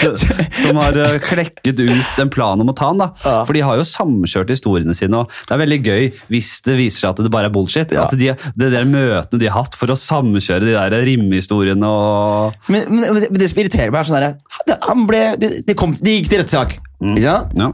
som 0.62 0.80
har 0.80 0.96
eh, 1.00 1.16
klekket 1.24 1.80
ut 1.80 2.20
en 2.22 2.30
plan 2.32 2.60
om 2.60 2.70
å 2.70 2.74
ta 2.76 2.90
han. 2.92 3.00
da. 3.02 3.10
Ja. 3.24 3.36
For 3.48 3.56
de 3.56 3.64
har 3.66 3.80
jo 3.80 3.86
samkjørt 3.88 4.52
historiene 4.52 4.94
sine, 4.96 5.22
og 5.22 5.32
det 5.48 5.56
er 5.56 5.62
veldig 5.64 5.80
gøy 5.80 6.10
hvis 6.32 6.52
det 6.66 6.76
viser 6.78 7.04
seg 7.04 7.10
at 7.14 7.24
det 7.26 7.32
bare 7.32 7.50
er 7.50 7.54
bullshit. 7.54 7.94
Ja. 7.94 8.06
At 8.06 8.16
de, 8.20 8.32
det 8.60 8.72
der 8.74 8.88
møtene 8.88 9.40
de 9.40 9.50
har 9.50 9.64
hatt 9.64 9.78
for 9.78 9.92
å 9.92 9.98
samkjøre 9.98 10.68
de 10.68 10.76
der 10.76 10.98
rimhistoriene 11.06 11.90
og 11.90 12.70
Men, 12.70 12.86
men, 12.92 13.06
men 13.16 13.40
det 13.40 13.50
som 13.50 13.62
irriterer 13.62 13.92
meg, 13.92 14.02
er 14.02 14.10
sånn 14.10 14.28
at 14.30 14.86
han 14.86 15.06
ble, 15.08 15.24
de, 15.40 15.54
de, 15.66 15.78
kom, 15.78 15.96
de 15.96 16.18
gikk 16.18 16.30
til 16.32 16.44
rettssak. 16.44 16.78
Ja? 17.18 17.42
ja. 17.56 17.72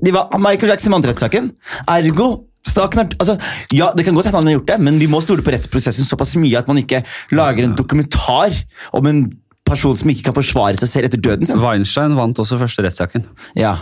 De 0.00 0.14
var, 0.14 0.30
Michael 0.40 0.74
Jackson 0.74 0.94
vant 0.94 1.08
rettssaken. 1.08 1.50
Ergo 1.90 2.30
saken 2.66 3.00
er, 3.04 3.12
altså, 3.18 3.36
ja, 3.72 3.90
Det 3.96 4.04
kan 4.04 4.14
godt 4.14 4.26
hende 4.28 4.38
han 4.38 4.46
har 4.50 4.58
gjort 4.58 4.66
det, 4.72 4.78
men 4.80 4.98
vi 5.00 5.06
må 5.10 5.20
stole 5.24 5.42
på 5.42 5.52
rettsprosessen 5.54 6.04
såpass 6.04 6.34
mye 6.36 6.58
at 6.58 6.68
man 6.68 6.78
ikke 6.82 7.02
lager 7.32 7.64
en 7.64 7.76
dokumentar 7.78 8.56
om 8.92 9.06
en 9.06 9.22
person 9.64 9.94
som 9.96 10.10
ikke 10.10 10.26
kan 10.28 10.34
forsvare 10.34 10.76
seg 10.80 10.88
selv 10.90 11.08
etter 11.10 11.20
døden 11.22 11.46
sin. 11.46 11.60
Weinstein 11.62 12.16
vant 12.18 12.38
også 12.42 12.58
første 12.60 12.82
rettssaken. 12.84 13.24
Ja. 13.56 13.76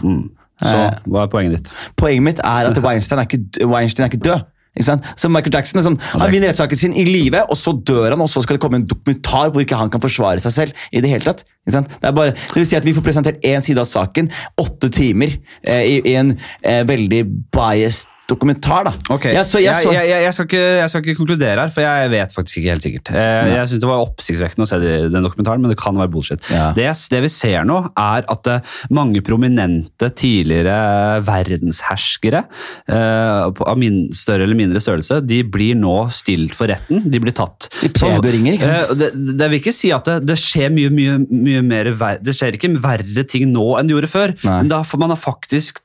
Så 0.58 0.74
Eh. 0.74 0.94
hva 1.06 1.22
er 1.22 1.30
poenget 1.32 1.56
ditt? 1.58 1.72
Poenget 1.96 2.22
mitt 2.22 2.38
er 2.44 2.68
at 2.70 2.78
Weinstein 2.84 3.18
er 3.22 3.26
ikke, 3.28 3.66
Weinstein 3.66 4.06
er 4.06 4.10
ikke 4.12 4.24
død. 4.26 4.46
Så 4.78 5.26
Michael 5.28 5.54
Jackson 5.54 5.82
sånn, 5.82 5.96
Han 6.12 6.30
vinner 6.30 6.52
rettssaken 6.52 6.78
sin 6.78 6.92
i 6.94 7.02
live, 7.04 7.40
og 7.50 7.56
så 7.58 7.72
dør 7.72 8.12
han, 8.12 8.20
og 8.22 8.28
så 8.30 8.42
skal 8.44 8.56
det 8.58 8.62
komme 8.62 8.78
en 8.78 8.86
dokumentar 8.86 9.50
hvor 9.50 9.64
ikke 9.64 9.78
han 9.78 9.90
kan 9.90 10.00
forsvare 10.02 10.38
seg 10.38 10.52
selv. 10.54 10.72
i 10.92 11.00
Det 11.00 11.10
hele 11.10 11.24
tatt. 11.24 11.42
Det, 11.66 12.14
bare, 12.14 12.30
det 12.30 12.54
vil 12.54 12.66
si 12.66 12.76
at 12.76 12.84
Vi 12.84 12.92
får 12.94 13.02
presentert 13.02 13.40
én 13.42 13.60
side 13.64 13.78
av 13.80 13.88
saken, 13.90 14.30
åtte 14.60 14.90
timer, 14.90 15.34
eh, 15.66 15.82
i, 15.82 15.96
i 16.04 16.14
en 16.14 16.36
eh, 16.62 16.84
veldig 16.86 17.24
biased 17.50 18.06
dokumentar. 18.28 18.84
da. 18.84 18.92
Okay. 19.14 19.32
Jeg 19.32 19.46
så, 19.48 19.60
jeg 19.62 19.74
så, 19.82 19.92
jeg, 19.94 20.32
skal 20.36 20.46
ikke, 20.48 20.62
jeg 20.82 20.90
skal 20.92 21.04
ikke 21.04 21.16
konkludere 21.18 21.62
her, 21.64 21.70
for 21.72 21.80
jeg 21.84 22.10
vet 22.12 22.34
faktisk 22.36 22.58
ikke 22.60 22.72
helt 22.74 22.84
sikkert. 22.86 23.10
Eh, 23.16 23.48
jeg 23.54 23.70
synes 23.70 23.80
Det 23.80 23.88
var 23.88 24.02
oppsiktsvekkende 24.04 24.66
å 24.66 24.68
se 24.68 24.78
de- 24.82 25.08
den 25.14 25.24
dokumentaren, 25.24 25.62
men 25.64 25.72
det 25.72 25.78
kan 25.80 25.96
være 25.96 26.12
bullshit. 26.12 26.44
Ja. 26.52 26.70
Det, 26.76 26.86
det 27.14 27.22
vi 27.24 27.30
ser 27.32 27.64
nå, 27.68 27.78
er 27.96 28.28
at 28.28 28.50
eh, 28.52 28.60
mange 28.94 29.22
prominente 29.24 30.10
tidligere 30.12 30.76
verdensherskere 31.24 32.44
eh, 32.88 33.48
av 33.48 33.78
min, 33.80 34.00
større 34.12 34.44
eller 34.46 34.58
mindre 34.58 34.82
størrelse, 34.82 35.20
de 35.26 35.40
blir 35.48 35.78
nå 35.78 35.96
stilt 36.14 36.54
for 36.58 36.70
retten. 36.70 37.04
De 37.08 37.20
blir 37.22 37.32
tatt. 37.36 37.70
De 37.82 37.88
pedoringer, 37.94 38.58
ikke 38.58 38.68
sant? 38.68 38.92
Eh, 38.92 38.98
det, 39.06 39.12
det 39.40 39.50
vil 39.52 39.62
ikke 39.62 39.76
si 39.76 39.92
at 39.94 40.08
det, 40.08 40.18
det 40.28 40.38
skjer 40.40 40.72
mye, 40.74 40.92
mye, 40.92 41.18
mye 41.28 41.64
mer 41.64 41.92
Det 42.22 42.34
skjer 42.36 42.56
ikke 42.58 42.74
verre 42.82 43.24
ting 43.28 43.48
nå 43.52 43.70
enn 43.78 43.88
det 43.88 43.96
gjorde 43.96 44.12
før, 44.12 44.36
Nei. 44.44 44.58
men 44.62 44.72
da, 44.72 44.82
for 44.86 45.00
man 45.00 45.14
har 45.14 45.20
faktisk 45.20 45.80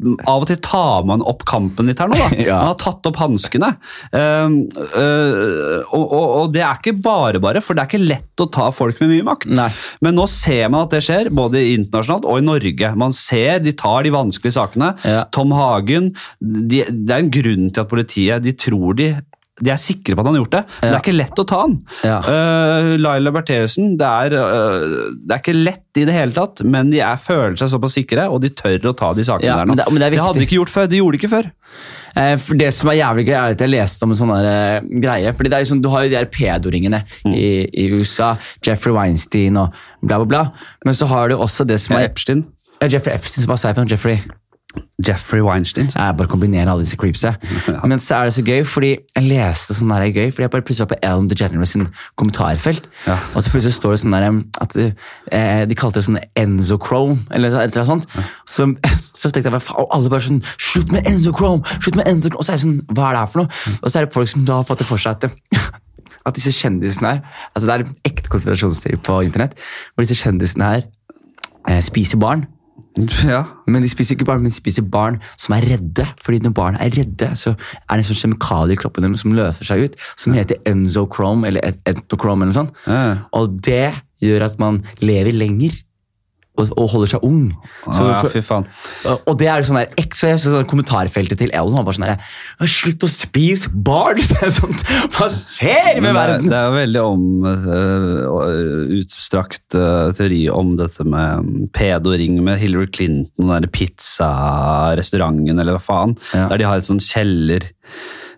av 0.00 0.44
og 0.44 0.48
til 0.48 0.56
tar 0.64 1.04
man 1.08 1.20
opp 1.28 1.44
kampen 1.48 1.88
litt 1.90 2.00
her 2.00 2.10
nå. 2.10 2.16
da. 2.16 2.28
Ja. 2.42 2.56
Man 2.58 2.72
har 2.72 2.78
tatt 2.80 3.06
opp 3.06 3.18
hanskene. 3.20 3.68
Um, 4.10 4.56
uh, 4.72 5.84
og, 5.94 6.02
og, 6.02 6.24
og 6.40 6.54
det 6.54 6.62
er 6.64 6.80
ikke 6.80 6.96
bare 7.04 7.40
bare, 7.42 7.60
for 7.62 7.76
det 7.76 7.84
er 7.84 7.90
ikke 7.90 8.00
lett 8.02 8.42
å 8.42 8.48
ta 8.52 8.70
folk 8.74 8.98
med 9.02 9.12
mye 9.12 9.26
makt. 9.26 9.50
Nei. 9.52 9.68
Men 10.04 10.16
nå 10.18 10.26
ser 10.30 10.72
man 10.72 10.86
at 10.86 10.96
det 10.96 11.02
skjer, 11.06 11.30
både 11.34 11.62
internasjonalt 11.74 12.26
og 12.26 12.40
i 12.40 12.46
Norge. 12.46 12.92
Man 12.98 13.14
ser 13.16 13.62
de 13.62 13.74
tar 13.78 14.06
de 14.06 14.14
vanskelige 14.14 14.56
sakene. 14.56 14.94
Ja. 15.06 15.26
Tom 15.34 15.52
Hagen 15.56 16.12
de, 16.40 16.82
Det 16.88 17.12
er 17.12 17.20
en 17.20 17.32
grunn 17.32 17.68
til 17.70 17.84
at 17.84 17.92
politiet 17.92 18.44
de 18.46 18.56
tror 18.56 18.98
de 18.98 19.12
de 19.62 19.70
er 19.70 19.78
sikre 19.78 20.16
på 20.16 20.20
at 20.22 20.26
han 20.26 20.34
har 20.34 20.42
gjort 20.42 20.54
det, 20.56 20.62
men 20.80 20.90
det 20.90 20.96
er 20.96 21.02
ikke 21.04 21.14
lett 21.16 21.38
å 21.38 21.44
ta 21.46 21.60
han. 21.62 21.76
Ja. 22.02 22.18
Uh, 22.26 22.96
Laila 22.98 23.30
Bertheussen, 23.36 23.92
det, 24.00 24.10
øh, 24.34 25.12
det 25.22 25.36
er 25.36 25.42
ikke 25.42 25.54
lett 25.54 26.00
i 26.02 26.04
det 26.08 26.14
hele 26.16 26.34
tatt, 26.34 26.64
men 26.66 26.90
de 26.90 26.98
er, 27.04 27.16
føler 27.22 27.54
seg 27.60 27.70
såpass 27.70 27.94
sikre, 27.94 28.24
og 28.32 28.40
de 28.42 28.50
tør 28.58 28.90
å 28.90 28.94
ta 28.98 29.12
de 29.14 29.22
sakene 29.28 29.46
Ja, 29.46 29.56
der 29.60 29.66
nå. 29.70 29.76
men 29.76 29.76
det- 29.82 29.86
men 29.92 30.00
det 30.02 30.10
viktig. 30.12 30.24
hadde 30.26 30.38
de 30.42 30.46
ikke 30.48 30.58
gjort 30.60 30.72
før. 30.74 30.88
De 30.90 30.96
gjorde 30.98 31.12
det 31.18 31.20
ikke 31.22 31.32
før. 31.36 31.50
Eh, 32.16 32.36
for 32.36 32.54
Det 32.60 32.72
som 32.74 32.90
er 32.90 32.98
jævlig 32.98 33.26
gøy, 33.28 33.36
er 33.38 33.50
at 33.54 33.58
jeg 33.64 33.70
leste 33.70 34.02
om 34.02 34.10
en 34.10 34.16
sånn 34.16 35.00
greie. 35.00 35.32
fordi 35.32 35.48
det 35.50 35.60
er 35.60 35.64
sånn, 35.64 35.80
Du 35.82 35.88
har 35.88 36.02
jo 36.04 36.10
de 36.10 36.16
her 36.16 36.26
pedoringene 36.26 37.04
i, 37.26 37.68
i 37.72 37.86
USA. 37.92 38.36
Jeffrey 38.66 38.92
Weinstein 38.92 39.56
og 39.56 39.72
bla, 40.02 40.18
bla, 40.18 40.24
bla. 40.26 40.52
Men 40.84 40.94
så 40.94 41.06
har 41.06 41.28
du 41.28 41.36
også 41.36 41.64
det 41.66 41.78
som 41.80 41.96
er 41.96 42.08
Epstein. 42.08 42.44
Ja, 42.82 42.88
Jeffrey 42.88 43.14
Epstein, 43.14 43.44
som 43.46 43.56
sier 43.56 43.70
jeg 43.72 43.76
for 43.76 43.84
Jeffrey. 43.86 44.20
Jeffrey 45.06 45.42
Weinstein. 45.42 45.90
Jeg 45.94 46.16
bare 46.16 46.28
kombinerer 46.30 46.70
alle 46.70 46.84
disse 46.84 46.96
creepsa. 46.96 47.34
Men 47.90 47.98
så 47.98 48.20
er 48.20 48.28
det 48.28 48.34
så 48.36 48.44
gøy, 48.46 48.62
fordi 48.68 48.92
jeg 48.94 49.24
leste 49.26 49.74
sånn 49.74 49.90
der 49.92 50.06
gøy, 50.08 50.30
fordi 50.30 50.46
jeg 50.46 50.52
bare 50.54 50.64
plutselig 50.66 50.86
var 50.86 50.92
på 50.94 50.98
Ellen 51.08 51.28
DeGeneres 51.30 51.74
sin 51.74 51.88
kommentarfelt. 52.20 52.86
Ja. 53.06 53.18
Og 53.34 53.42
så 53.42 53.52
plutselig 53.52 53.74
står 53.76 53.96
det 53.96 54.00
sånn 54.04 54.16
der 54.16 54.28
at 54.62 54.76
de, 54.78 54.88
eh, 55.34 55.64
de 55.68 55.78
kalte 55.78 56.00
det 56.00 56.06
sånn 56.08 56.20
Enzochrome, 56.38 57.18
eller 57.34 57.50
et 57.50 57.74
eller 57.74 57.82
annet 57.82 58.06
sånt. 58.06 58.32
Så, 58.46 58.68
så 59.20 59.32
tenkte 59.32 59.50
jeg, 59.50 59.64
faen, 59.66 59.82
og 59.82 59.96
alle 59.96 60.12
bare 60.12 60.28
sånn 60.28 60.42
Slutt 60.56 60.94
med 60.94 61.06
Enzochrome! 61.08 61.78
Slutt 61.80 61.98
med 61.98 62.08
Enzochrome! 62.08 62.40
Og 62.40 62.46
så 62.46 62.54
er 62.54 62.60
det 62.60 62.66
sånn, 62.66 62.80
hva 62.92 63.10
er 63.10 63.16
det 63.16 63.24
her 63.24 63.32
for 63.34 63.42
noe? 63.42 63.62
Og 63.82 63.88
så 63.88 63.98
er 63.98 64.06
det 64.06 64.14
folk 64.14 64.30
som 64.30 64.46
da 64.48 64.60
har 64.60 64.68
fått 64.68 64.84
det 64.84 64.88
for 64.88 65.02
seg 65.02 65.18
at 65.18 65.72
at 66.26 66.36
disse 66.38 66.52
kjendisene 66.54 67.16
her 67.16 67.20
altså 67.50 67.66
Det 67.66 67.74
er 67.74 67.84
en 67.84 67.94
ekte 68.06 68.30
konspirasjonsteori 68.30 69.00
på 69.02 69.20
internett, 69.26 69.56
hvor 69.92 70.06
disse 70.06 70.18
kjendisene 70.20 70.68
her 70.68 70.84
eh, 71.68 71.80
spiser 71.82 72.20
barn. 72.22 72.46
Ja. 73.32 73.42
Men 73.66 73.82
de 73.84 73.88
spiser 73.88 74.16
ikke 74.16 74.26
barn, 74.28 74.42
men 74.42 74.50
de 74.52 74.56
spiser 74.56 74.84
barn 74.84 75.18
som 75.40 75.54
er 75.56 75.64
redde. 75.64 76.04
Fordi 76.22 76.40
når 76.44 76.54
barn 76.56 76.76
er 76.76 76.90
redde, 76.92 77.30
så 77.38 77.54
er 77.54 77.96
det 77.96 78.02
en 78.02 78.08
sånn 78.10 78.20
kjemikalie 78.20 78.76
i 78.76 78.80
kroppen 78.82 79.06
deres 79.06 79.22
som 79.24 79.32
løser 79.36 79.64
seg 79.68 79.86
ut, 79.86 79.96
som 80.20 80.34
heter 80.36 80.60
enzochrome 80.68 81.46
eller 81.48 81.64
et- 81.64 81.80
eller 81.86 82.36
noe 82.46 82.52
sånt. 82.52 82.74
Ja. 82.86 83.18
Og 83.32 83.56
det 83.62 83.94
gjør 84.22 84.44
at 84.50 84.58
man 84.60 84.82
lever 85.00 85.32
lenger 85.32 85.80
og, 86.52 86.68
og 86.76 86.88
holder 86.92 87.08
seg 87.14 87.22
ung. 87.24 87.46
Så 87.96 88.04
ja, 88.10 88.18
fy 88.28 88.42
faen. 88.44 88.66
og 89.08 89.38
det 89.40 89.46
er 89.48 89.64
sånn 89.64 89.78
der, 89.80 89.88
så 90.12 90.28
jeg 90.28 90.40
synes 90.42 90.52
sånn 90.58 90.66
kommentarfeltet 90.68 91.40
til 91.40 91.52
Elon 91.56 91.78
var 91.80 91.86
bare 91.88 91.96
sånn 91.96 92.04
der, 92.10 92.26
Slutt 92.68 93.06
å 93.06 93.08
spise 93.10 93.70
barn! 93.72 94.20
Sånn, 94.52 94.74
Hva 95.16 95.30
skjer 95.32 96.00
med 96.04 96.10
det, 96.10 96.10
er- 96.10 96.18
verden? 96.18 96.50
det 96.52 96.58
er 96.58 96.66
jo 96.68 96.76
veldig 96.76 97.02
om, 97.08 97.24
uh, 97.48 98.96
utstrakt 99.00 99.76
uh, 99.78 100.10
teori 100.16 100.42
om 100.52 100.74
dette 100.78 101.04
med 101.08 101.70
pedoring 101.76 102.38
med 102.44 102.60
Hillary 102.60 102.90
Clinton 102.94 103.48
og 103.48 103.54
den 103.64 103.72
pizzarestauranten, 103.72 105.58
eller 105.58 105.76
hva 105.78 105.82
faen. 105.82 106.16
Ja. 106.34 106.48
Der 106.52 106.60
de 106.62 106.68
har 106.68 106.80
et 106.82 106.88
sånn 106.88 107.00
kjeller 107.02 107.64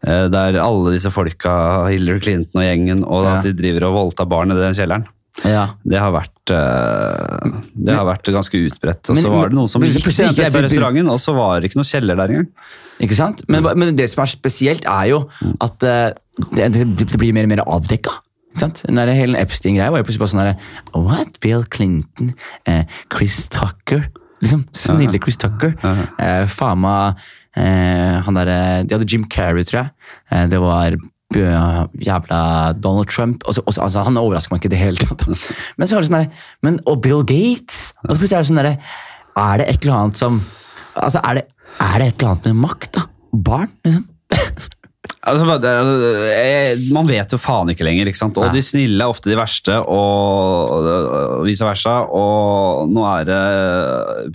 øh, 0.07 0.27
der 0.33 0.59
alle 0.63 0.95
disse 0.95 1.11
folka, 1.15 1.55
Hillary 1.91 2.23
Clinton 2.25 2.61
og 2.63 2.67
gjengen, 2.69 3.05
og 3.07 3.25
Ja. 3.27 3.37
at 3.39 3.49
de 3.49 3.55
driver 3.59 3.89
og 3.91 3.97
voldtar 3.99 4.29
barn 4.31 4.53
i 4.55 4.59
den 4.59 4.77
kjelleren. 4.77 5.07
Ja. 5.43 5.65
Det 5.83 5.99
har 5.99 6.13
vært, 6.15 6.53
øh, 6.55 7.55
det 7.75 7.97
har 7.97 8.07
vært 8.07 8.31
ganske 8.37 8.61
utbredt. 8.69 9.11
Og 9.11 9.19
så 9.19 9.33
var 9.33 9.51
det 9.51 9.59
noen 9.59 9.71
som 9.71 9.83
gikk 9.83 10.07
til 10.07 10.31
restauranten, 10.31 11.11
og 11.11 11.19
så 11.23 11.35
var 11.37 11.59
det 11.59 11.71
ikke 11.71 11.81
noe 11.81 11.89
kjeller 11.89 12.21
der 12.21 12.35
engang. 12.37 12.51
Ikke 13.03 13.19
sant? 13.19 13.43
Men, 13.51 13.67
men 13.75 13.97
det 13.99 14.07
som 14.13 14.23
er 14.23 14.31
spesielt, 14.31 14.87
er 14.87 15.11
jo 15.11 15.25
at 15.65 15.89
eh, 15.89 16.13
det, 16.55 16.71
det, 16.71 17.19
blir 17.19 17.35
mer 17.35 17.49
og 17.49 17.55
mer 17.57 17.65
avdekka. 17.67 18.21
Den 18.61 19.01
der 19.01 19.11
hele 19.19 19.41
Epstein-greia 19.43 19.91
var 19.91 20.05
jo 20.05 20.07
plutselig 20.07 20.23
bare 20.23 20.55
sånn 20.55 21.07
What? 21.09 21.41
Bill 21.43 21.65
Clinton? 21.67 22.37
Eh, 22.71 22.85
Chris 23.11 23.49
Tucker? 23.51 24.07
Liksom, 24.45 24.63
Snille 24.77 25.19
Chris 25.23 25.41
Tucker. 25.41 25.75
Eh, 26.21 26.45
faen 26.53 26.83
meg 26.85 27.25
eh, 27.57 28.21
han 28.27 28.37
derre 28.39 28.59
De 28.85 28.97
hadde 28.97 29.09
Jim 29.09 29.25
Carrey, 29.31 29.67
tror 29.67 29.81
jeg. 29.81 29.93
Eh, 30.31 30.47
det 30.53 30.61
var 30.63 30.99
jævla 31.41 32.39
Donald 32.79 33.11
Trump. 33.11 33.45
Og 33.47 33.57
så, 33.57 33.65
og 33.67 33.75
så, 33.75 33.83
altså, 33.87 34.05
han 34.07 34.21
overrasker 34.21 34.55
meg 34.55 34.63
ikke 34.63 34.71
i 34.73 34.75
det 34.77 34.83
hele 34.83 35.01
tatt. 35.01 35.27
Men 35.79 35.89
så 35.91 35.97
var 35.97 36.05
det 36.05 36.11
sånn 36.11 36.21
der, 36.21 36.45
men, 36.67 36.79
Og 36.91 37.01
Bill 37.05 37.25
Gates. 37.27 37.93
Og 38.05 38.15
så 38.15 38.21
plutselig 38.21 38.39
er 38.39 38.45
det 38.45 38.51
sånn 38.53 38.63
derre 38.63 38.77
Er 39.41 39.61
det 39.61 39.69
et 39.71 39.83
eller 39.83 39.97
annet 39.99 40.21
som 40.21 40.39
Altså, 40.95 41.19
er 41.27 41.41
det, 41.41 41.45
er 41.83 41.97
det 41.99 42.07
et 42.07 42.21
eller 42.21 42.31
annet 42.31 42.45
med 42.53 42.61
makt, 42.63 42.91
da? 42.95 43.09
Barn, 43.35 43.73
liksom? 43.83 44.05
Altså, 45.25 45.49
eh, 45.65 46.75
man 46.93 47.09
vet 47.09 47.33
jo 47.33 47.39
faen 47.41 47.71
ikke 47.73 47.87
lenger, 47.87 48.11
ikke 48.11 48.21
sant? 48.21 48.37
og 48.37 48.49
Nei. 48.49 48.59
de 48.59 48.63
snille 48.65 49.01
er 49.01 49.09
ofte 49.09 49.31
de 49.31 49.39
verste, 49.39 49.79
og, 49.81 50.75
og 50.75 51.47
vice 51.47 51.65
versa. 51.65 51.95
Og 52.13 52.91
nå 52.93 53.07
er 53.09 53.29
det 53.31 53.41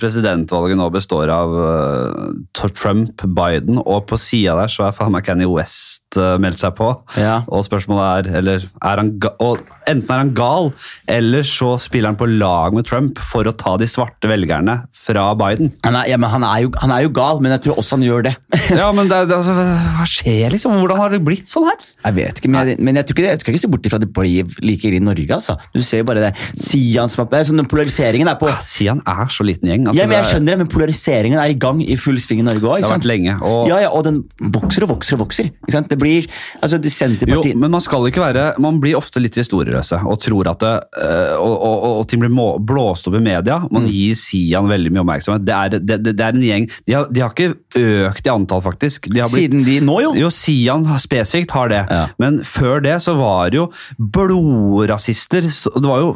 Presidentvalget 0.01 0.79
nå 0.79 0.89
består 0.93 1.29
av 1.33 1.53
eh, 1.65 2.29
Trump, 2.57 3.21
Biden, 3.21 3.81
og 3.83 4.07
på 4.09 4.17
sida 4.19 4.57
der 4.57 4.71
så 4.73 4.87
er 4.87 4.97
faen 4.97 5.13
meg 5.13 5.27
Kanye 5.27 5.49
West 5.51 6.17
eh, 6.17 6.37
meldt 6.41 6.63
seg 6.63 6.73
på. 6.79 6.91
Ja. 7.21 7.41
Og 7.53 7.67
spørsmålet 7.67 8.09
er, 8.09 8.39
eller 8.41 8.65
er 8.65 9.03
han 9.03 9.13
og 9.37 9.61
Enten 9.89 10.13
er 10.13 10.21
han 10.23 10.33
gal, 10.37 10.69
eller 11.09 11.45
så 11.47 11.73
spiller 11.81 12.11
han 12.11 12.17
på 12.19 12.27
lag 12.29 12.75
med 12.77 12.85
Trump 12.89 13.19
for 13.31 13.47
å 13.49 13.53
ta 13.57 13.75
de 13.81 13.87
svarte 13.89 14.29
velgerne 14.29 14.75
fra 14.95 15.29
Biden. 15.39 15.71
Han 15.85 15.97
er, 15.99 16.11
ja, 16.11 16.19
men 16.21 16.29
han, 16.33 16.45
er 16.45 16.65
jo, 16.65 16.71
han 16.81 16.93
er 16.93 17.05
jo 17.07 17.11
gal, 17.15 17.41
men 17.43 17.53
jeg 17.55 17.63
tror 17.65 17.79
også 17.81 17.97
han 17.97 18.05
gjør 18.07 18.27
det. 18.29 18.35
Ja, 18.79 18.91
men 18.93 19.09
det, 19.09 19.17
det, 19.31 19.33
altså, 19.33 19.53
Hva 19.97 20.05
skjer, 20.07 20.51
liksom? 20.53 20.75
Hvordan 20.77 20.99
har 21.01 21.13
det 21.13 21.19
blitt 21.25 21.49
sånn 21.49 21.65
her? 21.71 21.79
Jeg 22.05 22.15
vet 22.19 22.37
ikke, 22.41 22.51
men 22.53 22.69
jeg, 22.69 22.77
men 22.85 22.99
jeg, 22.99 23.07
jeg 23.25 23.41
skal 23.41 23.55
ikke 23.55 23.61
se 23.63 23.71
bort 23.71 23.87
ifra 23.89 23.97
at 23.99 24.05
det 24.05 24.11
blir 24.13 24.51
like 24.63 24.85
ille 24.87 24.99
i 24.99 25.03
Norge. 25.03 25.25
altså. 25.39 25.55
Du 25.73 25.81
ser 25.83 26.03
jo 26.03 26.07
bare 26.09 26.27
det 26.27 26.31
Sian 26.61 27.09
som 27.11 27.25
er 27.25 27.47
sånn, 27.47 27.65
Polariseringen 27.69 28.29
er 28.29 28.37
på 28.39 28.51
Sian 28.65 29.01
er 29.09 29.25
så 29.33 29.45
liten 29.47 29.71
gjeng. 29.71 29.87
Altså, 29.89 29.97
ja, 30.03 30.07
men 30.07 30.19
jeg 30.19 30.25
er- 30.25 30.29
skjønner 30.35 30.53
det, 30.53 30.59
men 30.61 30.71
Polariseringen 30.71 31.41
er 31.41 31.55
i 31.55 31.57
gang 31.65 31.81
i 31.81 31.97
full 31.99 32.19
sving 32.21 32.43
i 32.43 32.47
Norge 32.47 32.61
òg. 32.61 32.83
Det 32.83 32.89
har 32.91 32.99
vært 32.99 33.09
lenge, 33.09 33.35
og- 33.41 33.67
Ja, 33.71 33.81
ja, 33.87 33.89
og 33.89 34.05
den 34.05 34.21
vokser 34.53 34.85
og 34.85 34.93
vokser 34.93 35.17
og 35.17 35.25
vokser. 35.25 35.49
Det 35.89 35.97
blir, 35.97 36.27
altså, 36.61 36.77
det 36.77 36.93
Jo, 37.29 37.41
men 37.55 37.71
man 37.71 37.81
skal 37.81 38.05
ikke 38.09 38.21
være 38.21 38.59
Man 38.59 38.79
blir 38.81 38.95
ofte 38.99 39.21
litt 39.21 39.35
historieløse 39.79 39.99
og 40.09 40.19
tror 40.21 40.49
at 40.51 40.59
det, 40.63 40.73
øh, 41.03 41.35
og, 41.39 41.55
og, 41.63 41.83
og 41.99 42.07
ting 42.09 42.21
blir 42.21 42.33
blåst 42.65 43.07
opp 43.09 43.15
i 43.15 43.23
media. 43.23 43.59
Man 43.71 43.79
Mm. 43.79 43.89
gir 43.89 44.15
Sian 44.15 44.67
veldig 44.67 44.91
mye 44.91 45.01
oppmerksomhet. 45.05 45.45
Det 45.45 45.53
er, 45.55 45.69
det, 45.79 45.97
det, 46.03 46.19
er 46.19 46.33
en 46.35 46.43
gjeng 46.43 46.65
de 46.85 46.93
har, 46.93 47.05
de 47.09 47.21
har 47.23 47.31
ikke 47.31 47.55
økt 47.79 48.25
i 48.27 48.31
antall, 48.33 48.61
faktisk. 48.61 49.07
De 49.07 49.21
blitt, 49.21 49.29
Siden 49.31 49.63
de 49.65 49.79
Nå, 49.81 49.99
jo! 50.03 50.11
jo, 50.19 50.29
Sian 50.29 50.83
spesifikt 50.99 51.51
har 51.55 51.69
det, 51.71 51.85
Ja. 51.89 52.07
men 52.19 52.41
før 52.43 52.81
det 52.83 52.97
så 53.01 53.15
var 53.17 53.49
det 53.53 53.57
jo 53.61 53.69
blodrasister. 53.97 55.41
Det 55.47 55.85
var 55.87 56.03
jo 56.03 56.09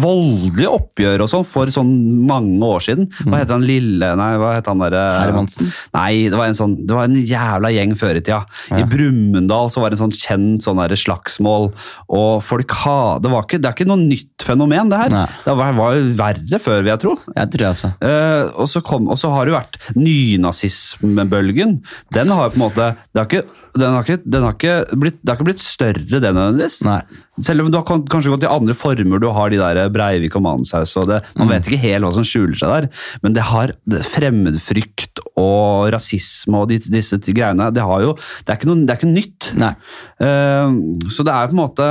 voldelige 0.00 0.70
oppgjør 0.70 1.24
og 1.24 1.30
sånn 1.32 1.46
for 1.48 1.70
sånn 1.72 1.90
mange 2.28 2.60
år 2.66 2.84
siden. 2.84 3.08
Hva 3.24 3.40
heter 3.40 3.56
han 3.56 3.66
lille 3.66 4.10
Nei, 4.20 4.30
hva 4.40 4.52
heter 4.56 4.74
han 4.74 4.82
derre 4.84 5.04
Hermansen? 5.22 5.70
Nei, 5.96 6.28
det 6.30 6.36
var 6.38 6.50
en 6.50 6.58
sånn 6.58 6.76
Det 6.86 6.94
var 6.96 7.08
en 7.08 7.16
jævla 7.18 7.70
gjeng 7.74 7.94
før 7.98 8.18
i 8.20 8.22
tida. 8.24 8.42
I 8.76 8.84
Brumunddal 8.90 9.70
så 9.72 9.82
var 9.82 9.90
det 9.92 9.98
en 10.00 10.04
sånn 10.10 10.16
kjent 10.16 10.66
sånn 10.66 10.80
slagsmål, 11.00 11.70
og 12.10 12.42
folk 12.44 12.70
ha 12.84 12.98
Det, 13.22 13.30
var 13.32 13.46
ikke, 13.46 13.60
det 13.60 13.70
er 13.70 13.76
ikke 13.76 13.88
noe 13.88 14.00
nytt 14.00 14.44
fenomen, 14.44 14.90
det 14.92 15.00
her. 15.02 15.14
Nei. 15.14 15.26
Det 15.46 15.54
var, 15.60 15.76
var 15.78 16.02
verre 16.20 16.60
før, 16.62 16.82
vil 16.82 16.92
jeg 16.92 17.02
tro. 17.04 17.14
Jeg 17.36 17.52
tror 17.54 17.68
også. 17.70 17.92
Eh, 18.06 18.50
og, 18.54 18.68
så 18.70 18.82
kom, 18.84 19.08
og 19.10 19.18
så 19.20 19.32
har 19.34 19.46
det 19.46 19.54
jo 19.54 19.58
vært 19.58 19.80
nynazismebølgen. 19.98 21.80
Den 22.16 22.34
har 22.34 22.48
jo 22.48 22.54
på 22.54 22.60
en 22.60 22.66
måte 22.66 22.92
det 23.10 23.22
har 23.22 23.28
ikke, 23.28 23.60
den 23.78 23.94
har 23.94 24.06
ikke, 24.06 24.22
den 24.26 24.44
har 24.46 24.54
ikke 24.56 24.98
blitt, 24.98 25.18
det 25.20 25.30
har 25.30 25.38
ikke 25.38 25.48
blitt 25.50 25.62
større, 25.62 26.20
det 26.22 26.30
nødvendigvis. 26.34 26.80
Nei. 26.86 27.00
Selv 27.40 27.64
om 27.64 27.70
du 27.70 27.78
har 27.78 27.86
kanskje 27.86 28.32
gått 28.32 28.44
i 28.44 28.50
andre 28.50 28.74
former. 28.76 29.22
Du 29.22 29.28
har 29.34 29.52
de 29.52 29.60
der 29.60 29.80
Breivik 29.92 30.36
og 30.38 30.44
Manshaus. 30.44 30.96
og 31.00 31.08
det, 31.08 31.20
Man 31.38 31.50
vet 31.52 31.66
ikke 31.66 31.80
helt 31.84 32.04
hva 32.04 32.12
som 32.16 32.26
skjuler 32.26 32.58
seg 32.58 32.74
der. 32.74 32.88
Men 33.24 33.36
det 33.36 33.46
har 33.48 33.74
det, 33.88 34.02
fremmedfrykt 34.08 35.22
og 35.40 35.90
rasisme 35.94 36.60
og 36.60 36.70
de, 36.70 36.80
disse 36.92 37.18
greiene 37.30 37.70
Det, 37.74 37.84
har 37.86 38.04
jo, 38.04 38.14
det, 38.16 38.48
er 38.48 38.58
ikke 38.58 38.70
noe, 38.70 38.84
det 38.84 38.94
er 38.94 39.00
ikke 39.00 39.12
nytt. 39.14 39.50
Eh, 39.60 40.78
så 41.10 41.26
det 41.26 41.36
er 41.36 41.50
på 41.50 41.56
en 41.56 41.62
måte 41.62 41.90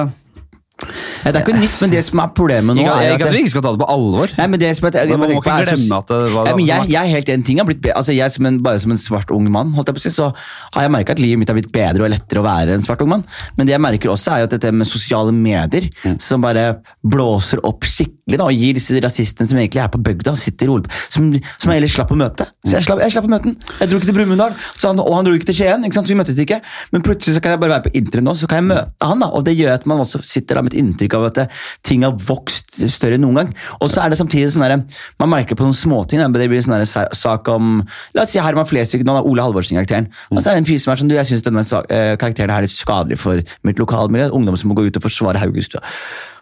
Nei, 0.80 1.32
det 1.34 1.36
er 1.36 1.44
ikke 1.44 1.60
nytt, 1.60 1.76
men 1.84 1.92
det 1.92 2.02
som 2.08 2.20
er 2.24 2.30
problemet 2.38 2.76
nå, 2.78 2.82
Ikke, 2.86 2.94
er 3.04 3.14
ikke 3.18 3.28
at 3.28 3.34
vi 3.36 3.40
ikke 3.44 3.52
skal 3.52 3.64
ta 3.66 3.72
det 3.76 3.82
på 3.82 3.88
alvor. 3.92 4.32
Nei, 4.38 4.46
men 4.48 4.60
det 4.62 4.70
som 4.78 4.86
jeg, 4.88 4.94
jeg, 4.96 5.10
Men 5.12 5.20
man 5.20 5.30
jeg 5.30 5.36
må 5.36 5.42
ikke 5.44 5.56
er 5.60 5.66
glemme 5.68 5.98
at 6.00 6.08
det 6.08 6.20
var- 6.34 6.46
Nei, 6.48 6.54
men 6.56 6.66
jeg, 6.70 6.88
jeg 6.94 7.02
er 7.04 7.12
helt 7.16 7.30
en 7.34 7.44
Ting 7.50 7.58
har 7.60 7.66
blitt 7.68 7.82
bedre. 7.84 7.98
altså 8.00 8.16
jeg 8.16 8.32
som 8.32 8.46
en, 8.46 8.60
Bare 8.64 8.80
som 8.80 8.92
en 8.96 8.98
svart 8.98 9.32
ung 9.36 9.50
mann 9.52 9.74
holdt 9.76 9.88
jeg 9.92 9.96
på 9.96 10.00
å 10.00 10.06
si, 10.06 10.10
så 10.16 10.30
har 10.74 10.82
jeg 10.88 10.92
merket 10.96 11.10
at 11.18 11.20
livet 11.20 11.40
mitt 11.40 11.50
har 11.52 11.56
blitt 11.60 11.72
bedre 11.72 12.04
og 12.08 12.10
lettere 12.14 12.40
å 12.40 12.46
være 12.48 12.74
en 12.78 12.82
svart 12.86 13.02
ung 13.04 13.10
mann. 13.10 13.26
Men 13.58 13.68
det 13.68 13.74
jeg 13.76 13.82
merker 13.84 14.10
også 14.14 14.32
er 14.36 14.40
jo 14.40 14.48
at 14.50 14.56
dette 14.56 14.72
med 14.74 14.88
sosiale 14.88 15.32
medier, 15.36 15.90
Mm. 16.06 16.16
som 16.22 16.40
bare 16.42 16.80
blåser 17.06 17.60
opp 17.68 17.84
skikkelig 17.84 18.38
da, 18.40 18.46
og 18.46 18.54
gir 18.56 18.74
disse 18.78 18.96
rasistene 19.04 19.48
som 19.50 19.58
egentlig 19.60 19.82
er 19.84 19.90
på 19.92 20.00
bygda, 20.02 20.36
sitter 20.38 20.68
rolig, 20.72 20.88
som, 21.10 21.28
som 21.60 21.72
jeg 21.74 21.82
ellers 21.82 21.96
slapp 21.98 22.12
å 22.14 22.18
møte. 22.20 22.46
Så 22.66 22.78
jeg 22.78 22.84
slapp, 22.88 23.00
jeg 23.04 23.12
slapp 23.12 23.26
å 23.28 23.32
møte 23.34 23.44
den. 23.50 23.58
Jeg 23.82 23.90
dro 23.92 24.00
ikke 24.00 24.10
til 24.12 24.16
Brumunddal, 24.16 24.56
og 24.56 25.14
han 25.16 25.26
dro 25.28 25.34
ikke 25.36 25.50
til 25.52 25.56
Skien, 25.60 25.84
ikke 25.84 25.98
sant? 25.98 26.08
så 26.08 26.14
vi 26.14 26.20
møttes 26.22 26.40
ikke. 26.40 26.62
Men 26.94 27.02
plutselig 27.06 27.36
så 27.36 27.42
kan 27.44 27.52
jeg 27.56 27.60
bare 27.64 27.76
være 27.78 27.86
på 27.90 27.94
internett 28.00 28.24
nå, 28.30 28.36
så 28.40 28.48
kan 28.48 28.62
jeg 28.62 28.70
møte 28.72 29.10
han. 29.10 29.20
da, 29.20 29.28
Og 29.34 29.44
det 29.44 29.58
gjør 29.58 29.74
at 29.74 29.86
man 29.90 30.00
også 30.06 30.22
sitter 30.24 30.56
da 30.56 30.62
et 30.70 30.78
inntrykk 30.80 31.18
av 31.18 31.28
at 31.30 31.40
det, 31.40 31.46
ting 31.88 32.06
har 32.06 32.16
vokst 32.28 32.80
større 32.92 33.18
enn 33.18 33.26
noen 33.26 33.42
gang. 33.42 33.52
Og 33.80 33.92
så 33.92 34.04
er 34.04 34.14
det 34.14 34.20
samtidig 34.20 34.52
sånn 34.54 34.66
der, 34.66 34.78
man 35.22 35.32
merker 35.34 35.58
på 35.58 35.66
sånne 35.66 35.80
småting. 35.80 36.24
Det 36.36 36.50
blir 36.52 36.64
sånn 36.64 36.86
sak 36.88 37.50
om 37.54 37.80
La 38.16 38.24
oss 38.24 38.34
si 38.34 38.42
Herman 38.42 38.68
Flesvig, 38.70 39.06
nå 39.08 39.16
da, 39.18 39.24
Ole 39.26 39.44
Halvorsen-karakteren. 39.46 40.10
Og 40.32 40.42
så 40.42 40.52
er 40.52 40.58
det 40.58 40.64
en 40.64 40.70
fyr 40.70 40.82
som 40.82 40.94
er 40.94 41.02
sånn, 41.02 41.12
du, 41.12 41.18
jeg 41.18 41.30
syns 41.30 41.46
denne 41.46 41.64
eh, 41.66 42.14
karakteren 42.20 42.54
er 42.54 42.66
litt 42.66 42.76
skadelig 42.76 43.20
for 43.22 43.42
mitt 43.68 43.82
lokalmiljø. 43.82 44.30
Ungdom 44.36 44.58
som 44.60 44.72
må 44.72 44.78
gå 44.78 44.88
ut 44.88 45.00
og 45.00 45.06
forsvare 45.06 45.42
Haugustua. 45.42 45.84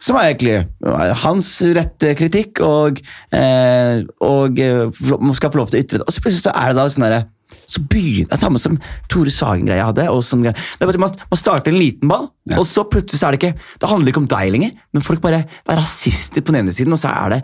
Som 0.04 0.20
er 0.20 0.30
egentlig 0.30 0.58
hans 1.24 1.50
rette 1.78 2.14
kritikk, 2.20 2.62
og, 2.66 3.02
eh, 3.34 4.04
og 4.26 4.62
eh, 4.62 4.86
man 5.18 5.38
skal 5.38 5.54
få 5.54 5.64
lov 5.64 5.72
til 5.72 5.82
å 5.82 5.86
ytre 5.86 6.02
det. 6.02 6.08
Og 6.08 6.14
så 6.14 6.24
plutselig 6.24 6.46
så 6.46 6.54
er 6.54 6.72
det 6.72 6.80
da 6.80 6.88
sånn 6.94 7.08
derre 7.08 7.26
så 7.68 7.82
begynner 7.88 8.28
det 8.32 8.38
er 8.38 8.42
samme 8.42 8.60
som 8.60 8.76
Tore 9.12 9.32
Sagen-greia 9.34 9.86
hadde. 9.90 10.08
Og 10.12 10.24
som, 10.26 10.42
det 10.44 10.54
er 10.54 10.90
bare 10.90 11.02
man, 11.02 11.14
man 11.32 11.40
starter 11.40 11.72
en 11.74 11.80
liten 11.80 12.10
ball, 12.12 12.28
Ja. 12.48 12.56
og 12.62 12.64
så 12.64 12.86
plutselig 12.88 13.20
så 13.20 13.28
er 13.28 13.36
det 13.36 13.42
ikke 13.42 13.60
Det 13.82 13.90
handler 13.92 14.08
ikke 14.08 14.22
om 14.22 14.28
deg 14.32 14.52
lenger, 14.54 14.70
men 14.96 15.04
folk 15.04 15.20
bare 15.20 15.42
Det 15.44 15.74
er 15.74 15.82
rasister 15.82 16.42
på 16.42 16.54
den 16.54 16.62
ene 16.62 16.72
siden, 16.72 16.94
og 16.96 17.00
så 17.02 17.12
er 17.12 17.34
det 17.36 17.42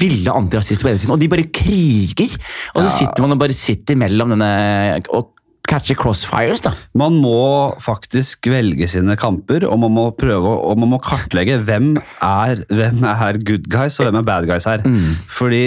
ville 0.00 0.28
antirasister 0.30 0.84
på 0.84 0.90
den 0.90 0.96
ene 0.98 1.00
siden. 1.04 1.14
Og 1.16 1.20
de 1.22 1.28
bare 1.32 1.46
kriger! 1.48 2.36
Og 2.74 2.84
så 2.84 2.98
sitter 2.98 3.24
man 3.24 3.32
og 3.32 3.40
bare 3.40 3.56
sitter 3.56 3.96
mellom 3.96 4.34
denne 4.34 5.00
og 5.08 5.31
catcher 5.68 5.96
crossfires, 5.98 6.62
da. 6.64 6.72
Man 6.98 7.16
må 7.22 7.72
faktisk 7.80 8.48
velge 8.50 8.88
sine 8.90 9.16
kamper, 9.20 9.66
og 9.68 9.78
man 9.84 9.94
må 9.94 10.08
prøve 10.18 10.56
og 10.58 10.80
man 10.80 10.90
må 10.94 10.98
kartlegge 11.02 11.60
hvem 11.62 11.94
er, 11.98 12.64
hvem 12.68 13.06
er 13.08 13.40
good 13.46 13.68
guys 13.72 14.00
og 14.00 14.08
hvem 14.08 14.20
er 14.20 14.28
bad 14.28 14.50
guys 14.50 14.68
her. 14.68 14.84
Fordi 15.30 15.64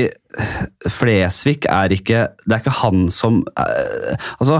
Flesvig 0.91 1.63
er 1.71 1.93
ikke 1.95 2.25
Det 2.43 2.51
er 2.51 2.59
ikke 2.59 2.73
han 2.81 3.05
som 3.13 3.37
eh, 3.55 4.25
Altså, 4.35 4.57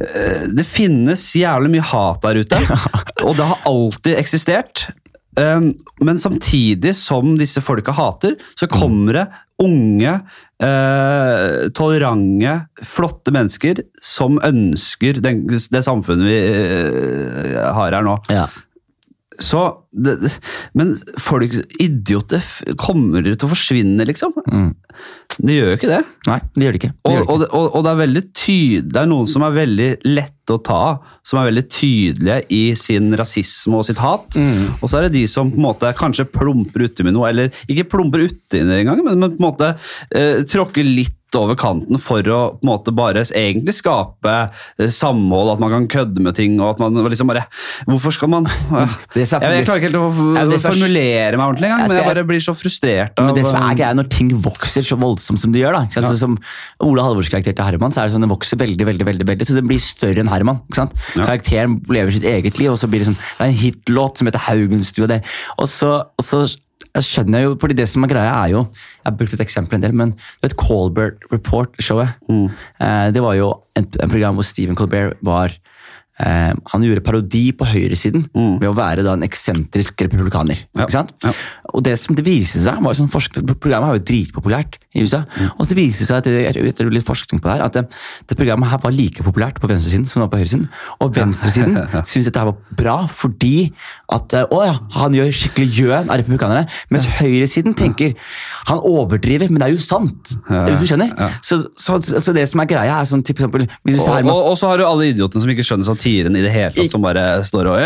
eh, 0.00 0.46
det 0.56 0.64
finnes 0.64 1.26
jævlig 1.36 1.74
mye 1.74 1.84
hat 1.90 2.24
der 2.24 2.40
ute, 2.40 2.60
og 3.26 3.36
det 3.36 3.50
har 3.50 3.68
alltid 3.68 4.16
eksistert. 4.16 4.88
Um, 5.38 5.70
men 6.02 6.18
samtidig 6.18 6.94
som 6.98 7.36
disse 7.38 7.62
folka 7.62 7.92
hater, 7.94 8.34
så 8.58 8.66
kommer 8.66 9.14
det 9.14 9.26
unge, 9.60 10.14
eh, 10.62 11.68
tolerante, 11.76 12.54
flotte 12.86 13.34
mennesker 13.34 13.82
som 14.02 14.40
ønsker 14.46 15.20
den, 15.22 15.44
det 15.48 15.84
samfunnet 15.86 16.26
vi 16.26 16.40
eh, 16.48 17.60
har 17.60 17.96
her 17.96 18.06
nå. 18.06 18.16
Ja. 18.32 18.48
Så 19.40 19.60
det, 19.90 20.16
Men 20.76 20.92
folk, 21.18 21.54
idioter, 21.80 22.44
kommer 22.78 23.24
til 23.24 23.48
å 23.48 23.50
forsvinne, 23.50 24.04
liksom? 24.08 24.36
Det 25.40 25.54
gjør 25.54 25.70
jo 25.70 25.76
ikke 25.78 25.90
det. 25.90 26.00
Nei, 26.28 26.38
det 26.54 26.66
gjør 26.66 26.74
det 26.74 26.80
ikke. 26.80 26.90
Det 26.92 27.10
Og, 27.10 27.16
ikke. 27.16 27.32
og, 27.32 27.44
og, 27.56 27.66
og 27.78 27.84
det 27.84 27.90
er 27.90 28.00
veldig 28.00 28.22
tydelig 28.36 28.92
Det 28.92 29.00
er 29.00 29.08
noen 29.08 29.28
som 29.30 29.44
er 29.46 29.54
veldig 29.56 29.88
lette 30.10 30.56
å 30.56 30.60
ta, 30.66 30.80
som 31.26 31.38
er 31.40 31.48
veldig 31.48 31.64
tydelige 31.70 32.38
i 32.56 32.62
sin 32.78 33.12
rasisme 33.18 33.78
og 33.78 33.86
sitt 33.86 34.00
hat. 34.02 34.34
Mm. 34.34 34.80
Og 34.80 34.90
så 34.90 34.98
er 34.98 35.06
det 35.06 35.14
de 35.20 35.24
som 35.30 35.52
på 35.52 35.60
en 35.60 35.68
måte 35.68 35.92
kanskje 35.98 36.26
plumper 36.28 36.88
uti 36.88 37.06
med 37.06 37.16
noe, 37.16 37.30
eller 37.30 37.62
ikke 37.70 37.86
plumper 37.94 38.26
uti 38.26 38.60
engang, 38.64 39.04
men, 39.06 39.16
men 39.22 39.36
på 39.36 39.40
en 39.40 39.46
måte 39.46 39.72
eh, 40.10 40.42
tråkker 40.50 40.86
litt 40.86 41.16
over 41.38 41.54
kanten 41.60 41.98
for 42.02 42.20
å 42.26 42.38
på 42.56 42.64
en 42.64 42.68
måte 42.70 42.92
bare 42.96 43.22
egentlig 43.26 43.74
skape 43.76 44.32
eh, 44.80 44.88
samhold, 44.90 45.52
at 45.54 45.60
man 45.62 45.70
kan 45.70 45.86
kødde 45.92 46.20
med 46.24 46.34
ting, 46.34 46.56
og 46.60 46.72
at 46.74 46.80
man 46.82 46.94
liksom 47.10 47.28
bare 47.30 47.44
Hvorfor 47.86 48.12
skal 48.16 48.28
man 48.32 48.48
jeg, 48.48 48.88
det 49.14 49.26
er- 49.32 49.54
jeg 49.60 49.66
klarer 49.66 49.78
ikke 49.80 49.90
helt 49.90 50.00
å, 50.00 50.08
er- 50.40 50.64
formulere 50.64 51.36
meg 51.38 51.44
ordentlig 51.46 51.68
engang, 51.70 51.84
men 51.86 51.96
jeg 52.00 52.08
bare 52.10 52.24
blir 52.26 52.40
så 52.44 52.54
frustrert 52.56 53.18
av 53.20 53.26
Men 53.30 53.34
det 53.38 53.44
som 53.46 53.60
er 53.62 53.74
greia 53.78 53.94
når 53.94 54.08
ting 54.10 54.30
vokser 54.42 54.82
så 54.86 54.98
voldsomt 55.00 55.40
som 55.42 55.52
det 55.54 55.62
gjør, 55.62 55.72
da, 55.78 55.82
ikke 55.86 55.98
sant? 56.02 56.10
Så 56.10 56.18
som 56.24 56.38
Ola 56.86 57.02
Halvors 57.06 57.30
karakter 57.32 57.54
til 57.54 57.64
Herman, 57.64 57.92
så 57.94 58.02
er 58.02 58.08
det 58.10 58.16
sånn 58.16 58.26
den 58.26 58.32
vokser 58.32 58.58
veldig, 58.60 58.86
veldig, 58.90 59.06
veldig, 59.10 59.26
veldig, 59.30 59.46
så 59.46 59.54
den 59.58 59.68
blir 59.70 59.80
større 59.82 60.20
enn 60.24 60.30
Herman. 60.32 60.60
ikke 60.70 60.80
sant? 60.82 60.94
Karakteren 61.14 61.78
lever 61.88 62.10
sitt 62.16 62.24
eget 62.24 62.58
liv, 62.58 62.70
og 62.72 62.78
så 62.80 62.88
blir 62.90 63.04
det 63.04 63.10
sånn, 63.12 63.18
det 63.38 63.46
er 63.46 63.52
en 63.52 63.60
hitlåt 63.62 64.18
som 64.18 64.26
heter 64.30 64.46
Haugenstua. 64.48 65.06
og, 65.10 65.30
Og 65.58 65.68
så, 65.68 65.92
og 66.18 66.24
så 66.24 66.42
jeg 66.96 67.06
skjønner 67.06 67.42
jo, 67.44 67.54
fordi 67.62 67.76
det 67.78 67.86
som 67.88 68.02
er 68.04 68.10
greia 68.10 68.32
er 68.44 68.50
jo, 68.56 68.64
jeg 68.72 69.06
har 69.06 69.16
brukt 69.20 69.34
et 69.36 69.44
eksempel 69.44 69.78
en 69.78 69.84
del, 69.84 69.92
men 69.94 70.10
du 70.16 70.46
vet 70.46 70.56
Colbert 70.58 71.22
Report-showet, 71.30 72.16
Mm. 72.28 72.48
eh, 72.80 73.10
det 73.14 73.22
var 73.22 73.34
jo 73.38 73.52
en, 73.76 73.86
en 74.02 74.10
program 74.10 74.34
hvor 74.40 74.44
Stephen 74.48 74.74
Colbert 74.78 75.16
var 75.22 75.54
eh, 76.20 76.52
han 76.72 76.82
gjorde 76.84 77.00
parodi 77.06 77.52
på 77.56 77.64
høyresiden 77.64 78.26
ved 78.34 78.66
å 78.68 78.74
være 78.76 79.04
da 79.06 79.14
en 79.16 79.22
eksentrisk 79.24 80.02
republikaner. 80.04 80.58
Mm. 80.74 80.80
Ja. 80.82 80.84
ikke 80.84 80.96
sant? 80.98 81.14
Ja. 81.24 81.32
Og 81.74 81.82
det 81.86 81.96
som 82.00 82.16
det 82.18 82.24
viste 82.26 82.60
seg, 82.64 82.80
var 82.82 82.96
sånn 82.98 83.10
forsk- 83.10 83.40
Programmet 83.60 83.90
er 83.90 83.98
jo 83.98 84.04
dritpopulært 84.10 84.78
i 84.96 85.02
USA. 85.04 85.20
Og 85.58 85.66
så 85.68 85.76
viste 85.78 86.02
det 86.04 86.08
seg 86.08 86.20
etter, 86.22 86.66
etter 86.70 86.90
litt 86.90 87.06
forskning 87.06 87.40
på 87.42 87.48
det 87.48 87.56
her, 87.58 87.64
at 87.66 87.76
det, 87.76 87.82
det 88.30 88.36
programmet 88.38 88.70
her 88.72 88.80
var 88.82 88.94
like 88.94 89.22
populært 89.26 89.60
på 89.62 89.68
venstresiden 89.70 90.06
som 90.08 90.20
det 90.20 90.26
var 90.26 90.32
på 90.34 90.40
høyresiden. 90.42 90.66
Og 91.00 91.12
venstresiden 91.16 91.76
syntes 92.08 92.28
dette 92.30 92.42
her 92.42 92.50
var 92.50 92.58
bra 92.80 92.96
fordi 93.10 93.52
at 94.12 94.34
eh, 94.38 94.46
å 94.50 94.62
ja, 94.66 94.74
han 94.96 95.14
gjør 95.14 95.30
skikkelig 95.36 95.68
gjøn 95.80 96.10
av 96.10 96.20
republikanerne. 96.22 96.64
Mens 96.90 97.06
høyresiden 97.20 97.76
tenker 97.78 98.16
han 98.70 98.82
overdriver, 98.82 99.50
men 99.52 99.62
det 99.62 99.68
er 99.70 99.76
jo 99.76 99.82
sant. 99.84 100.34
Ja, 100.50 100.64
Hvis 100.68 100.82
du 100.84 100.90
skjønner? 100.90 101.12
ja. 101.16 101.30
Så, 101.46 101.60
så, 101.78 101.98
så 102.02 102.34
det 102.36 102.46
som 102.50 102.60
er 102.64 102.68
greia, 102.70 102.98
er 103.00 103.08
sånn 103.08 103.22
til 103.24 103.36
eksempel 103.36 103.66
hvis 103.86 103.96
du 103.96 104.02
Og, 104.02 104.10
Herman- 104.16 104.34
og, 104.34 104.50
og 104.52 104.58
så 104.60 104.70
har 104.72 104.80
du 104.80 104.84
alle 104.86 105.10
idiotene 105.12 105.42
som 105.44 105.50
ikke 105.52 105.64
skjønner 105.66 105.86
satiren 105.88 106.36
i 106.36 106.42
det 106.44 106.50
hele 106.54 106.74
tatt, 106.74 106.90
som 106.92 107.02
bare 107.04 107.28
står 107.46 107.70
og! 107.72 107.78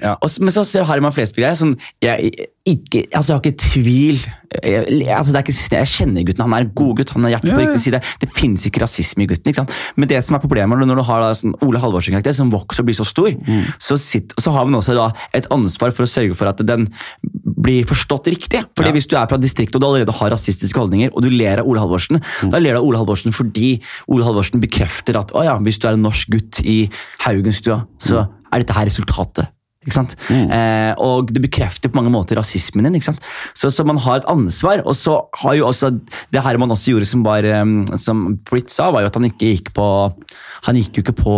Ja. 0.00 0.14
Og, 0.22 0.30
men 0.40 0.54
så 0.54 0.64
ser 0.68 0.86
Harman 0.88 1.12
Flesvig 1.14 1.46
sånn, 1.58 1.74
jeg, 2.04 2.30
ikke, 2.68 3.06
altså, 3.16 3.32
jeg 3.32 3.36
har 3.36 3.40
ikke 3.40 3.58
tvil. 3.62 4.18
Jeg, 4.62 5.06
altså, 5.16 5.32
det 5.32 5.38
er 5.40 5.44
ikke, 5.46 5.76
jeg 5.78 5.88
kjenner 5.88 6.24
gutten, 6.26 6.42
han 6.44 6.52
er 6.52 6.64
en 6.66 6.72
god 6.76 6.96
gutt, 6.98 7.10
han 7.14 7.24
har 7.24 7.30
hjertet 7.36 7.48
Ja, 7.48 7.54
på 7.56 7.60
ja. 7.62 7.66
riktig 7.70 7.80
side. 7.80 8.00
Det 8.20 8.28
finnes 8.36 8.66
ikke 8.68 8.82
rasisme 8.82 9.24
i 9.24 9.26
gutten. 9.30 9.68
Men 9.96 10.08
det 10.10 10.20
som 10.26 10.36
er 10.36 10.42
problemet 10.42 10.78
når 10.86 10.96
du 11.00 11.02
har 11.08 11.24
sånn, 11.38 11.54
Ole 11.64 11.78
Halvorsen 11.80 12.12
karakter 12.12 12.34
som 12.36 12.50
vokser 12.52 12.82
og 12.82 12.86
blir 12.90 12.98
så 12.98 13.06
stor, 13.08 13.30
Mm. 13.30 13.64
så, 13.78 13.96
sitt, 13.98 14.34
så 14.38 14.52
har 14.52 14.66
man 14.66 14.80
også 14.80 14.92
et 15.32 15.46
ansvar 15.50 15.90
for 15.92 16.02
å 16.04 16.10
sørge 16.10 16.34
for 16.36 16.48
at 16.48 16.58
den 16.66 16.88
blir 17.60 17.84
forstått 17.88 18.26
riktig. 18.28 18.64
Fordi 18.76 18.88
Ja. 18.88 18.92
Hvis 18.92 19.06
du 19.08 19.16
er 19.16 19.26
fra 19.26 19.38
distriktet 19.38 19.74
og 19.76 19.80
du 19.80 19.86
allerede 19.86 20.12
har 20.12 20.30
rasistiske 20.30 20.76
holdninger, 20.78 21.10
og 21.14 21.22
du 21.22 21.30
ler 21.30 21.60
av 21.60 21.66
Ole 21.66 21.80
Halvorsen, 21.80 22.20
Mm. 22.42 22.50
da 22.50 22.58
ler 22.58 22.72
du 22.74 22.78
av 22.78 22.84
Ole 22.84 22.98
Halvorsen 22.98 23.32
fordi 23.32 23.80
Ole 24.08 24.24
Halvorsen 24.24 24.60
bekrefter 24.60 25.16
at 25.18 25.32
å 25.32 25.44
ja, 25.44 25.56
hvis 25.58 25.78
du 25.78 25.88
er 25.88 25.92
en 25.94 26.02
norsk 26.02 26.28
gutt 26.28 26.60
i 26.64 26.90
Haugenstua, 27.20 27.86
så 27.98 28.26
Mm. 28.26 28.28
er 28.52 28.58
dette 28.60 28.74
her 28.74 28.86
resultatet. 28.86 29.48
Sant? 29.88 30.12
Eh, 30.28 30.92
og 31.00 31.30
det 31.32 31.40
bekrefter 31.40 31.88
på 31.88 31.96
mange 31.96 32.12
måter 32.12 32.36
rasismen 32.36 32.84
din. 32.84 33.00
Så, 33.00 33.70
så 33.72 33.84
man 33.88 33.96
har 34.04 34.20
et 34.20 34.28
ansvar. 34.28 34.82
Og 34.84 34.92
så 34.98 35.14
har 35.40 35.56
jo 35.56 35.64
også 35.70 35.88
det 36.30 36.42
her 36.44 36.58
man 36.60 36.74
også 36.74 36.92
gjorde 36.92 37.08
som 37.08 37.22
var 37.24 37.46
som 38.00 38.26
Britt 38.50 38.68
sa, 38.74 38.90
var 38.92 39.06
jo 39.06 39.08
at 39.08 39.16
han 39.16 39.28
ikke 39.30 39.54
gikk 39.54 39.72
på 39.76 39.86
Han 40.66 40.76
gikk 40.76 40.98
jo 40.98 41.02
ikke 41.06 41.14
på 41.22 41.32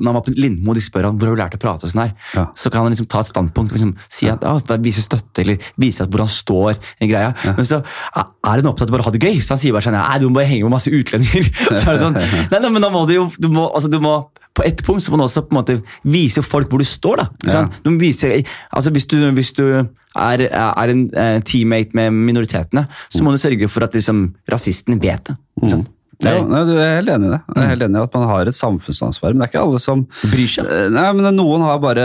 Når 0.00 0.06
han 0.08 0.16
var 0.16 0.24
på 0.24 0.32
Lindmo, 0.40 0.72
de 0.76 0.80
spør 0.80 1.10
han 1.10 1.18
hvor 1.20 1.28
har 1.28 1.36
du 1.36 1.42
lært 1.42 1.56
å 1.58 1.60
prate 1.60 1.84
og 1.84 1.92
sånn 1.92 2.02
her, 2.06 2.14
Ja. 2.32 2.46
så 2.56 2.72
kan 2.72 2.86
han 2.86 2.94
liksom 2.94 3.08
ta 3.12 3.20
et 3.20 3.28
standpunkt 3.28 3.74
og 3.74 3.76
liksom 3.76 3.92
si 4.08 4.30
at 4.32 4.40
ja, 4.46 4.54
vise 4.80 5.04
støtte 5.04 5.44
eller 5.44 5.60
vise 5.80 6.04
at 6.04 6.08
hvor 6.12 6.24
han 6.24 6.30
står 6.32 6.78
i 7.04 7.10
greia. 7.10 7.34
Men 7.44 7.68
så 7.68 7.82
er 7.84 8.30
han 8.48 8.70
opptatt 8.72 8.88
av 8.88 8.94
bare 8.96 9.04
å 9.04 9.10
ha 9.10 9.14
det 9.14 9.20
gøy, 9.22 9.36
så 9.44 9.54
han 9.54 9.60
sier 9.60 9.76
bare 9.76 9.84
sånn 9.84 9.98
Nei, 10.00 10.18
du 10.22 10.28
må 10.30 10.38
bare 10.40 10.48
henge 10.48 10.64
med 10.64 10.72
masse 10.78 10.88
utlendinger. 10.92 11.50
så 11.76 11.92
er 11.92 11.98
det 11.98 12.02
sånn, 12.06 12.16
nei, 12.54 12.60
nei, 12.64 12.72
men 12.72 12.84
da 12.86 12.92
må 12.94 13.04
du 13.08 13.16
jo 13.18 13.26
du 13.36 13.50
må, 13.52 13.68
altså, 13.68 13.92
du 13.92 14.00
må 14.00 14.14
på 14.56 14.64
ett 14.66 14.82
punkt 14.84 15.04
så 15.04 15.12
må 15.12 15.20
du 15.20 15.24
også 15.26 15.44
på 15.46 15.54
en 15.54 15.60
måte 15.60 15.78
vise 16.10 16.42
folk 16.42 16.70
hvor 16.70 16.82
du 16.82 16.88
står. 16.88 17.22
da. 17.22 17.52
Sant? 17.52 17.80
Du 17.84 17.92
vise, 18.00 18.42
altså 18.72 18.90
Hvis 18.90 19.06
du, 19.06 19.16
hvis 19.36 19.52
du 19.56 19.64
er, 19.70 20.44
er 20.50 20.92
en 20.92 21.06
eh, 21.14 21.38
teammate 21.46 21.94
med 21.94 22.10
minoritetene, 22.10 22.86
så 23.08 23.22
må 23.24 23.30
du 23.30 23.40
sørge 23.40 23.68
for 23.70 23.86
at 23.86 23.94
liksom, 23.94 24.26
rasisten 24.50 25.00
vet 25.02 25.30
det. 25.30 25.38
Ikke 25.62 25.84
Ja, 26.20 26.36
nei, 26.44 26.60
du 26.68 26.72
er 26.76 26.98
helt 26.98 27.10
enig 27.14 27.30
i 27.30 27.32
det. 27.32 27.38
Jeg 27.54 27.62
er 27.64 27.70
helt 27.70 27.84
enig 27.86 27.96
i 27.96 28.02
at 28.04 28.16
man 28.16 28.26
har 28.28 28.48
et 28.50 28.56
samfunnsansvar, 28.56 29.32
men 29.32 29.40
det 29.40 29.46
er 29.46 29.52
ikke 29.54 29.62
alle 29.64 29.80
som 29.80 30.02
Bryr 30.20 30.50
seg. 30.52 30.68
Eh, 30.68 30.88
Nei, 30.92 31.06
men 31.16 31.28
Noen 31.36 31.64
har 31.64 31.78
bare 31.80 32.04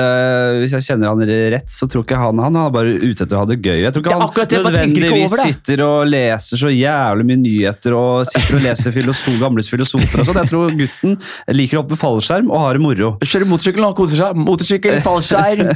Hvis 0.61 0.75
jeg 0.77 0.85
kjenner 0.87 1.11
han 1.11 1.23
rett, 1.55 1.67
så 1.71 1.87
tror 1.91 2.05
ikke 2.05 2.19
han 2.19 2.39
Han 2.43 2.59
er 2.59 2.71
bare 2.73 2.93
ute 3.01 3.25
etter 3.25 3.35
å 3.35 3.41
ha 3.43 3.49
det 3.49 3.57
gøy. 3.59 3.81
Jeg 3.83 3.95
tror 3.95 4.05
ikke 4.05 4.15
han 4.15 4.31
det, 4.35 4.61
nødvendigvis 4.65 5.25
over 5.25 5.43
sitter 5.43 5.83
og 5.85 6.07
leser 6.11 6.61
så 6.61 6.71
jævlig 6.71 7.27
mye 7.27 7.41
nyheter 7.41 7.97
og 7.97 8.29
sitter 8.29 8.59
og 8.59 8.63
leser 8.65 8.95
filosof, 8.95 9.37
gamle 9.41 9.65
filosofer 9.65 10.23
og 10.23 10.29
sånn. 10.29 10.39
Jeg 10.43 10.51
tror 10.53 10.75
gutten 10.79 11.17
liker 11.59 11.79
å 11.79 11.83
hoppe 11.83 11.99
fallskjerm 11.99 12.51
og 12.53 12.63
har 12.63 12.79
det 12.79 12.83
moro. 12.85 13.11
Kjører 13.25 13.49
motorsykkel 13.51 13.87
og 13.87 13.95
koser 13.99 14.21
seg. 14.21 14.39
Motorsykkel, 14.45 14.99
fallskjerm. 15.05 15.73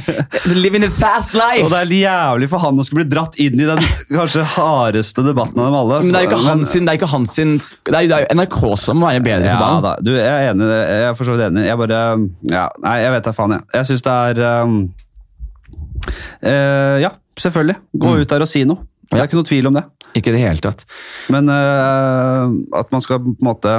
Living 0.56 0.86
a 0.86 0.90
fast 0.94 1.34
life! 1.36 1.64
Og 1.66 1.72
det 1.74 1.82
er 1.84 1.94
jævlig 2.00 2.50
for 2.52 2.62
han 2.64 2.80
å 2.80 2.86
skulle 2.86 3.04
bli 3.04 3.12
dratt 3.14 3.36
inn 3.42 3.60
i 3.60 3.68
den 3.68 3.84
kanskje 4.14 4.44
hardeste 4.56 5.24
debatten 5.26 5.60
av 5.60 5.70
dem 5.70 5.78
alle. 5.82 6.00
Men 6.06 6.14
det 6.14 6.22
er 6.22 6.26
jo 6.26 6.32
ikke 6.32 6.42
hans 6.48 6.74
sin, 6.74 6.86
det 6.86 6.94
er 6.94 7.00
ikke 7.00 7.10
hans 7.14 7.36
sin 7.36 7.56
Det 7.60 7.96
er 7.96 8.08
det 8.10 8.18
er 8.20 8.29
NRK 8.30 8.58
som 8.78 9.00
må 9.00 9.10
være 9.10 9.22
bedre 9.24 9.54
på 9.54 9.62
banen. 9.62 9.84
da, 9.84 9.94
du, 10.04 10.12
jeg 10.14 10.28
er 10.28 10.52
enig. 10.52 10.68
Jeg 10.70 11.06
er 11.08 11.16
for 11.18 11.28
så 11.28 11.36
vidt 11.36 11.46
enig. 11.48 11.66
Jeg 11.66 11.80
bare 11.80 12.02
ja, 12.50 12.66
Nei, 12.84 12.96
jeg 13.02 13.14
vet 13.16 13.26
da 13.26 13.34
faen, 13.36 13.56
jeg. 13.56 13.66
Jeg 13.74 13.90
syns 13.90 14.06
det 14.06 14.18
er 14.30 14.42
um, 14.62 14.76
uh, 16.44 16.96
Ja, 17.02 17.14
selvfølgelig. 17.40 17.78
Gå 18.04 18.14
ut 18.20 18.34
der 18.34 18.46
og 18.46 18.50
si 18.50 18.64
noe. 18.68 18.86
Det 19.10 19.18
er 19.18 19.26
ikke 19.26 19.40
noe 19.40 19.50
tvil 19.50 19.70
om 19.70 19.80
det. 19.80 19.84
Ikke 20.18 20.30
i 20.30 20.36
det 20.36 20.42
hele 20.42 20.62
tatt. 20.62 20.84
Men 21.30 21.50
uh, 21.50 22.46
at 22.78 22.94
man 22.94 23.02
skal 23.02 23.22
på 23.22 23.34
en 23.34 23.46
måte 23.46 23.74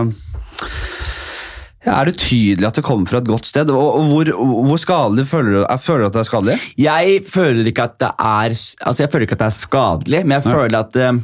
ja, 1.81 1.95
Er 1.97 2.11
det 2.11 2.19
tydelig 2.21 2.67
at 2.67 2.77
det 2.77 2.83
kommer 2.85 3.09
fra 3.09 3.21
et 3.23 3.29
godt 3.29 3.47
sted? 3.49 3.71
Og, 3.73 4.03
hvor, 4.11 4.29
hvor 4.67 4.79
skadelig 4.81 5.25
føler 5.31 5.55
du, 5.55 5.59
jeg 5.63 5.81
føler 5.81 6.03
du 6.03 6.09
at 6.09 6.17
det 6.17 6.21
er 6.21 6.29
skadelig? 6.29 6.57
Jeg 6.77 7.17
føler 7.27 7.71
ikke 7.71 7.87
at 7.89 7.97
det 8.03 8.11
er 8.11 8.53
Altså 8.53 9.03
jeg 9.03 9.11
føler 9.11 9.25
ikke 9.27 9.39
at 9.39 9.43
det 9.43 9.49
er 9.49 9.57
skadelig, 9.57 10.21
men 10.25 10.37
jeg 10.37 10.45
føler 10.45 10.77
at 10.83 10.99
eh, 11.01 11.21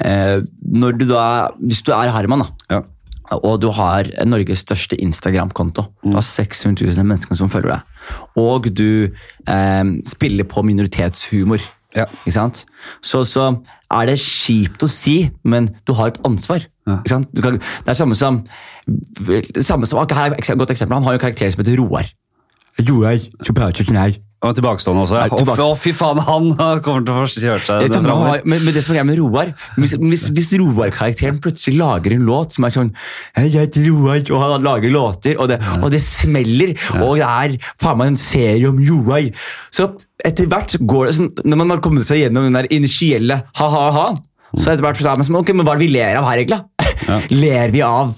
når 0.00 0.98
du 1.00 1.06
da 1.08 1.48
Hvis 1.60 1.82
du 1.86 1.92
er 1.94 2.10
Herman, 2.12 2.42
da, 2.44 2.76
Ja. 2.76 2.80
og 3.42 3.60
du 3.60 3.70
har 3.74 4.04
Norges 4.26 4.60
største 4.62 4.96
Instagram-konto. 5.00 5.86
Du 6.04 6.12
har 6.14 6.22
600 6.22 6.84
000 6.94 7.06
mennesker 7.06 7.34
som 7.34 7.48
følger 7.50 7.72
deg. 7.76 7.80
Og 8.36 8.68
du 8.74 9.08
eh, 9.48 9.84
spiller 10.06 10.44
på 10.44 10.62
minoritetshumor. 10.62 11.58
Ja. 11.96 12.04
Ikke 12.26 12.32
sant? 12.36 12.64
Så, 13.00 13.22
så 13.24 13.48
er 13.90 14.06
det 14.10 14.18
kjipt 14.20 14.82
å 14.84 14.88
si, 14.90 15.30
men 15.44 15.70
du 15.86 15.94
har 15.94 16.12
et 16.12 16.20
ansvar. 16.26 16.66
Ja. 16.86 16.98
Ikke 17.00 17.14
sant? 17.14 17.32
Du 17.34 17.42
kan, 17.42 17.56
det 17.58 17.88
er 17.94 17.98
samme 17.98 18.14
som, 18.18 18.42
det 18.86 19.64
samme 19.66 19.86
som 19.88 20.02
her 20.04 20.30
er 20.34 20.36
et 20.36 20.58
godt 20.58 20.70
eksempel. 20.74 20.98
Han 20.98 21.06
har 21.06 21.16
jo 21.16 21.20
en 21.20 21.24
karakter 21.26 21.50
som 21.50 21.64
heter 21.64 21.80
Roar. 21.80 22.10
Roar, 22.86 23.22
så 23.42 23.54
prater 23.56 23.86
sånn 23.88 23.96
her. 23.98 24.18
Og 24.46 24.56
tilbakestående 24.58 25.02
også. 25.04 25.18
Ja, 25.18 25.26
Å, 25.28 25.38
tilbake- 25.40 25.66
å, 25.66 25.76
fy 25.78 25.92
faen, 25.96 26.20
han 26.26 26.48
kommer 26.84 27.04
til 27.06 27.12
å 27.12 27.18
få 27.24 27.42
kjørt 27.42 27.66
seg 27.66 27.84
Det 27.86 27.96
samme 27.96 28.16
men, 28.46 28.64
men 28.66 28.74
det 28.76 28.82
som 28.84 28.94
er 28.94 29.00
greia 29.00 29.08
med 29.08 29.18
Roar 29.20 29.52
Hvis, 29.76 29.96
hvis, 30.00 30.26
hvis 30.36 30.50
Roar-karakteren 30.62 31.40
plutselig 31.42 31.80
lager 31.80 32.16
en 32.16 32.26
låt 32.28 32.56
som 32.56 32.66
er 32.68 32.74
sånn 32.76 32.92
jeg 33.36 33.52
heter 33.56 33.88
Roar, 33.90 34.20
og 34.32 34.42
han 34.42 34.66
lager 34.66 34.92
låter, 34.94 35.36
og 35.40 35.50
det, 35.50 35.58
og 35.80 35.90
det 35.92 36.00
smeller, 36.04 36.74
og 37.02 37.16
det 37.18 37.26
er 37.26 37.56
faen 37.82 38.00
meg 38.00 38.12
en 38.14 38.20
serie 38.20 38.68
om 38.70 38.78
Roar 38.80 39.26
Så 39.74 39.90
etter 40.24 40.48
hvert 40.50 40.76
går 40.80 41.10
det 41.10 41.16
sånn 41.18 41.32
Når 41.44 41.60
man 41.60 41.74
har 41.74 41.82
kommet 41.84 42.08
seg 42.08 42.22
gjennom 42.24 42.48
den 42.48 42.56
der 42.56 42.68
initielle 42.74 43.42
ha-ha-ha, 43.58 44.06
så 44.56 44.72
etter 44.72 44.84
hvert 44.86 45.02
så 45.02 45.12
er 45.12 45.20
man 45.20 45.28
sånn 45.28 45.40
Ok, 45.42 45.52
men 45.56 45.66
hva 45.66 45.74
er 45.76 45.82
det 45.82 45.88
vi 45.88 45.96
ler 45.98 46.20
av 46.20 46.28
her, 46.30 46.42
egentlig? 46.42 46.62
Ja. 47.06 47.18
ler 47.44 47.74
vi 47.74 47.82
av 47.86 48.14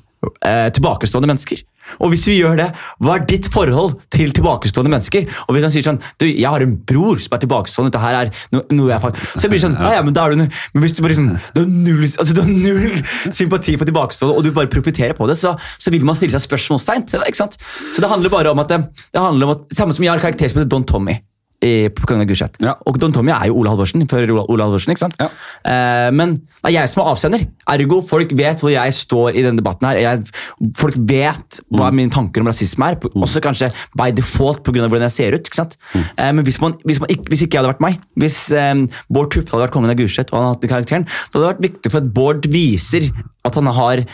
eh, 0.46 0.68
tilbakestående 0.76 1.30
mennesker? 1.30 1.64
Og 1.98 2.12
hvis 2.12 2.26
vi 2.28 2.38
gjør 2.40 2.58
det, 2.60 2.68
hva 3.02 3.16
er 3.16 3.26
ditt 3.28 3.48
forhold 3.52 3.96
til 4.14 4.32
tilbakestående 4.36 4.92
mennesker? 4.92 5.28
Og 5.46 5.56
hvis 5.56 5.66
han 5.66 5.74
sier 5.74 5.86
sånn 5.86 6.00
du, 6.20 6.26
'Jeg 6.26 6.48
har 6.48 6.64
en 6.64 6.76
bror 6.76 7.18
som 7.22 7.36
er 7.36 7.42
tilbakestående, 7.44 7.92
dette 7.92 8.02
her 8.02 8.18
er 8.20 8.32
no, 8.52 8.62
noe 8.70 8.92
jeg 8.92 9.00
faktisk, 9.00 9.38
Så 9.38 9.48
blir 9.48 9.58
det 9.58 9.66
sånn, 9.66 9.78
ja, 9.78 9.94
ja, 9.98 10.02
men 10.02 10.14
da 10.14 10.26
er 10.26 10.36
du, 10.36 10.36
men 10.74 10.82
hvis 10.82 10.96
du 10.96 11.02
bare 11.02 11.18
sånn, 11.18 11.32
du 11.54 11.60
har 11.60 11.68
null, 11.68 12.04
altså, 12.04 12.34
du 12.34 12.42
har 12.42 12.50
null 12.50 13.02
sympati 13.30 13.76
for 13.76 13.88
tilbakestående, 13.88 14.36
og 14.36 14.44
du 14.44 14.52
bare 14.52 14.70
profiterer 14.72 15.14
på 15.14 15.26
det, 15.28 15.38
så, 15.38 15.56
så 15.78 15.90
vil 15.90 16.04
man 16.04 16.18
stille 16.18 16.34
seg 16.36 16.46
spørsmålstegn 16.48 17.08
ikke 17.08 17.40
sant? 17.40 17.58
Så 17.92 18.02
det 18.04 18.10
handler 18.10 18.32
bare 18.32 18.52
om 18.52 18.58
at 18.62 18.68
det, 18.68 18.82
det 19.12 19.20
handler 19.20 19.46
om 19.46 19.56
at, 19.56 19.66
Samme 19.78 19.94
som 19.94 20.04
jeg 20.04 20.10
har 20.10 20.22
karakter 20.22 20.48
som 20.48 20.60
heter 20.60 20.70
Don 20.70 20.84
Tommy. 20.84 21.18
I, 21.64 21.88
på 21.90 22.06
Kongen 22.06 22.22
av 22.22 22.28
Gulset. 22.30 22.54
Ja. 22.62 22.76
Og 22.86 22.98
Don 23.02 23.10
Tommy 23.12 23.32
er 23.34 23.48
jo 23.50 23.56
Ole 23.58 23.72
Halvorsen. 23.72 24.04
Ole, 24.06 24.44
Ole 24.46 24.62
Halvorsen 24.62 24.92
ikke 24.94 25.02
sant? 25.02 25.16
Ja. 25.18 25.26
Eh, 25.66 26.10
men 26.14 26.36
det 26.38 26.70
er 26.70 26.74
jeg 26.76 26.90
som 26.92 27.02
er 27.02 27.10
avsender. 27.12 27.44
Ergo, 27.74 27.98
folk 28.06 28.30
vet 28.38 28.62
hvor 28.62 28.70
jeg 28.70 28.94
står 28.94 29.34
i 29.34 29.42
denne 29.42 29.58
debatten. 29.58 29.88
her. 29.88 29.98
Jeg, 29.98 30.72
folk 30.78 30.94
vet 31.10 31.58
hva 31.74 31.90
mine 31.94 32.12
tanker 32.14 32.44
om 32.44 32.50
rasisme 32.52 32.92
er. 32.92 32.98
på- 33.02 33.10
Også 33.18 33.42
kanskje 33.42 33.72
by 33.98 34.10
default 34.14 34.62
pga. 34.62 34.86
hvordan 34.86 35.08
jeg 35.08 35.16
ser 35.16 35.34
ut. 35.34 35.46
ikke 35.50 35.54
sant? 35.58 35.76
Eh, 35.96 36.30
men 36.32 36.44
hvis, 36.44 36.60
man, 36.62 36.74
hvis, 36.86 37.00
man 37.00 37.10
ikke, 37.10 37.26
hvis 37.32 37.42
ikke 37.42 37.58
jeg 37.58 37.64
hadde 37.64 37.74
vært 37.74 37.80
meg, 37.88 37.98
hvis 38.16 38.38
eh, 38.52 38.74
Bård 39.10 39.30
Tufte 39.34 39.50
hadde 39.56 39.66
vært 39.66 39.74
kongen 39.74 39.90
av 39.90 39.98
Gulset, 39.98 40.30
og 40.30 40.38
han 40.38 40.46
hadde 40.46 40.54
hatt 40.54 40.62
den 40.62 40.70
karakteren, 40.76 41.04
da 41.08 41.38
hadde 41.38 41.42
det 41.46 41.52
vært 41.56 41.66
viktig 41.70 41.90
for 41.92 41.98
at 42.04 42.12
Bård 42.14 42.46
viser 42.54 43.10
at 43.48 43.58
han 43.60 43.72
har, 43.74 44.04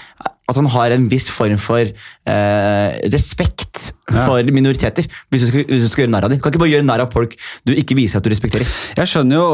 at 0.44 0.56
han 0.60 0.66
har 0.74 0.94
en 0.96 1.06
viss 1.12 1.28
form 1.32 1.58
for 1.60 1.82
eh, 1.84 2.88
respekt 3.12 3.90
Ja. 4.04 4.26
for 4.28 4.44
minoriteter. 4.52 5.06
Hvis 5.32 5.40
du, 5.40 5.46
skal, 5.48 5.62
hvis 5.64 5.86
du 5.86 5.88
skal 5.88 6.02
gjøre 6.04 6.12
narr 6.12 6.26
av 6.26 6.30
dem. 6.30 6.38
Kan 6.44 6.52
ikke 6.52 6.60
bare 6.60 6.74
gjøre 6.74 6.84
narr 6.84 7.00
av 7.06 7.14
folk 7.14 7.32
du 7.64 7.70
ikke 7.72 7.96
viser 7.96 8.20
at 8.20 8.26
du 8.26 8.28
respekterer. 8.30 8.68
Jeg 8.98 9.08
skjønner 9.08 9.38
jo 9.40 9.46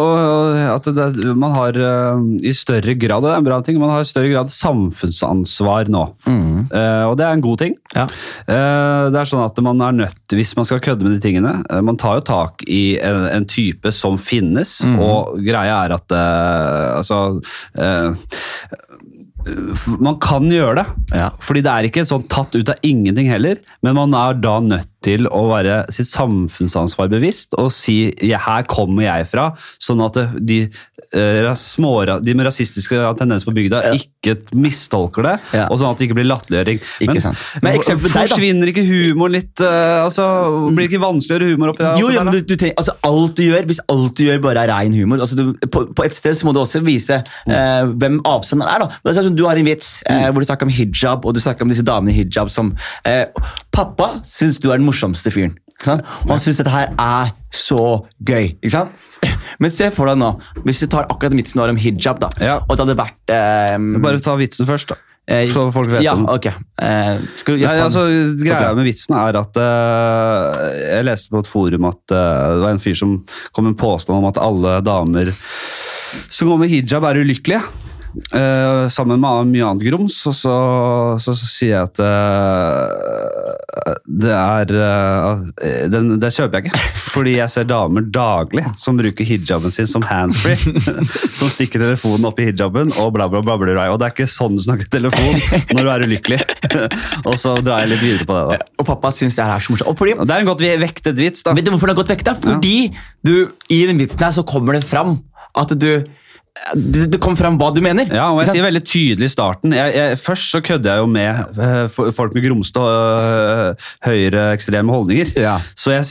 at 0.75 0.89
det, 0.97 1.05
man 1.39 1.55
har 1.55 1.79
øh, 1.79 2.25
i 2.43 2.51
større 2.59 2.97
grad, 2.99 3.23
det 3.23 3.31
er 3.31 3.39
en 3.39 3.47
bra 3.47 3.61
ting, 3.65 3.79
man 3.79 3.93
har 3.95 4.03
i 4.03 4.09
større 4.11 4.33
grad 4.33 4.51
samfunnsansvar 4.51 5.89
nå. 5.95 6.03
Eh, 6.27 7.05
og 7.07 7.15
det 7.21 7.29
er 7.29 7.39
en 7.39 7.45
god 7.47 7.63
ting. 7.63 7.79
Ja. 7.95 8.09
Eh, 8.51 9.07
det 9.15 9.23
er 9.23 9.31
sånn 9.31 9.45
at 9.47 9.63
man 9.65 9.81
er 9.87 9.95
nødt, 10.03 10.19
hvis 10.35 10.57
man 10.59 10.67
skal 10.69 10.83
kødde 10.85 11.07
med 11.07 11.15
de 11.17 11.23
tingene, 11.29 11.55
eh, 11.71 11.81
man 11.87 11.97
tar 12.03 12.19
jo 12.19 12.27
tak 12.35 12.67
i 12.67 12.83
en, 12.99 13.23
en 13.31 13.47
type 13.49 13.95
som 13.95 14.19
finnes, 14.21 14.81
og 14.99 15.39
greia 15.47 15.79
er 15.87 15.95
at 16.01 16.19
eh, 16.19 16.91
altså 16.99 17.23
eh, 17.79 18.11
man 20.01 20.19
kan 20.21 20.49
gjøre 20.51 20.77
det, 20.81 20.87
Ja. 21.17 21.31
fordi 21.41 21.63
det 21.63 21.73
er 21.73 21.89
ikke 21.89 22.05
sånn 22.07 22.29
tatt 22.29 22.55
ut 22.55 22.69
av 22.69 22.77
ingenting 22.83 23.29
heller, 23.31 23.57
men 23.83 23.95
man 23.95 24.15
er 24.15 24.35
da 24.35 24.59
nødt 24.61 24.89
til 25.03 25.27
å 25.33 25.47
være 25.49 25.91
sitt 25.93 26.07
samfunnsansvar 26.11 27.09
bevisst 27.09 27.55
og 27.59 27.71
si 27.73 28.13
ja, 28.23 28.39
her 28.39 28.63
kommer 28.69 29.03
jeg 29.07 29.27
fra, 29.31 29.47
sånn 29.81 30.03
at 30.05 30.19
de, 30.45 30.69
eh, 31.15 31.49
små, 31.59 31.93
de 32.23 32.35
med 32.39 32.47
rasistiske 32.47 32.99
tendenser 33.19 33.49
på 33.49 33.55
bygda 33.57 33.81
ikke 33.97 34.37
mistolker 34.55 35.23
det, 35.27 35.35
Ja. 35.57 35.67
og 35.71 35.79
sånn 35.81 35.91
at 35.93 35.99
det 35.99 36.09
ikke 36.09 36.17
blir 36.21 36.29
latterliggjøring. 36.31 36.81
Ikke 37.07 37.21
sant. 37.25 37.37
Men 37.63 37.79
eksempel 37.79 38.13
forsvinner 38.13 38.71
ikke 38.73 38.85
humoren 38.87 39.33
litt 39.39 39.61
eh, 39.65 40.05
altså, 40.05 40.25
Blir 40.71 40.87
det 40.87 40.91
ikke 40.93 41.03
vanskelig 41.03 41.35
å 41.35 41.39
gjøre 41.41 41.51
humor 41.55 41.73
oppi? 41.75 41.89
Jo, 42.01 42.11
ja, 42.15 42.23
men 42.27 42.35
du, 42.37 42.41
du 42.47 42.55
trenger, 42.57 42.77
altså 42.81 42.95
alt 43.09 43.37
du 43.37 43.43
gjør, 43.47 43.67
Hvis 43.71 43.81
alt 43.91 44.17
du 44.19 44.25
gjør 44.27 44.43
bare 44.45 44.65
er 44.67 44.73
rein 44.75 44.95
humor 44.95 45.21
altså 45.25 45.39
du, 45.39 45.45
på, 45.67 45.85
på 45.97 46.07
et 46.07 46.15
sted 46.17 46.37
så 46.39 46.47
må 46.49 46.55
du 46.55 46.61
også 46.63 46.83
vise 46.87 47.21
eh, 47.21 47.83
hvem 47.91 48.21
avsenderen 48.29 48.71
er. 48.75 48.85
da. 48.87 49.01
Men 49.05 49.17
sånn, 49.19 49.35
Du 49.37 49.45
har 49.49 49.59
en 49.61 49.67
vits 49.71 49.93
eh, 50.09 50.29
hvor 50.31 50.41
du 50.45 50.49
snakker 50.49 50.69
om 50.69 50.75
hijab, 50.75 51.27
og 51.27 51.35
du 51.37 51.41
snakker 51.43 51.67
om 51.67 51.73
disse 51.73 51.85
damene 51.87 52.15
i 52.15 52.21
hijab 52.23 52.51
som 52.53 52.73
eh, 53.09 53.27
Pappa 53.75 54.13
syns 54.27 54.61
du 54.63 54.71
er 54.71 54.79
den 54.81 54.87
morsomste 54.89 55.33
fyren. 55.35 55.57
Ikke 55.81 55.93
sant? 55.95 56.05
Og 56.27 56.35
han 56.35 56.43
syns 56.43 56.59
dette 56.61 56.73
her 56.75 56.91
er 57.01 57.31
så 57.55 57.81
gøy. 58.27 58.55
ikke 58.61 58.75
sant? 58.75 59.07
Men 59.61 59.71
se 59.73 59.91
for 59.93 60.09
deg 60.09 60.17
nå, 60.21 60.31
hvis 60.65 60.81
du 60.81 60.87
tar 60.93 61.05
akkurat 61.11 61.35
vitsen 61.37 61.59
du 61.59 61.63
har 61.65 61.73
om 61.73 61.77
hijab, 61.81 62.21
da, 62.23 62.29
Ja. 62.41 62.59
og 62.65 62.77
det 62.77 62.85
hadde 62.87 62.97
vært 63.03 63.33
eh, 63.35 63.77
Bare 64.01 64.21
ta 64.25 64.37
vitsen 64.41 64.69
først, 64.69 64.95
da. 64.95 64.97
eh, 65.29 65.51
Så 65.53 65.67
folk 65.75 65.91
vet 65.93 66.03
ja, 66.07 66.15
om 66.17 66.25
Okay. 66.33 66.53
Eh, 66.81 67.21
skal 67.43 67.59
Nei, 67.61 67.75
altså, 67.85 68.07
greia 68.41 68.73
med 68.79 68.89
vitsen 68.89 69.19
er 69.21 69.37
at 69.43 69.61
eh, 69.61 70.65
Jeg 70.97 71.05
leste 71.11 71.29
på 71.35 71.43
et 71.45 71.51
forum 71.51 71.85
at 71.91 72.15
eh, 72.17 72.47
det 72.57 72.65
var 72.65 72.73
en 72.73 72.81
fyr 72.83 72.97
som 72.97 73.19
kom 73.53 73.69
med 73.69 73.75
en 73.75 73.81
påstand 73.85 74.17
om 74.19 74.31
at 74.31 74.41
alle 74.41 74.79
damer 74.87 75.33
som 76.31 76.49
går 76.51 76.59
med 76.65 76.73
hijab, 76.73 77.05
er 77.07 77.21
ulykkelige. 77.23 77.61
Eh, 78.11 78.89
sammen 78.91 79.21
med 79.23 79.51
mye 79.53 79.67
annet 79.67 79.87
grums, 79.87 80.17
og 80.27 80.35
så, 80.35 80.55
så, 81.23 81.35
så 81.37 81.47
sier 81.47 81.77
jeg 81.77 81.89
at 81.89 82.01
eh, 82.03 83.51
det 84.21 84.33
er 84.35 84.73
eh, 84.75 85.85
den, 85.93 86.17
Det 86.23 86.33
kjøper 86.35 86.59
jeg 86.59 86.71
ikke. 86.71 86.81
Fordi 87.11 87.37
jeg 87.37 87.53
ser 87.53 87.69
damer 87.71 88.07
daglig 88.11 88.65
som 88.81 88.99
bruker 88.99 89.27
hijaben 89.27 89.75
sin 89.75 89.89
som 89.91 90.05
handsfree. 90.07 90.59
som 91.39 91.53
stikker 91.53 91.83
telefonen 91.83 92.27
opp 92.29 92.43
i 92.43 92.49
hijaben 92.51 92.93
og 93.01 93.15
bla, 93.17 93.29
bla, 93.31 93.43
bla, 93.47 93.57
bla, 93.61 93.73
bla. 93.73 93.89
Og 93.95 94.01
det 94.03 94.11
er 94.11 94.17
ikke 94.17 94.31
sånn 94.31 94.59
du 94.59 94.65
snakker 94.67 94.91
telefon 94.91 95.41
når 95.71 95.83
du 95.83 95.93
er 95.95 96.07
ulykkelig. 96.11 96.41
og 97.29 97.35
så 97.41 97.57
drar 97.63 97.85
jeg 97.85 97.95
litt 97.95 98.05
videre 98.05 98.29
på 98.29 98.39
det. 98.39 98.61
da. 98.61 98.71
Og 98.83 98.91
pappa 98.91 99.15
syns 99.15 99.39
det 99.39 99.47
her 99.47 99.57
er 99.57 99.65
så 99.65 99.75
morsomt. 99.75 99.93
Og 99.93 99.99
fordi, 100.01 100.19
Og 100.19 100.27
Det 100.27 100.37
er 100.37 100.45
en 100.45 100.51
godt 100.51 100.67
vektet 100.85 101.21
vits, 101.21 101.47
da. 101.47 101.55
Vet 101.57 101.67
du 101.67 101.75
hvorfor 101.75 101.91
det 101.91 101.97
er 101.97 102.03
godt 102.03 102.15
vekk? 102.17 102.27
Fordi 102.43 102.77
ja. 102.89 103.05
du, 103.27 103.37
i 103.71 103.85
den 103.91 104.01
vitsen 104.03 104.27
her 104.27 104.35
så 104.35 104.47
kommer 104.47 104.79
det 104.79 104.87
fram 104.87 105.19
at 105.59 105.73
du 105.79 105.93
Det, 106.75 107.07
det 107.13 107.19
frem 107.23 107.37
fram 107.39 107.57
hva 107.61 107.71
du 107.75 107.81
mener. 107.85 108.09
Ja, 108.13 108.27
og 108.35 108.41
jeg 108.43 108.51
sier 108.53 108.65
veldig 108.67 108.83
tydelig 108.85 109.29
i 109.29 109.33
starten. 109.33 109.73
Jeg, 109.75 109.93
jeg, 109.97 110.19
først 110.21 110.51
så 110.53 110.61
kødder 110.65 110.97
jeg 110.97 111.05
jo 111.05 111.07
med 111.11 111.61
eh, 111.63 112.11
folk 112.13 112.35
med 112.37 112.45
grumste 112.45 112.83
og 112.83 112.91
øh, 112.91 113.89
høyreekstreme 114.07 114.93
holdninger. 114.93 115.31
Ja. 115.41 115.57
Så 115.79 115.95
jeg 115.95 116.05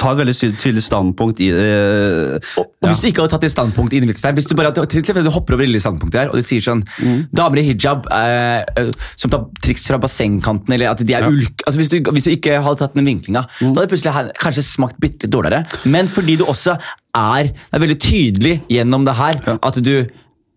tar 0.00 0.14
et 0.16 0.20
veldig 0.24 0.34
tydelig 0.60 0.82
standpunkt 0.84 1.40
i 1.44 1.50
det. 1.54 2.42
og, 2.60 2.66
og 2.82 2.90
Hvis 2.90 3.04
du 3.04 3.08
ikke 3.10 3.22
hadde 3.24 3.34
tatt 3.36 3.46
et 3.48 3.54
standpunkt 3.54 3.94
i 3.96 4.02
her, 4.02 4.34
hvis 4.36 4.50
du 4.50 4.54
bare 4.58 4.72
du 4.74 5.30
hopper 5.30 5.56
over 5.56 5.64
lille 5.66 5.80
standpunktet 5.82 6.20
her, 6.24 6.32
og 6.34 6.40
du 6.42 6.46
sier 6.46 6.64
sånn 6.64 6.82
Mm. 7.04 7.24
Damer 7.34 7.58
i 7.58 7.64
hijab 7.66 8.04
eh, 8.12 8.60
eh, 8.78 8.90
som 9.18 9.30
tar 9.32 9.46
triks 9.64 9.86
fra 9.88 9.98
bassengkanten, 10.00 10.72
eller 10.76 10.92
at 10.92 11.00
de 11.04 11.14
er 11.14 11.24
Ja. 11.24 11.30
ulk... 11.30 11.62
Altså, 11.66 11.80
hvis, 11.80 11.88
du, 11.90 11.96
hvis 12.12 12.26
du 12.28 12.30
ikke 12.34 12.58
hadde 12.62 12.78
tatt 12.82 12.94
den 12.94 13.06
vinklinga, 13.08 13.44
Mm. 13.60 13.72
da 13.74 13.80
hadde 13.80 13.88
det 13.88 13.92
plutselig 13.94 14.34
kanskje 14.40 14.64
smakt 14.66 14.98
bitte 15.02 15.26
litt 15.26 15.32
dårligere. 15.32 15.64
Men 15.90 16.08
fordi 16.10 16.36
du 16.40 16.44
også 16.44 16.76
er 17.14 17.50
Det 17.52 17.78
er 17.78 17.84
veldig 17.84 18.00
tydelig 18.02 18.54
gjennom 18.70 19.06
det 19.06 19.16
her 19.18 19.40
at 19.54 19.80
du 19.84 19.94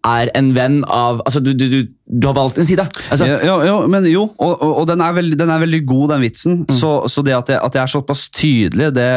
er 0.07 0.31
en 0.37 0.53
venn 0.55 0.83
av 0.87 1.21
Altså, 1.25 1.41
du, 1.43 1.53
du, 1.53 1.67
du, 1.71 1.79
du 2.09 2.23
har 2.29 2.33
valgt 2.37 2.57
en 2.57 2.65
side. 2.65 2.85
Altså, 3.11 3.25
Ja, 3.27 3.37
jo, 3.43 3.55
jo, 3.67 3.73
men 3.91 4.05
jo, 4.07 4.21
og, 4.39 4.53
og, 4.63 4.77
og 4.81 4.85
den, 4.87 5.01
er 5.03 5.11
veldig, 5.17 5.37
den 5.41 5.49
er 5.51 5.59
veldig 5.59 5.79
god, 5.89 6.05
den 6.13 6.21
vitsen. 6.23 6.53
Mm. 6.63 6.71
Så, 6.71 6.91
så 7.11 7.23
det 7.27 7.33
at 7.35 7.49
jeg, 7.51 7.59
at 7.59 7.75
jeg 7.75 7.81
er 7.83 7.91
såpass 7.91 8.21
tydelig, 8.31 8.87
det, 8.95 9.07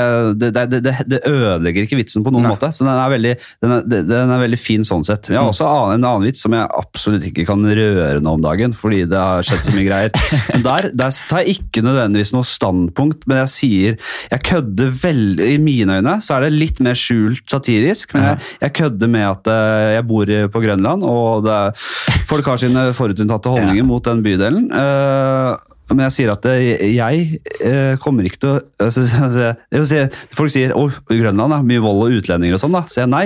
det, 0.40 0.48
det, 0.56 0.80
det, 0.88 0.94
det 1.06 1.20
ødelegger 1.30 1.86
ikke 1.86 2.00
vitsen 2.00 2.24
på 2.26 2.32
noen 2.34 2.48
Nei. 2.48 2.50
måte. 2.56 2.72
Så 2.74 2.82
den 2.82 2.90
er, 2.92 3.12
veldig, 3.12 3.34
den, 3.62 3.74
er, 3.76 3.84
den 4.10 4.32
er 4.34 4.42
veldig 4.42 4.58
fin 4.58 4.82
sånn 4.88 5.06
sett. 5.06 5.30
Jeg 5.30 5.38
Mm. 5.38 5.44
har 5.44 5.52
også 5.52 5.68
en 5.94 6.04
annen 6.08 6.26
vits 6.26 6.42
som 6.42 6.52
jeg 6.56 6.66
absolutt 6.80 7.28
ikke 7.30 7.46
kan 7.48 7.62
røre 7.64 8.18
nå 8.20 8.34
om 8.36 8.42
dagen, 8.42 8.74
fordi 8.74 9.04
det 9.08 9.20
har 9.22 9.46
skjedd 9.46 9.62
så 9.68 9.76
mye 9.76 9.86
greier. 9.86 10.10
Men 10.56 10.66
der, 10.66 10.90
der 10.98 11.14
tar 11.30 11.44
jeg 11.46 11.60
ikke 11.60 11.84
nødvendigvis 11.86 12.34
noe 12.34 12.44
standpunkt, 12.46 13.22
men 13.30 13.38
jeg 13.44 13.50
sier 13.54 13.96
Jeg 14.32 14.42
kødder 14.46 14.90
veldig 14.98 15.46
I 15.54 15.58
mine 15.62 16.00
øyne 16.00 16.16
så 16.24 16.36
er 16.36 16.46
det 16.48 16.52
litt 16.58 16.80
mer 16.84 16.98
skjult 16.98 17.44
satirisk, 17.50 18.14
men 18.16 18.24
jeg, 18.32 18.42
jeg 18.64 18.74
kødder 18.80 19.10
med 19.12 19.24
at 19.28 19.50
eh, 19.52 19.86
jeg 19.96 20.06
bor 20.10 20.32
på 20.54 20.62
Grønland, 20.64 21.04
og 21.06 21.44
det, 21.46 21.54
er- 21.54 22.19
folk 22.30 22.46
har 22.46 22.60
sine 22.62 22.86
forutinntatte 22.96 23.50
holdninger 23.52 23.82
Ja. 23.82 23.88
mot 23.90 24.04
den 24.06 24.22
bydelen. 24.24 24.70
eh, 24.72 25.56
men 25.90 26.04
jeg 26.06 26.12
sier 26.14 26.30
at 26.36 26.44
eh, 26.46 26.92
jeg 26.94 27.40
eh, 27.66 27.96
kommer 27.98 28.22
ikke 28.28 28.38
til 28.38 28.60
å 28.86 28.90
si, 28.94 30.02
Folk 30.38 30.52
sier 30.54 30.70
å, 30.78 30.84
Grønland 31.10 31.56
er 31.56 31.64
mye 31.66 31.82
vold 31.82 32.04
og 32.06 32.20
utlendinger 32.20 32.54
og 32.54 32.62
sånn. 32.62 32.76
da. 32.78 32.84
Så 32.86 33.02
jeg 33.02 33.10
nei, 33.10 33.24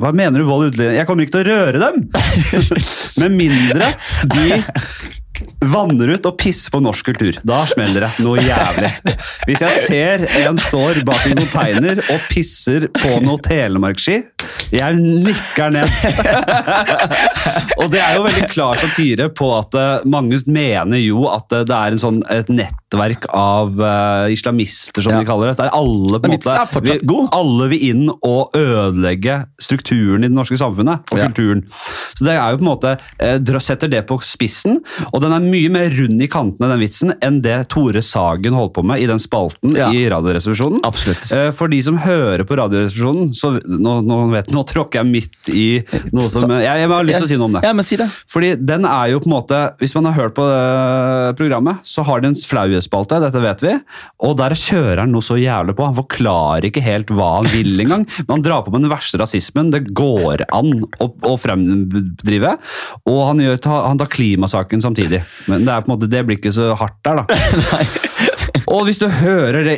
hva 0.00 0.10
mener 0.14 0.42
du 0.42 0.48
vold 0.48 0.66
og 0.66 0.72
utlendinger? 0.72 0.98
Jeg 0.98 1.06
kommer 1.06 1.26
ikke 1.26 1.36
til 1.38 1.46
å 1.46 1.54
røre 1.54 1.78
dem! 1.78 2.02
Med 3.22 3.38
mindre 3.38 3.92
de 4.34 4.60
vanner 5.72 6.14
ut 6.14 6.28
og 6.28 6.36
pisser 6.40 6.72
på 6.72 6.80
norsk 6.82 7.10
kultur. 7.10 7.38
Da 7.46 7.62
smeller 7.68 8.06
det 8.06 8.24
noe 8.24 8.42
jævlig. 8.42 8.90
Hvis 9.48 9.64
jeg 9.64 9.78
ser 9.84 10.26
en 10.42 10.58
står 10.60 11.02
bak 11.08 11.26
en 11.30 11.40
container 11.42 12.02
og 12.06 12.26
pisser 12.30 12.88
på 12.96 13.18
noe 13.24 13.40
telemarkski, 13.44 14.20
jeg 14.74 15.00
nikker 15.00 15.74
ned. 15.74 15.88
og 17.80 17.90
det 17.92 18.02
er 18.02 18.18
jo 18.18 18.26
veldig 18.28 18.50
klar 18.52 18.80
satire 18.80 19.30
på 19.34 19.50
at 19.56 19.76
eh, 19.78 20.06
mange 20.10 20.40
mener 20.50 21.00
jo 21.02 21.26
at 21.30 21.52
eh, 21.56 21.66
det 21.68 21.76
er 21.76 21.98
sånn, 22.00 22.22
et 22.30 22.50
nettverk 22.90 23.26
av 23.30 23.80
uh, 23.80 24.32
islamister, 24.32 25.02
som 25.02 25.12
Ja. 25.12 25.20
de 25.20 25.26
kaller 25.26 25.46
det. 25.48 25.56
Der 25.58 25.70
alle, 25.72 26.18
på 26.18 26.26
en 26.26 26.38
måte, 26.38 26.82
vil, 26.82 27.28
alle 27.32 27.68
vil 27.70 27.82
inn 27.90 28.10
og 28.22 28.50
ødelegge 28.54 29.46
strukturen 29.60 30.24
i 30.24 30.28
det 30.28 30.34
norske 30.34 30.58
samfunnet 30.58 31.00
og 31.12 31.18
Ja. 31.18 31.28
kulturen. 31.28 31.64
Så 32.14 32.24
det 32.24 32.34
er 32.34 32.50
jo 32.50 32.58
på 32.58 32.64
en 32.66 32.70
måte, 32.70 32.98
uh, 33.22 33.58
setter 33.60 33.88
det 33.88 34.06
på 34.06 34.18
spissen, 34.22 34.78
og 35.12 35.20
den 35.22 35.32
er 35.32 35.40
mye 35.40 35.70
mer 35.70 35.90
rund 35.90 36.20
i 36.20 36.26
kantene, 36.26 36.68
den 36.68 36.80
vitsen, 36.80 37.12
enn 37.22 37.40
det 37.42 37.68
Tore 37.68 38.00
Sagen 38.02 38.54
holdt 38.54 38.74
på 38.74 38.84
med 38.84 39.00
i 39.00 39.06
den 39.06 39.18
spalten 39.18 39.76
Ja. 39.76 39.90
i 39.90 40.08
Radioresepsjonen. 40.08 40.80
Eh, 40.84 41.50
For 41.52 41.68
de 41.68 41.80
som 41.82 41.96
hører 41.98 42.44
på 42.44 42.56
Radioresepsjonen, 42.56 43.34
så 43.34 43.60
nå, 43.66 44.00
nå, 44.02 44.30
vet, 44.32 44.50
nå 44.50 44.64
tråkker 44.66 45.02
jeg 45.02 45.06
midt 45.06 45.48
i 45.48 45.84
noe 46.12 46.20
som 46.28 46.50
jeg, 46.50 46.62
jeg 46.64 46.88
har 46.88 47.04
lyst 47.04 47.16
til 47.18 47.24
å 47.24 47.28
si 47.28 47.36
noe 47.36 47.44
om 47.46 47.52
det. 47.52 47.62
Ja, 47.62 47.72
men 47.72 47.84
si 47.84 47.96
det. 47.96 48.08
Fordi 48.26 48.56
den 48.56 48.84
er 48.84 49.10
jo 49.10 49.20
på 49.20 49.26
en 49.26 49.32
måte 49.32 49.60
Hvis 49.78 49.94
man 49.94 50.04
har 50.06 50.12
hørt 50.12 50.34
på 50.34 50.44
programmet, 51.36 51.78
så 51.84 52.02
har 52.04 52.20
det 52.20 52.28
en 52.32 52.34
flauhetsspalte, 52.80 53.20
dette 53.22 53.42
vet 53.42 53.64
vi. 53.64 53.74
Og 54.26 54.36
der 54.38 54.54
kjører 54.56 55.02
han 55.04 55.12
noe 55.12 55.24
så 55.24 55.36
jævlig 55.38 55.76
på. 55.76 55.86
Han 55.86 55.98
forklarer 55.98 56.68
ikke 56.68 56.84
helt 56.84 57.10
hva 57.10 57.36
han 57.38 57.50
vil 57.52 57.80
engang. 57.80 58.06
Men 58.26 58.38
han 58.38 58.44
drar 58.46 58.64
på 58.64 58.72
med 58.74 58.84
den 58.84 58.92
verste 58.92 59.20
rasismen 59.20 59.72
det 59.72 59.84
går 59.92 60.46
an 60.50 60.84
å, 61.00 61.10
å 61.30 61.36
fremdrive. 61.40 62.56
Og 63.06 63.20
han, 63.28 63.42
gjør, 63.44 63.60
han 63.86 64.00
tar 64.00 64.10
klimasaken 64.12 64.82
samtidig. 64.82 65.22
Men 65.50 65.66
det, 65.66 65.74
er 65.74 65.84
på 65.84 65.90
en 65.90 65.96
måte, 65.96 66.10
det 66.10 66.24
blir 66.26 66.40
ikke 66.40 66.54
så 66.54 66.72
hardt 66.78 67.00
der, 67.06 67.22
da. 67.22 67.26
Og 68.70 68.84
hvis 68.86 69.00
du 69.00 69.06
hører 69.10 69.64
det 69.66 69.76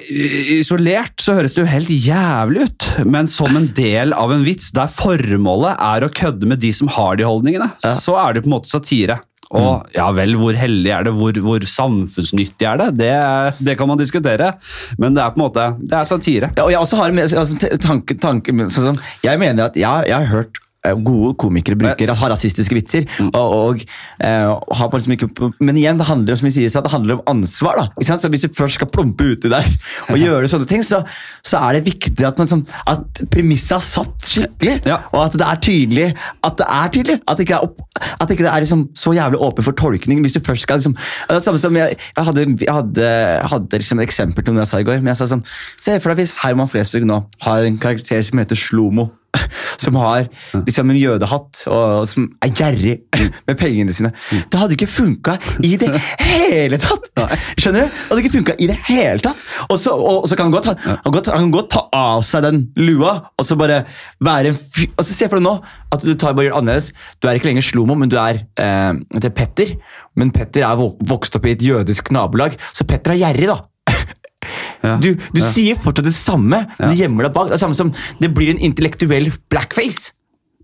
isolert, 0.59 1.15
så 1.23 1.37
høres 1.39 1.57
det 1.57 1.63
jo 1.63 1.71
helt 1.71 1.93
jævlig 1.93 2.67
ut. 2.69 2.89
Men 3.09 3.29
som 3.31 3.57
en 3.59 3.69
del 3.77 4.15
av 4.17 4.33
en 4.35 4.45
vits 4.47 4.73
der 4.75 4.91
formålet 4.93 5.77
er 5.79 6.07
å 6.07 6.13
kødde 6.13 6.49
med 6.49 6.63
de 6.63 6.73
som 6.77 6.91
har 6.93 7.19
de 7.19 7.29
holdningene, 7.29 7.71
så 7.83 8.19
er 8.23 8.35
det 8.35 8.45
på 8.45 8.51
en 8.51 8.57
måte 8.57 8.73
satire. 8.73 9.21
Og 9.53 9.93
ja 9.93 10.07
vel, 10.17 10.35
hvor 10.41 10.57
hellig 10.57 10.93
er 10.95 11.07
det, 11.07 11.13
hvor, 11.17 11.37
hvor 11.45 11.65
samfunnsnyttig 11.69 12.69
er 12.69 12.81
det? 12.81 12.89
det? 13.03 13.13
det? 13.61 13.77
kan 13.79 13.91
man 13.91 14.01
diskutere, 14.01 14.55
men 15.01 15.17
det 15.17 15.25
er 15.25 15.35
på 15.35 15.41
en 15.41 15.45
måte, 15.45 15.69
det 15.81 15.99
er 15.99 16.09
satire. 16.09 16.53
Ja, 16.57 16.65
og 16.65 16.73
jeg 16.73 16.81
også 16.81 17.01
har 17.03 17.13
altså, 17.13 17.73
tanke, 17.83 18.17
tanke 18.21 18.55
sånn, 18.73 19.01
Jeg 19.25 19.41
mener 19.43 19.69
at 19.69 19.77
ja, 19.81 19.99
jeg 20.09 20.25
har 20.25 20.31
hørt 20.33 20.63
Gode 20.83 21.37
komikere 21.39 21.79
bruker 21.79 22.11
har 22.11 22.33
rasistiske 22.33 22.75
vitser. 22.75 23.05
Og, 23.29 23.37
og, 23.39 23.83
eh, 24.19 24.49
har 24.51 24.89
på 24.91 24.99
liksom 24.99 25.15
ikke, 25.15 25.29
men 25.63 25.79
igjen, 25.79 26.01
det 26.01 26.09
handler, 26.09 26.35
som 26.39 26.49
vi 26.49 26.55
sier, 26.57 26.73
så 26.73 26.83
det 26.83 26.91
handler 26.91 27.21
om 27.21 27.23
ansvar. 27.31 27.79
da, 27.79 27.85
ikke 27.95 28.09
sant? 28.09 28.25
Så 28.25 28.31
Hvis 28.33 28.43
du 28.43 28.49
først 28.57 28.81
skal 28.81 28.91
plumpe 28.91 29.29
uti 29.31 29.51
der 29.53 29.69
og 30.11 30.19
gjøre 30.19 30.51
sånne 30.51 30.67
ting, 30.67 30.83
så, 30.83 31.05
så 31.47 31.63
er 31.69 31.79
det 31.79 31.87
viktig 31.93 32.27
at, 32.27 32.41
man, 32.41 32.51
sånn, 32.51 32.65
at 32.91 33.23
premisset 33.31 33.77
er 33.79 33.85
satt 33.87 34.27
skikkelig. 34.27 34.81
Ja. 34.89 35.05
Og 35.15 35.29
at 35.29 35.39
det 35.39 35.47
er 35.47 35.63
tydelig. 35.69 36.09
At 36.43 36.59
det 36.59 36.67
er 36.67 36.93
tydelig, 36.99 37.19
at 37.23 37.39
det 37.39 37.47
ikke 37.47 37.61
er, 37.61 37.71
opp, 37.71 38.03
at 38.19 38.35
ikke 38.35 38.49
det 38.49 38.53
er 38.53 38.67
liksom 38.67 38.85
så 38.99 39.15
jævlig 39.15 39.39
åpen 39.39 39.69
for 39.71 39.79
tolkning. 39.79 40.27
hvis 40.27 40.35
du 40.35 40.43
først 40.43 40.67
skal 40.67 40.83
liksom, 40.83 40.99
det 40.99 41.39
er 41.39 41.47
samme 41.47 41.63
som 41.63 41.77
Jeg, 41.79 41.97
jeg 42.17 42.25
hadde, 42.25 42.47
jeg 42.59 42.75
hadde, 42.75 43.09
hadde 43.55 43.79
liksom 43.79 44.03
et 44.03 44.11
eksempel 44.11 44.45
til 44.45 44.55
noe 44.55 44.67
jeg 44.67 44.75
sa 44.75 44.83
i 44.83 44.87
går. 44.91 44.99
men 44.99 45.15
jeg 45.15 45.23
sa 45.23 45.31
sånn, 45.31 45.47
Se 45.79 45.99
for 46.03 46.13
deg 46.13 46.25
hvis 46.25 46.39
Herman 46.43 46.71
Flesvig 46.71 47.07
nå 47.07 47.23
har 47.47 47.67
en 47.67 47.79
karakter 47.79 48.23
som 48.27 48.43
heter 48.43 48.59
Slomo. 48.59 49.13
Som 49.81 49.97
har 49.97 50.27
liksom 50.67 50.91
en 50.93 50.99
jødehatt 51.01 51.63
og 51.73 52.03
som 52.07 52.27
er 52.45 52.51
gjerrig 52.59 52.93
med 53.49 53.57
pengene 53.59 53.95
sine. 53.97 54.11
Det 54.31 54.59
hadde 54.61 54.77
ikke 54.77 54.89
funka 54.93 55.39
i 55.65 55.73
det 55.81 55.89
hele 56.21 56.79
tatt! 56.83 57.09
Skjønner 57.57 57.87
du? 57.87 57.89
Det 57.89 58.11
hadde 58.11 58.21
ikke 58.23 58.35
funka 58.37 58.57
i 58.61 58.69
det 58.71 58.77
hele 58.91 59.23
tatt. 59.25 59.41
Og 59.71 59.79
så, 59.81 59.95
og, 59.97 60.23
og 60.25 60.29
så 60.31 60.37
kan 60.39 60.51
han 60.51 60.55
godt, 60.55 60.69
ha- 60.71 60.99
han, 61.07 61.15
godt, 61.17 61.33
han 61.33 61.47
kan 61.47 61.55
godt 61.57 61.71
ta 61.75 61.85
av 61.97 62.23
seg 62.29 62.45
den 62.47 62.61
lua 62.79 63.15
og 63.39 63.49
så 63.49 63.57
bare 63.61 63.83
være 64.23 64.53
en 64.53 64.61
fy... 64.61 64.91
Og 64.97 65.05
så 65.07 65.17
Se 65.23 65.29
for 65.31 65.39
deg 65.41 65.47
nå 65.49 65.57
at 65.93 66.05
du 66.07 66.13
tar 66.19 66.33
bare 66.37 66.49
gjør 66.49 66.61
annerledes. 66.61 66.93
Du 67.21 67.29
er 67.29 67.37
ikke 67.39 67.51
lenger 67.51 67.65
Slomo, 67.67 67.95
men 67.99 68.09
du 68.13 68.17
er, 68.21 68.39
eh, 68.61 68.93
det 69.17 69.29
er 69.29 69.35
Petter. 69.37 69.75
Men 70.19 70.31
Petter 70.35 70.65
er 70.69 70.81
vokst 71.09 71.37
opp 71.37 71.45
i 71.49 71.53
et 71.57 71.63
jødisk 71.65 72.09
nabolag, 72.17 72.57
så 72.73 72.87
Petter 72.89 73.13
er 73.15 73.21
gjerrig, 73.27 73.49
da. 73.53 73.59
Ja. 74.83 74.97
Du, 75.03 75.13
du 75.15 75.41
sier 75.45 75.77
fortsatt 75.79 76.05
det 76.09 76.15
samme, 76.17 76.65
Ja. 76.79 76.89
du 76.91 76.95
gjemmer 76.99 77.29
deg 77.29 77.33
bak. 77.37 77.49
Det 77.53 77.59
er 77.59 77.63
samme 77.63 77.79
som 77.79 77.93
det 78.21 78.33
blir 78.35 78.51
en 78.55 78.59
intellektuell 78.71 79.31
blackface. 79.53 80.11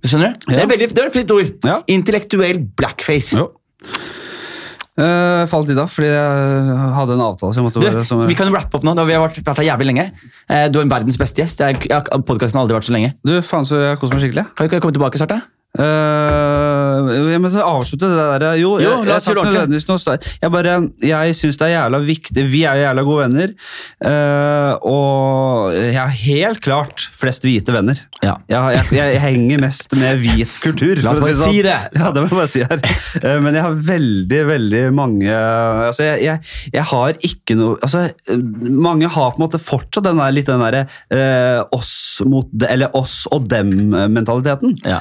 Skjønner 0.04 0.34
du? 0.34 0.52
Det 0.54 0.62
er 0.62 0.70
veldig, 0.70 0.88
det 0.94 1.02
er 1.02 1.10
et 1.10 1.16
fint 1.20 1.30
ord. 1.34 1.52
Ja. 1.66 1.80
Intellektuell 1.90 2.60
blackface. 2.78 3.38
Jo. 3.38 3.48
Uh, 4.98 5.44
falt 5.46 5.68
i 5.70 5.76
dag 5.78 5.86
fordi 5.86 6.08
jeg 6.10 6.78
hadde 6.96 7.14
en 7.14 7.20
avtale 7.22 7.54
som 7.54 7.62
måtte 7.68 7.78
Du, 7.78 7.86
være 7.86 8.00
som, 8.08 8.24
vi 8.26 8.34
kan 8.34 8.48
rappe 8.50 8.74
opp 8.80 8.82
nå. 8.82 8.96
da 8.98 9.04
Vi 9.06 9.14
har 9.14 9.22
vært, 9.22 9.36
vært 9.46 9.60
her 9.62 9.68
jævlig 9.68 9.86
lenge. 9.92 10.06
Uh, 10.50 10.64
Du 10.74 10.80
er 10.80 10.88
verdens 10.90 11.18
beste 11.20 11.44
gjest. 11.44 11.62
Podkasten 12.26 12.58
har 12.58 12.64
aldri 12.64 12.74
vært 12.80 12.88
så 12.88 12.94
lenge. 12.96 13.12
Du, 13.22 13.36
faen 13.46 13.68
så 13.68 13.78
jeg 13.78 14.00
koser 14.00 14.18
meg 14.18 14.24
skikkelig. 14.26 14.44
Kan 14.58 14.66
vi 14.72 14.80
komme 14.82 14.96
tilbake 14.98 15.20
snart? 15.20 15.36
da? 15.36 15.40
Eh, 15.78 17.10
jeg 17.32 17.40
må 17.42 17.50
avslutte 17.62 18.08
det 18.10 18.18
der. 18.18 18.46
Jo, 18.58 18.74
Jo, 18.82 18.94
jeg, 19.04 19.08
jeg, 19.08 20.00
sta- 20.02 20.16
jeg, 20.42 20.50
bare, 20.52 20.74
jeg 21.02 21.36
syns 21.38 21.58
det 21.60 21.68
er 21.68 21.74
jævla 21.76 22.00
viktig 22.04 22.44
Vi 22.50 22.62
er 22.66 22.80
jo 22.80 22.86
jævla 22.86 23.04
gode 23.06 23.26
venner. 23.28 23.52
Uh, 24.02 24.72
og 24.88 25.76
jeg 25.76 25.96
har 25.98 26.12
helt 26.14 26.60
klart 26.64 27.06
flest 27.16 27.46
hvite 27.46 27.74
venner. 27.74 28.00
Ja. 28.24 28.36
Jeg, 28.50 28.80
jeg, 28.90 28.98
jeg 29.14 29.22
henger 29.22 29.62
mest 29.62 29.94
med 29.98 30.18
hvit 30.22 30.58
kultur. 30.64 30.98
La 31.04 31.14
oss 31.14 31.22
bare 31.22 31.36
sånn. 31.38 31.52
si 31.54 31.62
det. 31.66 31.76
Ja, 31.98 32.10
det 32.14 32.24
må 32.24 32.30
jeg 32.30 32.38
bare 32.40 32.52
si 32.52 32.64
her. 32.64 32.82
Uh, 33.22 33.38
Men 33.44 33.54
jeg 33.58 33.64
har 33.68 33.78
veldig, 33.88 34.42
veldig 34.48 34.82
mange 34.94 35.28
altså 35.28 36.04
jeg, 36.04 36.22
jeg, 36.24 36.40
jeg 36.74 36.84
har 36.90 37.16
ikke 37.26 37.54
noe 37.58 37.76
altså, 37.84 38.04
eh, 38.30 38.40
Mange 38.68 39.08
har 39.10 39.32
på 39.34 39.38
en 39.40 39.44
måte 39.44 39.60
fortsatt 39.62 40.06
den 40.06 40.18
der, 40.20 40.32
litt 40.34 40.48
den 40.48 40.62
derre 40.62 40.82
eh, 41.14 41.60
oss 41.74 42.20
mot 42.28 42.48
Eller 42.68 42.94
oss 42.98 43.20
og 43.34 43.46
dem-mentaliteten. 43.50 44.74
Ja. 44.88 44.98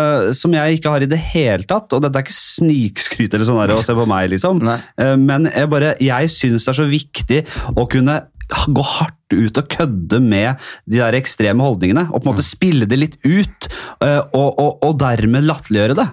Eh, 0.00 0.32
som 0.36 0.54
jeg 0.54 0.78
ikke 0.78 0.92
har 0.94 1.04
i 1.04 1.10
det 1.10 1.20
hele 1.32 1.66
tatt. 1.68 1.92
Og 1.92 2.02
dette 2.04 2.20
er 2.20 2.26
ikke 2.26 2.36
snikskryt 2.36 3.36
eller 3.36 3.48
sånn 3.48 3.62
å 3.76 3.80
se 3.82 3.96
på 3.96 4.08
meg, 4.08 4.30
liksom. 4.34 4.62
Eh, 4.66 5.16
men 5.20 5.50
jeg, 5.50 5.70
bare, 5.72 5.94
jeg 6.02 6.32
syns 6.32 6.66
det 6.66 6.74
er 6.74 6.80
så 6.82 6.90
viktig 6.90 7.40
å 7.76 7.86
kunne 7.90 8.20
gå 8.50 8.82
hardt 8.82 9.36
ut 9.36 9.60
og 9.60 9.68
kødde 9.70 10.18
med 10.24 10.70
de 10.90 10.98
der 10.98 11.16
ekstreme 11.18 11.64
holdningene. 11.64 12.08
Og 12.10 12.18
på 12.18 12.26
en 12.26 12.32
måte 12.32 12.46
spille 12.46 12.88
det 12.90 12.98
litt 12.98 13.18
ut, 13.26 13.70
eh, 14.02 14.20
og, 14.34 14.48
og, 14.50 14.80
og 14.86 14.98
dermed 15.02 15.46
latterliggjøre 15.46 15.98
det. 16.00 16.08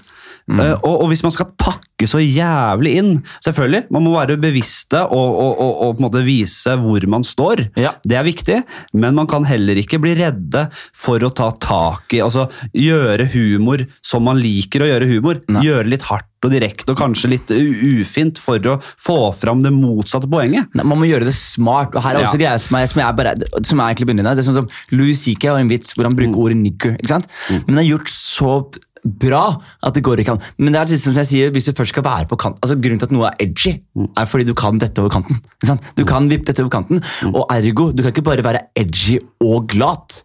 Eh, 0.47 0.77
og, 0.79 1.01
og 1.03 1.09
hvis 1.11 1.23
man 1.25 1.33
skal 1.35 1.49
pakke 1.59 2.07
så 2.07 2.21
jævlig 2.23 2.91
inn 3.01 3.09
Selvfølgelig, 3.43 3.87
man 3.91 4.03
må 4.05 4.13
være 4.13 4.37
bevisste 4.39 5.01
og, 5.11 5.33
og, 5.43 5.57
og, 5.59 5.89
på 5.97 5.99
en 5.99 6.05
måte 6.05 6.21
vise 6.23 6.75
hvor 6.79 7.03
man 7.09 7.25
står. 7.27 7.65
Ja. 7.75 7.95
Det 8.07 8.15
er 8.15 8.23
viktig, 8.23 8.61
men 8.95 9.17
man 9.17 9.27
kan 9.27 9.43
heller 9.49 9.75
ikke 9.81 9.99
bli 9.99 10.13
redde 10.15 10.67
for 10.95 11.19
å 11.25 11.31
ta 11.35 11.49
tak 11.59 12.15
i 12.15 12.21
Altså 12.23 12.45
gjøre 12.71 13.27
humor 13.33 13.83
som 14.05 14.23
man 14.29 14.39
liker 14.39 14.85
å 14.85 14.89
gjøre 14.93 15.09
humor. 15.09 15.41
Nei. 15.51 15.65
Gjøre 15.67 15.91
litt 15.91 16.07
hardt 16.07 16.29
og 16.45 16.51
direkte 16.53 16.93
og 16.93 16.99
kanskje 17.01 17.31
litt 17.33 17.49
ufint 17.51 18.37
for 18.39 18.61
å 18.69 18.77
få 19.01 19.17
fram 19.35 19.63
det 19.65 19.71
motsatte 19.73 20.29
poenget. 20.29 20.69
Nei, 20.77 20.85
Man 20.85 21.01
må 21.01 21.09
gjøre 21.09 21.25
det 21.27 21.33
smart. 21.35 21.95
og 21.97 22.03
her 22.05 22.15
er 22.19 22.23
også 22.27 22.37
Ja. 22.37 22.43
greier 22.45 22.61
som 22.61 22.77
er, 22.77 22.85
som 22.87 23.01
er, 23.01 23.13
bare, 23.17 23.33
som 23.65 23.79
er 23.81 23.89
egentlig 23.89 24.07
begynner. 24.11 24.35
Det 24.37 24.45
er 24.45 24.51
sånn 24.51 24.61
som 24.61 24.69
Louis 24.93 25.17
C.K. 25.17 25.49
har 25.49 25.59
en 25.59 25.67
vits 25.71 25.95
hvor 25.97 26.05
han 26.05 26.15
bruker 26.15 26.37
ordet 26.37 26.57
nigger. 26.61 26.93
ikke 27.01 27.09
sant? 27.15 27.27
Men 27.49 27.73
han 27.73 27.81
har 27.81 27.89
gjort 27.97 28.13
så 28.13 28.53
bra 29.05 29.43
at 29.83 29.93
det 29.97 30.03
går 30.05 30.19
i 30.21 30.25
kant. 30.27 30.41
Men 30.57 30.73
det 30.73 30.79
er 30.81 30.91
liksom 30.93 31.13
som 31.13 31.21
jeg 31.21 31.29
sier, 31.31 31.51
hvis 31.55 31.65
du 31.69 31.73
først 31.77 31.93
skal 31.93 32.03
være 32.05 32.27
på 32.29 32.37
kant, 32.39 32.57
altså 32.63 32.77
Grunnen 32.81 32.99
til 33.01 33.07
at 33.09 33.13
noe 33.15 33.27
er 33.29 33.35
edgy, 33.47 33.75
er 34.17 34.25
fordi 34.29 34.45
du 34.47 34.53
kan 34.57 34.77
dette 34.81 34.99
over 35.03 35.09
kanten. 35.13 35.39
Du 35.97 36.03
kan 36.05 36.29
vippe 36.29 36.45
dette 36.49 36.61
over 36.63 36.71
kanten, 36.73 37.03
og 37.33 37.45
ergo, 37.53 37.91
du 37.91 38.03
kan 38.03 38.11
ikke 38.13 38.25
bare 38.27 38.43
være 38.45 38.65
edgy 38.79 39.17
og 39.43 39.67
glat. 39.71 40.21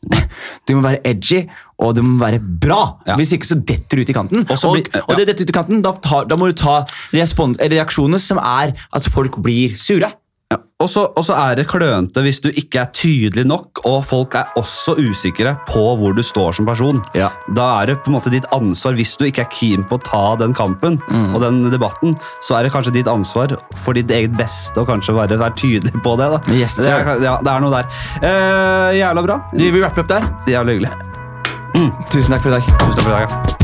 Du 0.69 0.75
må 0.77 0.83
være 0.85 1.01
edgy, 1.09 1.43
og 1.83 1.97
det 1.97 2.05
må 2.07 2.19
være 2.23 2.39
bra. 2.39 2.81
Ja. 3.09 3.17
Hvis 3.19 3.33
ikke 3.35 3.49
så 3.49 3.57
detter 3.59 3.99
du 3.99 4.03
ut 4.05 4.11
i 4.13 4.17
kanten. 4.17 4.45
Og 4.49 4.59
så 4.59 4.69
Og, 4.71 4.77
blir- 4.79 5.03
og 5.09 5.17
det 5.19 5.27
detter 5.29 5.43
ut 5.45 5.51
i 5.51 5.57
kanten, 5.57 5.83
da, 5.83 5.93
tar, 5.99 6.25
da 6.31 6.37
må 6.39 6.47
du 6.47 6.55
ta 6.59 6.85
reaksjoner 7.13 8.21
som 8.23 8.39
er 8.39 8.73
at 8.95 9.09
folk 9.13 9.39
blir 9.43 9.75
sure. 9.79 10.13
Ja. 10.53 10.59
Og 10.83 10.89
så 10.91 11.35
er 11.39 11.55
det 11.61 11.69
klønete 11.71 12.23
hvis 12.25 12.41
du 12.43 12.49
ikke 12.51 12.81
er 12.83 12.89
tydelig 12.97 13.45
nok, 13.47 13.81
og 13.87 14.01
folk 14.05 14.35
er 14.35 14.49
også 14.59 14.97
usikre 14.99 15.53
på 15.69 15.83
hvor 16.01 16.17
du 16.17 16.23
står 16.27 16.57
som 16.59 16.67
person. 16.67 16.99
Ja. 17.15 17.29
Da 17.55 17.69
er 17.83 17.93
det 17.93 17.97
på 18.03 18.11
en 18.11 18.17
måte 18.19 18.33
ditt 18.35 18.49
ansvar, 18.53 18.97
hvis 18.99 19.15
du 19.21 19.25
ikke 19.29 19.45
er 19.47 19.51
keen 19.55 19.87
på 19.89 20.01
å 20.01 20.03
ta 20.09 20.23
den 20.43 20.53
kampen 20.59 20.99
Mm. 21.09 21.35
og 21.35 21.41
den 21.45 21.63
debatten, 21.73 22.17
så 22.43 22.59
er 22.59 22.67
det 22.67 22.73
kanskje 22.75 22.93
ditt 22.99 23.09
ansvar 23.11 23.55
for 23.79 23.95
ditt 23.95 24.11
eget 24.11 24.35
beste 24.39 24.83
å 24.83 24.87
kanskje 24.89 25.15
være, 25.17 25.39
være 25.39 25.57
tydelig 25.63 25.95
på 26.03 26.17
det. 26.19 26.29
Yes, 26.59 26.77
det, 26.83 26.91
er, 26.91 27.23
ja, 27.25 27.39
det 27.43 27.55
er 27.55 27.65
noe 27.65 27.73
der. 27.79 27.89
Eh, 28.23 28.99
jævla 29.01 29.25
bra. 29.27 29.41
Du, 29.55 29.65
vi 29.71 29.83
rapper 29.83 30.03
opp 30.05 30.13
der. 30.17 30.29
Jævlig 30.51 30.79
hyggelig. 30.81 30.95
Tusen 32.13 32.35
takk 32.35 32.43
for 32.45 32.53
i 32.53 32.59
dag. 32.59 32.73
Tusen 32.83 32.97
takk 32.99 33.05
for 33.07 33.13
i 33.15 33.21
dag. 33.23 33.29
ja. 33.31 33.62